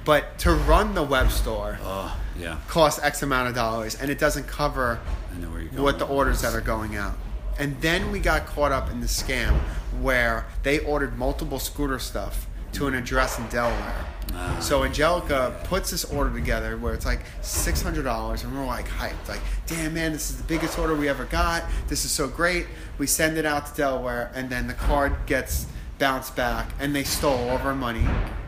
But 0.05 0.39
to 0.39 0.53
run 0.53 0.95
the 0.95 1.03
web 1.03 1.29
store 1.29 1.77
Oh 1.83 2.17
yeah, 2.39 2.57
costs 2.67 2.99
X 3.03 3.21
amount 3.21 3.49
of 3.49 3.55
dollars, 3.55 3.95
and 3.95 4.09
it 4.09 4.17
doesn't 4.17 4.47
cover 4.47 4.99
I 5.31 5.37
know 5.37 5.49
where 5.49 5.59
you're 5.61 5.69
going. 5.69 5.83
what 5.83 5.99
the 5.99 6.07
orders 6.07 6.41
that 6.41 6.55
are 6.55 6.61
going 6.61 6.95
out. 6.95 7.15
And 7.59 7.79
then 7.81 8.11
we 8.11 8.19
got 8.19 8.45
caught 8.47 8.71
up 8.71 8.89
in 8.89 9.01
the 9.01 9.07
scam 9.07 9.53
where 9.99 10.47
they 10.63 10.79
ordered 10.79 11.17
multiple 11.17 11.59
scooter 11.59 11.99
stuff 11.99 12.47
to 12.73 12.87
an 12.87 12.95
address 12.95 13.37
in 13.37 13.45
Delaware. 13.49 14.05
Ah. 14.33 14.57
So 14.61 14.85
Angelica 14.85 15.59
puts 15.65 15.91
this 15.91 16.05
order 16.05 16.33
together 16.33 16.77
where 16.77 16.93
it's 16.93 17.05
like 17.05 17.19
six 17.41 17.81
hundred 17.81 18.03
dollars, 18.03 18.45
and 18.45 18.57
we're 18.57 18.65
like 18.65 18.87
hyped, 18.87 19.27
like, 19.27 19.41
damn 19.67 19.93
man, 19.93 20.13
this 20.13 20.29
is 20.29 20.37
the 20.37 20.43
biggest 20.45 20.79
order 20.79 20.95
we 20.95 21.09
ever 21.09 21.25
got. 21.25 21.65
This 21.89 22.05
is 22.05 22.11
so 22.11 22.29
great. 22.29 22.67
We 22.97 23.05
send 23.07 23.37
it 23.37 23.45
out 23.45 23.65
to 23.67 23.73
Delaware, 23.75 24.31
and 24.33 24.49
then 24.49 24.67
the 24.67 24.73
card 24.73 25.13
gets 25.25 25.67
bounced 26.01 26.35
back, 26.35 26.67
and 26.79 26.93
they 26.95 27.03
stole 27.05 27.37
all 27.49 27.55
of 27.57 27.65
our 27.65 27.75
money, 27.75 28.05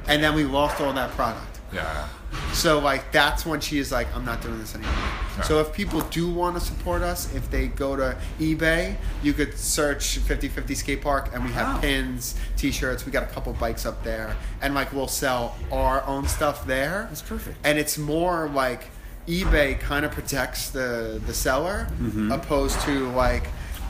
and 0.08 0.22
then 0.24 0.34
we 0.36 0.44
lost 0.44 0.82
all 0.82 0.92
that 0.92 1.12
product. 1.12 1.60
Yeah. 1.72 2.08
So 2.52 2.80
like 2.80 3.12
that's 3.12 3.46
when 3.46 3.60
she 3.62 3.78
is 3.78 3.92
like, 3.92 4.08
I'm 4.16 4.26
not 4.26 4.42
doing 4.42 4.58
this 4.60 4.74
anymore. 4.76 4.94
Yeah. 5.38 5.44
So 5.44 5.60
if 5.60 5.72
people 5.72 6.02
do 6.02 6.30
want 6.32 6.56
to 6.56 6.62
support 6.62 7.02
us, 7.04 7.34
if 7.36 7.50
they 7.52 7.68
go 7.68 7.96
to 7.96 8.18
eBay, 8.40 8.96
you 9.22 9.34
could 9.34 9.56
search 9.58 10.18
5050 10.18 10.76
Skate 10.76 11.02
Park, 11.02 11.30
and 11.34 11.44
we 11.44 11.52
have 11.52 11.76
Wow. 11.76 11.82
pins, 11.82 12.36
T-shirts. 12.58 13.06
We 13.06 13.12
got 13.12 13.24
a 13.24 13.28
couple 13.28 13.54
bikes 13.54 13.86
up 13.86 14.04
there, 14.04 14.36
and 14.62 14.74
like 14.76 14.92
we'll 14.94 15.08
sell 15.08 15.56
our 15.72 16.04
own 16.08 16.28
stuff 16.28 16.66
there. 16.66 17.06
That's 17.10 17.22
perfect. 17.22 17.58
And 17.64 17.78
it's 17.78 17.98
more 18.00 18.50
like 18.50 18.90
eBay 19.28 19.80
kind 19.80 20.04
of 20.06 20.12
protects 20.12 20.70
the 20.72 21.22
the 21.28 21.34
seller, 21.36 21.88
Mm-hmm. 22.02 22.32
opposed 22.32 22.80
to 22.82 23.10
like 23.12 23.46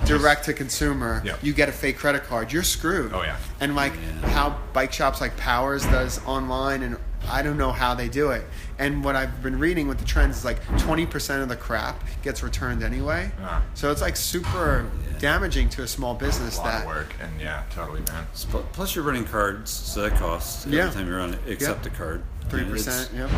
direct 0.05 0.45
to 0.45 0.53
consumer. 0.53 1.21
Yep. 1.25 1.39
You 1.43 1.53
get 1.53 1.69
a 1.69 1.71
fake 1.71 1.97
credit 1.97 2.23
card, 2.23 2.51
you're 2.51 2.63
screwed. 2.63 3.13
Oh, 3.13 3.21
yeah. 3.21 3.37
And 3.59 3.75
like 3.75 3.93
Yeah. 3.93 4.29
how 4.29 4.57
bike 4.73 4.91
shops 4.93 5.21
like 5.21 5.35
Powers 5.37 5.83
does 5.85 6.19
online, 6.25 6.83
and 6.83 6.97
I 7.29 7.41
don't 7.41 7.57
know 7.57 7.71
how 7.71 7.95
they 7.95 8.09
do 8.09 8.31
it. 8.31 8.45
And 8.79 9.03
what 9.03 9.15
I've 9.15 9.41
been 9.41 9.57
reading 9.57 9.87
with 9.87 9.97
the 9.99 10.03
trends 10.05 10.37
is 10.39 10.45
like 10.45 10.61
20% 10.79 11.41
of 11.41 11.47
the 11.47 11.55
crap 11.55 12.03
gets 12.21 12.43
returned 12.43 12.83
anyway. 12.83 13.31
Ah. 13.41 13.61
So 13.75 13.91
it's 13.91 14.01
like 14.01 14.17
super 14.17 14.85
damaging 15.19 15.69
to 15.69 15.83
a 15.83 15.87
small 15.87 16.15
business 16.15 16.57
A 16.57 16.61
lot 16.61 16.71
that. 16.71 16.81
of 16.81 16.87
work, 16.87 17.13
and 17.21 17.39
yeah, 17.39 17.63
totally, 17.73 18.01
man. 18.01 18.27
Plus, 18.73 18.93
you're 18.95 19.05
running 19.05 19.23
cards, 19.23 19.71
so 19.71 20.01
that 20.01 20.17
costs 20.19 20.65
every 20.65 20.77
Yeah. 20.79 20.89
time 20.89 21.07
you 21.07 21.15
run 21.15 21.29
on 21.29 21.33
it, 21.35 21.49
accept 21.49 21.85
a 21.85 21.89
card. 21.89 22.23
Three 22.49 22.65
percent. 22.65 23.09
yep. 23.15 23.29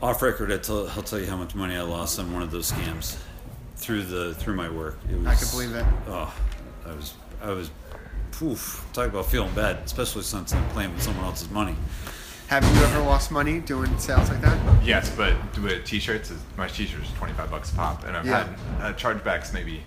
Off 0.00 0.22
record, 0.22 0.52
I 0.52 0.58
tell, 0.58 0.88
I'll 0.90 1.02
tell 1.02 1.18
you 1.18 1.26
how 1.26 1.36
much 1.36 1.54
money 1.54 1.76
I 1.76 1.82
lost 1.82 2.18
on 2.20 2.32
one 2.32 2.42
of 2.42 2.50
those 2.52 2.70
scams 2.70 3.16
through 3.78 4.02
the 4.02 4.34
through 4.34 4.56
my 4.56 4.68
work. 4.68 4.98
It 5.10 5.16
was, 5.16 5.26
I 5.26 5.34
can 5.34 5.48
believe 5.50 5.74
it. 5.74 5.84
Oh, 6.08 6.34
I 6.86 6.92
was 6.92 7.14
I 7.42 7.50
was, 7.50 7.70
poof. 8.32 8.84
Talk 8.92 9.08
about 9.08 9.26
feeling 9.26 9.54
bad, 9.54 9.78
especially 9.84 10.22
since 10.22 10.52
I'm 10.52 10.68
playing 10.70 10.92
with 10.92 11.02
someone 11.02 11.24
else's 11.24 11.50
money. 11.50 11.76
Have 12.48 12.64
you 12.64 12.82
ever 12.82 13.00
lost 13.00 13.30
money 13.30 13.60
doing 13.60 13.96
sales 13.98 14.28
like 14.30 14.40
that? 14.40 14.58
Yes, 14.84 15.10
but 15.14 15.34
with 15.62 15.84
t-shirts, 15.84 16.32
my 16.56 16.66
t-shirts 16.66 17.10
25 17.18 17.50
bucks 17.50 17.70
a 17.72 17.76
pop, 17.76 18.04
and 18.04 18.16
I've 18.16 18.26
Yeah. 18.26 18.44
had 18.80 18.92
uh, 18.92 18.96
chargebacks 18.96 19.52
maybe 19.52 19.82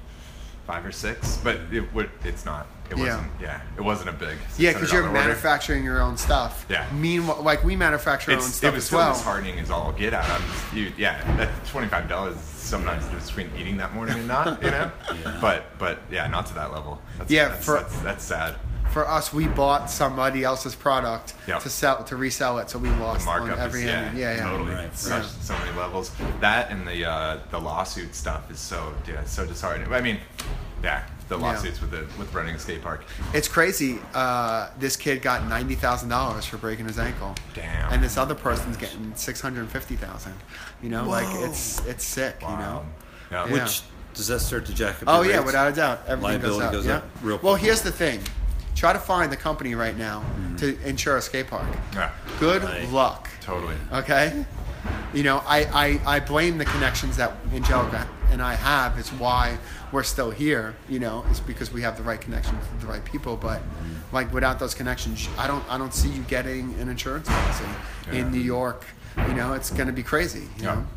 five 0.67 0.85
or 0.85 0.91
six, 0.91 1.37
but 1.43 1.57
it 1.71 1.93
would, 1.93 2.09
it's 2.23 2.45
not. 2.45 2.67
It 2.89 2.97
Yeah. 2.97 3.03
wasn't. 3.15 3.31
Yeah, 3.41 3.61
it 3.77 3.81
wasn't 3.81 4.09
a 4.09 4.13
big. 4.13 4.37
Yeah, 4.57 4.73
because 4.73 4.91
you're 4.91 5.03
order. 5.03 5.13
manufacturing 5.13 5.83
your 5.83 6.01
own 6.01 6.17
stuff. 6.17 6.65
Yeah. 6.69 6.85
Meanwhile, 6.93 7.41
like 7.41 7.63
we 7.63 7.75
manufacture 7.75 8.31
our 8.31 8.37
own 8.37 8.43
It's, 8.43 8.55
stuff 8.55 8.73
it 8.73 8.75
was 8.75 8.85
as 8.87 8.91
well. 8.91 9.13
disheartening 9.13 9.59
as 9.59 9.71
all 9.71 9.91
get 9.93 10.13
out. 10.13 10.29
I'm 10.29 10.41
just, 10.41 10.73
you, 10.73 10.91
yeah, 10.97 11.23
that 11.37 11.49
twenty-five 11.67 12.09
dollars 12.09 12.37
sometimes 12.37 13.05
between 13.07 13.49
eating 13.57 13.77
that 13.77 13.93
morning 13.93 14.15
and 14.19 14.27
not, 14.27 14.61
you 14.63 14.71
know. 14.71 14.91
Yeah. 15.23 15.37
But 15.41 15.77
but 15.79 15.99
yeah, 16.11 16.27
not 16.27 16.45
to 16.47 16.53
that 16.55 16.73
level. 16.73 17.01
That's, 17.17 17.31
Yeah, 17.31 17.47
that's, 17.49 17.65
for- 17.65 17.79
that's, 17.79 17.99
that's 18.01 18.23
sad. 18.25 18.55
For 18.91 19.07
us, 19.07 19.33
we 19.33 19.47
bought 19.47 19.89
somebody 19.89 20.43
else's 20.43 20.75
product 20.75 21.33
Yeah. 21.47 21.59
to 21.59 21.69
sell 21.69 22.03
to 22.03 22.15
resell 22.15 22.57
it, 22.59 22.69
so 22.69 22.79
we 22.79 22.89
lost 22.89 23.27
on 23.27 23.39
markup 23.47 23.59
every 23.59 23.81
is 23.81 23.85
yeah, 23.87 24.01
end. 24.01 24.17
Yeah, 24.17 24.35
yeah. 24.35 24.43
totally. 24.49 24.73
Right, 24.73 24.95
Such, 24.97 25.23
right. 25.23 25.31
So 25.41 25.57
many 25.57 25.77
levels. 25.77 26.11
That 26.41 26.71
and 26.71 26.87
the 26.87 27.05
uh, 27.05 27.39
the 27.51 27.59
lawsuit 27.59 28.13
stuff 28.15 28.49
is 28.51 28.59
so 28.59 28.93
yeah, 29.07 29.23
so 29.23 29.45
disheartening. 29.45 29.91
I 29.93 30.01
mean, 30.01 30.19
yeah, 30.83 31.03
the 31.29 31.37
Yeah. 31.37 31.43
lawsuits 31.43 31.79
with 31.79 31.91
the 31.91 32.05
with 32.19 32.33
running 32.33 32.55
a 32.55 32.59
skate 32.59 32.81
park. 32.81 33.05
It's 33.33 33.47
crazy. 33.47 33.99
Uh, 34.13 34.69
this 34.79 34.95
kid 34.97 35.21
got 35.21 35.47
ninety 35.47 35.75
thousand 35.75 36.09
dollars 36.09 36.45
for 36.45 36.57
breaking 36.57 36.85
his 36.87 36.99
ankle. 36.99 37.35
Damn. 37.53 37.93
And 37.93 38.03
this 38.03 38.17
other 38.17 38.35
person's 38.35 38.77
getting 38.77 39.13
six 39.15 39.39
hundred 39.39 39.69
fifty 39.69 39.95
thousand. 39.95 40.33
You 40.81 40.89
know, 40.89 41.05
like 41.05 41.27
it's 41.47 41.85
it's 41.85 42.03
sick. 42.03 42.37
You 42.41 42.47
know. 42.47 42.85
Yeah. 43.31 43.45
Yeah. 43.47 43.53
Which 43.53 43.81
does 44.13 44.27
that 44.27 44.41
start 44.41 44.65
to 44.65 44.73
jack 44.73 44.95
up? 45.01 45.03
Oh 45.07 45.21
your 45.21 45.31
yeah, 45.31 45.37
rates? 45.37 45.45
without 45.45 45.71
a 45.71 45.75
doubt, 45.75 46.01
everything 46.05 46.23
Liability 46.41 46.59
goes 46.59 46.65
up. 46.65 46.71
goes 46.73 46.85
yeah. 46.85 46.95
up 46.97 47.05
real 47.21 47.39
well, 47.41 47.53
quick. 47.53 47.63
here's 47.63 47.81
the 47.81 47.91
thing: 47.93 48.19
try 48.81 48.91
to 48.91 48.97
find 48.99 49.31
the 49.31 49.37
company 49.37 49.75
right 49.75 49.95
now 49.95 50.21
mm-hmm. 50.21 50.55
to 50.55 50.75
insure 50.83 51.15
a 51.15 51.21
skate 51.21 51.45
park. 51.45 51.67
Yeah. 51.93 52.09
Good 52.39 52.63
Right. 52.63 52.89
luck. 52.89 53.29
Totally. 53.39 53.75
Okay. 53.93 54.43
You 55.13 55.21
know, 55.21 55.43
I, 55.45 55.99
I, 56.05 56.15
I 56.15 56.19
blame 56.19 56.57
the 56.57 56.65
connections 56.65 57.15
that 57.17 57.31
Angelica 57.53 58.07
and 58.31 58.41
I 58.41 58.55
have. 58.55 58.97
It's 58.97 59.11
why 59.13 59.59
we're 59.91 60.01
still 60.01 60.31
here. 60.31 60.75
You 60.89 60.97
know, 60.97 61.23
it's 61.29 61.39
because 61.39 61.71
we 61.71 61.83
have 61.83 61.95
the 61.95 62.01
right 62.01 62.19
connections 62.19 62.57
with 62.71 62.81
the 62.81 62.87
right 62.87 63.05
people. 63.05 63.37
But 63.37 63.59
mm-hmm. 63.59 64.15
like 64.15 64.33
without 64.33 64.57
those 64.57 64.73
connections, 64.73 65.29
I 65.37 65.45
don't 65.45 65.63
I 65.69 65.77
don't 65.77 65.93
see 65.93 66.09
you 66.09 66.23
getting 66.23 66.73
an 66.79 66.89
insurance 66.89 67.27
policy 67.29 67.65
Yeah. 68.07 68.21
in 68.21 68.31
New 68.31 68.39
York. 68.39 68.83
You 69.27 69.35
know, 69.35 69.53
it's 69.53 69.69
going 69.69 69.87
to 69.87 69.93
be 69.93 70.01
crazy. 70.01 70.39
You 70.57 70.63
Yeah. 70.63 70.75
know? 70.75 70.87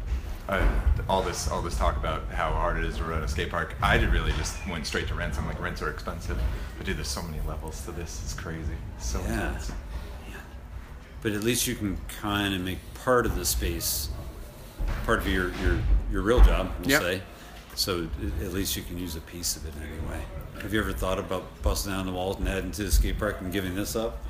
Uh, 0.48 0.66
all 1.08 1.22
this 1.22 1.48
all 1.48 1.62
this 1.62 1.76
talk 1.78 1.96
about 1.96 2.28
how 2.30 2.50
hard 2.52 2.76
it 2.76 2.84
is 2.84 2.98
to 2.98 3.04
run 3.04 3.22
a 3.22 3.28
skate 3.28 3.50
park. 3.50 3.74
I 3.82 3.96
did 3.96 4.10
really 4.10 4.32
just 4.32 4.56
went 4.68 4.86
straight 4.86 5.08
to 5.08 5.14
rents. 5.14 5.38
I'm 5.38 5.46
like 5.46 5.60
rents 5.60 5.80
are 5.80 5.90
expensive, 5.90 6.38
but 6.76 6.86
dude, 6.86 6.98
there's 6.98 7.08
so 7.08 7.22
many 7.22 7.40
levels 7.46 7.80
to 7.86 7.92
this. 7.92 8.20
It's 8.22 8.34
crazy. 8.34 8.74
So 8.98 9.20
Yeah. 9.20 9.48
intense. 9.48 9.72
But 11.22 11.32
at 11.32 11.42
least 11.42 11.66
you 11.66 11.74
can 11.74 11.96
kind 12.20 12.54
of 12.54 12.60
make 12.60 12.78
part 13.02 13.24
of 13.24 13.36
the 13.36 13.44
space 13.46 14.10
part 15.06 15.18
of 15.18 15.26
your 15.28 15.50
your, 15.62 15.78
your 16.12 16.20
real 16.22 16.40
job, 16.44 16.70
we'll 16.80 16.90
Yep. 16.90 17.02
say. 17.02 17.22
So 17.74 18.06
at 18.42 18.52
least 18.52 18.76
you 18.76 18.82
can 18.82 18.98
use 18.98 19.16
a 19.16 19.20
piece 19.22 19.56
of 19.56 19.66
it 19.66 19.72
anyway. 19.80 20.22
Have 20.60 20.74
you 20.74 20.80
ever 20.80 20.92
thought 20.92 21.18
about 21.18 21.44
busting 21.62 21.90
down 21.90 22.04
the 22.06 22.12
walls 22.12 22.38
and 22.38 22.46
adding 22.48 22.70
to 22.72 22.84
the 22.84 22.92
skate 22.92 23.18
park 23.18 23.38
and 23.40 23.50
giving 23.50 23.74
this 23.74 23.96
up? 23.96 24.22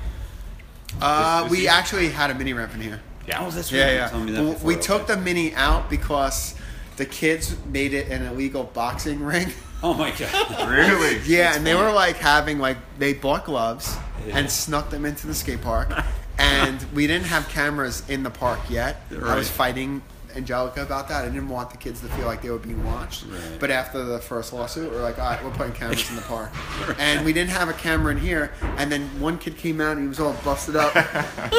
Uh, 1.01 1.41
Is- 1.41 1.45
is 1.47 1.51
we 1.51 1.59
he- 1.63 1.67
actually 1.67 2.09
had 2.09 2.31
a 2.31 2.33
mini 2.33 2.53
ramp 2.53 2.73
in 2.73 2.79
here. 2.81 3.01
Yeah. 3.27 3.39
Oh, 3.45 3.49
that's 3.49 3.71
Yeah, 3.71 3.83
right. 3.83 3.91
You 4.13 4.19
yeah. 4.19 4.25
me 4.25 4.31
that 4.33 4.43
Well, 4.43 4.57
we 4.63 4.75
took 4.75 5.03
Okay. 5.03 5.15
the 5.15 5.21
mini 5.21 5.53
out 5.55 5.89
because 5.89 6.55
the 6.97 7.05
kids 7.05 7.55
made 7.71 7.93
it 7.93 8.07
an 8.09 8.25
illegal 8.25 8.63
boxing 8.73 9.21
ring. 9.31 9.51
Oh 9.83 9.93
my 9.93 10.11
god. 10.11 10.69
Really? 10.69 11.19
Yeah, 11.25 11.45
That's 11.45 11.57
and 11.57 11.65
they 11.67 11.75
were 11.75 11.91
like 11.91 12.17
having 12.17 12.59
like 12.59 12.77
they 12.99 13.13
bought 13.13 13.45
gloves 13.45 13.95
Yeah. 14.27 14.37
and 14.37 14.49
snuck 14.51 14.89
them 14.89 15.05
into 15.05 15.27
the 15.27 15.33
skate 15.35 15.61
park, 15.61 15.89
and 16.39 16.81
we 16.93 17.07
didn't 17.07 17.27
have 17.27 17.47
cameras 17.49 18.03
in 18.09 18.23
the 18.23 18.29
park 18.31 18.59
yet. 18.69 19.01
I 19.23 19.35
was 19.35 19.49
fighting 19.49 20.01
Angelica 20.35 20.81
about 20.83 21.07
that. 21.09 21.23
I 21.25 21.29
didn't 21.29 21.49
want 21.49 21.69
the 21.71 21.77
kids 21.77 22.01
to 22.01 22.07
feel 22.09 22.25
like 22.25 22.41
they 22.41 22.49
were 22.49 22.57
being 22.57 22.83
watched. 22.85 23.25
Right. 23.25 23.41
But 23.59 23.71
after 23.71 24.03
the 24.03 24.19
first 24.19 24.51
lawsuit, 24.53 24.91
we 24.91 24.97
are 24.97 25.01
like, 25.01 25.17
all 25.19 25.29
right, 25.29 25.43
we're 25.43 25.51
putting 25.51 25.73
cameras 25.73 26.09
in 26.09 26.15
the 26.17 26.21
park, 26.23 26.51
and 26.99 27.25
we 27.25 27.33
didn't 27.33 27.51
have 27.51 27.69
a 27.69 27.73
camera 27.73 28.11
in 28.11 28.17
here. 28.19 28.51
And 28.77 28.91
then 28.91 29.03
one 29.19 29.37
kid 29.37 29.57
came 29.57 29.79
out 29.81 29.93
and 29.97 30.01
he 30.01 30.07
was 30.07 30.19
all 30.19 30.33
busted 30.43 30.75
up, 30.75 30.95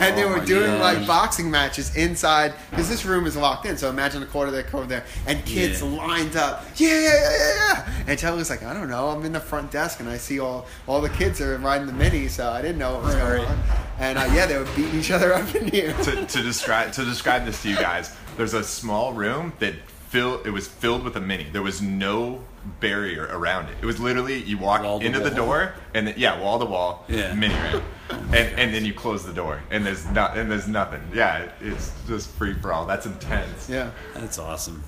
and 0.00 0.16
they 0.16 0.24
Oh 0.24 0.28
were 0.38 0.44
doing 0.44 0.70
gosh. 0.70 0.96
like 0.98 1.06
boxing 1.06 1.50
matches 1.50 1.94
inside 1.96 2.54
because 2.70 2.88
this 2.88 3.04
room 3.04 3.26
is 3.26 3.36
locked 3.36 3.66
in. 3.66 3.76
So 3.76 3.88
imagine 3.90 4.22
a 4.22 4.26
quarterdeck 4.26 4.72
over 4.74 4.86
there, 4.86 5.04
and 5.26 5.44
kids 5.44 5.82
Yeah. 5.82 5.88
lined 5.88 6.36
up. 6.36 6.64
Yeah, 6.76 6.88
yeah, 6.88 7.00
yeah, 7.00 7.30
yeah, 7.30 7.84
yeah. 8.06 8.14
And 8.28 8.36
was 8.36 8.50
like, 8.50 8.62
I 8.62 8.72
don't 8.72 8.88
know. 8.88 9.08
I'm 9.08 9.24
in 9.24 9.32
the 9.32 9.40
front 9.40 9.70
desk, 9.70 10.00
and 10.00 10.08
I 10.08 10.16
see 10.16 10.40
all 10.40 10.66
all 10.86 11.00
the 11.00 11.08
kids 11.10 11.40
are 11.40 11.56
riding 11.58 11.86
the 11.86 11.92
mini, 11.92 12.28
so 12.28 12.50
I 12.50 12.62
didn't 12.62 12.78
know 12.78 12.94
what 12.94 13.02
was 13.04 13.14
Right, 13.14 13.36
going 13.38 13.44
on. 13.46 13.58
And 13.98 14.18
uh, 14.18 14.28
yeah, 14.32 14.46
they 14.46 14.56
were 14.56 14.64
beating 14.76 14.98
each 14.98 15.10
other 15.10 15.34
up 15.34 15.54
in 15.54 15.68
here. 15.68 15.92
to, 16.04 16.24
to 16.24 16.42
describe 16.42 16.92
to 16.92 17.04
describe 17.04 17.44
this 17.44 17.60
to 17.62 17.68
you 17.68 17.76
guys, 17.76 17.89
there's 18.36 18.54
a 18.54 18.62
small 18.64 19.12
room 19.12 19.52
that 19.58 19.74
fill 20.08 20.40
it 20.44 20.50
was 20.50 20.66
filled 20.66 21.04
with 21.04 21.16
a 21.16 21.20
mini. 21.20 21.46
There 21.52 21.62
was 21.62 21.80
no 21.80 22.40
barrier 22.80 23.24
around 23.30 23.68
it. 23.70 23.76
It 23.80 23.86
was 23.86 23.98
literally 24.00 24.42
you 24.42 24.58
walk 24.58 24.82
Wall 24.82 25.00
into 25.00 25.18
the 25.20 25.30
wall. 25.30 25.46
door 25.46 25.72
and 25.94 26.06
then, 26.06 26.14
yeah, 26.18 26.38
wall 26.40 26.58
to 26.58 26.64
wall, 26.66 27.04
Yeah. 27.08 27.32
mini 27.34 27.54
ramp, 27.54 27.82
and 28.10 28.34
and 28.60 28.74
then 28.74 28.84
you 28.84 28.92
close 28.94 29.24
the 29.24 29.32
door 29.32 29.62
and 29.70 29.84
there's 29.86 30.04
not 30.10 30.36
and 30.36 30.50
there's 30.50 30.68
nothing. 30.68 31.00
Yeah, 31.14 31.38
it- 31.44 31.52
it's 31.60 31.92
just 32.08 32.30
free 32.32 32.54
for 32.54 32.72
all. 32.72 32.86
That's 32.86 33.06
intense. 33.06 33.68
Yeah, 33.68 33.90
That's 34.14 34.38
awesome. 34.38 34.82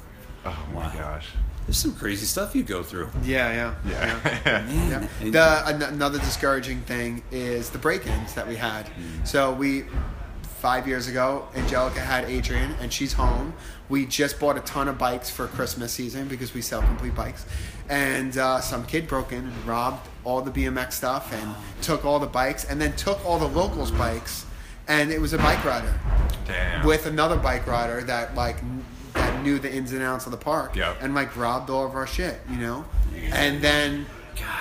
Oh 0.44 0.56
my 0.74 0.86
Wow. 0.86 0.92
gosh. 0.98 1.28
There's 1.66 1.78
some 1.78 1.94
crazy 1.94 2.26
stuff 2.26 2.56
you 2.56 2.64
go 2.64 2.82
through. 2.82 3.08
yeah, 3.22 3.52
yeah, 3.52 3.74
Yeah. 3.88 4.42
Man, 4.66 5.08
Yeah. 5.22 5.30
The 5.30 5.88
another 5.94 6.18
discouraging 6.18 6.80
thing 6.82 7.22
is 7.30 7.70
the 7.70 7.78
break-ins 7.78 8.34
that 8.34 8.48
we 8.48 8.56
had. 8.56 8.86
Mm. 8.86 9.26
So 9.26 9.52
we 9.52 9.84
five 10.62 10.86
years 10.86 11.08
ago, 11.08 11.48
Angelica 11.56 11.98
had 11.98 12.24
Adrian, 12.30 12.70
and 12.80 12.92
she's 12.92 13.12
home. 13.12 13.52
We 13.88 14.06
just 14.06 14.38
bought 14.38 14.56
a 14.56 14.60
ton 14.60 14.86
of 14.86 14.96
bikes 14.96 15.28
for 15.28 15.48
Christmas 15.48 15.92
season 15.92 16.28
because 16.28 16.54
we 16.54 16.62
sell 16.62 16.80
complete 16.82 17.16
bikes, 17.16 17.44
and 17.88 18.38
uh, 18.38 18.60
some 18.60 18.86
kid 18.86 19.08
broke 19.08 19.32
in 19.32 19.40
and 19.40 19.66
robbed 19.66 20.08
all 20.22 20.40
the 20.40 20.52
BMX 20.52 20.92
stuff 20.92 21.32
and 21.34 21.52
took 21.82 22.04
all 22.04 22.20
the 22.20 22.28
bikes, 22.28 22.64
and 22.64 22.80
then 22.80 22.94
took 22.94 23.22
all 23.26 23.40
the 23.40 23.48
locals' 23.48 23.90
bikes, 23.90 24.46
and 24.86 25.10
it 25.10 25.20
was 25.20 25.32
a 25.32 25.38
bike 25.38 25.64
rider 25.64 25.92
Damn. 26.46 26.86
with 26.86 27.06
another 27.06 27.36
bike 27.36 27.66
rider 27.66 28.00
that 28.04 28.36
like 28.36 28.58
that 29.14 29.42
knew 29.42 29.58
the 29.58 29.70
ins 29.70 29.90
and 29.92 30.00
outs 30.00 30.26
of 30.26 30.30
the 30.30 30.38
park 30.38 30.76
Yep. 30.76 30.98
and 31.02 31.12
like 31.12 31.36
robbed 31.36 31.70
all 31.70 31.84
of 31.84 31.96
our 31.96 32.06
shit, 32.06 32.40
you 32.48 32.56
know. 32.56 32.84
And 33.32 33.60
then 33.60 34.06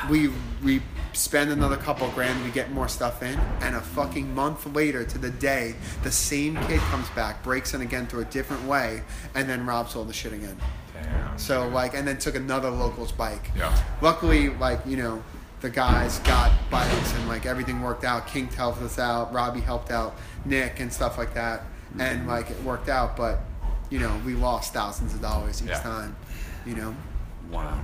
we 0.09 0.31
we 0.63 0.81
spend 1.13 1.51
another 1.51 1.77
couple 1.77 2.09
grand, 2.11 2.43
we 2.43 2.51
get 2.51 2.71
more 2.71 2.87
stuff 2.87 3.21
in, 3.23 3.37
and 3.61 3.75
a 3.75 3.81
fucking 3.81 4.33
month 4.33 4.65
later 4.73 5.03
to 5.05 5.17
the 5.17 5.29
day, 5.29 5.75
the 6.03 6.11
same 6.11 6.55
kid 6.67 6.79
comes 6.79 7.09
back, 7.11 7.43
breaks 7.43 7.73
in 7.73 7.81
again 7.81 8.07
through 8.07 8.21
a 8.21 8.25
different 8.25 8.63
way, 8.65 9.01
and 9.35 9.49
then 9.49 9.65
robs 9.65 9.95
all 9.95 10.03
the 10.03 10.13
shit 10.13 10.33
again. 10.33 10.57
Damn. 10.93 11.37
So 11.37 11.67
like, 11.69 11.93
and 11.93 12.07
then 12.07 12.17
took 12.17 12.35
another 12.35 12.69
local's 12.69 13.11
bike. 13.11 13.51
Yeah. 13.55 13.75
Luckily, 14.01 14.49
like 14.49 14.79
you 14.85 14.97
know, 14.97 15.23
the 15.61 15.69
guys 15.69 16.19
got 16.19 16.51
bikes 16.69 17.13
and 17.15 17.27
like 17.27 17.45
everything 17.45 17.81
worked 17.81 18.03
out. 18.03 18.27
King 18.27 18.47
helped 18.47 18.81
us 18.81 18.97
out. 18.99 19.33
Robbie 19.33 19.61
helped 19.61 19.91
out 19.91 20.15
Nick 20.45 20.79
and 20.79 20.91
stuff 20.91 21.17
like 21.17 21.33
that, 21.33 21.63
and 21.99 22.21
mm-hmm. 22.21 22.29
like 22.29 22.49
it 22.49 22.61
worked 22.63 22.89
out. 22.89 23.15
But 23.17 23.39
you 23.89 23.99
know, 23.99 24.19
we 24.25 24.33
lost 24.33 24.73
thousands 24.73 25.13
of 25.13 25.21
dollars 25.21 25.61
each 25.61 25.69
Yeah. 25.69 25.81
time. 25.81 26.15
You 26.65 26.75
know. 26.75 26.95
wow. 27.51 27.83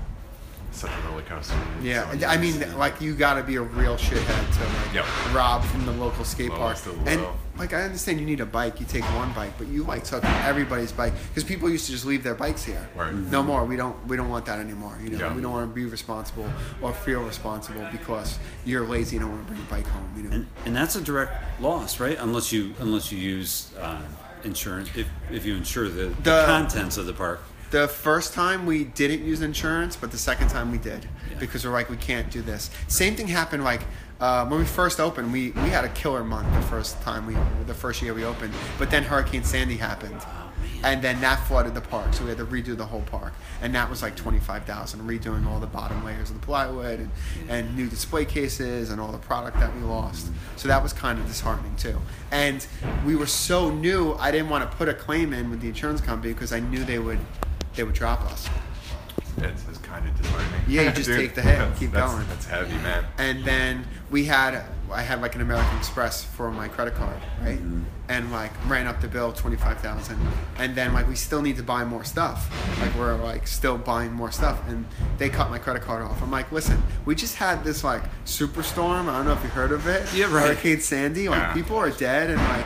Such 0.72 0.92
a 0.92 1.08
roller 1.10 1.24
coaster. 1.24 1.56
Yeah, 1.82 2.12
So 2.20 2.28
I 2.28 2.38
mean, 2.38 2.56
intense. 2.56 2.76
like 2.76 3.02
you 3.02 3.16
got 3.16 3.36
to 3.36 3.44
be 3.44 3.56
a 3.56 3.62
real 3.62 3.98
shithead 3.98 4.54
to 4.58 4.64
like 4.86 4.94
Yep. 4.94 5.06
rob 5.34 5.64
from 5.66 5.86
the 5.86 5.92
local 5.94 6.24
skate 6.24 6.50
park. 6.52 6.78
Lowest 6.86 7.08
And 7.08 7.26
like 7.58 7.74
I 7.74 7.82
understand 7.82 8.20
you 8.20 8.26
need 8.28 8.42
a 8.42 8.46
bike, 8.46 8.80
you 8.80 8.86
take 8.86 9.04
one 9.16 9.32
bike, 9.34 9.54
but 9.58 9.68
you 9.68 9.84
like 9.84 10.04
took 10.04 10.24
everybody's 10.24 10.92
bike 10.92 11.14
because 11.30 11.44
people 11.44 11.68
used 11.70 11.88
to 11.88 11.92
just 11.94 12.06
leave 12.06 12.22
their 12.22 12.36
bikes 12.36 12.64
here. 12.64 12.88
Right. 12.96 13.12
No 13.14 13.42
more. 13.42 13.66
We 13.66 13.76
don't. 13.76 13.96
We 14.08 14.18
don't 14.18 14.30
want 14.30 14.46
that 14.46 14.60
anymore. 14.60 14.96
You 15.04 15.10
know, 15.12 15.18
Yeah. 15.18 15.34
we 15.34 15.42
don't 15.42 15.52
want 15.52 15.68
to 15.70 15.74
be 15.74 15.86
responsible 15.86 16.48
or 16.82 16.94
feel 16.94 17.24
responsible 17.24 17.88
because 17.92 18.38
you're 18.64 18.86
lazy 18.86 19.16
and 19.18 19.26
don't 19.26 19.32
want 19.34 19.48
to 19.48 19.54
bring 19.54 19.60
your 19.60 19.70
bike 19.70 19.88
home. 19.88 20.14
You 20.16 20.24
know. 20.24 20.36
And, 20.36 20.48
and 20.66 20.76
that's 20.76 20.96
a 20.96 21.02
direct 21.02 21.34
loss, 21.62 22.00
right? 22.00 22.18
Unless 22.20 22.52
you 22.52 22.76
unless 22.80 23.12
you 23.12 23.18
use 23.18 23.72
uh, 23.82 24.00
insurance, 24.44 24.90
if, 24.96 25.08
if 25.32 25.44
you 25.44 25.56
insure 25.56 25.90
the, 25.90 26.10
the, 26.10 26.22
The- 26.22 26.44
contents 26.46 26.98
of 26.98 27.08
the 27.08 27.14
park. 27.14 27.42
The 27.70 27.88
first 27.88 28.34
time 28.34 28.66
we 28.66 28.86
didn't 28.86 29.26
use 29.26 29.42
insurance, 29.42 29.98
but 29.98 30.12
the 30.12 30.18
second 30.18 30.50
time 30.50 30.72
we 30.72 30.78
did 30.78 31.06
Yeah. 31.30 31.38
because 31.40 31.66
we're 31.66 31.74
like 31.74 31.90
we 31.90 31.98
can't 31.98 32.30
do 32.32 32.42
this. 32.42 32.70
Same 32.88 33.16
thing 33.16 33.28
happened 33.28 33.64
like 33.64 33.82
uh, 34.22 34.46
when 34.46 34.60
we 34.60 34.66
first 34.66 35.00
opened. 35.00 35.34
We 35.34 35.52
we 35.52 35.70
had 35.70 35.84
a 35.84 35.90
killer 35.90 36.24
month 36.24 36.48
the 36.54 36.62
first 36.68 37.02
time 37.02 37.26
we 37.28 37.36
the 37.66 37.74
first 37.74 38.02
year 38.02 38.14
we 38.14 38.24
opened, 38.24 38.54
but 38.80 38.90
then 38.90 39.04
Hurricane 39.04 39.44
Sandy 39.44 39.76
happened, 39.76 40.22
and 40.84 41.02
then 41.02 41.20
that 41.22 41.46
flooded 41.46 41.76
the 41.76 41.82
park, 41.82 42.14
so 42.14 42.24
we 42.24 42.30
had 42.30 42.38
to 42.40 42.46
redo 42.46 42.76
the 42.76 42.86
whole 42.86 43.02
park, 43.02 43.34
and 43.62 43.76
that 43.76 43.90
was 43.90 44.02
like 44.02 44.16
twenty 44.16 44.40
five 44.40 44.64
thousand, 44.64 45.02
redoing 45.02 45.46
all 45.46 45.60
the 45.60 45.68
bottom 45.68 46.04
layers 46.06 46.30
of 46.30 46.40
the 46.40 46.46
plywood 46.46 47.00
and, 47.02 47.12
and 47.50 47.76
new 47.76 47.88
display 47.90 48.24
cases 48.24 48.90
and 48.92 49.02
all 49.02 49.12
the 49.12 49.18
product 49.20 49.60
that 49.60 49.76
we 49.76 49.82
lost. 49.82 50.28
So 50.56 50.70
that 50.70 50.82
was 50.82 50.94
kind 50.94 51.20
of 51.20 51.28
disheartening 51.28 51.76
too. 51.76 52.00
And 52.32 52.66
we 53.06 53.16
were 53.18 53.28
so 53.28 53.70
new, 53.70 54.14
I 54.14 54.32
didn't 54.32 54.50
want 54.50 54.70
to 54.72 54.78
put 54.78 54.88
a 54.88 54.94
claim 54.94 55.34
in 55.34 55.50
with 55.52 55.60
the 55.60 55.68
insurance 55.68 56.00
company 56.00 56.32
because 56.34 56.54
I 56.54 56.62
knew 56.62 56.84
they 56.86 56.98
would 57.00 57.20
they 57.78 57.84
would 57.84 57.96
drop 57.96 58.22
us. 58.26 58.50
It's, 59.40 59.68
it's 59.70 59.78
kind 59.78 60.08
of 60.08 60.18
disheartening. 60.20 60.62
Yeah, 60.68 60.82
you 60.82 60.92
just 60.92 61.08
take 61.16 61.36
the 61.36 61.44
hit 61.44 61.54
and 61.54 61.62
that's- 61.62 61.80
keep 61.80 61.92
that's- 61.92 62.12
going. 62.12 62.28
That's 62.28 62.46
heavy, 62.48 62.74
man. 62.78 63.06
And 63.20 63.46
then 63.46 63.86
we 64.10 64.26
had 64.26 64.64
I 64.92 65.02
had 65.04 65.22
like 65.22 65.36
an 65.36 65.42
American 65.42 65.78
Express 65.78 66.24
for 66.24 66.50
my 66.50 66.68
credit 66.70 66.96
card, 66.96 67.18
right? 67.42 67.58
Mm-hmm. 67.60 67.84
And 68.10 68.32
like 68.32 68.52
ran 68.68 68.88
up 68.88 69.00
the 69.00 69.08
bill 69.08 69.32
twenty 69.34 69.56
five 69.58 69.80
thousand. 69.80 70.18
And 70.58 70.74
then 70.76 70.92
like 70.94 71.08
we 71.08 71.16
still 71.16 71.42
need 71.44 71.58
to 71.58 71.64
buy 71.64 71.84
more 71.86 72.04
stuff. 72.04 72.50
Like 72.82 72.96
we're 72.96 73.16
like 73.16 73.46
still 73.46 73.78
buying 73.78 74.12
more 74.12 74.32
stuff, 74.32 74.60
and 74.68 74.86
they 75.20 75.30
cut 75.30 75.52
my 75.52 75.60
credit 75.60 75.84
card 75.84 76.02
off. 76.02 76.20
I'm 76.24 76.32
like, 76.32 76.52
listen, 76.52 76.82
we 77.06 77.14
just 77.14 77.36
had 77.36 77.64
this 77.64 77.84
like 77.84 78.02
superstorm. 78.26 79.08
I 79.08 79.18
don't 79.18 79.26
know 79.26 79.34
if 79.34 79.44
you 79.44 79.50
heard 79.50 79.72
of 79.72 79.86
it. 79.88 80.12
Yeah, 80.16 80.34
right. 80.34 80.48
Hurricane 80.48 80.80
Sandy. 80.80 81.30
Like 81.30 81.38
Yeah. 81.40 81.54
people 81.54 81.78
are 81.78 81.92
dead, 81.92 82.32
and 82.32 82.42
like 82.42 82.66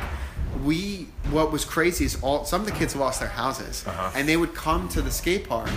we. 0.64 1.08
What 1.30 1.52
was 1.52 1.64
crazy 1.66 2.06
is 2.06 2.22
all 2.22 2.46
some 2.46 2.62
of 2.62 2.68
the 2.68 2.74
kids 2.74 2.96
lost 2.96 3.20
their 3.20 3.30
houses, 3.30 3.86
Uh-huh. 3.88 4.12
and 4.16 4.28
they 4.28 4.38
would 4.38 4.54
come 4.54 4.90
to 4.90 5.02
the 5.02 5.12
skate 5.12 5.48
park 5.48 5.70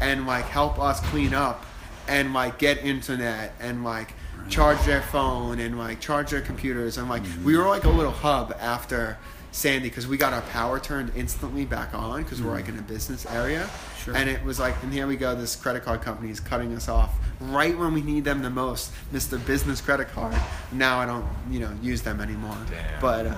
and 0.00 0.26
like 0.26 0.44
help 0.46 0.78
us 0.78 1.00
clean 1.00 1.34
up 1.34 1.64
and 2.08 2.32
like 2.32 2.58
get 2.58 2.78
internet 2.84 3.54
and 3.60 3.84
like 3.84 4.12
charge 4.48 4.80
their 4.84 5.02
phone 5.02 5.58
and 5.60 5.78
like 5.78 6.00
charge 6.00 6.30
their 6.30 6.40
computers 6.40 6.96
and 6.98 7.08
like 7.08 7.22
we 7.44 7.56
were 7.56 7.66
like 7.66 7.84
a 7.84 7.88
little 7.88 8.10
hub 8.12 8.54
after 8.60 9.16
Sandy 9.52 9.88
because 9.88 10.06
we 10.06 10.16
got 10.16 10.32
our 10.32 10.42
power 10.42 10.78
turned 10.80 11.12
instantly 11.16 11.64
back 11.64 11.92
on 11.94 12.22
because 12.22 12.40
we're 12.42 12.52
like 12.52 12.68
in 12.68 12.78
a 12.78 12.82
business 12.82 13.26
area. 13.26 13.68
Sure. 14.04 14.16
And 14.16 14.30
it 14.30 14.42
was 14.44 14.58
like, 14.60 14.80
and 14.82 14.92
here 14.92 15.06
we 15.08 15.16
go, 15.16 15.34
this 15.34 15.56
credit 15.56 15.82
card 15.84 16.00
company 16.02 16.30
is 16.30 16.38
cutting 16.40 16.72
us 16.74 16.88
off 16.88 17.10
right 17.40 17.76
when 17.76 17.92
we 17.92 18.00
need 18.00 18.24
them 18.24 18.42
the 18.42 18.50
most, 18.50 18.92
Mr. 19.12 19.44
Business 19.46 19.80
Credit 19.80 20.08
Card. 20.08 20.34
Now 20.72 20.98
I 21.00 21.06
don't, 21.06 21.24
you 21.50 21.58
know, 21.60 21.72
use 21.82 22.00
them 22.02 22.20
anymore. 22.20 22.56
Damn. 22.70 23.00
But, 23.00 23.26
uh, 23.26 23.34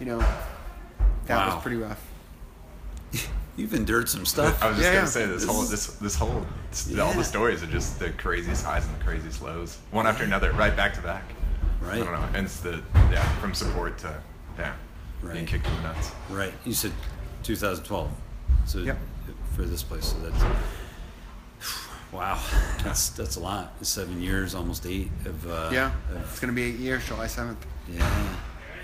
you 0.00 0.06
know, 0.06 0.18
that 1.26 1.36
Wow. 1.36 1.54
was 1.54 1.62
pretty 1.62 1.76
rough. 1.76 2.00
You've 3.56 3.74
endured 3.74 4.08
some 4.08 4.26
stuff. 4.26 4.62
I 4.62 4.68
was 4.68 4.76
just 4.76 4.86
Yeah, 4.86 4.92
gonna 4.94 5.04
yeah. 5.06 5.10
say 5.10 5.26
this 5.26 5.44
whole 5.44 5.62
this 5.62 5.86
this 5.94 6.14
whole 6.14 6.46
all 7.00 7.12
the 7.14 7.24
stories 7.24 7.62
are 7.62 7.66
just 7.66 7.98
the 7.98 8.10
craziest 8.10 8.64
highs 8.64 8.86
and 8.86 8.98
the 8.98 9.04
craziest 9.04 9.40
lows, 9.42 9.78
one 9.92 10.06
after 10.06 10.24
another, 10.24 10.52
right 10.52 10.76
back 10.76 10.94
to 10.94 11.00
back. 11.00 11.22
Right. 11.80 11.94
I 11.94 11.98
don't 12.04 12.12
know, 12.12 12.28
and 12.34 12.46
it's 12.46 12.60
the 12.60 12.82
yeah 13.10 13.22
from 13.40 13.54
support 13.54 13.96
to 13.98 14.20
yeah 14.58 14.74
being 15.22 15.34
Right. 15.36 15.46
kicked 15.46 15.66
in 15.66 15.74
the 15.76 15.82
nuts. 15.82 16.10
Right. 16.30 16.52
You 16.64 16.72
said 16.74 16.92
2012. 17.44 18.10
So 18.66 18.78
Yep. 18.80 18.98
for 19.54 19.62
this 19.62 19.82
place, 19.82 20.04
so 20.06 20.18
that's 20.18 20.42
wow. 22.12 22.38
That's 22.84 23.08
that's 23.10 23.36
a 23.36 23.40
lot. 23.40 23.72
Seven 23.86 24.20
years, 24.20 24.54
almost 24.54 24.84
eight 24.86 25.10
of 25.24 25.46
uh, 25.50 25.70
yeah. 25.72 25.92
of- 26.14 26.22
It's 26.30 26.40
going 26.40 26.52
to 26.52 26.54
be 26.54 26.64
eight 26.64 26.76
years, 26.78 27.06
July 27.06 27.26
7th. 27.26 27.56
yeah. 27.88 28.36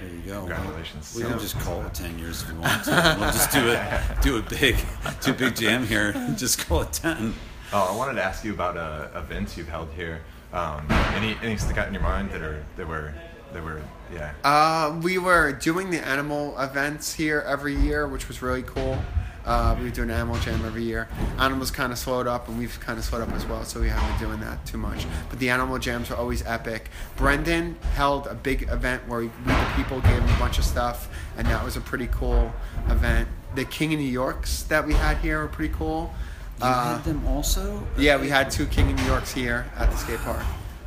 There 0.03 0.11
you 0.15 0.23
go. 0.23 0.39
Congratulations. 0.41 1.15
We 1.15 1.23
So- 1.23 1.29
can 1.31 1.39
just 1.39 1.59
call 1.61 1.83
it 1.87 1.95
ten 1.95 2.19
years 2.19 2.43
if 2.43 2.53
we 2.53 2.59
want 2.59 2.85
to. 2.85 3.17
We'll 3.21 3.31
just 3.33 3.53
do 3.53 3.69
it, 3.69 3.81
do 4.23 4.37
a 4.39 4.43
big, 4.43 4.77
do 5.21 5.31
a 5.31 5.35
big 5.35 5.55
jam 5.57 5.87
here. 5.87 6.13
Just 6.37 6.67
call 6.67 6.83
it 6.83 6.93
ten. 6.93 7.35
Oh, 7.73 7.89
I 7.93 7.97
wanted 7.97 8.15
to 8.15 8.25
ask 8.25 8.45
you 8.45 8.53
about 8.53 8.77
uh, 8.77 9.09
events 9.19 9.57
you've 9.57 9.69
held 9.69 9.89
here. 9.95 10.23
Um, 10.53 10.87
any 11.15 11.37
any 11.43 11.57
stick 11.57 11.79
out 11.79 11.87
in 11.89 11.95
your 11.95 12.03
mind 12.03 12.31
that 12.33 12.43
are 12.43 12.65
that 12.77 12.87
were 12.89 13.15
that 13.53 13.63
were 13.63 13.81
yeah. 14.13 14.33
Uh, 14.45 14.99
we 15.03 15.19
were 15.19 15.53
doing 15.53 15.91
the 15.91 16.05
animal 16.07 16.59
events 16.59 17.15
here 17.15 17.43
every 17.47 17.75
year, 17.77 18.07
which 18.09 18.29
was 18.29 18.43
really 18.43 18.63
cool. 18.63 18.99
Uh, 19.45 19.75
we 19.79 19.85
were 19.85 19.91
doing 19.91 20.11
animal 20.11 20.37
jam 20.41 20.65
every 20.65 20.85
year. 20.85 21.09
Animals 21.39 21.71
kind 21.71 21.91
of 21.93 21.99
slowed 21.99 22.27
up, 22.29 22.49
and 22.49 22.57
we've 22.59 22.79
kind 22.81 22.99
of 22.99 23.05
slowed 23.05 23.23
up 23.23 23.33
as 23.35 23.45
well, 23.45 23.65
so 23.65 23.81
we 23.81 23.89
haven't 23.89 24.09
been 24.19 24.29
doing 24.29 24.41
that 24.41 24.65
too 24.67 24.79
much. 24.79 25.05
But 25.31 25.41
the 25.41 25.51
animal 25.51 25.79
jams 25.79 26.11
are 26.11 26.17
always 26.17 26.45
epic. 26.47 26.91
Brendan 27.17 27.77
held 27.95 28.27
a 28.29 28.35
big 28.35 28.63
event 28.71 29.07
where 29.09 29.21
we, 29.21 29.31
the 29.47 29.67
people 29.77 30.01
gave 30.01 30.13
him 30.23 30.29
a 30.29 30.39
bunch 30.39 30.59
of 30.59 30.65
stuff, 30.65 31.09
and 31.37 31.47
that 31.49 31.65
was 31.65 31.77
a 31.77 31.81
pretty 31.81 32.07
cool 32.09 32.53
event. 32.89 33.29
The 33.57 33.65
King 33.65 33.93
of 33.95 33.99
New 34.01 34.07
Yorks 34.07 34.63
that 34.65 34.87
we 34.87 34.95
had 34.95 35.17
here 35.19 35.41
were 35.41 35.49
pretty 35.49 35.75
cool. 35.75 36.15
You 36.61 36.67
Uh, 36.67 36.95
had 36.97 37.05
them 37.05 37.27
also. 37.27 37.85
yeah, 37.99 38.17
we 38.21 38.29
had 38.29 38.51
two 38.51 38.67
King 38.67 38.91
of 38.93 38.97
New 38.99 39.05
Yorks 39.07 39.33
here 39.33 39.67
at 39.77 39.91
the 39.91 39.97
skate 39.97 40.21
park. 40.21 40.45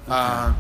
Uh, 0.07 0.53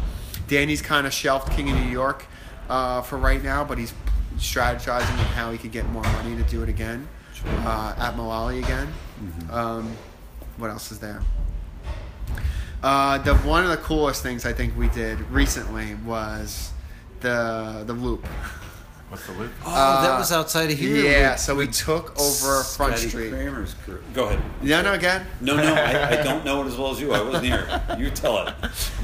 Danny's 0.49 0.81
kind 0.81 1.07
of 1.07 1.13
shelved 1.13 1.49
King 1.53 1.69
of 1.71 1.77
New 1.77 1.89
York 1.89 2.25
uh, 2.69 3.01
for 3.01 3.17
right 3.17 3.41
now, 3.41 3.63
but 3.63 3.77
he's 3.77 3.93
strategizing 4.37 5.17
on 5.17 5.25
how 5.33 5.51
he 5.51 5.57
could 5.57 5.71
get 5.71 5.87
more 5.89 6.03
money 6.03 6.35
to 6.35 6.43
do 6.43 6.61
it 6.61 6.67
again 6.67 7.07
uh, 7.45 7.95
at 7.97 8.15
Mullaly 8.15 8.63
again. 8.63 8.91
Um, 9.51 9.95
what 10.57 10.69
else 10.69 10.91
is 10.91 10.99
there? 10.99 11.21
Uh, 12.83 13.17
the 13.19 13.35
one 13.37 13.63
of 13.63 13.69
the 13.69 13.77
coolest 13.77 14.21
things 14.21 14.45
I 14.45 14.53
think 14.53 14.77
we 14.77 14.89
did 14.89 15.19
recently 15.31 15.95
was 16.05 16.71
the 17.21 17.83
the 17.85 17.93
loop. 17.93 18.25
What's 19.09 19.25
the 19.27 19.33
loop? 19.33 19.51
Oh, 19.65 19.71
that 20.01 20.11
Uh, 20.15 20.17
was 20.17 20.31
outside 20.31 20.71
of 20.71 20.77
here. 20.77 20.95
Yeah, 20.97 21.31
with- 21.31 21.39
so 21.39 21.55
we 21.55 21.67
took 21.67 22.19
over 22.19 22.63
Front 22.63 22.97
Scotty 22.97 23.07
Street. 23.09 23.29
Cranmer's 23.31 23.75
crew. 23.85 24.01
Go 24.13 24.25
ahead. 24.25 24.41
Yeah, 24.63 24.81
no, 24.81 24.93
again. 24.93 25.25
No, 25.41 25.55
no, 25.55 25.73
I, 25.73 26.19
I 26.19 26.23
don't 26.23 26.43
know 26.43 26.63
it 26.63 26.67
as 26.67 26.75
well 26.75 26.91
as 26.91 26.99
you. 26.99 27.13
I 27.13 27.21
wasn't 27.21 27.45
here. 27.45 27.81
You 27.97 28.09
tell 28.09 28.47
it. 28.47 28.53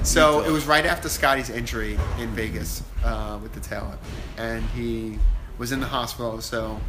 So 0.04 0.42
tell 0.42 0.50
it 0.50 0.52
was 0.52 0.66
right 0.66 0.86
after 0.86 1.08
Scotty's 1.08 1.50
injury 1.52 1.98
in 2.20 2.30
Vegas 2.32 2.84
uh, 3.06 3.38
with 3.42 3.54
the 3.54 3.60
tail 3.60 3.94
and 4.38 4.64
he 4.72 5.18
was 5.60 5.72
in 5.72 5.80
the 5.80 5.86
hospital. 5.88 6.42
So 6.42 6.80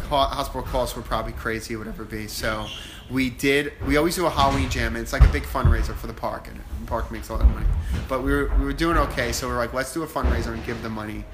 ho- 0.00 0.16
hospital 0.16 0.62
calls 0.62 0.94
were 0.94 1.02
probably 1.02 1.32
crazy, 1.32 1.74
or 1.74 1.78
whatever 1.78 2.02
it 2.02 2.10
be. 2.10 2.26
So 2.26 2.66
we 3.10 3.30
did. 3.30 3.72
We 3.86 3.96
always 3.96 4.16
do 4.16 4.26
a 4.26 4.30
Halloween 4.30 4.70
jam, 4.70 4.96
and 4.96 5.02
it's 5.02 5.12
like 5.12 5.24
a 5.24 5.32
big 5.32 5.44
fundraiser 5.44 5.94
for 5.94 6.06
the 6.06 6.12
park, 6.12 6.48
and 6.48 6.60
the 6.80 6.86
park 6.86 7.10
makes 7.10 7.28
a 7.28 7.32
lot 7.34 7.42
of 7.42 7.50
money. 7.50 7.66
But 8.08 8.22
we 8.22 8.32
were 8.32 8.50
we 8.58 8.64
were 8.64 8.72
doing 8.72 8.96
okay, 8.98 9.32
so 9.32 9.46
we 9.46 9.52
were 9.52 9.58
like, 9.58 9.72
let's 9.72 9.92
do 9.92 10.02
a 10.02 10.06
fundraiser 10.06 10.52
and 10.52 10.64
give 10.64 10.82
the 10.82 10.90
money 10.90 11.24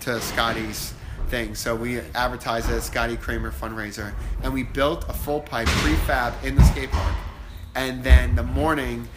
to 0.00 0.20
Scotty's 0.20 0.94
thing. 1.28 1.54
So 1.54 1.74
we 1.74 2.00
advertised 2.14 2.70
it 2.70 2.74
as 2.74 2.84
Scotty 2.84 3.16
Cranmer 3.16 3.50
fundraiser, 3.50 4.12
and 4.42 4.52
we 4.52 4.62
built 4.62 5.08
a 5.08 5.12
full 5.12 5.40
pipe 5.40 5.68
prefab 5.68 6.34
in 6.44 6.56
the 6.56 6.64
skate 6.64 6.90
park. 6.90 7.14
And 7.74 8.04
then 8.04 8.36
the 8.36 8.42
morning, 8.42 9.08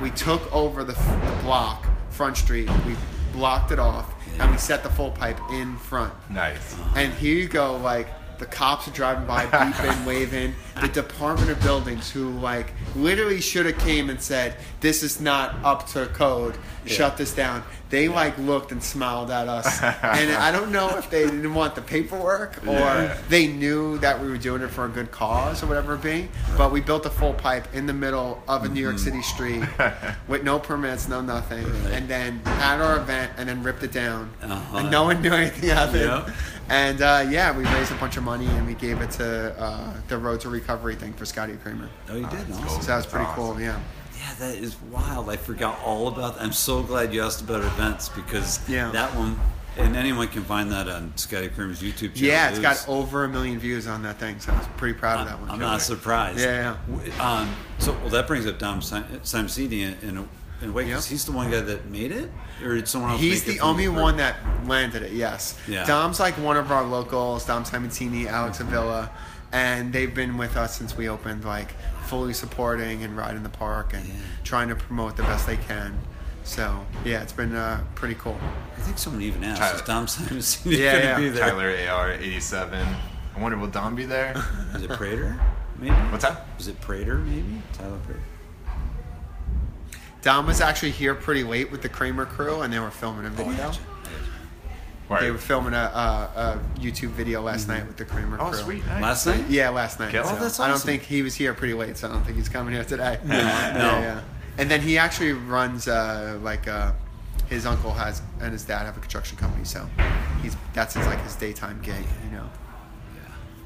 we 0.00 0.10
took 0.10 0.54
over 0.54 0.84
the, 0.84 0.92
the 0.92 1.38
block, 1.42 1.84
Front 2.10 2.36
Street. 2.36 2.70
We 2.86 2.94
blocked 3.32 3.72
it 3.72 3.80
off, 3.80 4.14
and 4.38 4.50
we 4.52 4.56
set 4.56 4.84
the 4.84 4.88
full 4.90 5.10
pipe 5.10 5.38
in 5.50 5.76
front. 5.76 6.14
Nice. 6.30 6.76
And 6.94 7.12
here 7.14 7.34
you 7.36 7.48
go, 7.48 7.76
like 7.78 8.06
the 8.44 8.50
cops 8.54 8.86
are 8.86 8.90
driving 8.90 9.26
by, 9.26 9.46
beeping, 9.46 10.06
waving. 10.06 10.54
The 10.80 10.88
Department 10.88 11.50
of 11.50 11.62
Buildings, 11.62 12.10
who 12.10 12.30
like 12.30 12.72
literally 12.94 13.40
should 13.40 13.64
have 13.66 13.78
came 13.78 14.10
and 14.10 14.20
said, 14.20 14.56
"This 14.80 15.02
is 15.02 15.20
not 15.20 15.54
up 15.64 15.86
to 15.92 16.06
code. 16.06 16.56
Shut 16.84 17.16
this 17.16 17.32
down." 17.34 17.62
They 17.90 18.08
like 18.08 18.36
looked 18.38 18.72
and 18.72 18.82
smiled 18.82 19.30
at 19.30 19.46
us, 19.48 19.80
and 19.82 20.32
I 20.32 20.50
don't 20.50 20.72
know 20.72 20.98
if 20.98 21.08
they 21.10 21.24
didn't 21.24 21.54
want 21.54 21.76
the 21.76 21.80
paperwork 21.80 22.58
or 22.66 22.72
Yeah. 22.72 23.16
they 23.28 23.46
knew 23.46 23.98
that 23.98 24.20
we 24.20 24.28
were 24.28 24.36
doing 24.36 24.62
it 24.62 24.68
for 24.68 24.84
a 24.84 24.88
good 24.88 25.12
cause 25.12 25.62
or 25.62 25.66
whatever 25.66 25.94
it 25.94 26.02
be. 26.02 26.28
But 26.58 26.72
we 26.72 26.80
built 26.80 27.06
a 27.06 27.10
full 27.10 27.34
pipe 27.34 27.72
in 27.72 27.86
the 27.86 27.92
middle 27.92 28.42
of 28.48 28.64
a 28.64 28.68
New 28.68 28.80
York 28.82 28.98
City 28.98 29.22
street 29.22 29.62
with 30.28 30.42
no 30.42 30.58
permits, 30.58 31.08
no 31.08 31.20
nothing, 31.20 31.64
and 31.92 32.08
then 32.08 32.40
had 32.44 32.80
our 32.80 32.96
event 32.96 33.32
and 33.38 33.48
then 33.48 33.62
ripped 33.62 33.84
it 33.84 33.92
down, 33.92 34.30
Uh-huh. 34.42 34.78
and 34.78 34.90
no 34.90 35.04
one 35.04 35.22
knew 35.22 35.32
anything 35.32 35.70
of 35.70 35.94
it. 35.94 36.06
Yeah. 36.06 36.28
And 36.68 37.02
uh, 37.02 37.26
yeah, 37.28 37.56
we 37.56 37.64
raised 37.64 37.92
a 37.92 37.96
bunch 37.96 38.16
of 38.16 38.22
money 38.24 38.46
and 38.46 38.66
we 38.66 38.74
gave 38.74 39.00
it 39.00 39.10
to 39.12 39.54
uh, 39.60 39.92
the 40.08 40.16
Road 40.18 40.40
to 40.40 40.48
Recovery 40.48 40.94
thing 40.94 41.12
for 41.12 41.24
Scotty 41.26 41.56
Cranmer. 41.56 41.88
Oh, 42.08 42.14
you 42.16 42.22
did. 42.22 42.30
that's 42.46 42.58
Awesome. 42.58 42.80
So 42.82 42.86
that 42.88 42.96
was 42.96 43.06
pretty 43.06 43.24
That's 43.26 43.36
cool. 43.36 43.60
Yeah. 43.60 43.78
Yeah, 44.18 44.34
that 44.38 44.54
is 44.56 44.80
wild. 44.90 45.28
I 45.28 45.36
forgot 45.36 45.78
all 45.84 46.08
about 46.08 46.36
that. 46.36 46.42
I'm 46.44 46.52
so 46.52 46.82
glad 46.82 47.12
you 47.12 47.22
asked 47.22 47.42
about 47.42 47.60
events 47.62 48.08
because 48.08 48.66
Yeah. 48.68 48.90
that 48.92 49.14
one, 49.14 49.38
and 49.76 49.94
anyone 49.96 50.28
can 50.28 50.44
find 50.44 50.70
that 50.72 50.88
on 50.88 51.12
Scotty 51.16 51.48
Cranmer's 51.48 51.82
YouTube 51.82 52.14
channel. 52.14 52.28
Yeah, 52.30 52.48
it's 52.48 52.58
It 52.58 52.62
got 52.62 52.84
over 52.88 53.24
a 53.24 53.28
million 53.28 53.58
views 53.58 53.86
on 53.86 54.02
that 54.04 54.18
thing, 54.18 54.38
so 54.40 54.52
I 54.52 54.58
was 54.58 54.66
pretty 54.78 54.98
proud 54.98 55.20
of 55.20 55.26
that 55.26 55.38
one. 55.40 55.50
I'm 55.50 55.58
not 55.58 55.82
surprised. 55.82 56.38
Yeah, 56.40 56.76
W- 56.88 57.12
Um, 57.20 57.54
so, 57.78 57.92
well, 57.92 58.08
that 58.10 58.26
brings 58.26 58.46
up 58.46 58.58
Dom 58.58 58.80
Sim- 58.80 59.04
Simsidi 59.24 59.80
in, 59.80 60.08
in, 60.08 60.16
a, 60.18 60.24
in 60.62 60.72
wait, 60.72 60.86
way, 60.86 60.92
'cause 60.92 61.06
Yeah. 61.06 61.10
he's 61.12 61.24
the 61.24 61.32
one 61.32 61.50
guy 61.50 61.60
that 61.60 61.86
made 61.90 62.12
it? 62.12 62.30
Or 62.64 62.74
did 62.74 62.88
someone 62.88 63.10
else 63.12 63.20
He's 63.20 63.40
make 63.46 63.54
the 63.54 63.58
from 63.60 63.68
only 63.70 63.84
group? 63.86 63.96
one 63.98 64.16
that 64.18 64.36
landed 64.66 65.02
it, 65.02 65.12
yes. 65.12 65.54
Yeah. 65.66 65.84
Dom's 65.84 66.20
like 66.20 66.34
one 66.38 66.56
of 66.56 66.70
our 66.70 66.84
locals, 66.84 67.44
Dom 67.44 67.64
Simoncini, 67.64 68.26
Alex 68.26 68.60
Avila, 68.60 69.10
and 69.52 69.92
they've 69.92 70.14
been 70.14 70.36
with 70.38 70.56
us 70.56 70.76
since 70.76 70.96
we 70.96 71.08
opened, 71.08 71.44
like 71.44 71.74
fully 72.06 72.32
supporting 72.34 73.02
and 73.02 73.16
riding 73.16 73.42
the 73.42 73.48
park 73.48 73.92
and 73.94 74.06
Yeah. 74.06 74.14
trying 74.44 74.68
to 74.68 74.74
promote 74.76 75.16
the 75.16 75.22
best 75.24 75.46
they 75.46 75.56
can. 75.56 75.98
So 76.44 76.84
yeah, 77.04 77.22
it's 77.22 77.32
been 77.32 77.54
uh, 77.56 77.80
pretty 77.94 78.14
cool. 78.16 78.38
I 78.76 78.80
think 78.80 78.98
someone 78.98 79.22
even 79.22 79.42
asked, 79.44 79.60
Tyler. 79.60 79.74
is 79.76 79.82
Dom 79.82 80.06
Simsidi 80.06 80.78
Yeah, 80.78 80.92
going 80.92 81.02
to 81.02 81.08
yeah. 81.08 81.16
be 81.16 81.28
there? 81.30 81.48
Tyler 81.50 81.74
AR 81.90 82.10
87. 82.12 82.86
I 83.36 83.40
wonder 83.40 83.56
will 83.58 83.66
Don 83.68 83.94
be 83.96 84.04
there? 84.04 84.34
Is 84.74 84.82
it 84.82 84.90
Prater? 84.90 85.40
Maybe? 85.78 85.94
What's 85.94 86.24
that? 86.24 86.46
Is 86.60 86.68
it 86.68 86.80
Prater, 86.80 87.16
maybe? 87.16 87.60
Tyler 87.72 87.98
Prater. 88.06 88.20
Dom 90.24 90.46
was 90.46 90.60
actually 90.60 90.90
here 90.92 91.14
pretty 91.14 91.44
late 91.44 91.70
with 91.70 91.82
the 91.82 91.88
Cranmer 91.88 92.24
crew, 92.24 92.62
and 92.62 92.72
they 92.72 92.78
were 92.78 92.90
filming 92.90 93.26
a 93.26 93.28
Oh, 93.28 93.44
I 93.46 93.50
video. 93.52 93.72
Right. 95.08 95.20
They 95.20 95.30
were 95.30 95.36
filming 95.38 95.74
a, 95.74 95.76
a, 95.76 96.40
a 96.40 96.80
YouTube 96.80 97.10
video 97.10 97.42
last 97.42 97.68
night 97.68 97.86
with 97.86 97.98
the 97.98 98.06
Cranmer 98.06 98.38
crew. 98.38 98.46
oh, 98.46 98.50
crew. 98.50 98.58
sweet. 98.62 98.86
Nice. 98.86 99.02
Last 99.02 99.26
night? 99.26 99.44
Yeah, 99.50 99.68
last 99.68 100.00
night. 100.00 100.10
Kill. 100.12 100.24
So 100.24 100.30
Oh, 100.34 100.36
that's 100.40 100.58
I 100.58 100.66
don't 100.66 100.76
awesome. 100.76 100.86
think 100.86 101.02
he 101.02 101.20
was 101.22 101.34
here 101.34 101.52
pretty 101.52 101.74
late, 101.74 101.98
so 101.98 102.08
I 102.08 102.12
don't 102.12 102.24
think 102.24 102.38
he's 102.38 102.48
coming 102.48 102.72
here 102.72 102.84
today. 102.84 103.18
No, 103.24 103.34
no. 103.34 103.38
Yeah, 103.38 104.00
yeah. 104.00 104.20
And 104.56 104.70
then 104.70 104.80
he 104.80 104.96
actually 104.96 105.32
runs 105.32 105.88
uh, 105.88 106.38
like 106.42 106.66
uh, 106.68 106.92
his 107.50 107.66
uncle 107.66 107.92
has 107.92 108.22
and 108.40 108.50
his 108.52 108.64
dad 108.64 108.86
have 108.86 108.96
a 108.96 109.00
construction 109.00 109.36
company, 109.36 109.64
so 109.66 109.86
he's 110.42 110.56
that's 110.72 110.94
his 110.94 111.04
like 111.06 111.20
his 111.22 111.36
daytime 111.36 111.80
gig, 111.82 112.04
you 112.24 112.30
know. 112.38 112.48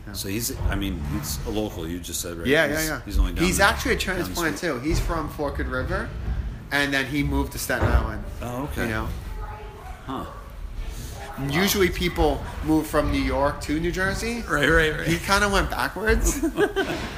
Yeah. 0.08 0.12
So 0.14 0.28
he's, 0.28 0.58
I 0.62 0.74
mean, 0.74 1.00
he's 1.12 1.38
a 1.46 1.50
local, 1.50 1.86
you 1.86 2.00
just 2.00 2.20
said, 2.20 2.36
right? 2.38 2.46
Yeah, 2.48 2.66
he's, 2.66 2.88
yeah, 2.88 2.94
yeah. 2.96 3.00
He's 3.04 3.18
only 3.18 3.32
down 3.34 3.44
He's 3.44 3.58
the- 3.58 3.64
actually 3.64 3.92
a 3.92 3.98
down 3.98 4.16
the 4.16 4.22
transplant 4.24 4.56
street. 4.58 4.68
too. 4.70 4.80
He's 4.80 4.98
from 4.98 5.28
Forked 5.28 5.58
River, 5.58 6.08
and 6.72 6.92
then 6.92 7.06
he 7.06 7.22
moved 7.22 7.52
to 7.52 7.58
Staten 7.58 7.88
Island. 7.88 8.24
Oh, 8.42 8.64
okay. 8.64 8.82
You 8.84 8.88
know. 8.88 9.08
Huh. 10.06 10.24
Usually 11.50 11.88
people 11.88 12.42
move 12.64 12.88
from 12.88 13.12
New 13.12 13.20
York 13.22 13.60
to 13.60 13.78
New 13.78 13.92
Jersey. 13.92 14.42
Right, 14.50 14.68
right, 14.68 14.92
right. 14.98 15.06
He 15.06 15.18
kind 15.18 15.44
of 15.44 15.52
went 15.52 15.70
backwards, 15.70 16.42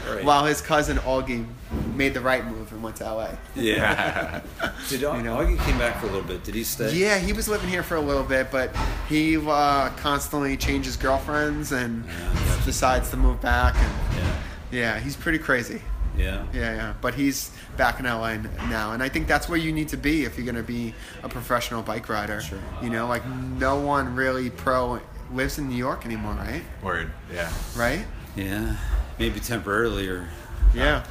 Right. 0.07 0.23
while 0.23 0.45
his 0.45 0.61
cousin 0.61 0.99
Augie 0.99 1.47
made 1.95 2.13
the 2.13 2.21
right 2.21 2.45
move 2.45 2.71
and 2.71 2.83
went 2.83 2.97
to 2.97 3.05
LA. 3.05 3.31
Yeah. 3.55 4.43
Did 4.91 5.01
You 5.01 5.07
know? 5.23 5.39
Augie 5.39 5.59
came 5.65 5.79
back 5.79 5.99
for 6.01 6.07
a 6.07 6.11
little 6.11 6.27
bit? 6.29 6.45
Did 6.45 6.55
he 6.55 6.65
stay? 6.65 6.93
Yeah, 6.95 7.17
he 7.19 7.33
was 7.33 7.49
living 7.49 7.71
here 7.71 7.83
for 7.83 7.95
a 7.95 8.01
little 8.01 8.23
bit, 8.23 8.51
but 8.51 8.77
he 9.09 9.39
uh, 9.39 9.89
constantly 9.97 10.55
changes 10.59 10.99
girlfriends 10.99 11.73
and 11.73 12.05
Yeah, 12.05 12.61
decides 12.67 13.09
to 13.13 13.17
move 13.17 13.41
back. 13.41 13.75
And 13.77 13.93
Yeah. 14.19 14.33
yeah, 14.71 14.99
he's 15.01 15.17
pretty 15.17 15.39
crazy. 15.39 15.81
Yeah. 16.16 16.45
Yeah, 16.53 16.74
yeah. 16.74 16.95
But 17.01 17.15
he's 17.15 17.51
back 17.77 17.99
in 18.01 18.05
LA 18.07 18.37
now, 18.69 18.93
and 18.93 19.03
I 19.03 19.09
think 19.09 19.27
that's 19.28 19.49
where 19.49 19.59
you 19.59 19.73
need 19.73 19.89
to 19.91 19.97
be 19.97 20.24
if 20.24 20.37
you're 20.37 20.45
going 20.45 20.57
to 20.57 20.62
be 20.62 20.95
a 21.23 21.28
professional 21.28 21.82
bike 21.82 22.09
rider. 22.09 22.41
Sure. 22.41 22.59
You 22.82 22.91
know, 22.91 23.07
like 23.07 23.27
no 23.27 23.81
one 23.81 24.15
really 24.15 24.51
pro 24.51 25.01
lives 25.32 25.59
in 25.59 25.69
New 25.69 25.77
York 25.77 26.05
anymore, 26.05 26.35
right? 26.35 26.62
Word. 26.82 27.11
Yeah. 27.32 27.51
Right? 27.77 28.05
Yeah. 28.37 28.77
Maybe 29.19 29.41
temporarily 29.41 30.09
or 30.09 30.28
Yeah. 30.74 31.05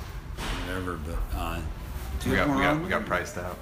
whatever, 0.67 0.97
but 0.97 1.37
uh, 1.37 1.59
We 2.25 2.35
got 2.35 2.47
we 2.49 2.55
got 2.61 2.81
we 2.83 2.89
got 2.89 3.05
priced 3.05 3.37
out. 3.37 3.57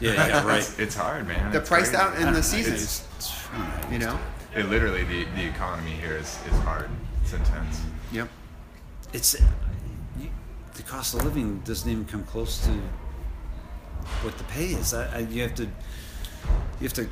Yeah, 0.00 0.12
yeah, 0.12 0.44
right. 0.46 0.58
It's, 0.58 0.78
it's 0.78 0.94
hard, 0.94 1.26
man. 1.26 1.50
The 1.52 1.58
It's 1.60 1.68
priced 1.68 1.92
crazy. 1.92 2.02
out 2.04 2.18
in 2.20 2.32
the 2.34 2.42
seasons. 2.42 2.82
It's, 2.82 3.00
It's- 3.16 3.48
all 3.54 3.60
right. 3.62 3.92
You 3.92 3.98
know? 3.98 4.18
it 4.54 4.68
literally 4.70 5.04
the 5.04 5.24
the 5.34 5.44
economy 5.46 5.90
here 5.92 6.16
is 6.16 6.38
is 6.50 6.58
hard. 6.60 6.88
It's 7.22 7.32
intense. 7.32 7.80
Yep. 8.12 8.28
it's 9.12 9.34
you, 9.34 9.40
the 9.40 9.65
cost 10.86 11.14
of 11.14 11.24
living 11.24 11.60
doesn't 11.64 11.90
even 11.90 12.04
come 12.04 12.22
close 12.24 12.64
to 12.64 12.70
what 14.22 14.36
the 14.38 14.44
pay 14.44 14.66
is. 14.66 14.94
I, 14.94 15.16
I, 15.16 15.18
you 15.20 15.42
have 15.42 15.54
to 15.56 15.64
you 15.64 15.70
have 16.82 16.92
to 16.94 17.08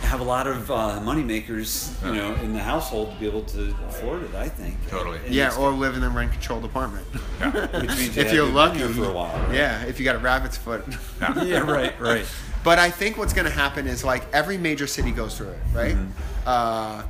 have 0.00 0.20
a 0.20 0.24
lot 0.24 0.46
of 0.46 0.70
uh, 0.70 1.00
money 1.00 1.22
makers, 1.22 1.96
you 2.04 2.12
know, 2.12 2.34
in 2.36 2.52
the 2.52 2.58
household 2.60 3.12
to 3.14 3.20
be 3.20 3.26
able 3.26 3.42
to 3.42 3.74
afford 3.88 4.22
it. 4.22 4.34
I 4.34 4.48
think 4.48 4.76
Totally. 4.88 5.18
And 5.24 5.34
Yeah, 5.34 5.56
or 5.56 5.70
live 5.70 5.96
in 5.96 6.02
a 6.02 6.08
rent 6.10 6.32
controlled 6.32 6.64
apartment. 6.64 7.06
which 7.40 7.88
means 7.96 8.16
you 8.16 8.22
if 8.22 8.32
you're 8.32 8.46
lucky. 8.46 8.80
for 8.80 9.04
a 9.04 9.12
while. 9.12 9.36
right? 9.46 9.54
Yeah, 9.54 9.84
if 9.84 9.98
you 9.98 10.04
got 10.04 10.16
a 10.16 10.18
rabbit's 10.18 10.56
foot. 10.56 10.84
yeah, 11.20 11.58
right, 11.70 11.98
right. 12.00 12.26
But 12.62 12.78
I 12.78 12.90
think 12.90 13.16
what's 13.16 13.32
going 13.32 13.46
to 13.46 13.52
happen 13.52 13.86
is 13.86 14.04
like 14.04 14.24
every 14.32 14.58
major 14.58 14.86
city 14.86 15.12
goes 15.12 15.36
through 15.36 15.50
it, 15.50 15.60
right? 15.72 15.96
Uh, 16.44 17.02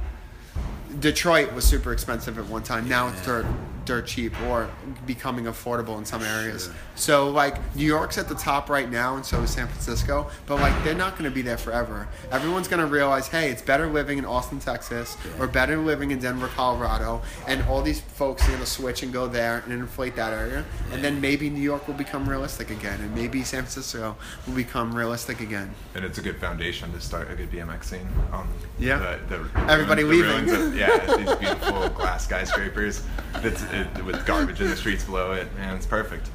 Detroit 1.01 1.53
was 1.53 1.65
super 1.65 1.93
expensive 1.93 2.39
at 2.39 2.47
one 2.47 2.63
time. 2.63 2.89
Now 2.89 3.09
it's 3.09 3.27
Yeah. 3.27 3.45
Dirt, 3.87 4.07
cheap 4.07 4.39
or 4.43 4.69
becoming 5.07 5.47
affordable 5.47 5.97
in 5.99 6.05
some 6.05 6.23
areas. 6.23 6.65
Sure. 6.65 6.75
So 6.97 7.29
like 7.31 7.57
New 7.77 7.85
York's 7.85 8.17
at 8.19 8.29
the 8.29 8.35
top 8.35 8.69
right 8.71 8.91
now, 8.91 9.17
and 9.17 9.25
so 9.25 9.41
is 9.43 9.51
San 9.51 9.69
Francisco. 9.69 10.31
But 10.47 10.61
like 10.61 10.83
they're 10.83 10.95
not 10.95 11.13
going 11.13 11.25
to 11.31 11.35
be 11.35 11.43
there 11.43 11.59
forever. 11.59 12.09
Everyone's 12.31 12.69
going 12.69 12.81
to 12.81 12.87
realize, 12.87 13.29
hey, 13.29 13.51
it's 13.51 13.63
better 13.63 13.87
living 13.87 14.19
in 14.19 14.25
Austin, 14.25 14.59
Texas, 14.61 15.17
or 15.39 15.47
better 15.47 15.77
living 15.77 16.11
in 16.11 16.19
Denver, 16.19 16.49
Colorado, 16.49 17.23
and 17.47 17.63
all 17.65 17.83
these 17.83 18.01
folks 18.01 18.43
are 18.45 18.49
going 18.49 18.61
to 18.61 18.67
switch 18.67 19.03
and 19.03 19.13
go 19.13 19.27
there 19.29 19.63
and 19.65 19.73
inflate 19.73 20.17
that 20.17 20.33
area, 20.33 20.65
and 20.93 21.05
then 21.05 21.21
maybe 21.21 21.51
New 21.51 21.61
York 21.61 21.87
will 21.87 21.95
become 21.95 22.29
realistic 22.29 22.71
again, 22.71 23.01
and 23.01 23.15
maybe 23.15 23.43
San 23.45 23.61
Francisco 23.63 24.17
will 24.47 24.55
become 24.55 24.95
realistic 24.95 25.41
again. 25.41 25.73
And 25.95 26.05
it's 26.05 26.19
a 26.19 26.23
good 26.23 26.37
foundation 26.39 26.93
to 26.93 27.01
start 27.01 27.31
a 27.31 27.35
good 27.35 27.51
BMX 27.51 27.85
scene. 27.85 28.09
Um, 28.33 28.49
Yeah. 28.79 29.19
The, 29.29 29.37
the 29.39 29.61
Everybody 29.71 30.03
the 30.03 30.09
leaving. 30.09 30.47
ruins 30.47 30.53
of- 30.53 30.77
yeah, 30.77 31.17
these 31.17 31.35
beautiful 31.37 31.89
glass 31.91 32.25
skyscrapers 32.25 33.03
that's, 33.35 33.63
it, 33.65 34.05
with 34.05 34.25
garbage 34.27 34.61
in 34.63 34.69
the 34.71 34.77
streets 34.77 35.05
below 35.05 35.33
it. 35.33 35.55
Man, 35.57 35.77
it's 35.77 35.87
perfect. 35.87 36.29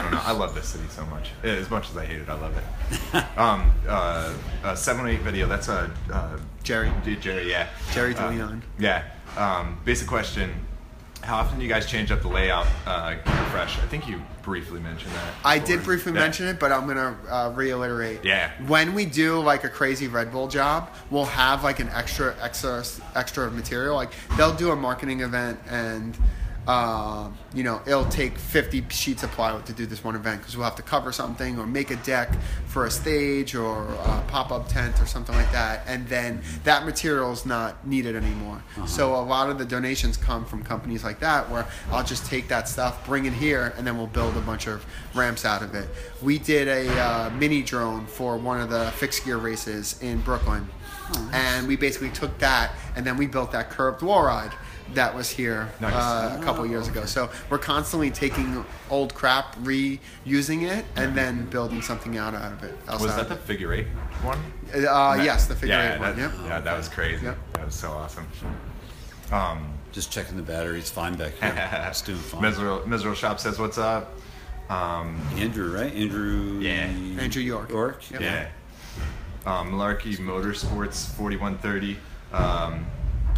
I 0.00 0.02
don't 0.02 0.12
know. 0.12 0.20
I 0.24 0.32
love 0.32 0.54
this 0.54 0.68
city 0.68 0.84
so 0.88 1.04
much. 1.06 1.30
As 1.42 1.68
much 1.70 1.90
as 1.90 1.96
I 1.96 2.06
hate 2.06 2.20
it, 2.20 2.28
I 2.28 2.34
love 2.34 2.56
it. 2.56 3.14
um, 3.38 3.70
uh, 3.86 4.32
uh, 4.64 4.74
708 4.74 5.22
video, 5.22 5.46
that's 5.46 5.68
a. 5.68 5.90
Uh, 6.12 6.38
Jerry. 6.62 6.90
Jerry, 7.20 7.50
yeah. 7.50 7.68
Jerry 7.92 8.14
Uh, 8.14 8.30
DeLeon. 8.30 8.62
yeah. 8.78 9.04
Um, 9.36 9.78
basic 9.84 10.08
question. 10.08 10.52
How 11.22 11.36
often 11.36 11.58
do 11.58 11.62
you 11.64 11.68
guys 11.68 11.84
change 11.84 12.10
up 12.10 12.22
the 12.22 12.28
layout, 12.28 12.66
uh, 12.86 13.10
keep 13.16 13.34
fresh? 13.52 13.78
I 13.78 13.86
think 13.88 14.08
you 14.08 14.22
briefly 14.42 14.80
mentioned 14.80 15.12
that. 15.12 15.34
I 15.44 15.58
did 15.58 15.82
briefly 15.84 16.12
Yeah. 16.14 16.20
mention 16.20 16.46
it, 16.46 16.58
but 16.58 16.72
I'm 16.72 16.86
gonna 16.86 17.14
uh, 17.28 17.52
reiterate. 17.54 18.24
Yeah. 18.24 18.50
When 18.66 18.94
we 18.94 19.04
do 19.04 19.38
like 19.38 19.64
a 19.64 19.68
crazy 19.68 20.08
Red 20.08 20.32
Bull 20.32 20.48
job, 20.48 20.88
we'll 21.10 21.26
have 21.26 21.62
like 21.62 21.78
an 21.78 21.90
extra 21.90 22.34
extra 22.40 22.82
extra 23.14 23.50
material. 23.50 23.96
Like 23.96 24.12
they'll 24.38 24.54
do 24.54 24.70
a 24.70 24.76
marketing 24.76 25.20
event 25.20 25.60
and. 25.68 26.16
Uh, 26.66 27.30
you 27.54 27.64
know, 27.64 27.80
it'll 27.86 28.04
take 28.06 28.36
50 28.38 28.86
sheets 28.90 29.22
of 29.22 29.30
plywood 29.32 29.66
to 29.66 29.72
do 29.72 29.86
this 29.86 30.04
one 30.04 30.14
event 30.14 30.40
because 30.40 30.56
we'll 30.56 30.64
have 30.64 30.76
to 30.76 30.82
cover 30.82 31.10
something 31.10 31.58
or 31.58 31.66
make 31.66 31.90
a 31.90 31.96
deck 31.96 32.30
for 32.66 32.86
a 32.86 32.90
stage 32.90 33.54
or 33.54 33.86
a 33.88 34.24
pop-up 34.28 34.68
tent 34.68 35.00
or 35.00 35.06
something 35.06 35.34
like 35.34 35.50
that, 35.52 35.82
and 35.86 36.06
then 36.08 36.42
that 36.64 36.84
material 36.84 37.32
is 37.32 37.44
not 37.44 37.86
needed 37.86 38.14
anymore. 38.14 38.62
So 38.86 39.14
a 39.14 39.22
lot 39.22 39.50
of 39.50 39.58
the 39.58 39.64
donations 39.64 40.16
come 40.16 40.44
from 40.44 40.62
companies 40.62 41.02
like 41.02 41.18
that, 41.20 41.50
where 41.50 41.66
I'll 41.90 42.04
just 42.04 42.26
take 42.26 42.48
that 42.48 42.68
stuff, 42.68 43.04
bring 43.06 43.24
it 43.24 43.32
here, 43.32 43.74
and 43.76 43.86
then 43.86 43.96
we'll 43.96 44.06
build 44.06 44.36
a 44.36 44.40
bunch 44.40 44.66
of 44.66 44.84
ramps 45.14 45.44
out 45.44 45.62
of 45.62 45.74
it. 45.74 45.88
We 46.22 46.38
did 46.38 46.68
a 46.68 46.88
uh, 47.00 47.30
mini 47.30 47.62
drome 47.62 48.06
for 48.06 48.36
one 48.36 48.60
of 48.60 48.70
the 48.70 48.90
fixed 48.92 49.24
gear 49.24 49.38
races 49.38 50.00
in 50.02 50.20
Brooklyn, 50.20 50.68
and 51.32 51.66
we 51.66 51.76
basically 51.76 52.10
took 52.10 52.36
that 52.38 52.72
and 52.96 53.04
then 53.04 53.16
we 53.16 53.26
built 53.26 53.52
that 53.52 53.70
curved 53.70 54.02
wall 54.02 54.24
ride 54.24 54.52
that 54.94 55.14
was 55.14 55.30
here 55.30 55.68
Nice. 55.80 55.94
uh, 55.94 56.36
a 56.40 56.44
couple 56.44 56.66
years 56.66 56.88
ago. 56.88 57.04
So 57.04 57.30
we're 57.48 57.58
constantly 57.58 58.10
taking 58.10 58.64
old 58.90 59.14
crap, 59.14 59.56
reusing 59.56 60.62
it, 60.70 60.84
and 60.96 61.14
then 61.16 61.46
building 61.46 61.82
something 61.82 62.16
out 62.16 62.34
of 62.34 62.62
it. 62.64 62.76
else 62.88 63.02
Was 63.02 63.16
that 63.16 63.28
the 63.28 63.36
figure 63.36 63.72
eight 63.72 63.86
one? 64.22 64.38
it. 64.72 64.84
Uh, 64.84 65.14
yes, 65.22 65.46
the 65.46 65.54
figure 65.54 65.76
yeah, 65.76 65.94
eight 65.94 66.00
one. 66.00 66.16
That, 66.16 66.30
Yep. 66.32 66.32
Yeah, 66.46 66.60
that 66.60 66.76
was 66.76 66.88
crazy. 66.88 67.24
Yep. 67.26 67.38
That 67.54 67.66
was 67.66 67.74
so 67.74 67.90
awesome. 67.92 68.26
Um, 69.32 69.72
Just 69.92 70.10
checking 70.12 70.36
the 70.36 70.42
batteries. 70.42 70.90
Fine 70.90 71.14
back 71.16 71.32
here. 71.34 71.86
It's 71.88 72.02
doing 72.02 72.18
fine. 72.18 72.42
Miserable, 72.42 72.86
Miserable 72.88 73.16
Shop 73.16 73.38
says, 73.40 73.58
"What's 73.58 73.78
up?" 73.78 74.12
Um, 74.68 75.20
Andrew, 75.36 75.76
right? 75.76 75.92
Andrew. 75.94 76.58
Yeah. 76.60 76.86
Andrew 77.18 77.42
York. 77.42 77.70
York. 77.70 78.08
Yep. 78.10 78.20
yeah. 78.20 78.48
Um, 79.46 79.72
Malarkey 79.72 80.16
Motorsports 80.18 81.06
4130. 81.16 81.96
Um, 82.32 82.86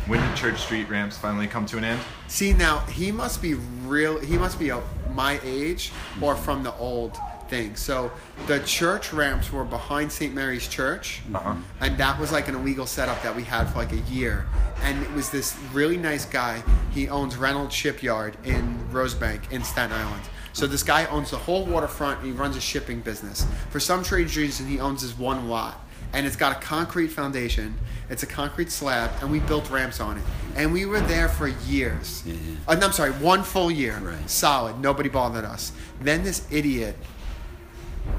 when 0.06 0.20
did 0.20 0.36
Church 0.36 0.60
Street 0.60 0.88
ramps 0.88 1.16
finally 1.16 1.46
come 1.46 1.66
to 1.66 1.78
an 1.78 1.84
end? 1.84 2.00
See 2.28 2.52
now, 2.52 2.80
he 2.80 3.12
must 3.12 3.40
be 3.42 3.54
real. 3.86 4.18
He 4.20 4.36
must 4.36 4.58
be 4.58 4.70
a, 4.70 4.80
my 5.14 5.40
age 5.44 5.92
or 6.20 6.34
from 6.34 6.62
the 6.62 6.74
old 6.76 7.16
thing. 7.48 7.76
So 7.76 8.10
the 8.46 8.60
church 8.60 9.12
ramps 9.12 9.52
were 9.52 9.64
behind 9.64 10.10
St. 10.10 10.34
Mary's 10.34 10.66
Church, 10.66 11.20
Uh-huh. 11.34 11.54
and 11.80 11.98
that 11.98 12.18
was 12.18 12.32
like 12.32 12.48
an 12.48 12.54
illegal 12.54 12.86
setup 12.86 13.22
that 13.22 13.36
we 13.36 13.42
had 13.44 13.66
for 13.68 13.78
like 13.78 13.92
a 13.92 14.00
year. 14.10 14.46
And 14.82 15.02
it 15.02 15.12
was 15.12 15.30
this 15.30 15.56
really 15.72 15.98
nice 15.98 16.24
guy. 16.24 16.62
He 16.92 17.08
owns 17.08 17.36
Reynolds 17.36 17.74
Shipyard 17.74 18.36
in 18.44 18.78
Rosebank 18.90 19.52
in 19.52 19.62
Staten 19.62 19.92
Island. 19.92 20.22
So 20.54 20.66
this 20.66 20.82
guy 20.82 21.06
owns 21.06 21.30
the 21.30 21.36
whole 21.38 21.64
waterfront. 21.64 22.18
And 22.18 22.26
he 22.26 22.32
runs 22.32 22.56
a 22.56 22.60
shipping 22.60 23.00
business. 23.00 23.46
For 23.70 23.80
some 23.80 24.02
strange 24.04 24.36
reason, 24.36 24.66
he 24.66 24.80
owns 24.80 25.02
this 25.02 25.16
one 25.18 25.48
lot, 25.48 25.81
and 26.12 26.26
it's 26.26 26.36
got 26.36 26.56
a 26.56 26.60
concrete 26.60 27.08
foundation. 27.08 27.74
It's 28.10 28.22
a 28.22 28.26
concrete 28.26 28.70
slab, 28.70 29.10
and 29.20 29.30
we 29.30 29.38
built 29.40 29.70
ramps 29.70 30.00
on 30.00 30.18
it. 30.18 30.24
And 30.56 30.72
we 30.72 30.84
were 30.84 31.00
there 31.00 31.28
for 31.28 31.48
years. 31.48 32.22
Yeah. 32.26 32.34
Uh, 32.68 32.74
no, 32.74 32.86
I'm 32.86 32.92
sorry, 32.92 33.12
one 33.12 33.42
full 33.42 33.70
year, 33.70 33.98
Right. 33.98 34.28
solid. 34.28 34.78
Nobody 34.80 35.08
bothered 35.08 35.44
us. 35.44 35.72
Then 36.00 36.22
this 36.22 36.46
idiot 36.50 36.96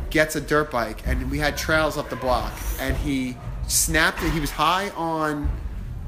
gets 0.09 0.35
a 0.35 0.41
dirt 0.41 0.71
bike, 0.71 1.05
and 1.05 1.29
we 1.29 1.37
had 1.39 1.57
trails 1.57 1.97
up 1.97 2.09
the 2.09 2.15
block, 2.15 2.53
and 2.79 2.95
he 2.97 3.37
snapped 3.67 4.23
it. 4.23 4.31
He 4.31 4.39
was 4.39 4.51
high 4.51 4.89
on 4.91 5.49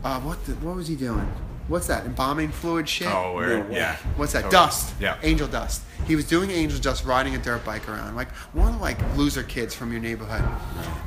uh, 0.04 0.20
what? 0.22 0.44
The, 0.46 0.54
what 0.56 0.76
was 0.76 0.88
he 0.88 0.96
doing? 0.96 1.32
What's 1.68 1.88
that? 1.88 2.06
Embalming 2.06 2.50
fluid 2.50 2.88
shit. 2.88 3.08
Oh, 3.08 3.36
where? 3.36 3.64
No 3.64 3.70
yeah. 3.72 3.96
What's 4.18 4.34
that? 4.34 4.44
Totally. 4.44 4.66
Dust. 4.66 4.94
Yeah. 5.00 5.18
Angel 5.24 5.48
dust. 5.48 5.82
He 6.06 6.16
was 6.16 6.28
doing 6.28 6.52
angel 6.52 6.80
dust 6.80 7.06
riding 7.06 7.36
a 7.36 7.40
dirt 7.40 7.66
bike 7.66 7.90
around, 7.90 8.16
like 8.16 8.32
one 8.54 8.76
of 8.76 8.82
like 8.82 9.00
loser 9.18 9.42
kids 9.42 9.74
from 9.74 9.92
your 9.92 10.02
neighborhood. 10.02 10.44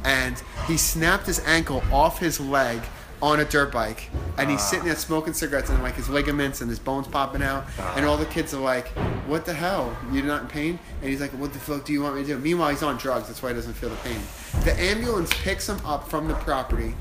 And 0.05 0.43
he 0.66 0.76
snapped 0.76 1.26
his 1.26 1.39
ankle 1.47 1.82
off 1.93 2.18
his 2.18 2.40
leg 2.40 2.80
on 3.20 3.40
a 3.40 3.44
dirt 3.44 3.72
bike, 3.72 4.10
and 4.36 4.48
he's 4.48 4.60
ah. 4.60 4.64
sitting 4.64 4.85
there 4.85 4.94
smoking 4.94 5.32
cigarettes, 5.32 5.70
and 5.70 5.82
like 5.82 5.94
his 5.94 6.09
ligaments 6.09 6.60
and 6.60 6.70
his 6.70 6.78
bones 6.78 7.09
popping 7.09 7.43
out, 7.43 7.66
and 7.97 8.05
all 8.05 8.16
the 8.16 8.26
kids 8.26 8.55
are 8.55 8.60
like, 8.60 8.89
"What 9.26 9.44
the 9.44 9.52
hell? 9.52 9.97
You're 10.12 10.24
not 10.24 10.43
in 10.43 10.48
pain?" 10.48 10.78
And 11.01 11.10
he's 11.10 11.20
like, 11.20 11.32
"What 11.32 11.52
the 11.52 11.59
fuck 11.59 11.85
do 11.85 11.93
you 11.93 12.02
want 12.02 12.16
me 12.16 12.22
to 12.22 12.28
do?" 12.28 12.39
Meanwhile, 12.39 12.70
he's 12.70 12.82
on 12.82 12.97
drugs. 12.97 13.26
That's 13.26 13.43
why 13.43 13.51
he 13.51 13.55
doesn't 13.56 13.74
feel 13.74 13.90
the 13.90 13.97
pain. 13.97 14.20
The 14.64 14.78
ambulance 14.80 15.30
picks 15.43 15.68
him 15.68 15.80
up 15.85 16.09
from 16.09 16.28
the 16.28 16.35
property, 16.35 16.94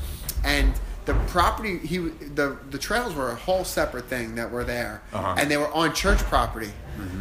and 0.44 0.74
the 1.08 1.14
property 1.32 1.78
he 1.80 1.98
the 1.98 2.58
the 2.70 2.78
trails 2.78 3.16
were 3.16 3.32
a 3.32 3.36
whole 3.36 3.64
separate 3.64 4.06
thing 4.06 4.36
that 4.36 4.52
were 4.52 4.64
there, 4.64 5.02
Uh-huh. 5.14 5.36
and 5.40 5.50
they 5.50 5.58
were 5.58 5.72
on 5.74 5.94
church 5.94 6.20
property. 6.20 6.72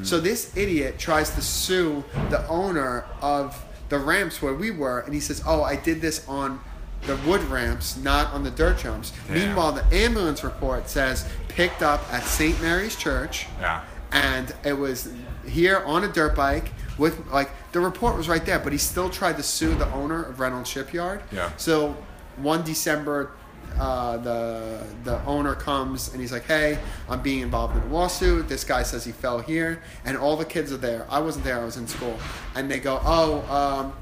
So 0.03 0.21
this 0.21 0.57
idiot 0.57 0.99
tries 0.99 1.31
to 1.31 1.43
sue 1.43 2.03
the 2.31 2.47
owner 2.49 3.05
of 3.23 3.63
the 3.91 3.99
ramps 3.99 4.41
where 4.43 4.55
we 4.55 4.71
were, 4.71 5.01
and 5.01 5.13
he 5.15 5.21
says, 5.21 5.43
"Oh, 5.47 5.63
I 5.63 5.77
did 5.77 6.01
this 6.01 6.23
on 6.27 6.61
the 7.07 7.15
wood 7.29 7.45
ramps, 7.45 7.97
not 7.97 8.33
on 8.33 8.43
the 8.43 8.51
dirt 8.51 8.79
jumps." 8.79 9.13
Damn. 9.29 9.39
Meanwhile, 9.39 9.73
the 9.73 9.85
ambulance 10.05 10.43
report 10.43 10.89
says 10.91 11.25
picked 11.49 11.83
up 11.83 12.01
at 12.13 12.25
St. 12.25 12.61
Mary's 12.63 12.97
Church, 12.97 13.47
Yeah. 13.61 13.83
and 14.13 14.53
it 14.65 14.79
was 14.79 15.09
here 15.47 15.83
on 15.87 16.03
a 16.05 16.09
dirt 16.09 16.35
bike 16.35 16.73
with 16.99 17.15
like 17.31 17.51
the 17.73 17.81
report 17.81 18.17
was 18.17 18.29
right 18.29 18.45
there, 18.47 18.59
but 18.59 18.73
he 18.73 18.79
still 18.79 19.11
tried 19.11 19.37
to 19.37 19.43
sue 19.43 19.75
the 19.75 19.89
owner 19.93 20.23
of 20.25 20.41
Reynolds 20.41 20.71
Shipyard. 20.71 21.21
Yeah. 21.31 21.51
So 21.59 21.97
one 22.39 22.63
December, 22.63 23.31
uh, 23.79 24.17
the 24.19 24.83
the 25.05 25.23
owner 25.25 25.55
comes 25.55 26.11
and 26.13 26.21
he's 26.21 26.33
like, 26.33 26.45
"Hey, 26.45 26.79
I'm 27.09 27.23
being 27.23 27.41
involved 27.41 27.77
in 27.77 27.83
a 27.83 27.95
lawsuit. 27.95 28.49
This 28.49 28.65
guy 28.65 28.83
says 28.83 29.05
he 29.05 29.13
fell 29.13 29.39
here, 29.41 29.83
and 30.05 30.17
all 30.17 30.37
the 30.37 30.45
kids 30.45 30.73
are 30.73 30.77
there. 30.79 31.07
I 31.11 31.21
wasn't 31.21 31.45
there. 31.45 31.61
I 31.61 31.65
was 31.65 31.77
in 31.77 31.87
school." 31.87 32.17
And 32.55 32.71
they 32.71 32.79
go, 32.81 33.01
"Oh, 33.05 33.41
um, 33.55 33.93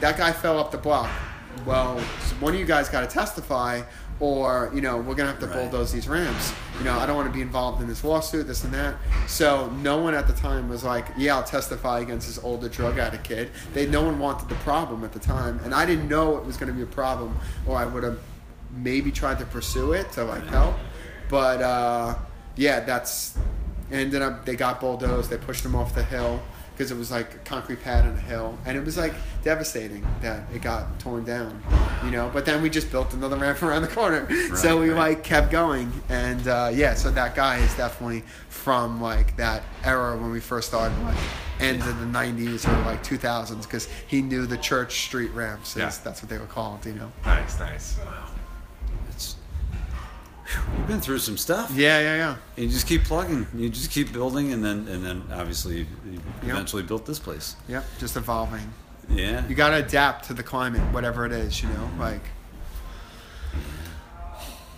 that 0.00 0.16
guy 0.16 0.32
fell 0.32 0.58
up 0.58 0.70
the 0.72 0.78
block. 0.78 1.10
Well, 1.66 1.98
one 2.40 2.54
of 2.54 2.58
you 2.60 2.66
guys 2.66 2.88
got 2.88 3.02
to 3.02 3.06
testify, 3.06 3.82
or 4.20 4.70
you 4.74 4.80
know, 4.80 4.96
we're 4.98 5.14
gonna 5.14 5.30
have 5.30 5.40
to 5.40 5.46
Right. 5.46 5.70
bulldoze 5.70 5.92
these 5.92 6.08
ramps." 6.08 6.52
you 6.78 6.86
know, 6.86 6.98
I 6.98 7.06
don't 7.06 7.14
want 7.14 7.28
to 7.28 7.32
be 7.32 7.42
involved 7.42 7.80
in 7.82 7.86
this 7.86 8.02
lawsuit, 8.02 8.46
this 8.48 8.64
and 8.64 8.72
that. 8.74 8.96
So 9.28 9.68
no 9.82 9.98
one 9.98 10.14
at 10.14 10.26
the 10.26 10.32
time 10.32 10.68
was 10.68 10.82
like, 10.82 11.06
yeah, 11.16 11.36
I'll 11.36 11.44
testify 11.44 12.00
against 12.00 12.26
this 12.26 12.42
older 12.42 12.68
drug 12.68 12.98
addict 12.98 13.22
kid. 13.22 13.50
They, 13.72 13.86
no 13.86 14.02
one 14.02 14.18
wanted 14.18 14.48
the 14.48 14.56
problem 14.56 15.04
at 15.04 15.12
the 15.12 15.20
time, 15.20 15.60
and 15.64 15.72
I 15.72 15.86
didn't 15.86 16.08
know 16.08 16.38
it 16.38 16.44
was 16.44 16.56
going 16.56 16.68
to 16.72 16.74
be 16.74 16.82
a 16.82 16.86
problem, 16.86 17.38
or 17.66 17.76
I 17.76 17.84
would 17.84 18.02
have 18.02 18.18
maybe 18.72 19.10
tried 19.10 19.38
to 19.38 19.46
pursue 19.46 19.92
it 19.92 20.10
to 20.12 20.24
like 20.24 20.46
help. 20.46 20.74
But 21.28 21.62
uh, 21.62 22.14
yeah, 22.56 22.80
that's 22.80 23.38
ended 23.90 24.22
up. 24.22 24.44
They 24.44 24.56
got 24.56 24.80
bulldozed. 24.80 25.30
They 25.30 25.38
pushed 25.38 25.62
them 25.62 25.74
off 25.74 25.94
the 25.94 26.02
hill 26.02 26.40
because 26.72 26.90
it 26.90 26.96
was 26.96 27.10
like 27.10 27.34
a 27.34 27.38
concrete 27.38 27.82
pad 27.82 28.04
on 28.06 28.16
a 28.16 28.20
hill, 28.20 28.58
and 28.64 28.76
it 28.76 28.84
was 28.84 28.96
like 28.96 29.14
devastating 29.44 30.06
that 30.20 30.42
it 30.54 30.62
got 30.62 30.98
torn 30.98 31.24
down, 31.24 31.62
you 32.04 32.10
know. 32.10 32.30
But 32.32 32.44
then 32.44 32.62
we 32.62 32.70
just 32.70 32.90
built 32.90 33.12
another 33.14 33.36
ramp 33.36 33.62
around 33.62 33.82
the 33.82 33.88
corner, 33.88 34.28
so 34.56 34.80
we 34.80 34.90
right. 34.90 34.98
like 34.98 35.24
kept 35.24 35.50
going, 35.50 35.92
and 36.08 36.46
uh, 36.48 36.70
yeah, 36.72 36.94
so 36.94 37.10
that 37.10 37.34
guy 37.34 37.58
is 37.58 37.74
definitely 37.76 38.24
from 38.48 39.00
like 39.00 39.36
that 39.36 39.62
era 39.84 40.16
when 40.16 40.30
we 40.30 40.40
first 40.40 40.68
started, 40.68 40.98
like 41.04 41.18
end 41.60 41.80
of 41.82 42.00
the 42.00 42.06
'90s 42.06 42.66
or 42.66 42.84
like 42.84 43.04
2000s, 43.04 43.62
because 43.62 43.88
he 44.06 44.22
knew 44.22 44.46
the 44.46 44.58
Church 44.58 45.02
Street 45.04 45.30
ramps. 45.32 45.72
Is, 45.72 45.76
Yeah. 45.76 45.92
That's 46.02 46.22
what 46.22 46.30
they 46.30 46.38
were 46.38 46.46
called, 46.46 46.84
you 46.86 46.94
know. 46.94 47.12
Nice, 47.24 47.58
nice. 47.60 47.98
It's, 47.98 48.31
you've 50.78 50.86
been 50.88 51.00
through 51.00 51.18
some 51.18 51.36
stuff. 51.36 51.72
Yeah, 51.74 52.00
yeah, 52.00 52.16
yeah. 52.16 52.36
And 52.56 52.66
you 52.66 52.70
just 52.70 52.86
keep 52.86 53.04
plugging. 53.04 53.46
You 53.54 53.68
just 53.68 53.90
keep 53.90 54.12
building, 54.12 54.52
and 54.52 54.64
then 54.64 54.86
and 54.88 55.04
then 55.04 55.22
obviously 55.32 55.78
you 55.78 55.86
Yep. 56.42 56.50
eventually 56.50 56.82
built 56.82 57.06
this 57.06 57.18
place. 57.18 57.56
Yep, 57.68 57.84
just 57.98 58.16
evolving. 58.16 58.72
Yeah. 59.08 59.46
You 59.48 59.54
got 59.54 59.70
to 59.70 59.76
adapt 59.84 60.26
to 60.26 60.34
the 60.34 60.42
climate, 60.42 60.80
whatever 60.92 61.26
it 61.26 61.32
is, 61.32 61.62
you 61.62 61.68
know. 61.68 61.90
Like, 61.98 62.22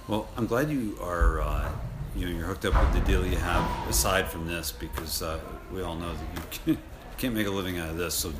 Well, 0.08 0.28
I'm 0.36 0.46
glad 0.46 0.70
you 0.70 0.96
are. 1.00 1.40
Uh, 1.40 1.72
you 2.16 2.26
know, 2.26 2.36
you're 2.36 2.46
hooked 2.46 2.64
up 2.64 2.74
with 2.74 2.92
the 3.02 3.10
deal 3.10 3.26
you 3.26 3.36
have 3.36 3.88
aside 3.88 4.28
from 4.28 4.46
this, 4.46 4.70
because 4.70 5.20
uh, 5.22 5.40
we 5.72 5.82
all 5.82 5.96
know 5.96 6.12
that 6.12 6.20
you 6.20 6.42
can't, 6.74 6.78
can't 7.18 7.34
make 7.34 7.46
a 7.46 7.50
living 7.50 7.78
out 7.78 7.88
of 7.90 7.96
this. 7.96 8.14
So, 8.14 8.32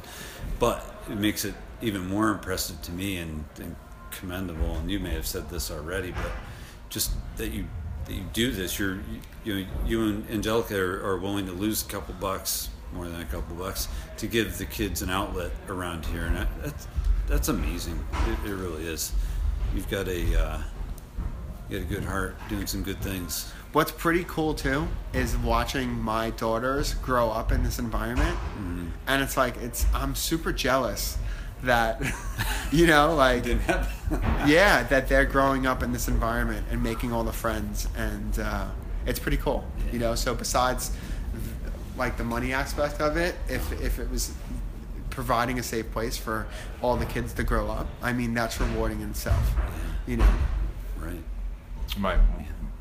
but 0.61 0.85
it 1.11 1.17
makes 1.17 1.45
it 1.45 1.55
even 1.83 2.07
more 2.07 2.29
impressive 2.31 2.81
to 2.83 2.93
me 2.93 3.17
and, 3.17 3.45
and 3.61 3.75
commendable. 4.13 4.77
And 4.77 4.91
you 4.91 5.01
may 5.01 5.11
have 5.11 5.27
said 5.27 5.51
this 5.51 5.71
already, 5.73 6.13
but 6.13 6.31
just 6.95 7.11
that 7.37 7.49
you 7.49 7.67
that 8.07 8.15
you 8.15 8.23
do 8.33 8.53
this. 8.53 8.79
You're 8.79 9.01
you 9.43 9.55
know 9.55 9.67
you 9.85 10.05
and 10.05 10.31
Angelica 10.31 10.79
are, 10.81 11.05
are 11.05 11.19
willing 11.19 11.45
to 11.47 11.53
lose 11.53 11.85
a 11.85 11.89
couple 11.89 12.15
bucks, 12.15 12.71
more 12.95 13.07
than 13.09 13.21
a 13.21 13.25
couple 13.27 13.57
bucks, 13.57 13.89
to 14.19 14.27
give 14.27 14.57
the 14.57 14.65
kids 14.65 15.03
an 15.03 15.11
outlet 15.11 15.51
around 15.69 16.07
here, 16.07 16.25
and 16.25 16.37
that, 16.37 16.49
that's 16.63 16.89
that's 17.27 17.49
amazing. 17.49 18.03
It, 18.29 18.51
it 18.51 18.55
really 18.55 18.87
is. 18.87 19.13
You've 19.75 19.91
got 19.91 20.07
a 20.09 20.41
uh, 20.41 20.63
you 21.69 21.79
got 21.81 21.87
a 21.87 21.95
good 21.95 22.05
heart, 22.05 22.37
doing 22.49 22.67
some 22.67 22.83
good 22.83 23.01
things. 23.03 23.53
what's 23.73 23.91
pretty 23.91 24.25
cool 24.29 24.55
too 24.55 24.87
is 25.13 25.37
watching 25.39 25.91
my 26.01 26.31
daughters 26.31 26.95
grow 26.95 27.29
up 27.29 27.51
in 27.51 27.65
this 27.65 27.81
environment, 27.81 28.39
and 29.09 29.21
it's 29.21 29.37
like 29.37 29.57
it's 29.57 29.85
I'm 29.93 30.15
super 30.15 30.53
jealous 30.53 31.19
that 31.65 32.01
you 32.73 32.87
know 32.87 33.15
like 33.15 33.43
Didn't 33.45 33.61
have. 33.63 33.91
yeah 34.47 34.83
that 34.85 35.09
they're 35.09 35.25
growing 35.25 35.67
up 35.67 35.83
in 35.83 35.93
this 35.93 36.09
environment 36.09 36.67
and 36.71 36.83
making 36.83 37.13
all 37.13 37.25
the 37.25 37.33
friends 37.33 37.89
and 37.97 38.39
uh, 38.39 38.67
it's 39.07 39.19
pretty 39.19 39.37
cool 39.39 39.65
you 39.93 39.99
know 39.99 40.15
so 40.15 40.35
besides 40.35 40.93
like 41.97 42.17
the 42.17 42.25
money 42.25 42.53
aspect 42.53 43.01
of 43.01 43.17
it 43.17 43.35
if 43.49 43.71
if 43.81 43.99
it 43.99 44.11
was 44.11 44.33
providing 45.11 45.59
a 45.59 45.63
safe 45.63 45.91
place 45.93 46.17
for 46.17 46.47
all 46.83 46.97
the 46.97 47.07
kids 47.07 47.33
to 47.35 47.45
grow 47.45 47.71
up 47.71 47.87
i 48.03 48.13
mean 48.13 48.35
that's 48.35 48.61
rewarding 48.61 49.01
in 49.01 49.11
itself 49.11 49.55
you 50.07 50.17
know 50.17 50.29
right. 50.99 51.23
My 51.99 52.19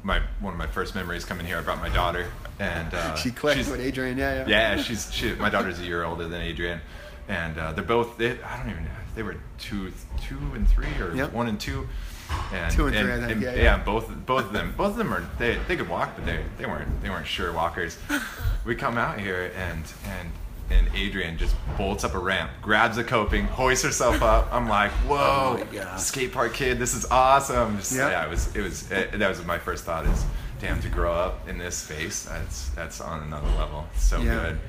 my 0.01 0.19
one 0.39 0.53
of 0.53 0.57
my 0.59 0.67
first 0.67 0.95
memories 0.95 1.23
coming 1.23 1.45
here. 1.45 1.57
I 1.57 1.61
brought 1.61 1.79
my 1.79 1.87
daughter, 1.89 2.25
and 2.59 2.93
uh, 2.93 3.15
she 3.15 3.31
clicked 3.31 3.57
she's- 3.59 3.69
with 3.71 3.79
adrian 3.79 4.17
yeah 4.17 4.45
yeah 4.47 4.47
Yeah, 4.75 4.81
she's 4.81 5.13
she. 5.13 5.33
My 5.35 5.49
daughter's 5.49 5.79
a 5.79 5.83
year 5.85 6.03
older 6.03 6.27
than 6.27 6.41
Adrian, 6.41 6.81
and 7.27 7.57
uh, 7.57 7.71
they're 7.73 7.83
both. 7.83 8.17
They, 8.17 8.41
I 8.41 8.57
don't 8.57 8.69
even. 8.69 8.83
know. 8.85 8.89
They 9.15 9.23
were 9.23 9.35
two, 9.59 9.91
two 10.27 10.37
and 10.55 10.67
three, 10.67 10.87
or 10.99 11.15
Yep. 11.15 11.33
one 11.33 11.47
and 11.47 11.59
two. 11.59 11.87
And, 12.51 12.73
Two 12.73 12.87
and 12.87 12.95
three, 12.95 13.13
I 13.13 13.17
think, 13.19 13.31
and- 13.33 13.41
yeah, 13.43 13.53
yeah. 13.55 13.77
both 13.77 14.09
both 14.25 14.45
of 14.45 14.53
them. 14.53 14.73
Both 14.75 14.91
of 14.91 14.97
them 14.97 15.13
are. 15.13 15.23
They 15.37 15.57
they 15.67 15.75
could 15.75 15.87
walk, 15.89 16.15
but 16.15 16.25
they 16.25 16.43
they 16.57 16.65
weren't 16.65 17.01
they 17.03 17.09
weren't 17.09 17.27
sure 17.27 17.51
walkers. 17.53 17.97
we 18.65 18.75
come 18.75 18.97
out 18.97 19.19
here 19.19 19.51
and 19.55 19.83
and. 20.05 20.29
And 20.71 20.87
Adrian 20.95 21.37
just 21.37 21.55
bolts 21.77 22.03
up 22.05 22.15
a 22.15 22.17
ramp, 22.17 22.49
grabs 22.61 22.97
a 22.97 23.03
coping, 23.03 23.45
hoists 23.45 23.83
herself 23.83 24.23
up. 24.23 24.47
I'm 24.51 24.67
like, 24.67 24.91
"Whoa, 25.07 25.61
Oh 25.61 25.97
skate 25.97 26.31
park 26.31 26.53
kid, 26.53 26.79
this 26.79 26.95
is 26.95 27.05
awesome!" 27.11 27.77
Just, 27.77 27.93
Yeah. 27.93 28.09
yeah, 28.09 28.25
it 28.25 28.29
was, 28.29 28.55
it 28.55 28.61
was, 28.61 28.89
it, 28.89 29.19
that 29.19 29.27
was 29.29 29.43
my 29.45 29.59
first 29.59 29.83
thought. 29.83 30.05
Is, 30.05 30.25
damn, 30.61 30.79
to 30.79 30.87
grow 30.87 31.13
up 31.13 31.47
in 31.49 31.57
this 31.59 31.75
space, 31.75 32.23
that's 32.23 32.69
that's 32.69 33.01
on 33.01 33.21
another 33.23 33.49
level. 33.57 33.85
It's 33.93 34.03
so 34.05 34.21
Yeah. 34.21 34.35
good. 34.35 34.59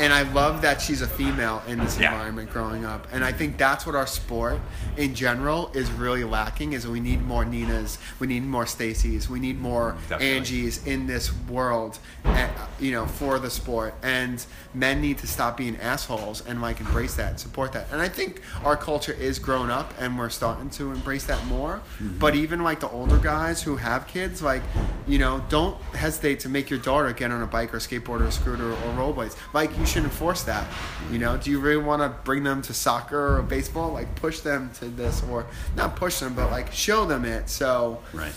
And 0.00 0.12
I 0.12 0.22
love 0.32 0.62
that 0.62 0.80
she's 0.80 1.02
a 1.02 1.06
female 1.06 1.62
in 1.68 1.78
this 1.78 1.98
Yeah. 1.98 2.12
environment 2.12 2.50
growing 2.50 2.84
up. 2.84 3.06
And 3.12 3.22
I 3.24 3.32
think 3.32 3.58
that's 3.58 3.84
what 3.86 3.94
our 3.94 4.06
sport 4.06 4.58
in 4.96 5.14
general 5.14 5.70
is 5.74 5.90
really 5.90 6.24
lacking 6.24 6.72
is 6.72 6.86
we 6.86 7.00
need 7.00 7.22
more 7.26 7.44
Ninas, 7.44 7.98
we 8.18 8.26
need 8.26 8.44
more 8.44 8.66
Stacy's, 8.66 9.28
we 9.28 9.38
need 9.40 9.60
more 9.60 9.96
Definitely. 10.08 10.40
Angies 10.40 10.86
in 10.86 11.06
this 11.06 11.30
world, 11.48 11.98
uh, 12.24 12.48
you 12.80 12.92
know, 12.92 13.06
for 13.06 13.38
the 13.38 13.50
sport. 13.50 13.94
And 14.02 14.44
men 14.72 15.00
need 15.02 15.18
to 15.18 15.26
stop 15.26 15.56
being 15.58 15.76
assholes 15.80 16.42
and 16.46 16.62
like 16.62 16.80
embrace 16.80 17.14
that, 17.14 17.38
support 17.38 17.72
that. 17.72 17.86
And 17.92 18.00
I 18.00 18.08
think 18.08 18.40
our 18.64 18.76
culture 18.76 19.12
is 19.12 19.38
grown 19.38 19.70
up 19.70 19.92
and 20.00 20.18
we're 20.18 20.30
starting 20.30 20.70
to 20.70 20.92
embrace 20.92 21.24
that 21.24 21.44
more. 21.46 21.80
But 22.00 22.34
even 22.34 22.62
like 22.62 22.80
the 22.80 22.88
older 22.90 23.18
guys 23.18 23.62
who 23.62 23.76
have 23.76 24.06
kids, 24.06 24.40
like, 24.42 24.62
you 25.06 25.18
know, 25.18 25.44
don't 25.50 25.80
hesitate 25.94 26.40
to 26.40 26.48
make 26.48 26.70
your 26.70 26.78
daughter 26.78 27.12
get 27.12 27.30
on 27.30 27.42
a 27.42 27.46
bike 27.46 27.74
or 27.74 27.78
skateboard 27.78 28.26
or 28.26 28.30
scooter 28.30 28.70
or 28.72 28.76
rollerblades. 28.96 29.36
Like, 29.52 29.76
you 29.78 29.84
should 29.90 30.04
enforce 30.04 30.42
that. 30.44 30.66
You 31.10 31.18
know, 31.18 31.36
do 31.36 31.50
you 31.50 31.58
really 31.60 31.82
want 31.82 32.02
to 32.02 32.08
bring 32.24 32.44
them 32.44 32.62
to 32.62 32.72
soccer 32.74 33.36
or 33.38 33.42
baseball? 33.42 33.92
Like, 33.92 34.14
push 34.14 34.40
them 34.40 34.70
to 34.78 34.86
this, 34.86 35.22
or 35.30 35.46
not 35.76 35.96
push 35.96 36.20
them, 36.20 36.34
but 36.34 36.50
like 36.50 36.72
show 36.72 37.04
them 37.04 37.24
it 37.24 37.48
so 37.48 38.00
Right. 38.12 38.32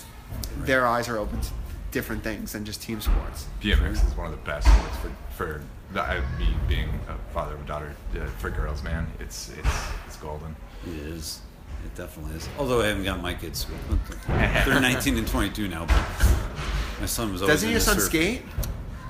their 0.60 0.86
eyes 0.88 1.08
are 1.10 1.18
open 1.18 1.40
to 1.42 1.50
different 1.92 2.24
things 2.24 2.54
than 2.54 2.66
just 2.66 2.82
team 2.82 3.00
sports. 3.02 3.46
BMX 3.62 4.06
is 4.08 4.18
one 4.18 4.26
of 4.26 4.32
the 4.32 4.46
best 4.46 4.68
sports 4.68 4.98
for 4.98 5.12
for 5.38 5.62
the, 5.94 6.02
I, 6.02 6.20
me 6.40 6.48
being 6.68 6.90
a 7.08 7.34
father 7.34 7.54
of 7.54 7.62
a 7.62 7.66
daughter 7.66 7.96
uh, 8.20 8.26
for 8.40 8.50
girls. 8.50 8.82
Man, 8.84 9.06
it's 9.20 9.50
it's 9.58 9.76
it's 10.08 10.16
golden. 10.18 10.56
It 10.88 10.94
is. 10.94 11.40
It 11.86 11.96
definitely 11.96 12.36
is. 12.36 12.50
Although 12.58 12.82
I 12.82 12.88
haven't 12.88 13.04
got 13.04 13.22
my 13.22 13.34
kids. 13.34 13.68
They're 14.28 14.80
19 14.80 15.18
and 15.18 15.28
22 15.28 15.68
now. 15.68 15.86
But 15.86 16.04
my 17.02 17.06
son 17.06 17.32
was 17.32 17.42
always. 17.42 17.56
Doesn't 17.56 17.70
your 17.70 17.80
son 17.80 17.96
surf. 17.96 18.06
skate? 18.06 18.42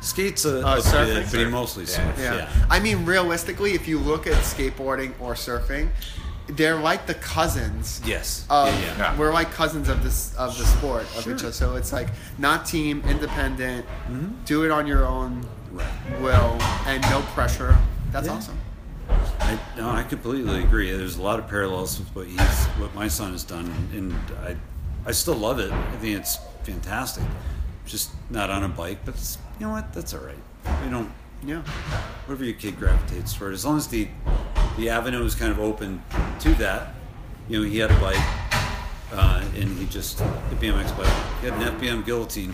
Skates 0.04 0.44
a, 0.46 0.58
Oh, 0.62 0.74
a 0.74 0.78
surfing? 0.82 1.06
bit, 1.06 1.16
but 1.32 1.38
he 1.40 1.44
Surf. 1.46 1.52
mostly 1.52 1.84
Yeah. 1.86 1.90
surfs. 1.90 2.20
Yeah. 2.20 2.36
Yeah. 2.36 2.50
I 2.70 2.80
mean, 2.80 3.06
realistically, 3.06 3.74
if 3.74 3.88
you 3.88 4.00
look 4.00 4.28
at 4.28 4.34
skateboarding 4.44 5.14
or 5.20 5.34
surfing, 5.34 5.90
they're 6.48 6.76
like 6.76 7.06
the 7.08 7.14
cousins. 7.16 8.02
Yes. 8.06 8.46
Of, 8.50 8.68
yeah, 8.68 8.80
yeah. 8.82 8.98
Yeah. 8.98 9.18
We're 9.18 9.32
like 9.34 9.52
cousins 9.52 9.88
of 9.88 10.04
this 10.04 10.36
of 10.36 10.58
the 10.58 10.66
sport 10.66 11.04
of 11.16 11.24
Sure. 11.24 11.34
each 11.36 11.40
other. 11.44 11.54
So 11.54 11.76
it's 11.78 11.94
like 11.94 12.10
not 12.38 12.66
team, 12.66 13.02
independent. 13.08 13.86
Mm-hmm. 13.86 14.44
Do 14.46 14.64
it 14.66 14.72
on 14.72 14.86
your 14.88 15.06
own 15.06 15.46
Right. 15.72 15.88
will 16.22 16.58
and 16.86 17.02
no 17.10 17.22
pressure. 17.34 17.78
That's 18.12 18.28
Yeah. 18.28 18.34
awesome. 18.34 18.58
I, 19.40 19.58
no, 19.78 19.90
I 19.90 20.04
completely 20.04 20.64
agree. 20.64 20.92
There's 20.96 21.18
a 21.18 21.22
lot 21.22 21.40
of 21.40 21.48
parallels 21.48 21.98
with 22.00 22.10
what 22.16 22.28
he's, 22.28 22.66
what 22.78 22.94
my 22.96 23.08
son 23.08 23.32
has 23.32 23.44
done, 23.44 23.72
and 23.94 24.14
I, 24.46 24.56
I 25.06 25.12
still 25.12 25.34
love 25.36 25.60
it. 25.60 25.72
I 25.72 25.96
think 25.98 26.18
it's 26.20 26.38
fantastic. 26.64 27.24
Just 27.86 28.12
not 28.30 28.50
on 28.50 28.64
a 28.64 28.70
bike, 28.70 29.00
but 29.06 29.16
it's, 29.16 29.38
you 29.60 29.66
know 29.66 29.72
what? 29.74 29.94
That's 29.94 30.14
all 30.14 30.22
right. 30.22 30.38
You 30.86 30.90
don't. 30.92 31.12
Yeah. 31.46 31.62
Whatever 32.26 32.46
your 32.46 32.54
kid 32.54 32.80
gravitates 32.80 33.34
toward, 33.34 33.54
as 33.54 33.66
long 33.66 33.76
as 33.78 33.88
the, 33.88 34.08
the 34.78 34.90
avenue 34.90 35.24
is 35.26 35.36
kind 35.36 35.52
of 35.52 35.60
open 35.60 36.02
to 36.40 36.54
that. 36.56 36.96
You 37.50 37.60
know, 37.62 37.68
he 37.70 37.80
had 37.80 37.92
a 37.92 38.00
bike, 38.00 38.16
uh, 39.12 39.44
and 39.58 39.78
he 39.78 39.86
just 39.88 40.20
the 40.20 40.56
BMX 40.56 40.96
bike. 40.98 41.14
He 41.42 41.48
had 41.50 41.62
an 41.62 41.78
FBM 41.78 42.06
guillotine. 42.06 42.54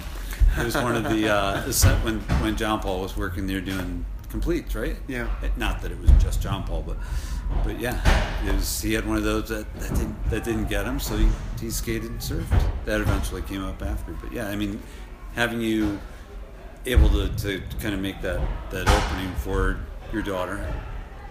It 0.58 0.66
was 0.66 0.74
one 0.76 0.96
of 0.96 1.04
the, 1.04 1.30
uh, 1.32 1.62
when 2.04 2.20
when 2.42 2.58
John 2.58 2.80
Paul 2.80 3.02
was 3.02 3.16
working 3.16 3.46
there 3.46 3.62
doing 3.62 4.04
completes, 4.30 4.74
right? 4.74 4.96
Yeah. 5.08 5.30
It- 5.44 5.56
Not 5.58 5.82
that 5.84 5.92
it 5.92 6.00
was 6.02 6.10
just 6.14 6.42
John 6.42 6.64
Paul, 6.64 6.82
but 6.82 6.98
but 7.64 7.80
yeah, 7.80 8.02
it 8.48 8.56
was. 8.56 8.82
He 8.82 8.94
had 8.94 9.08
one 9.08 9.18
of 9.18 9.24
those 9.24 9.50
that 9.50 9.72
that 9.80 9.90
didn't 9.90 10.30
that 10.32 10.44
didn't 10.44 10.66
get 10.70 10.86
him, 10.88 11.00
so 11.00 11.16
he 11.16 11.30
he 11.62 11.70
skated 11.70 12.10
and 12.10 12.20
surfed. 12.20 12.68
That 12.86 13.02
eventually 13.02 13.44
came 13.44 13.64
up 13.64 13.84
after. 13.84 14.14
But 14.14 14.32
yeah, 14.34 14.48
I 14.50 14.56
mean, 14.56 14.82
having 15.40 15.61
you 15.61 15.98
able 16.86 17.07
to, 17.07 17.30
to 17.38 17.61
kind 17.80 17.94
of 17.95 18.02
make 18.02 18.22
that 18.22 18.41
that 18.72 18.90
opening 18.90 19.34
for 19.36 19.80
your 20.11 20.22
daughter 20.22 20.68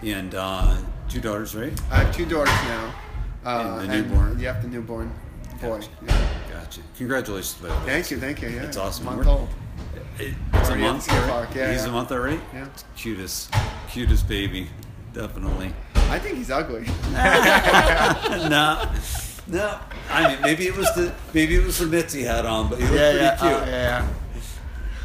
and 0.03 0.35
uh, 0.35 0.75
two 1.11 1.21
daughters, 1.21 1.55
right? 1.55 1.79
I 1.91 1.97
have 2.05 2.15
two 2.17 2.25
daughters 2.25 2.55
now. 2.65 2.95
Uh, 3.45 3.79
And 3.83 3.91
the 3.91 3.97
newborn. 4.03 4.41
You 4.41 4.47
have 4.47 4.63
the 4.63 4.69
newborn 4.69 5.13
boy. 5.61 5.81
Gotcha. 5.81 5.91
Yeah. 6.07 6.29
Gotcha. 6.53 6.81
Congratulations, 6.97 7.55
by 7.61 7.69
the 7.69 7.75
way. 7.75 7.81
Thank 7.87 8.11
you, 8.11 8.19
thank 8.19 8.41
you. 8.43 8.49
Yeah, 8.49 8.63
That's 8.63 8.77
awesome. 8.79 9.05
Month 9.05 9.19
We're- 9.19 9.31
old. 9.31 9.49
It- 10.19 10.35
It's 10.55 10.69
a 10.69 10.73
Already 10.73 10.83
month. 10.83 11.09
already? 11.11 11.31
park, 11.31 11.55
yeah, 11.55 11.73
He's 11.73 11.83
yeah. 11.83 11.89
a 11.89 11.93
month 11.93 12.13
already. 12.13 12.41
Yeah. 12.55 12.67
Cutest, 12.97 13.53
cutest 13.91 14.27
baby, 14.27 14.69
definitely. 15.13 15.73
I 16.11 16.19
think 16.19 16.39
he's 16.39 16.51
ugly. 16.51 16.87
nah, 18.49 18.87
No, 19.49 19.79
I 20.11 20.29
mean 20.35 20.43
maybe 20.43 20.67
it 20.67 20.77
was 20.77 20.93
the 20.95 21.13
maybe 21.33 21.57
it 21.57 21.65
was 21.65 21.79
the 21.79 21.87
mitts 21.87 22.13
he 22.13 22.23
had 22.23 22.45
on, 22.47 22.69
but 22.69 22.79
he 22.79 22.85
looked 22.85 22.97
Yeah, 22.97 23.11
pretty 23.11 23.25
yeah, 23.25 23.37
cute. 23.37 23.53
uh, 23.53 23.67
yeah, 23.67 24.09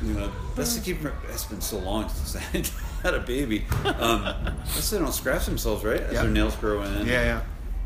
You 0.04 0.14
know, 0.14 0.32
best 0.56 0.76
to 0.78 0.82
keep. 0.84 0.98
It's 1.30 1.46
been 1.46 1.62
so 1.62 1.80
long 1.80 2.10
since 2.10 2.36
I 3.04 3.08
had 3.08 3.14
a 3.14 3.20
baby. 3.22 3.66
Um, 3.86 4.24
guess 4.66 4.90
they 4.90 4.98
don't 5.00 5.14
scratch 5.14 5.46
themselves, 5.46 5.84
right? 5.86 6.02
As 6.02 6.14
Yeah. 6.14 6.22
their 6.24 6.32
nails 6.32 6.56
grow 6.58 6.82
in. 6.84 7.06
yeah, 7.08 7.24
yeah, 7.24 7.42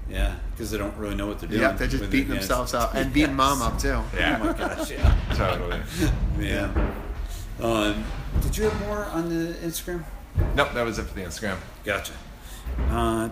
yeah, 0.09 0.35
because 0.51 0.71
they 0.71 0.77
don't 0.79 0.95
really 0.97 1.15
know 1.15 1.27
what 1.27 1.39
they're 1.39 1.49
doing. 1.49 1.61
yeah. 1.61 1.73
They're 1.73 1.87
just 1.87 2.09
beating 2.09 2.29
their 2.29 2.37
themselves 2.39 2.73
up 2.73 2.95
and 2.95 3.13
beating 3.13 3.35
mom 3.35 3.61
up 3.61 3.77
too. 3.79 4.01
Yeah. 4.15 4.39
oh 4.41 4.45
my 4.47 4.53
gosh, 4.53 4.89
yeah, 4.91 5.15
Totally. 5.35 5.79
yeah. 6.39 6.91
Um, 7.61 8.03
did 8.41 8.57
you 8.57 8.63
have 8.65 8.79
more 8.87 9.05
on 9.05 9.29
the 9.29 9.53
Instagram? 9.55 10.03
Nope, 10.55 10.69
that 10.73 10.83
was 10.85 10.97
it 10.99 11.03
for 11.03 11.13
the 11.15 11.21
Instagram. 11.21 11.57
Gotcha. 11.83 12.13
Uh, 12.89 13.27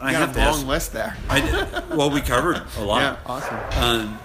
I 0.00 0.12
have 0.12 0.34
got 0.34 0.42
to 0.44 0.50
a 0.50 0.52
long 0.52 0.66
list 0.66 0.92
there. 0.92 1.16
I 1.28 1.40
did, 1.40 1.96
well, 1.96 2.10
we 2.10 2.20
covered 2.20 2.62
a 2.78 2.84
lot. 2.84 3.00
Yeah, 3.02 3.16
awesome. 3.26 3.58
Um, 3.82 4.18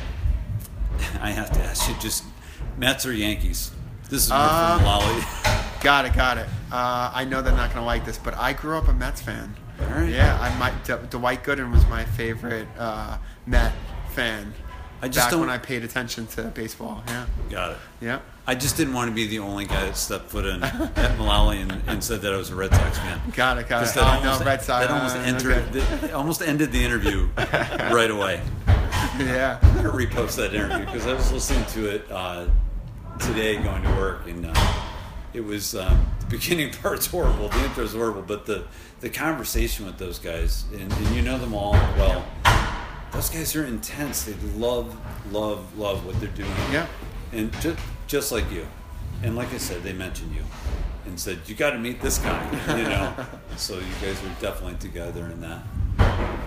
I 1.20 1.30
have 1.30 1.50
to 1.52 1.60
ask 1.60 1.88
you, 1.88 1.94
just 2.00 2.24
Mets 2.78 3.04
or 3.06 3.12
Yankees? 3.12 3.70
This 4.08 4.24
is 4.24 4.30
more 4.30 4.38
Uh, 4.40 4.76
from 4.78 4.86
Lolly. 4.86 5.22
Got 5.82 6.04
it, 6.04 6.12
got 6.12 6.36
it. 6.36 6.46
Uh, 6.70 7.10
I 7.14 7.24
know 7.24 7.40
they're 7.40 7.54
not 7.56 7.72
gonna 7.72 7.86
like 7.86 8.04
this, 8.04 8.18
but 8.18 8.36
I 8.36 8.52
grew 8.52 8.76
up 8.76 8.88
a 8.88 8.92
Mets 8.92 9.22
fan. 9.22 9.56
All 9.80 9.86
right. 9.86 10.10
Yeah, 10.10 10.38
I 10.38 10.54
might. 10.58 10.84
D- 10.84 10.92
Dwight 11.08 11.42
Gooden 11.42 11.72
was 11.72 11.86
my 11.86 12.04
favorite 12.04 12.68
uh, 12.78 13.16
Met 13.46 13.72
fan. 14.10 14.52
I 15.00 15.08
just 15.08 15.30
back 15.30 15.40
when 15.40 15.48
I 15.48 15.56
paid 15.56 15.82
attention 15.82 16.26
to 16.28 16.42
baseball. 16.42 17.02
Yeah, 17.08 17.24
Got 17.48 17.70
it. 17.72 17.76
yeah. 18.02 18.18
I 18.46 18.54
just 18.54 18.76
didn't 18.76 18.94
want 18.94 19.10
to 19.10 19.14
be 19.14 19.26
the 19.26 19.38
only 19.38 19.64
guy 19.66 19.84
that 19.84 19.96
stepped 19.96 20.30
foot 20.30 20.44
in 20.44 20.62
at 20.62 21.18
Mullaly 21.18 21.62
and, 21.62 21.82
and 21.86 22.02
said 22.02 22.22
that 22.22 22.32
I 22.32 22.36
was 22.36 22.50
a 22.50 22.54
Red 22.56 22.74
Sox 22.74 22.98
fan. 22.98 23.20
Got 23.36 23.58
it, 23.58 23.68
got 23.68 23.86
it. 23.86 23.94
that 23.94 24.02
Oh, 24.02 24.06
almost, 24.06 24.40
no, 24.40 24.46
Red 24.46 24.62
Sox. 24.62 24.86
that 24.86 24.90
almost 24.92 25.16
uh, 25.16 25.20
entered, 25.20 25.52
okay. 25.76 25.96
that 25.98 26.12
almost 26.12 26.42
ended 26.42 26.72
the 26.72 26.82
interview 26.82 27.28
right 27.36 28.10
away. 28.10 28.40
Yeah. 29.18 29.58
I'm 29.62 29.76
gonna 29.76 29.90
repost 29.90 30.36
that 30.36 30.54
interview 30.54 30.84
because 30.84 31.06
I 31.06 31.12
was 31.12 31.30
listening 31.30 31.64
to 31.66 31.94
it 31.94 32.10
uh, 32.10 32.46
today 33.20 33.56
going 33.62 33.82
to 33.82 33.90
work, 33.90 34.26
and 34.26 34.46
uh, 34.46 34.72
it 35.32 35.44
was 35.44 35.74
um, 35.74 36.06
the 36.20 36.26
beginning 36.26 36.72
part's 36.82 37.06
horrible, 37.06 37.48
the 37.50 37.64
intro's 37.64 37.92
horrible, 37.94 38.22
but 38.22 38.46
the 38.46 38.64
the 39.00 39.10
conversation 39.10 39.86
with 39.86 39.98
those 39.98 40.18
guys, 40.18 40.64
and, 40.72 40.92
and 40.92 41.14
you 41.14 41.22
know 41.22 41.38
them 41.38 41.54
all 41.54 41.72
well. 41.72 42.24
Those 43.12 43.28
guys 43.30 43.56
are 43.56 43.64
intense. 43.64 44.24
They 44.24 44.34
love, 44.56 44.96
love, 45.32 45.76
love 45.78 46.06
what 46.06 46.18
they're 46.20 46.28
doing. 46.30 46.50
Yeah. 46.70 46.86
And 47.32 47.52
just 47.60 47.78
just 48.10 48.32
like 48.32 48.50
you, 48.50 48.66
and 49.22 49.36
like 49.36 49.54
I 49.54 49.58
said, 49.58 49.84
they 49.84 49.92
mentioned 49.92 50.34
you. 50.34 50.42
And 51.06 51.18
said 51.18 51.38
you 51.46 51.54
got 51.54 51.70
to 51.70 51.78
meet 51.78 52.00
this 52.02 52.18
guy, 52.18 52.76
you 52.76 52.82
know. 52.84 53.14
so 53.56 53.74
you 53.74 53.84
guys 54.02 54.20
were 54.22 54.28
definitely 54.40 54.76
together 54.78 55.24
in 55.26 55.40
that. 55.40 55.62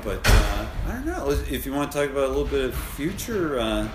But 0.03 0.21
uh, 0.25 0.65
I 0.87 0.91
don't 0.91 1.05
know 1.05 1.29
if 1.49 1.65
you 1.65 1.73
want 1.73 1.91
to 1.91 1.97
talk 1.97 2.09
about 2.11 2.25
a 2.25 2.27
little 2.27 2.45
bit 2.45 2.65
of 2.65 2.75
future 2.75 3.59
uh, 3.59 3.87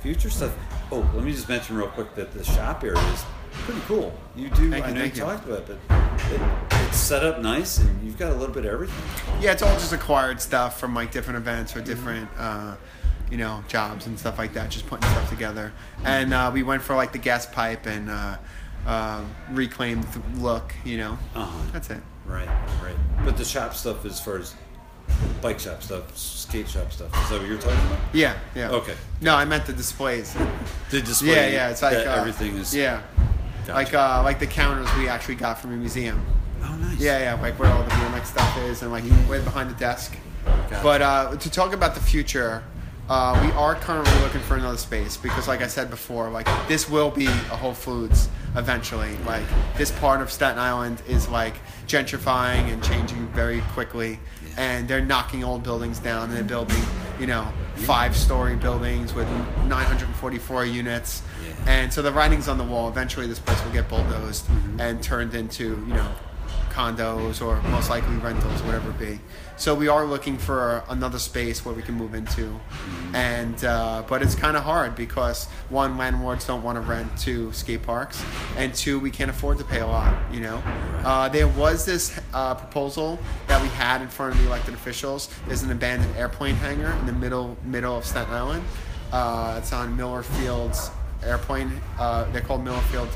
future 0.00 0.28
stuff. 0.30 0.54
Oh, 0.90 1.08
let 1.14 1.24
me 1.24 1.32
just 1.32 1.48
mention 1.48 1.76
real 1.76 1.88
quick 1.88 2.14
that 2.16 2.32
the 2.32 2.44
shop 2.44 2.82
area 2.84 2.98
is 3.12 3.24
pretty 3.52 3.80
cool. 3.86 4.12
You 4.34 4.48
do, 4.50 4.70
Thank 4.70 4.86
I 4.86 4.92
know 4.92 5.00
you 5.00 5.06
you. 5.06 5.12
talked 5.12 5.46
about 5.46 5.68
it, 5.68 5.78
but 5.88 5.98
it, 6.32 6.40
it's 6.88 6.96
set 6.98 7.24
up 7.24 7.40
nice, 7.40 7.78
and 7.78 8.04
you've 8.04 8.18
got 8.18 8.32
a 8.32 8.34
little 8.34 8.54
bit 8.54 8.64
of 8.66 8.72
everything. 8.72 9.02
Yeah, 9.40 9.52
it's 9.52 9.62
all 9.62 9.74
just 9.74 9.92
acquired 9.92 10.40
stuff 10.40 10.78
from 10.78 10.94
like 10.94 11.10
different 11.12 11.38
events 11.38 11.74
or 11.76 11.80
different, 11.80 12.28
uh, 12.36 12.76
you 13.30 13.36
know, 13.36 13.64
jobs 13.68 14.06
and 14.06 14.18
stuff 14.18 14.38
like 14.38 14.52
that. 14.54 14.70
Just 14.70 14.86
putting 14.86 15.08
stuff 15.10 15.28
together. 15.28 15.72
And 16.04 16.32
uh, 16.34 16.50
we 16.52 16.62
went 16.62 16.82
for 16.82 16.94
like 16.96 17.12
the 17.12 17.18
gas 17.18 17.46
pipe 17.46 17.86
and 17.86 18.08
uh, 18.10 18.36
uh, 18.86 19.22
reclaimed 19.52 20.06
look. 20.36 20.72
You 20.84 20.98
know, 20.98 21.18
Uh-huh. 21.34 21.70
that's 21.72 21.90
it. 21.90 22.00
Right, 22.26 22.48
right. 22.82 22.96
But 23.24 23.36
the 23.36 23.44
shop 23.44 23.74
stuff, 23.74 24.04
as 24.04 24.20
far 24.20 24.38
as 24.38 24.54
bike 25.40 25.60
shop 25.60 25.82
stuff, 25.82 26.16
skate 26.16 26.68
shop 26.68 26.90
stuff, 26.92 27.08
is 27.22 27.30
that 27.30 27.38
what 27.40 27.48
you're 27.48 27.58
talking 27.58 27.78
about? 27.86 27.98
Yeah, 28.12 28.34
yeah. 28.54 28.70
Okay. 28.70 28.94
No, 29.20 29.34
I 29.36 29.44
meant 29.44 29.64
the 29.66 29.72
displays. 29.72 30.34
The 30.90 31.00
display. 31.02 31.28
Yeah, 31.28 31.48
yeah. 31.48 31.70
It's 31.70 31.82
like 31.82 31.96
uh, 31.96 32.10
everything 32.10 32.56
is. 32.56 32.74
Yeah, 32.74 33.02
Gotcha. 33.66 33.72
like 33.74 33.94
uh, 33.94 34.22
like 34.24 34.38
the 34.40 34.46
counters 34.46 34.88
we 34.96 35.08
actually 35.08 35.36
got 35.36 35.58
from 35.60 35.72
a 35.72 35.76
museum. 35.76 36.24
Oh, 36.62 36.74
nice. 36.76 36.98
Yeah, 36.98 37.18
yeah, 37.20 37.40
like 37.40 37.56
where 37.60 37.70
all 37.70 37.82
the 37.84 37.90
BMX 37.90 38.26
stuff 38.26 38.58
is, 38.58 38.82
and 38.82 38.90
like 38.90 39.04
way 39.28 39.40
behind 39.42 39.70
the 39.70 39.74
desk. 39.74 40.16
Gotcha. 40.44 40.80
But 40.82 41.02
uh, 41.02 41.36
to 41.36 41.50
talk 41.50 41.72
about 41.74 41.94
the 41.94 42.00
future, 42.00 42.64
uh, 43.08 43.40
we 43.44 43.52
are 43.52 43.74
currently 43.76 44.12
looking 44.20 44.40
for 44.40 44.56
another 44.56 44.76
space 44.78 45.16
because, 45.16 45.46
like 45.48 45.62
I 45.62 45.66
said 45.68 45.90
before, 45.90 46.28
like 46.30 46.48
this 46.68 46.88
will 46.90 47.10
be 47.10 47.26
a 47.26 47.30
Whole 47.56 47.74
Foods 47.74 48.28
eventually. 48.56 49.16
Like 49.18 49.44
this 49.76 49.90
part 49.92 50.20
of 50.20 50.30
Staten 50.32 50.58
Island 50.58 51.02
is 51.06 51.28
like 51.28 51.54
gentrifying 51.86 52.72
and 52.72 52.82
changing 52.82 53.26
very 53.28 53.60
quickly, 53.72 54.18
and 54.56 54.88
they're 54.88 55.04
knocking 55.04 55.44
old 55.44 55.62
buildings 55.62 55.98
down 56.00 56.24
and 56.28 56.32
they're 56.36 56.42
building, 56.42 56.82
you 57.20 57.26
know, 57.26 57.46
five-story 57.76 58.56
buildings 58.56 59.14
with 59.14 59.28
944 59.66 60.64
units. 60.64 61.22
Yeah. 61.44 61.54
And 61.68 61.92
so 61.92 62.02
the 62.02 62.10
writing's 62.12 62.48
on 62.48 62.58
the 62.58 62.64
wall. 62.64 62.88
Eventually, 62.88 63.26
this 63.26 63.38
place 63.38 63.62
will 63.64 63.72
get 63.72 63.88
bulldozed 63.88 64.46
Mm-hmm. 64.46 64.80
and 64.80 65.02
turned 65.02 65.34
into, 65.34 65.64
you 65.86 65.94
know, 65.94 66.12
condos 66.70 67.44
or 67.44 67.60
most 67.70 67.88
likely 67.90 68.16
rentals, 68.16 68.62
whatever 68.62 68.90
it 68.90 68.98
be. 68.98 69.18
So 69.58 69.74
we 69.74 69.88
are 69.88 70.04
looking 70.04 70.36
for 70.36 70.84
another 70.90 71.18
space 71.18 71.64
where 71.64 71.74
we 71.74 71.80
can 71.80 71.94
move 71.94 72.14
into, 72.14 72.60
and 73.14 73.64
uh, 73.64 74.02
but 74.06 74.20
it's 74.20 74.34
kind 74.34 74.54
of 74.54 74.62
hard 74.62 74.94
because 74.94 75.46
one, 75.70 75.96
landlords 75.96 76.46
don't 76.46 76.62
want 76.62 76.76
to 76.76 76.82
rent 76.82 77.16
to 77.20 77.50
skate 77.52 77.82
parks, 77.82 78.22
and 78.58 78.74
two, 78.74 79.00
we 79.00 79.10
can't 79.10 79.30
afford 79.30 79.56
to 79.56 79.64
pay 79.64 79.80
a 79.80 79.86
lot. 79.86 80.14
You 80.30 80.40
know, 80.40 80.62
uh, 81.04 81.30
there 81.30 81.48
was 81.48 81.86
this 81.86 82.20
uh, 82.34 82.54
proposal 82.54 83.18
that 83.46 83.62
we 83.62 83.68
had 83.68 84.02
in 84.02 84.08
front 84.08 84.34
of 84.34 84.40
the 84.40 84.46
elected 84.46 84.74
officials. 84.74 85.30
There's 85.46 85.62
an 85.62 85.70
abandoned 85.70 86.14
airplane 86.16 86.56
hangar 86.56 86.92
in 87.00 87.06
the 87.06 87.12
middle 87.12 87.56
middle 87.64 87.96
of 87.96 88.04
Staten 88.04 88.34
Island. 88.34 88.62
Uh, 89.10 89.58
it's 89.58 89.72
on 89.72 89.96
Miller 89.96 90.22
Field's 90.22 90.90
airplane. 91.24 91.72
Uh, 91.98 92.30
they're 92.30 92.42
called 92.42 92.62
Miller 92.62 92.80
Field 92.82 93.08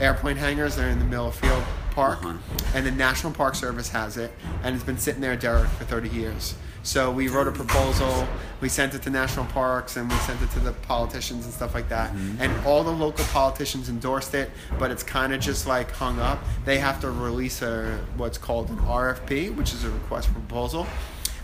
airplane 0.00 0.36
hangars. 0.36 0.76
They're 0.76 0.88
in 0.88 0.98
the 0.98 1.04
Miller 1.04 1.30
Field 1.32 1.62
Park, 1.92 2.24
Uh-huh. 2.24 2.34
and 2.74 2.86
the 2.86 2.90
National 2.90 3.32
Park 3.32 3.54
Service 3.54 3.88
has 3.90 4.16
it, 4.16 4.32
and 4.62 4.74
it's 4.74 4.84
been 4.84 4.98
sitting 4.98 5.20
there 5.20 5.36
derelict 5.36 5.72
for 5.74 5.84
30 5.84 6.08
years. 6.10 6.54
So 6.84 7.10
we 7.10 7.28
wrote 7.28 7.48
a 7.48 7.52
proposal, 7.52 8.26
we 8.60 8.68
sent 8.68 8.94
it 8.94 9.02
to 9.02 9.10
national 9.10 9.44
parks, 9.46 9.96
and 9.96 10.08
we 10.10 10.16
sent 10.18 10.40
it 10.40 10.50
to 10.52 10.60
the 10.60 10.72
politicians 10.72 11.44
and 11.44 11.52
stuff 11.52 11.74
like 11.74 11.88
that. 11.90 12.12
And 12.38 12.52
all 12.64 12.82
the 12.84 12.92
local 12.92 13.24
politicians 13.26 13.88
endorsed 13.88 14.32
it, 14.34 14.50
but 14.78 14.90
it's 14.90 15.02
kind 15.02 15.34
of 15.34 15.40
just 15.40 15.66
like 15.66 15.90
hung 15.90 16.18
up. 16.20 16.38
They 16.64 16.78
have 16.78 17.00
to 17.00 17.10
release 17.10 17.60
a 17.62 17.98
what's 18.16 18.38
called 18.38 18.70
an 18.70 18.78
RFP, 18.78 19.54
which 19.56 19.74
is 19.74 19.84
a 19.84 19.90
request 19.90 20.28
for 20.28 20.34
proposal. 20.34 20.86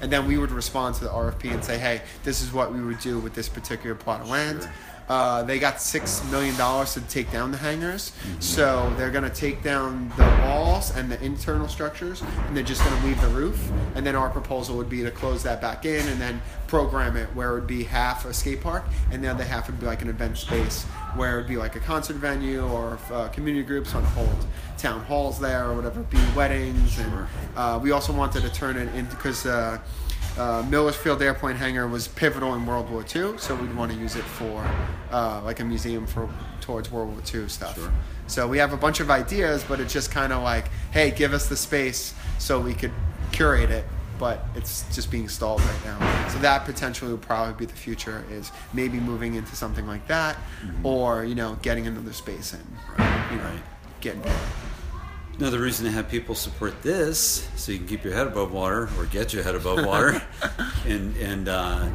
And 0.00 0.10
then 0.10 0.26
we 0.26 0.38
would 0.38 0.50
respond 0.50 0.94
to 0.96 1.04
the 1.04 1.10
RFP 1.10 1.52
and 1.52 1.64
say, 1.64 1.78
hey, 1.78 2.02
this 2.22 2.40
is 2.40 2.52
what 2.52 2.72
we 2.72 2.80
would 2.82 3.00
do 3.00 3.18
with 3.18 3.34
this 3.34 3.48
particular 3.48 3.94
plot 3.94 4.20
of 4.22 4.28
land. 4.28 4.68
Uh, 5.08 5.42
they 5.42 5.58
got 5.58 5.80
six 5.80 6.24
million 6.30 6.56
dollars 6.56 6.94
to 6.94 7.00
take 7.02 7.30
down 7.30 7.50
the 7.52 7.58
hangars, 7.58 8.12
so 8.40 8.92
they're 8.96 9.10
gonna 9.10 9.28
take 9.28 9.62
down 9.62 10.10
the 10.16 10.24
walls 10.46 10.96
and 10.96 11.10
the 11.10 11.22
internal 11.22 11.68
structures, 11.68 12.22
and 12.22 12.56
they're 12.56 12.64
just 12.64 12.82
gonna 12.82 13.06
leave 13.06 13.20
the 13.20 13.28
roof. 13.28 13.70
And 13.94 14.06
then 14.06 14.16
our 14.16 14.30
proposal 14.30 14.76
would 14.76 14.88
be 14.88 15.02
to 15.02 15.10
close 15.10 15.42
that 15.42 15.60
back 15.60 15.84
in 15.84 16.08
and 16.08 16.20
then 16.20 16.40
program 16.66 17.16
it 17.16 17.28
where 17.34 17.50
it 17.50 17.54
would 17.54 17.66
be 17.66 17.84
half 17.84 18.24
a 18.24 18.32
skate 18.32 18.62
park, 18.62 18.84
and 19.10 19.22
the 19.22 19.28
other 19.28 19.44
half 19.44 19.66
would 19.66 19.78
be 19.78 19.86
like 19.86 20.02
an 20.02 20.08
event 20.08 20.38
space 20.38 20.84
where 21.16 21.34
it 21.34 21.42
would 21.42 21.48
be 21.48 21.56
like 21.56 21.76
a 21.76 21.80
concert 21.80 22.16
venue 22.16 22.66
or 22.66 22.94
if, 22.94 23.12
uh, 23.12 23.28
community 23.28 23.64
groups 23.64 23.92
to 23.92 24.00
hold 24.00 24.46
town 24.78 25.00
halls 25.04 25.38
there 25.38 25.66
or 25.70 25.74
whatever, 25.76 26.02
be 26.04 26.18
weddings. 26.34 26.98
And 26.98 27.26
uh, 27.56 27.78
we 27.82 27.92
also 27.92 28.12
wanted 28.12 28.42
to 28.42 28.50
turn 28.52 28.76
it 28.76 28.92
into 28.94 29.14
because. 29.16 29.46
Uh, 30.36 30.42
uh, 30.42 30.62
Millersfield 30.68 31.22
Airplane 31.22 31.56
Hangar 31.56 31.86
was 31.88 32.08
pivotal 32.08 32.54
in 32.54 32.66
World 32.66 32.90
War 32.90 33.02
II, 33.14 33.38
so 33.38 33.54
we'd 33.54 33.74
want 33.74 33.92
to 33.92 33.98
use 33.98 34.16
it 34.16 34.24
for 34.24 34.64
uh, 35.10 35.40
like 35.44 35.60
a 35.60 35.64
museum 35.64 36.06
for 36.06 36.28
towards 36.60 36.90
World 36.90 37.10
War 37.12 37.20
II 37.32 37.48
stuff. 37.48 37.76
Sure. 37.76 37.92
So 38.26 38.48
we 38.48 38.58
have 38.58 38.72
a 38.72 38.76
bunch 38.76 39.00
of 39.00 39.10
ideas, 39.10 39.64
but 39.68 39.80
it's 39.80 39.92
just 39.92 40.10
kind 40.10 40.32
of 40.32 40.42
like, 40.42 40.68
hey, 40.92 41.10
give 41.10 41.32
us 41.32 41.48
the 41.48 41.56
space 41.56 42.14
so 42.38 42.60
we 42.60 42.74
could 42.74 42.92
curate 43.32 43.70
it. 43.70 43.84
But 44.18 44.44
it's 44.54 44.84
just 44.94 45.10
being 45.10 45.28
stalled 45.28 45.60
right 45.60 45.84
now. 45.84 46.28
So 46.28 46.38
that 46.38 46.64
potentially 46.64 47.10
would 47.10 47.22
probably 47.22 47.54
be 47.54 47.66
the 47.66 47.76
future. 47.76 48.24
Is 48.30 48.52
maybe 48.72 49.00
moving 49.00 49.34
into 49.34 49.56
something 49.56 49.88
like 49.88 50.06
that, 50.06 50.36
or 50.84 51.24
you 51.24 51.34
know, 51.34 51.58
getting 51.62 51.88
another 51.88 52.12
space 52.12 52.54
in. 52.54 52.60
You 53.32 53.38
know, 53.38 53.44
Right. 53.44 53.62
getting 54.00 54.20
bigger. 54.22 54.34
Another 55.38 55.58
reason 55.60 55.84
to 55.86 55.90
have 55.90 56.08
people 56.08 56.34
support 56.34 56.80
this, 56.82 57.48
so 57.56 57.72
you 57.72 57.78
can 57.78 57.88
keep 57.88 58.04
your 58.04 58.14
head 58.14 58.26
above 58.28 58.52
water 58.52 58.88
or 58.98 59.06
get 59.06 59.32
your 59.32 59.42
head 59.42 59.54
above 59.56 59.84
water, 59.84 60.22
and 60.86 61.16
and 61.16 61.48
uh, 61.48 61.88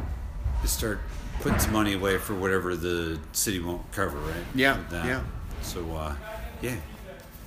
start 0.66 1.00
putting 1.40 1.58
some 1.58 1.72
money 1.72 1.94
away 1.94 2.18
for 2.18 2.34
whatever 2.34 2.76
the 2.76 3.18
city 3.32 3.58
won't 3.58 3.90
cover, 3.92 4.18
right? 4.18 4.44
Yeah, 4.54 4.76
yeah. 4.92 5.22
So 5.62 5.80
uh, 5.96 6.14
yeah, 6.60 6.76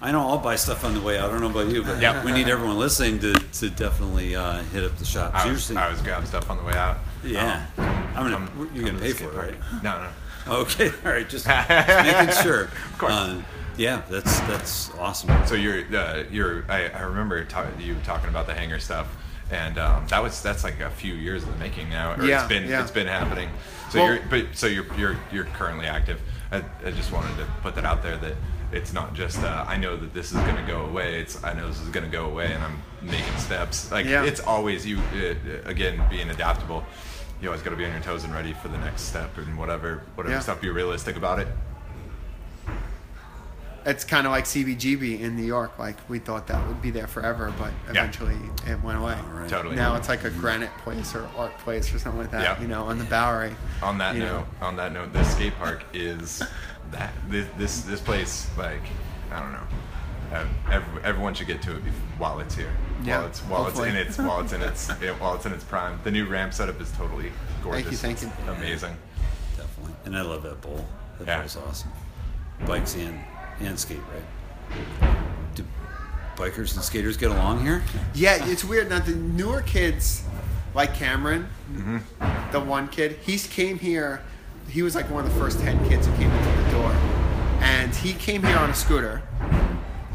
I 0.02 0.12
know 0.12 0.22
I'll 0.28 0.40
buy 0.40 0.56
stuff 0.56 0.84
on 0.84 0.96
the 0.96 1.02
way 1.02 1.20
out. 1.20 1.30
I 1.30 1.34
don't 1.34 1.42
know 1.42 1.62
about 1.62 1.72
you, 1.72 1.84
but 1.84 2.02
Yep. 2.02 2.26
we 2.26 2.32
need 2.32 2.48
everyone 2.50 2.80
listening 2.80 3.20
to, 3.20 3.34
to 3.34 3.70
definitely 3.70 4.36
uh, 4.36 4.64
hit 4.74 4.84
up 4.84 4.98
the 4.98 5.06
shop. 5.06 5.36
I 5.36 5.50
was, 5.52 5.70
I 5.76 5.90
was 5.92 6.02
grabbing 6.02 6.26
stuff 6.28 6.50
on 6.50 6.58
the 6.58 6.64
way 6.64 6.74
out. 6.74 6.98
yeah. 7.24 7.68
I'm 7.78 8.32
gonna 8.32 8.38
Um, 8.38 8.72
you're 8.74 8.86
gonna 8.86 8.98
I'm 8.98 9.04
pay 9.04 9.14
for 9.14 9.26
it, 9.26 9.36
right? 9.36 9.84
No, 9.84 10.02
no. 10.48 10.56
Okay, 10.62 10.90
all 11.06 11.12
right, 11.12 11.30
just 11.30 11.48
making 11.70 12.34
sure. 12.44 12.64
Of 12.64 12.98
course. 12.98 13.14
Uh, 13.14 13.42
yeah, 13.78 14.02
that's 14.10 14.40
that's 14.42 14.92
awesome. 15.00 15.30
So 15.48 15.56
you're, 15.56 15.84
uh, 15.96 16.24
you're. 16.32 16.66
I, 16.70 16.90
I 16.90 17.02
remember 17.04 17.44
ta- 17.46 17.68
you 17.80 17.96
talking 18.04 18.30
about 18.30 18.48
the 18.48 18.54
hanger 18.54 18.80
stuff, 18.80 19.08
and 19.52 19.78
um, 19.78 20.06
that 20.08 20.22
was 20.22 20.42
that's 20.42 20.64
like 20.64 20.80
a 20.80 20.90
few 20.90 21.14
years 21.14 21.44
in 21.44 21.52
the 21.52 21.58
making 21.58 21.90
now. 21.90 22.14
Or 22.14 22.24
Yeah, 22.26 22.40
it's 22.40 22.48
been 22.50 22.68
yeah. 22.68 22.82
it's 22.82 22.92
been 22.92 23.08
happening. 23.08 23.50
So 23.90 24.00
Well- 24.00 24.14
you're 24.16 24.24
but 24.30 24.46
so 24.54 24.68
you're 24.68 24.86
you're 24.98 25.18
you're 25.32 25.46
currently 25.46 25.88
active. 25.88 26.20
I, 26.52 26.64
I 26.86 26.92
just 26.92 27.12
wanted 27.12 27.36
to 27.38 27.46
put 27.62 27.76
that 27.76 27.86
out 27.86 28.04
there 28.04 28.18
that 28.18 28.36
it's 28.72 28.94
not 28.94 29.14
just 29.14 29.40
uh, 29.44 29.66
I 29.68 29.78
know 29.78 29.98
that 29.98 30.14
this 30.14 30.32
is 30.32 30.38
going 30.40 30.56
to 30.56 30.64
go 30.64 30.86
away. 30.86 31.20
It's 31.20 31.44
I 31.44 31.54
know 31.54 31.68
this 31.68 31.80
is 31.82 31.90
going 31.90 32.06
to 32.06 32.12
go 32.12 32.26
away, 32.26 32.52
and 32.54 32.64
I'm 32.64 32.82
making 33.02 33.38
steps. 33.38 33.92
Like 33.92 34.06
Yeah. 34.06 34.24
it's 34.24 34.40
always 34.40 34.86
you 34.86 35.00
uh, 35.00 35.34
again 35.66 36.02
being 36.10 36.30
adaptable. 36.30 36.84
You 37.42 37.50
always 37.50 37.62
got 37.62 37.72
to 37.72 37.76
be 37.76 37.84
on 37.86 37.92
your 37.92 38.02
toes 38.02 38.24
and 38.24 38.34
ready 38.34 38.54
for 38.54 38.70
the 38.70 38.78
next 38.78 39.02
step 39.04 39.38
and 39.38 39.58
whatever 39.58 40.02
whatever 40.16 40.36
Yeah. 40.36 40.40
stuff. 40.42 40.62
Be 40.62 40.70
realistic 40.70 41.18
about 41.18 41.40
it. 41.40 41.48
It's 43.86 44.04
kind 44.04 44.26
of 44.26 44.32
like 44.32 44.46
CBGB 44.46 45.20
in 45.20 45.36
New 45.36 45.44
York. 45.44 45.78
Like 45.78 45.98
we 46.10 46.20
thought 46.20 46.48
that 46.48 46.66
would 46.68 46.82
be 46.82 46.90
there 46.90 47.08
forever, 47.08 47.54
but 47.60 47.72
eventually 47.90 48.38
it 48.66 48.82
went 48.82 48.98
away. 49.00 49.16
All 49.16 49.40
right. 49.40 49.50
Totally. 49.50 49.76
Now 49.76 49.96
it's 49.96 50.08
like 50.08 50.24
a 50.24 50.30
granite 50.30 50.72
place 50.80 51.14
or 51.16 51.28
art 51.36 51.58
place 51.60 51.94
or 51.94 52.00
something 52.00 52.22
like 52.22 52.32
that. 52.32 52.42
Yeah. 52.44 52.62
You 52.62 52.68
know, 52.68 52.84
on 52.84 52.98
the 52.98 53.06
Bowery. 53.06 53.56
on 53.82 53.98
that 53.98 54.16
note, 54.16 54.26
know. 54.26 54.46
on 54.62 54.76
that 54.78 54.94
note, 54.94 55.12
this 55.12 55.32
skate 55.34 55.56
park 55.58 55.84
is 55.94 56.42
that 56.92 57.12
this 57.30 57.48
this, 57.58 57.82
this 57.82 58.00
place 58.02 58.50
like 58.58 58.82
I 59.32 59.40
don't 59.40 59.52
know. 59.52 59.68
Uh, 60.32 60.48
every, 60.72 61.04
everyone 61.04 61.34
should 61.36 61.46
get 61.46 61.62
to 61.62 61.76
it 61.76 61.84
bef- 61.86 62.18
while 62.18 62.40
it's 62.40 62.56
here. 62.56 62.72
Yeah, 63.04 63.20
while 63.20 63.28
it's 63.28 63.40
while 63.42 63.68
it's 63.68 63.80
in 63.80 63.96
its 63.96 64.18
while 64.18 64.40
it's 64.40 64.54
in 64.54 64.62
its 64.62 64.90
yeah, 65.02 65.12
while 65.20 65.36
it's 65.36 65.46
in 65.46 65.52
its 65.52 65.64
prime. 65.64 66.00
The 66.04 66.12
new 66.12 66.26
ramp 66.26 66.54
setup 66.54 66.80
is 66.82 66.92
totally 66.94 67.32
gorgeous. 67.62 67.84
Thank 67.84 67.92
you, 67.92 67.98
thank 67.98 68.22
you. 68.22 68.52
It's 68.52 68.58
Amazing. 68.60 68.96
Definitely. 69.58 69.94
And 70.06 70.18
I 70.18 70.22
love 70.22 70.44
that 70.44 70.62
bowl. 70.62 70.86
That 71.20 71.28
Yeah. 71.28 71.40
bowl's 71.40 71.58
awesome. 71.58 71.92
Bikes 72.66 72.96
and, 72.96 73.20
and 73.66 73.80
skate, 73.80 74.00
right? 74.14 75.16
Do 75.56 75.64
bikers 76.36 76.76
and 76.76 76.84
skaters 76.84 77.18
get 77.18 77.32
along 77.32 77.64
here? 77.66 77.84
Yeah, 78.14 78.46
it's 78.48 78.64
weird. 78.64 78.90
Now 78.90 79.00
the 79.00 79.16
newer 79.16 79.62
kids, 79.62 80.24
like 80.74 80.94
Cameron, 80.96 81.48
Mm-hmm. 81.74 82.52
the 82.52 82.60
one 82.60 82.88
kid, 82.88 83.18
he 83.24 83.38
came 83.38 83.80
here. 83.80 84.22
He 84.68 84.84
was 84.84 84.94
like 84.96 85.10
one 85.10 85.26
of 85.26 85.34
the 85.34 85.40
first 85.40 85.60
ten 85.60 85.78
kids 85.90 86.06
who 86.08 86.14
came 86.18 86.30
into 86.30 86.64
the 86.64 86.72
door, 86.72 86.92
and 87.62 87.94
he 87.96 88.14
came 88.14 88.44
here 88.44 88.58
on 88.58 88.70
a 88.70 88.74
scooter, 88.76 89.22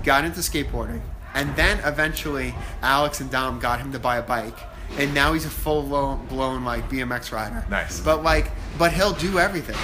got 0.04 0.24
into 0.24 0.38
skateboarding, 0.40 1.00
and 1.34 1.54
then 1.56 1.78
eventually 1.84 2.54
Alex 2.82 3.20
and 3.20 3.30
Dom 3.30 3.58
got 3.58 3.80
him 3.80 3.90
to 3.92 3.98
buy 3.98 4.18
a 4.18 4.22
bike, 4.22 4.56
and 4.98 5.12
now 5.14 5.32
he's 5.32 5.44
a 5.44 5.50
full 5.50 5.82
blown, 5.82 6.26
blown 6.26 6.64
like 6.64 6.88
BMX 6.88 7.32
rider. 7.32 7.64
Nice. 7.68 8.00
But 8.00 8.22
like, 8.22 8.50
but 8.78 8.92
he'll 8.92 9.12
do 9.14 9.38
everything. 9.38 9.76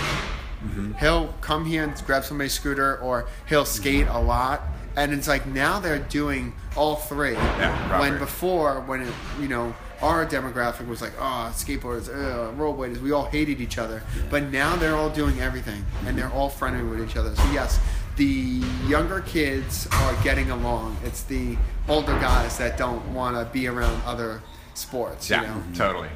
He'll 1.01 1.35
come 1.41 1.65
here 1.65 1.85
and 1.85 1.95
grab 2.07 2.25
somebody's 2.25 2.53
scooter, 2.53 2.99
or 2.99 3.27
he'll 3.49 3.65
skate 3.65 4.07
a 4.09 4.19
lot. 4.21 4.63
And 4.97 5.13
it's 5.13 5.27
like 5.27 5.45
now 5.47 5.81
they're 5.81 5.99
doing 5.99 6.53
all 6.77 6.97
three. 6.97 7.33
Yeah, 7.33 7.99
when 8.01 8.19
before, 8.19 8.81
when 8.83 9.03
it, 9.03 9.13
you 9.41 9.49
know 9.49 9.75
our 10.03 10.27
demographic 10.27 10.87
was 10.87 11.01
like, 11.01 11.13
oh, 11.19 11.51
skateboarders, 11.55 12.09
uh, 12.09 12.53
rollerbladers, 12.53 13.01
we 13.01 13.11
all 13.13 13.25
hated 13.25 13.61
each 13.61 13.79
other. 13.79 14.03
But 14.31 14.45
now 14.53 14.77
they're 14.77 14.95
all 14.97 15.09
doing 15.11 15.41
everything, 15.41 15.85
and 16.07 16.17
they're 16.17 16.31
all 16.33 16.49
friendly 16.51 16.85
with 16.85 17.09
each 17.09 17.17
other. 17.17 17.35
So 17.35 17.51
yes, 17.53 17.81
the 18.17 18.63
younger 18.87 19.21
kids 19.23 19.89
are 19.91 20.15
getting 20.23 20.51
along. 20.51 20.97
It's 21.05 21.23
the 21.23 21.57
older 21.89 22.13
guys 22.21 22.59
that 22.59 22.77
don't 22.77 23.05
want 23.15 23.37
to 23.37 23.51
be 23.53 23.67
around 23.67 24.01
other 24.05 24.43
sports. 24.75 25.31
Yeah, 25.31 25.43
You 25.43 25.49
know? 25.49 25.63
totally. 25.75 26.09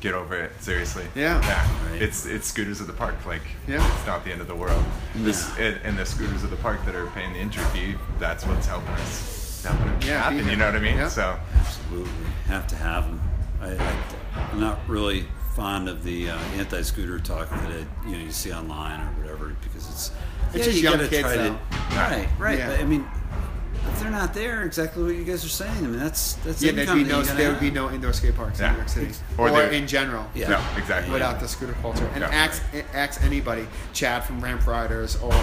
Get 0.00 0.14
over 0.14 0.36
it, 0.40 0.52
seriously. 0.62 1.04
Yeah. 1.16 1.40
yeah. 1.42 1.90
Right. 1.90 2.00
It's 2.02 2.24
it's 2.24 2.46
scooters 2.46 2.80
at 2.80 2.86
the 2.86 2.92
park. 2.92 3.16
Like, 3.26 3.42
Yeah. 3.66 3.84
it's 3.96 4.06
not 4.06 4.24
the 4.24 4.30
end 4.30 4.40
of 4.40 4.46
the 4.46 4.54
world. 4.54 4.84
This 5.16 5.50
and, 5.58 5.76
and 5.82 5.98
the 5.98 6.06
scooters 6.06 6.44
at 6.44 6.50
the 6.50 6.56
park 6.56 6.84
that 6.86 6.94
are 6.94 7.06
paying 7.08 7.32
the 7.32 7.40
entry 7.40 7.64
fee. 7.72 7.94
That's 8.20 8.46
what's 8.46 8.66
helping 8.66 8.90
us, 8.90 9.64
helping 9.66 9.88
it 9.88 10.04
Yeah, 10.06 10.22
happen. 10.22 10.48
You 10.48 10.56
know 10.56 10.66
what 10.66 10.76
I 10.76 10.80
mean? 10.80 10.96
Yeah. 10.98 11.08
So 11.08 11.36
Absolutely. 11.56 12.12
Have 12.46 12.66
to 12.68 12.76
have 12.76 13.06
them. 13.06 13.20
I, 13.60 13.70
I, 13.74 13.96
I'm 14.52 14.60
not 14.60 14.78
really 14.86 15.24
fond 15.56 15.88
of 15.88 16.04
the 16.04 16.30
uh, 16.30 16.38
anti-scooter 16.56 17.18
talk 17.18 17.50
that 17.50 17.70
it, 17.72 17.86
you 18.06 18.12
know 18.12 18.18
you 18.18 18.30
see 18.30 18.52
online 18.52 19.00
or 19.00 19.06
whatever 19.20 19.56
because 19.64 19.88
it's 19.90 20.12
It's 20.54 20.58
yeah, 20.58 20.62
just 20.64 20.76
you 20.76 20.82
young 20.84 20.92
gotta 20.98 21.08
kids, 21.08 21.22
try 21.22 21.36
to- 21.36 21.42
though. 21.42 21.58
right, 21.96 22.28
right. 22.38 22.58
Yeah. 22.58 22.68
But, 22.68 22.80
I 22.80 22.84
mean, 22.84 23.04
if 23.88 24.00
they're 24.00 24.10
not 24.10 24.34
there, 24.34 24.62
exactly 24.62 25.02
what 25.02 25.14
you 25.14 25.24
guys 25.24 25.44
are 25.44 25.48
saying. 25.48 25.76
I 25.78 25.80
mean, 25.80 25.98
that's 25.98 26.34
that's 26.44 26.62
Yeah, 26.62 26.72
there'd 26.72 26.94
be 26.94 27.04
no 27.04 27.22
there 27.22 27.50
would 27.50 27.60
be 27.60 27.70
no 27.70 27.90
indoor 27.90 28.12
skate 28.12 28.36
parks 28.36 28.60
Yeah. 28.60 28.68
in 28.68 28.72
New 28.72 28.78
York 28.78 28.88
City, 28.88 29.14
Or 29.36 29.48
or, 29.50 29.62
in 29.62 29.86
general. 29.86 30.26
Yeah. 30.34 30.48
no, 30.50 30.64
exactly. 30.76 31.12
without 31.12 31.40
the 31.40 31.48
scooter 31.48 31.74
culture. 31.82 32.08
And 32.14 32.22
Yeah. 32.22 32.28
ask 32.28 32.62
ask 32.94 33.22
anybody, 33.22 33.66
Chad 33.92 34.24
from 34.24 34.40
Ramp 34.40 34.66
Riders, 34.66 35.16
or 35.16 35.34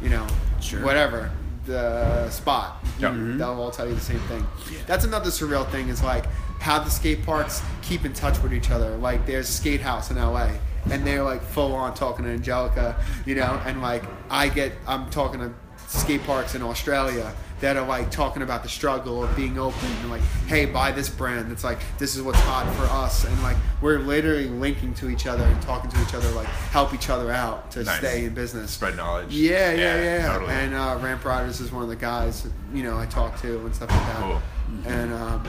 you 0.00 0.08
know, 0.08 0.26
Sure. 0.60 0.82
whatever 0.82 1.30
the 1.66 2.28
spot. 2.30 2.82
Yeah. 2.98 3.10
They'll 3.10 3.18
mm-hmm. 3.18 3.60
all 3.60 3.70
tell 3.70 3.88
you 3.88 3.94
the 3.94 4.00
same 4.00 4.20
thing. 4.20 4.46
Yeah. 4.70 4.78
That's 4.86 5.04
another 5.04 5.30
surreal 5.30 5.70
thing 5.70 5.88
is 5.88 6.02
like 6.02 6.26
how 6.60 6.78
the 6.78 6.90
skate 6.90 7.24
parks 7.24 7.62
keep 7.82 8.04
in 8.04 8.12
touch 8.12 8.40
with 8.42 8.52
each 8.52 8.70
other. 8.70 8.96
Like 8.96 9.26
there's 9.26 9.48
a 9.48 9.52
skate 9.52 9.80
house 9.80 10.10
in 10.10 10.16
LA. 10.16 10.50
And 10.90 11.06
they're 11.06 11.22
like 11.22 11.42
full 11.42 11.74
on 11.74 11.92
talking 11.94 12.24
to 12.24 12.30
Angelica, 12.30 12.96
you 13.26 13.34
know, 13.34 13.60
and 13.66 13.82
like 13.82 14.02
I 14.30 14.48
get, 14.48 14.72
I'm 14.86 15.10
talking 15.10 15.40
to 15.40 15.52
skate 15.88 16.24
parks 16.24 16.54
in 16.54 16.62
Australia 16.62 17.34
that 17.60 17.76
are 17.76 17.86
like 17.86 18.10
talking 18.10 18.42
about 18.42 18.62
the 18.62 18.68
struggle 18.68 19.22
of 19.22 19.34
being 19.36 19.58
open 19.58 19.86
and 20.00 20.10
like, 20.10 20.22
hey, 20.46 20.64
buy 20.66 20.92
this 20.92 21.08
brand. 21.10 21.52
It's 21.52 21.62
like 21.64 21.78
this 21.98 22.16
is 22.16 22.22
what's 22.22 22.38
hot 22.40 22.66
for 22.74 22.84
us, 22.84 23.24
and 23.24 23.42
like 23.42 23.56
we're 23.82 23.98
literally 23.98 24.48
linking 24.48 24.94
to 24.94 25.10
each 25.10 25.26
other 25.26 25.44
and 25.44 25.60
talking 25.62 25.90
to 25.90 26.02
each 26.02 26.14
other, 26.14 26.28
like 26.30 26.46
help 26.46 26.94
each 26.94 27.10
other 27.10 27.30
out 27.30 27.70
to 27.72 27.84
Nice. 27.84 27.98
stay 27.98 28.24
in 28.24 28.34
business. 28.34 28.70
Spread 28.70 28.96
knowledge. 28.96 29.32
Yeah, 29.34 29.72
yeah, 29.72 29.76
yeah. 29.96 30.02
yeah. 30.18 30.32
Totally. 30.32 30.52
And 30.52 30.74
uh, 30.74 30.98
Ramp 31.02 31.24
Riders 31.24 31.60
is 31.60 31.70
one 31.70 31.82
of 31.82 31.88
the 31.88 31.96
guys 31.96 32.46
you 32.72 32.82
know 32.82 32.98
I 32.98 33.06
talk 33.06 33.40
to 33.42 33.58
and 33.58 33.74
stuff 33.74 33.90
like 33.90 34.00
that. 34.06 34.16
Cool. 34.22 34.42
And 34.86 35.12
um, 35.12 35.46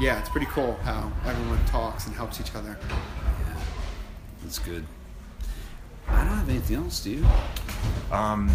yeah, 0.00 0.18
it's 0.18 0.28
pretty 0.30 0.46
cool 0.46 0.74
how 0.82 1.12
everyone 1.26 1.64
talks 1.66 2.06
and 2.06 2.14
helps 2.16 2.40
each 2.40 2.54
other. 2.54 2.76
That's 4.42 4.58
good. 4.58 4.84
I 6.08 6.24
don't 6.24 6.34
have 6.38 6.48
anything 6.48 6.76
else, 6.76 7.00
do 7.04 7.10
you? 7.10 7.26
um, 8.10 8.50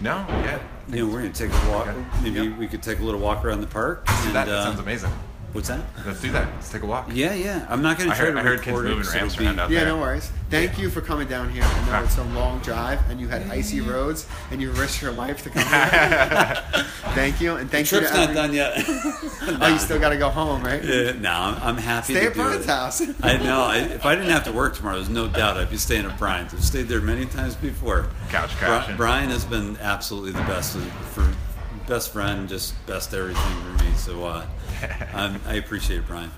no, 0.00 0.24
yeah. 0.28 0.58
You 0.88 1.06
know, 1.06 1.12
we're 1.12 1.22
gonna 1.22 1.32
take 1.32 1.50
a 1.50 1.70
walk. 1.70 1.88
Okay. 1.88 2.04
Maybe 2.22 2.40
Yep. 2.48 2.58
we 2.58 2.68
could 2.68 2.82
take 2.82 3.00
a 3.00 3.02
little 3.02 3.20
walk 3.20 3.44
around 3.44 3.60
the 3.60 3.66
park. 3.66 4.04
And, 4.06 4.34
that. 4.34 4.46
That 4.46 4.48
uh, 4.48 4.64
sounds 4.64 4.78
amazing. 4.80 5.10
What's 5.56 5.68
that? 5.68 5.80
Let's 6.04 6.20
do 6.20 6.30
that. 6.32 6.46
Let's 6.54 6.70
take 6.70 6.82
a 6.82 6.86
walk. 6.86 7.08
Yeah, 7.12 7.32
yeah. 7.32 7.66
I'm 7.70 7.80
not 7.80 7.96
gonna 7.98 8.12
I 8.12 8.14
try 8.14 8.30
to 8.30 8.38
I 8.38 8.42
heard 8.42 8.60
kids 8.60 8.76
record 8.76 8.86
it, 8.86 8.88
moving 8.90 9.04
so 9.04 9.14
ramps 9.18 9.32
it'll 9.34 9.40
be- 9.42 9.46
around 9.46 9.58
out 9.60 9.70
Yeah, 9.70 9.80
there. 9.80 9.88
no 9.88 9.98
worries. 9.98 10.30
Thank 10.50 10.78
you 10.78 10.90
for 10.90 11.00
coming 11.00 11.26
down 11.26 11.48
here. 11.50 11.62
I 11.64 11.86
know 11.98 12.04
it's 12.04 12.18
a 12.18 12.24
long 12.24 12.58
drive 12.60 13.00
and 13.10 13.18
you 13.18 13.26
had 13.28 13.42
icy 13.50 13.80
roads 13.80 14.26
and 14.50 14.60
you 14.60 14.70
risked 14.72 15.00
your 15.00 15.12
life 15.12 15.42
to 15.44 15.50
come 15.50 15.62
here. 15.66 16.84
thank 17.14 17.40
you, 17.40 17.56
and 17.56 17.70
thank 17.70 17.90
you. 17.90 17.98
Trip's 17.98 18.12
not 18.12 18.22
every- 18.30 18.34
done 18.34 18.52
yet. 18.52 18.74
Oh, 19.58 19.68
you 19.68 19.78
still 19.78 19.98
got 19.98 20.10
to 20.10 20.18
go 20.18 20.28
home, 20.28 20.62
right? 20.62 20.82
Uh, 20.84 21.12
no, 21.14 21.30
I'm, 21.32 21.62
I'm 21.62 21.76
happy 21.78 22.12
Stay 22.12 22.20
to 22.20 22.26
at 22.26 22.34
do 22.34 22.40
Bryan's 22.42 22.64
it. 22.64 22.68
house. 22.68 23.02
I 23.22 23.36
know. 23.38 23.62
I, 23.62 23.76
if 23.78 24.04
I 24.04 24.14
didn't 24.14 24.30
have 24.30 24.44
to 24.44 24.52
work 24.52 24.76
tomorrow, 24.76 24.96
there's 24.96 25.08
no 25.08 25.26
doubt 25.26 25.56
I'd 25.56 25.70
be 25.70 25.78
staying 25.78 26.04
at 26.04 26.18
Bryan's. 26.18 26.52
I've 26.52 26.62
stayed 26.64 26.88
there 26.88 27.00
many 27.00 27.24
times 27.24 27.54
before. 27.54 28.08
Couch 28.28 28.50
Bri- 28.58 28.68
crashing. 28.68 28.96
Bryan 28.96 29.30
has 29.30 29.44
been 29.46 29.78
absolutely 29.78 30.32
the 30.32 30.40
best 30.40 30.76
for 30.76 31.32
best 31.88 32.12
friend, 32.12 32.48
just 32.48 32.74
best 32.86 33.14
everything 33.14 33.42
for 33.78 33.84
me. 33.84 33.92
So 33.94 34.24
uh, 34.26 34.44
I'm, 35.14 35.40
I 35.46 35.54
appreciate 35.54 35.98
it, 35.98 36.06
Bryan. 36.06 36.30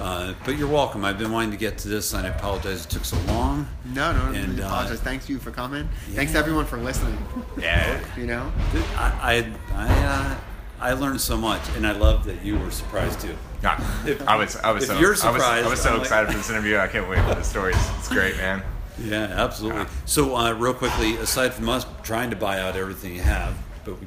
Uh, 0.00 0.34
but 0.44 0.58
you're 0.58 0.68
welcome. 0.68 1.04
I've 1.04 1.18
been 1.18 1.32
wanting 1.32 1.52
to 1.52 1.56
get 1.56 1.78
to 1.78 1.88
this, 1.88 2.12
and 2.12 2.26
I 2.26 2.30
apologize 2.30 2.84
it 2.84 2.90
took 2.90 3.04
so 3.04 3.16
long. 3.28 3.66
No, 3.86 4.12
no, 4.12 4.30
no. 4.30 4.38
And, 4.38 4.60
uh, 4.60 4.64
apologize. 4.66 5.00
Thanks 5.00 5.28
you 5.28 5.38
for 5.38 5.50
coming. 5.50 5.88
Thanks 6.10 6.34
everyone 6.34 6.66
for 6.66 6.76
listening. 6.76 7.16
Yeah. 7.58 7.98
You 8.16 8.26
know, 8.26 8.52
I 8.96 9.48
I 9.74 9.86
I, 9.86 10.04
uh, 10.04 10.36
I 10.78 10.92
learned 10.92 11.20
so 11.22 11.36
much, 11.38 11.62
and 11.76 11.86
I 11.86 11.92
love 11.92 12.24
that 12.26 12.44
you 12.44 12.58
were 12.58 12.70
surprised 12.70 13.20
too. 13.20 13.34
Nah, 13.62 13.78
If- 14.06 14.20
I 14.28 14.36
was, 14.36 14.56
I 14.56 14.70
was 14.72 14.82
if 14.84 14.90
so, 14.90 14.98
you're 15.00 15.16
I 15.24 15.30
was, 15.30 15.42
I 15.42 15.66
was 15.66 15.80
so 15.80 15.88
I'm 15.88 15.94
like- 15.94 16.02
excited 16.02 16.30
for 16.30 16.36
this 16.36 16.50
interview. 16.50 16.76
I 16.76 16.88
can't 16.88 17.08
wait 17.08 17.20
for 17.26 17.34
the 17.34 17.42
stories. 17.42 17.76
It's 17.98 18.08
great, 18.08 18.36
man. 18.36 18.62
Yeah, 19.02 19.22
absolutely. 19.24 19.86
So, 20.04 20.36
uh, 20.36 20.52
real 20.52 20.74
quickly, 20.74 21.16
aside 21.16 21.54
from 21.54 21.68
us 21.70 21.86
trying 22.02 22.28
to 22.30 22.36
buy 22.36 22.60
out 22.60 22.76
everything 22.76 23.14
you 23.14 23.22
have, 23.22 23.54
but 23.84 23.98
we, 24.00 24.06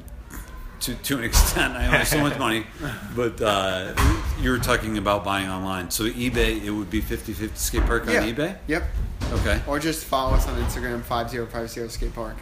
to 0.80 0.94
to 0.94 1.18
an 1.18 1.24
extent, 1.24 1.74
I 1.74 1.86
only 1.86 2.04
so 2.04 2.20
much 2.20 2.38
money. 2.38 2.66
But 3.14 3.40
uh, 3.40 3.94
you 4.40 4.50
were 4.50 4.58
talking 4.58 4.98
about 4.98 5.24
buying 5.24 5.48
online. 5.48 5.90
So 5.90 6.04
eBay, 6.04 6.62
it 6.64 6.70
would 6.70 6.90
be 6.90 7.00
50-50 7.02 7.56
skate 7.56 7.82
park 7.86 8.06
on 8.06 8.12
yeah. 8.14 8.22
eBay. 8.30 8.56
Yep. 8.66 8.84
Okay. 9.32 9.60
Or 9.66 9.78
just 9.78 10.04
follow 10.06 10.34
us 10.34 10.48
on 10.48 10.58
Instagram, 10.60 11.02
5050 11.02 11.88
Skate 11.88 12.14
Park. 12.14 12.36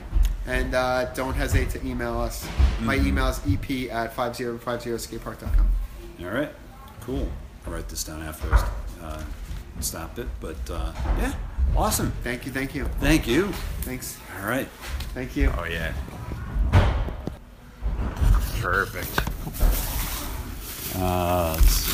And 0.47 0.75
uh, 0.75 1.13
don't 1.13 1.35
hesitate 1.35 1.69
to 1.79 1.87
email 1.87 2.19
us. 2.19 2.47
My 2.81 2.97
Mm-hmm. 2.97 3.09
email 3.09 3.29
is 3.29 3.39
ep 3.47 3.71
at 3.93 4.17
5050skatepark.com. 4.17 5.69
All 6.23 6.31
right. 6.31 6.51
Cool. 7.03 7.29
I'll 7.67 7.73
write 7.75 7.89
this 7.89 8.05
down 8.05 8.23
after 8.23 8.53
I 8.55 8.69
uh, 9.05 9.23
stop 9.81 10.19
it. 10.19 10.29
But 10.41 10.57
uh, 10.71 10.93
yeah, 11.19 11.35
awesome. 11.77 12.13
Thank 12.25 12.47
you, 12.47 12.53
thank 12.53 12.75
you. 12.75 12.85
Thank 13.01 13.27
you. 13.27 13.49
Thanks. 13.83 14.19
All 14.41 14.49
right. 14.49 14.69
Thank 15.13 15.37
you. 15.37 15.53
Oh 15.59 15.65
yeah. 15.65 15.93
Perfect. 18.61 19.21
Uh, 20.97 21.55
let's 21.55 21.71
see. 21.71 21.93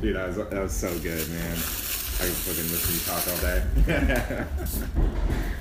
Dude, 0.00 0.16
that 0.16 0.26
was 0.28 0.36
that 0.36 0.52
was 0.62 0.72
so 0.72 0.98
good, 0.98 1.28
man. 1.30 1.52
I 1.52 2.24
could 2.26 2.34
fucking 2.34 2.68
listen 2.70 2.90
to 2.90 2.98
you 2.98 3.04
talk 3.06 3.26
all 3.28 3.38
day. 3.40 3.62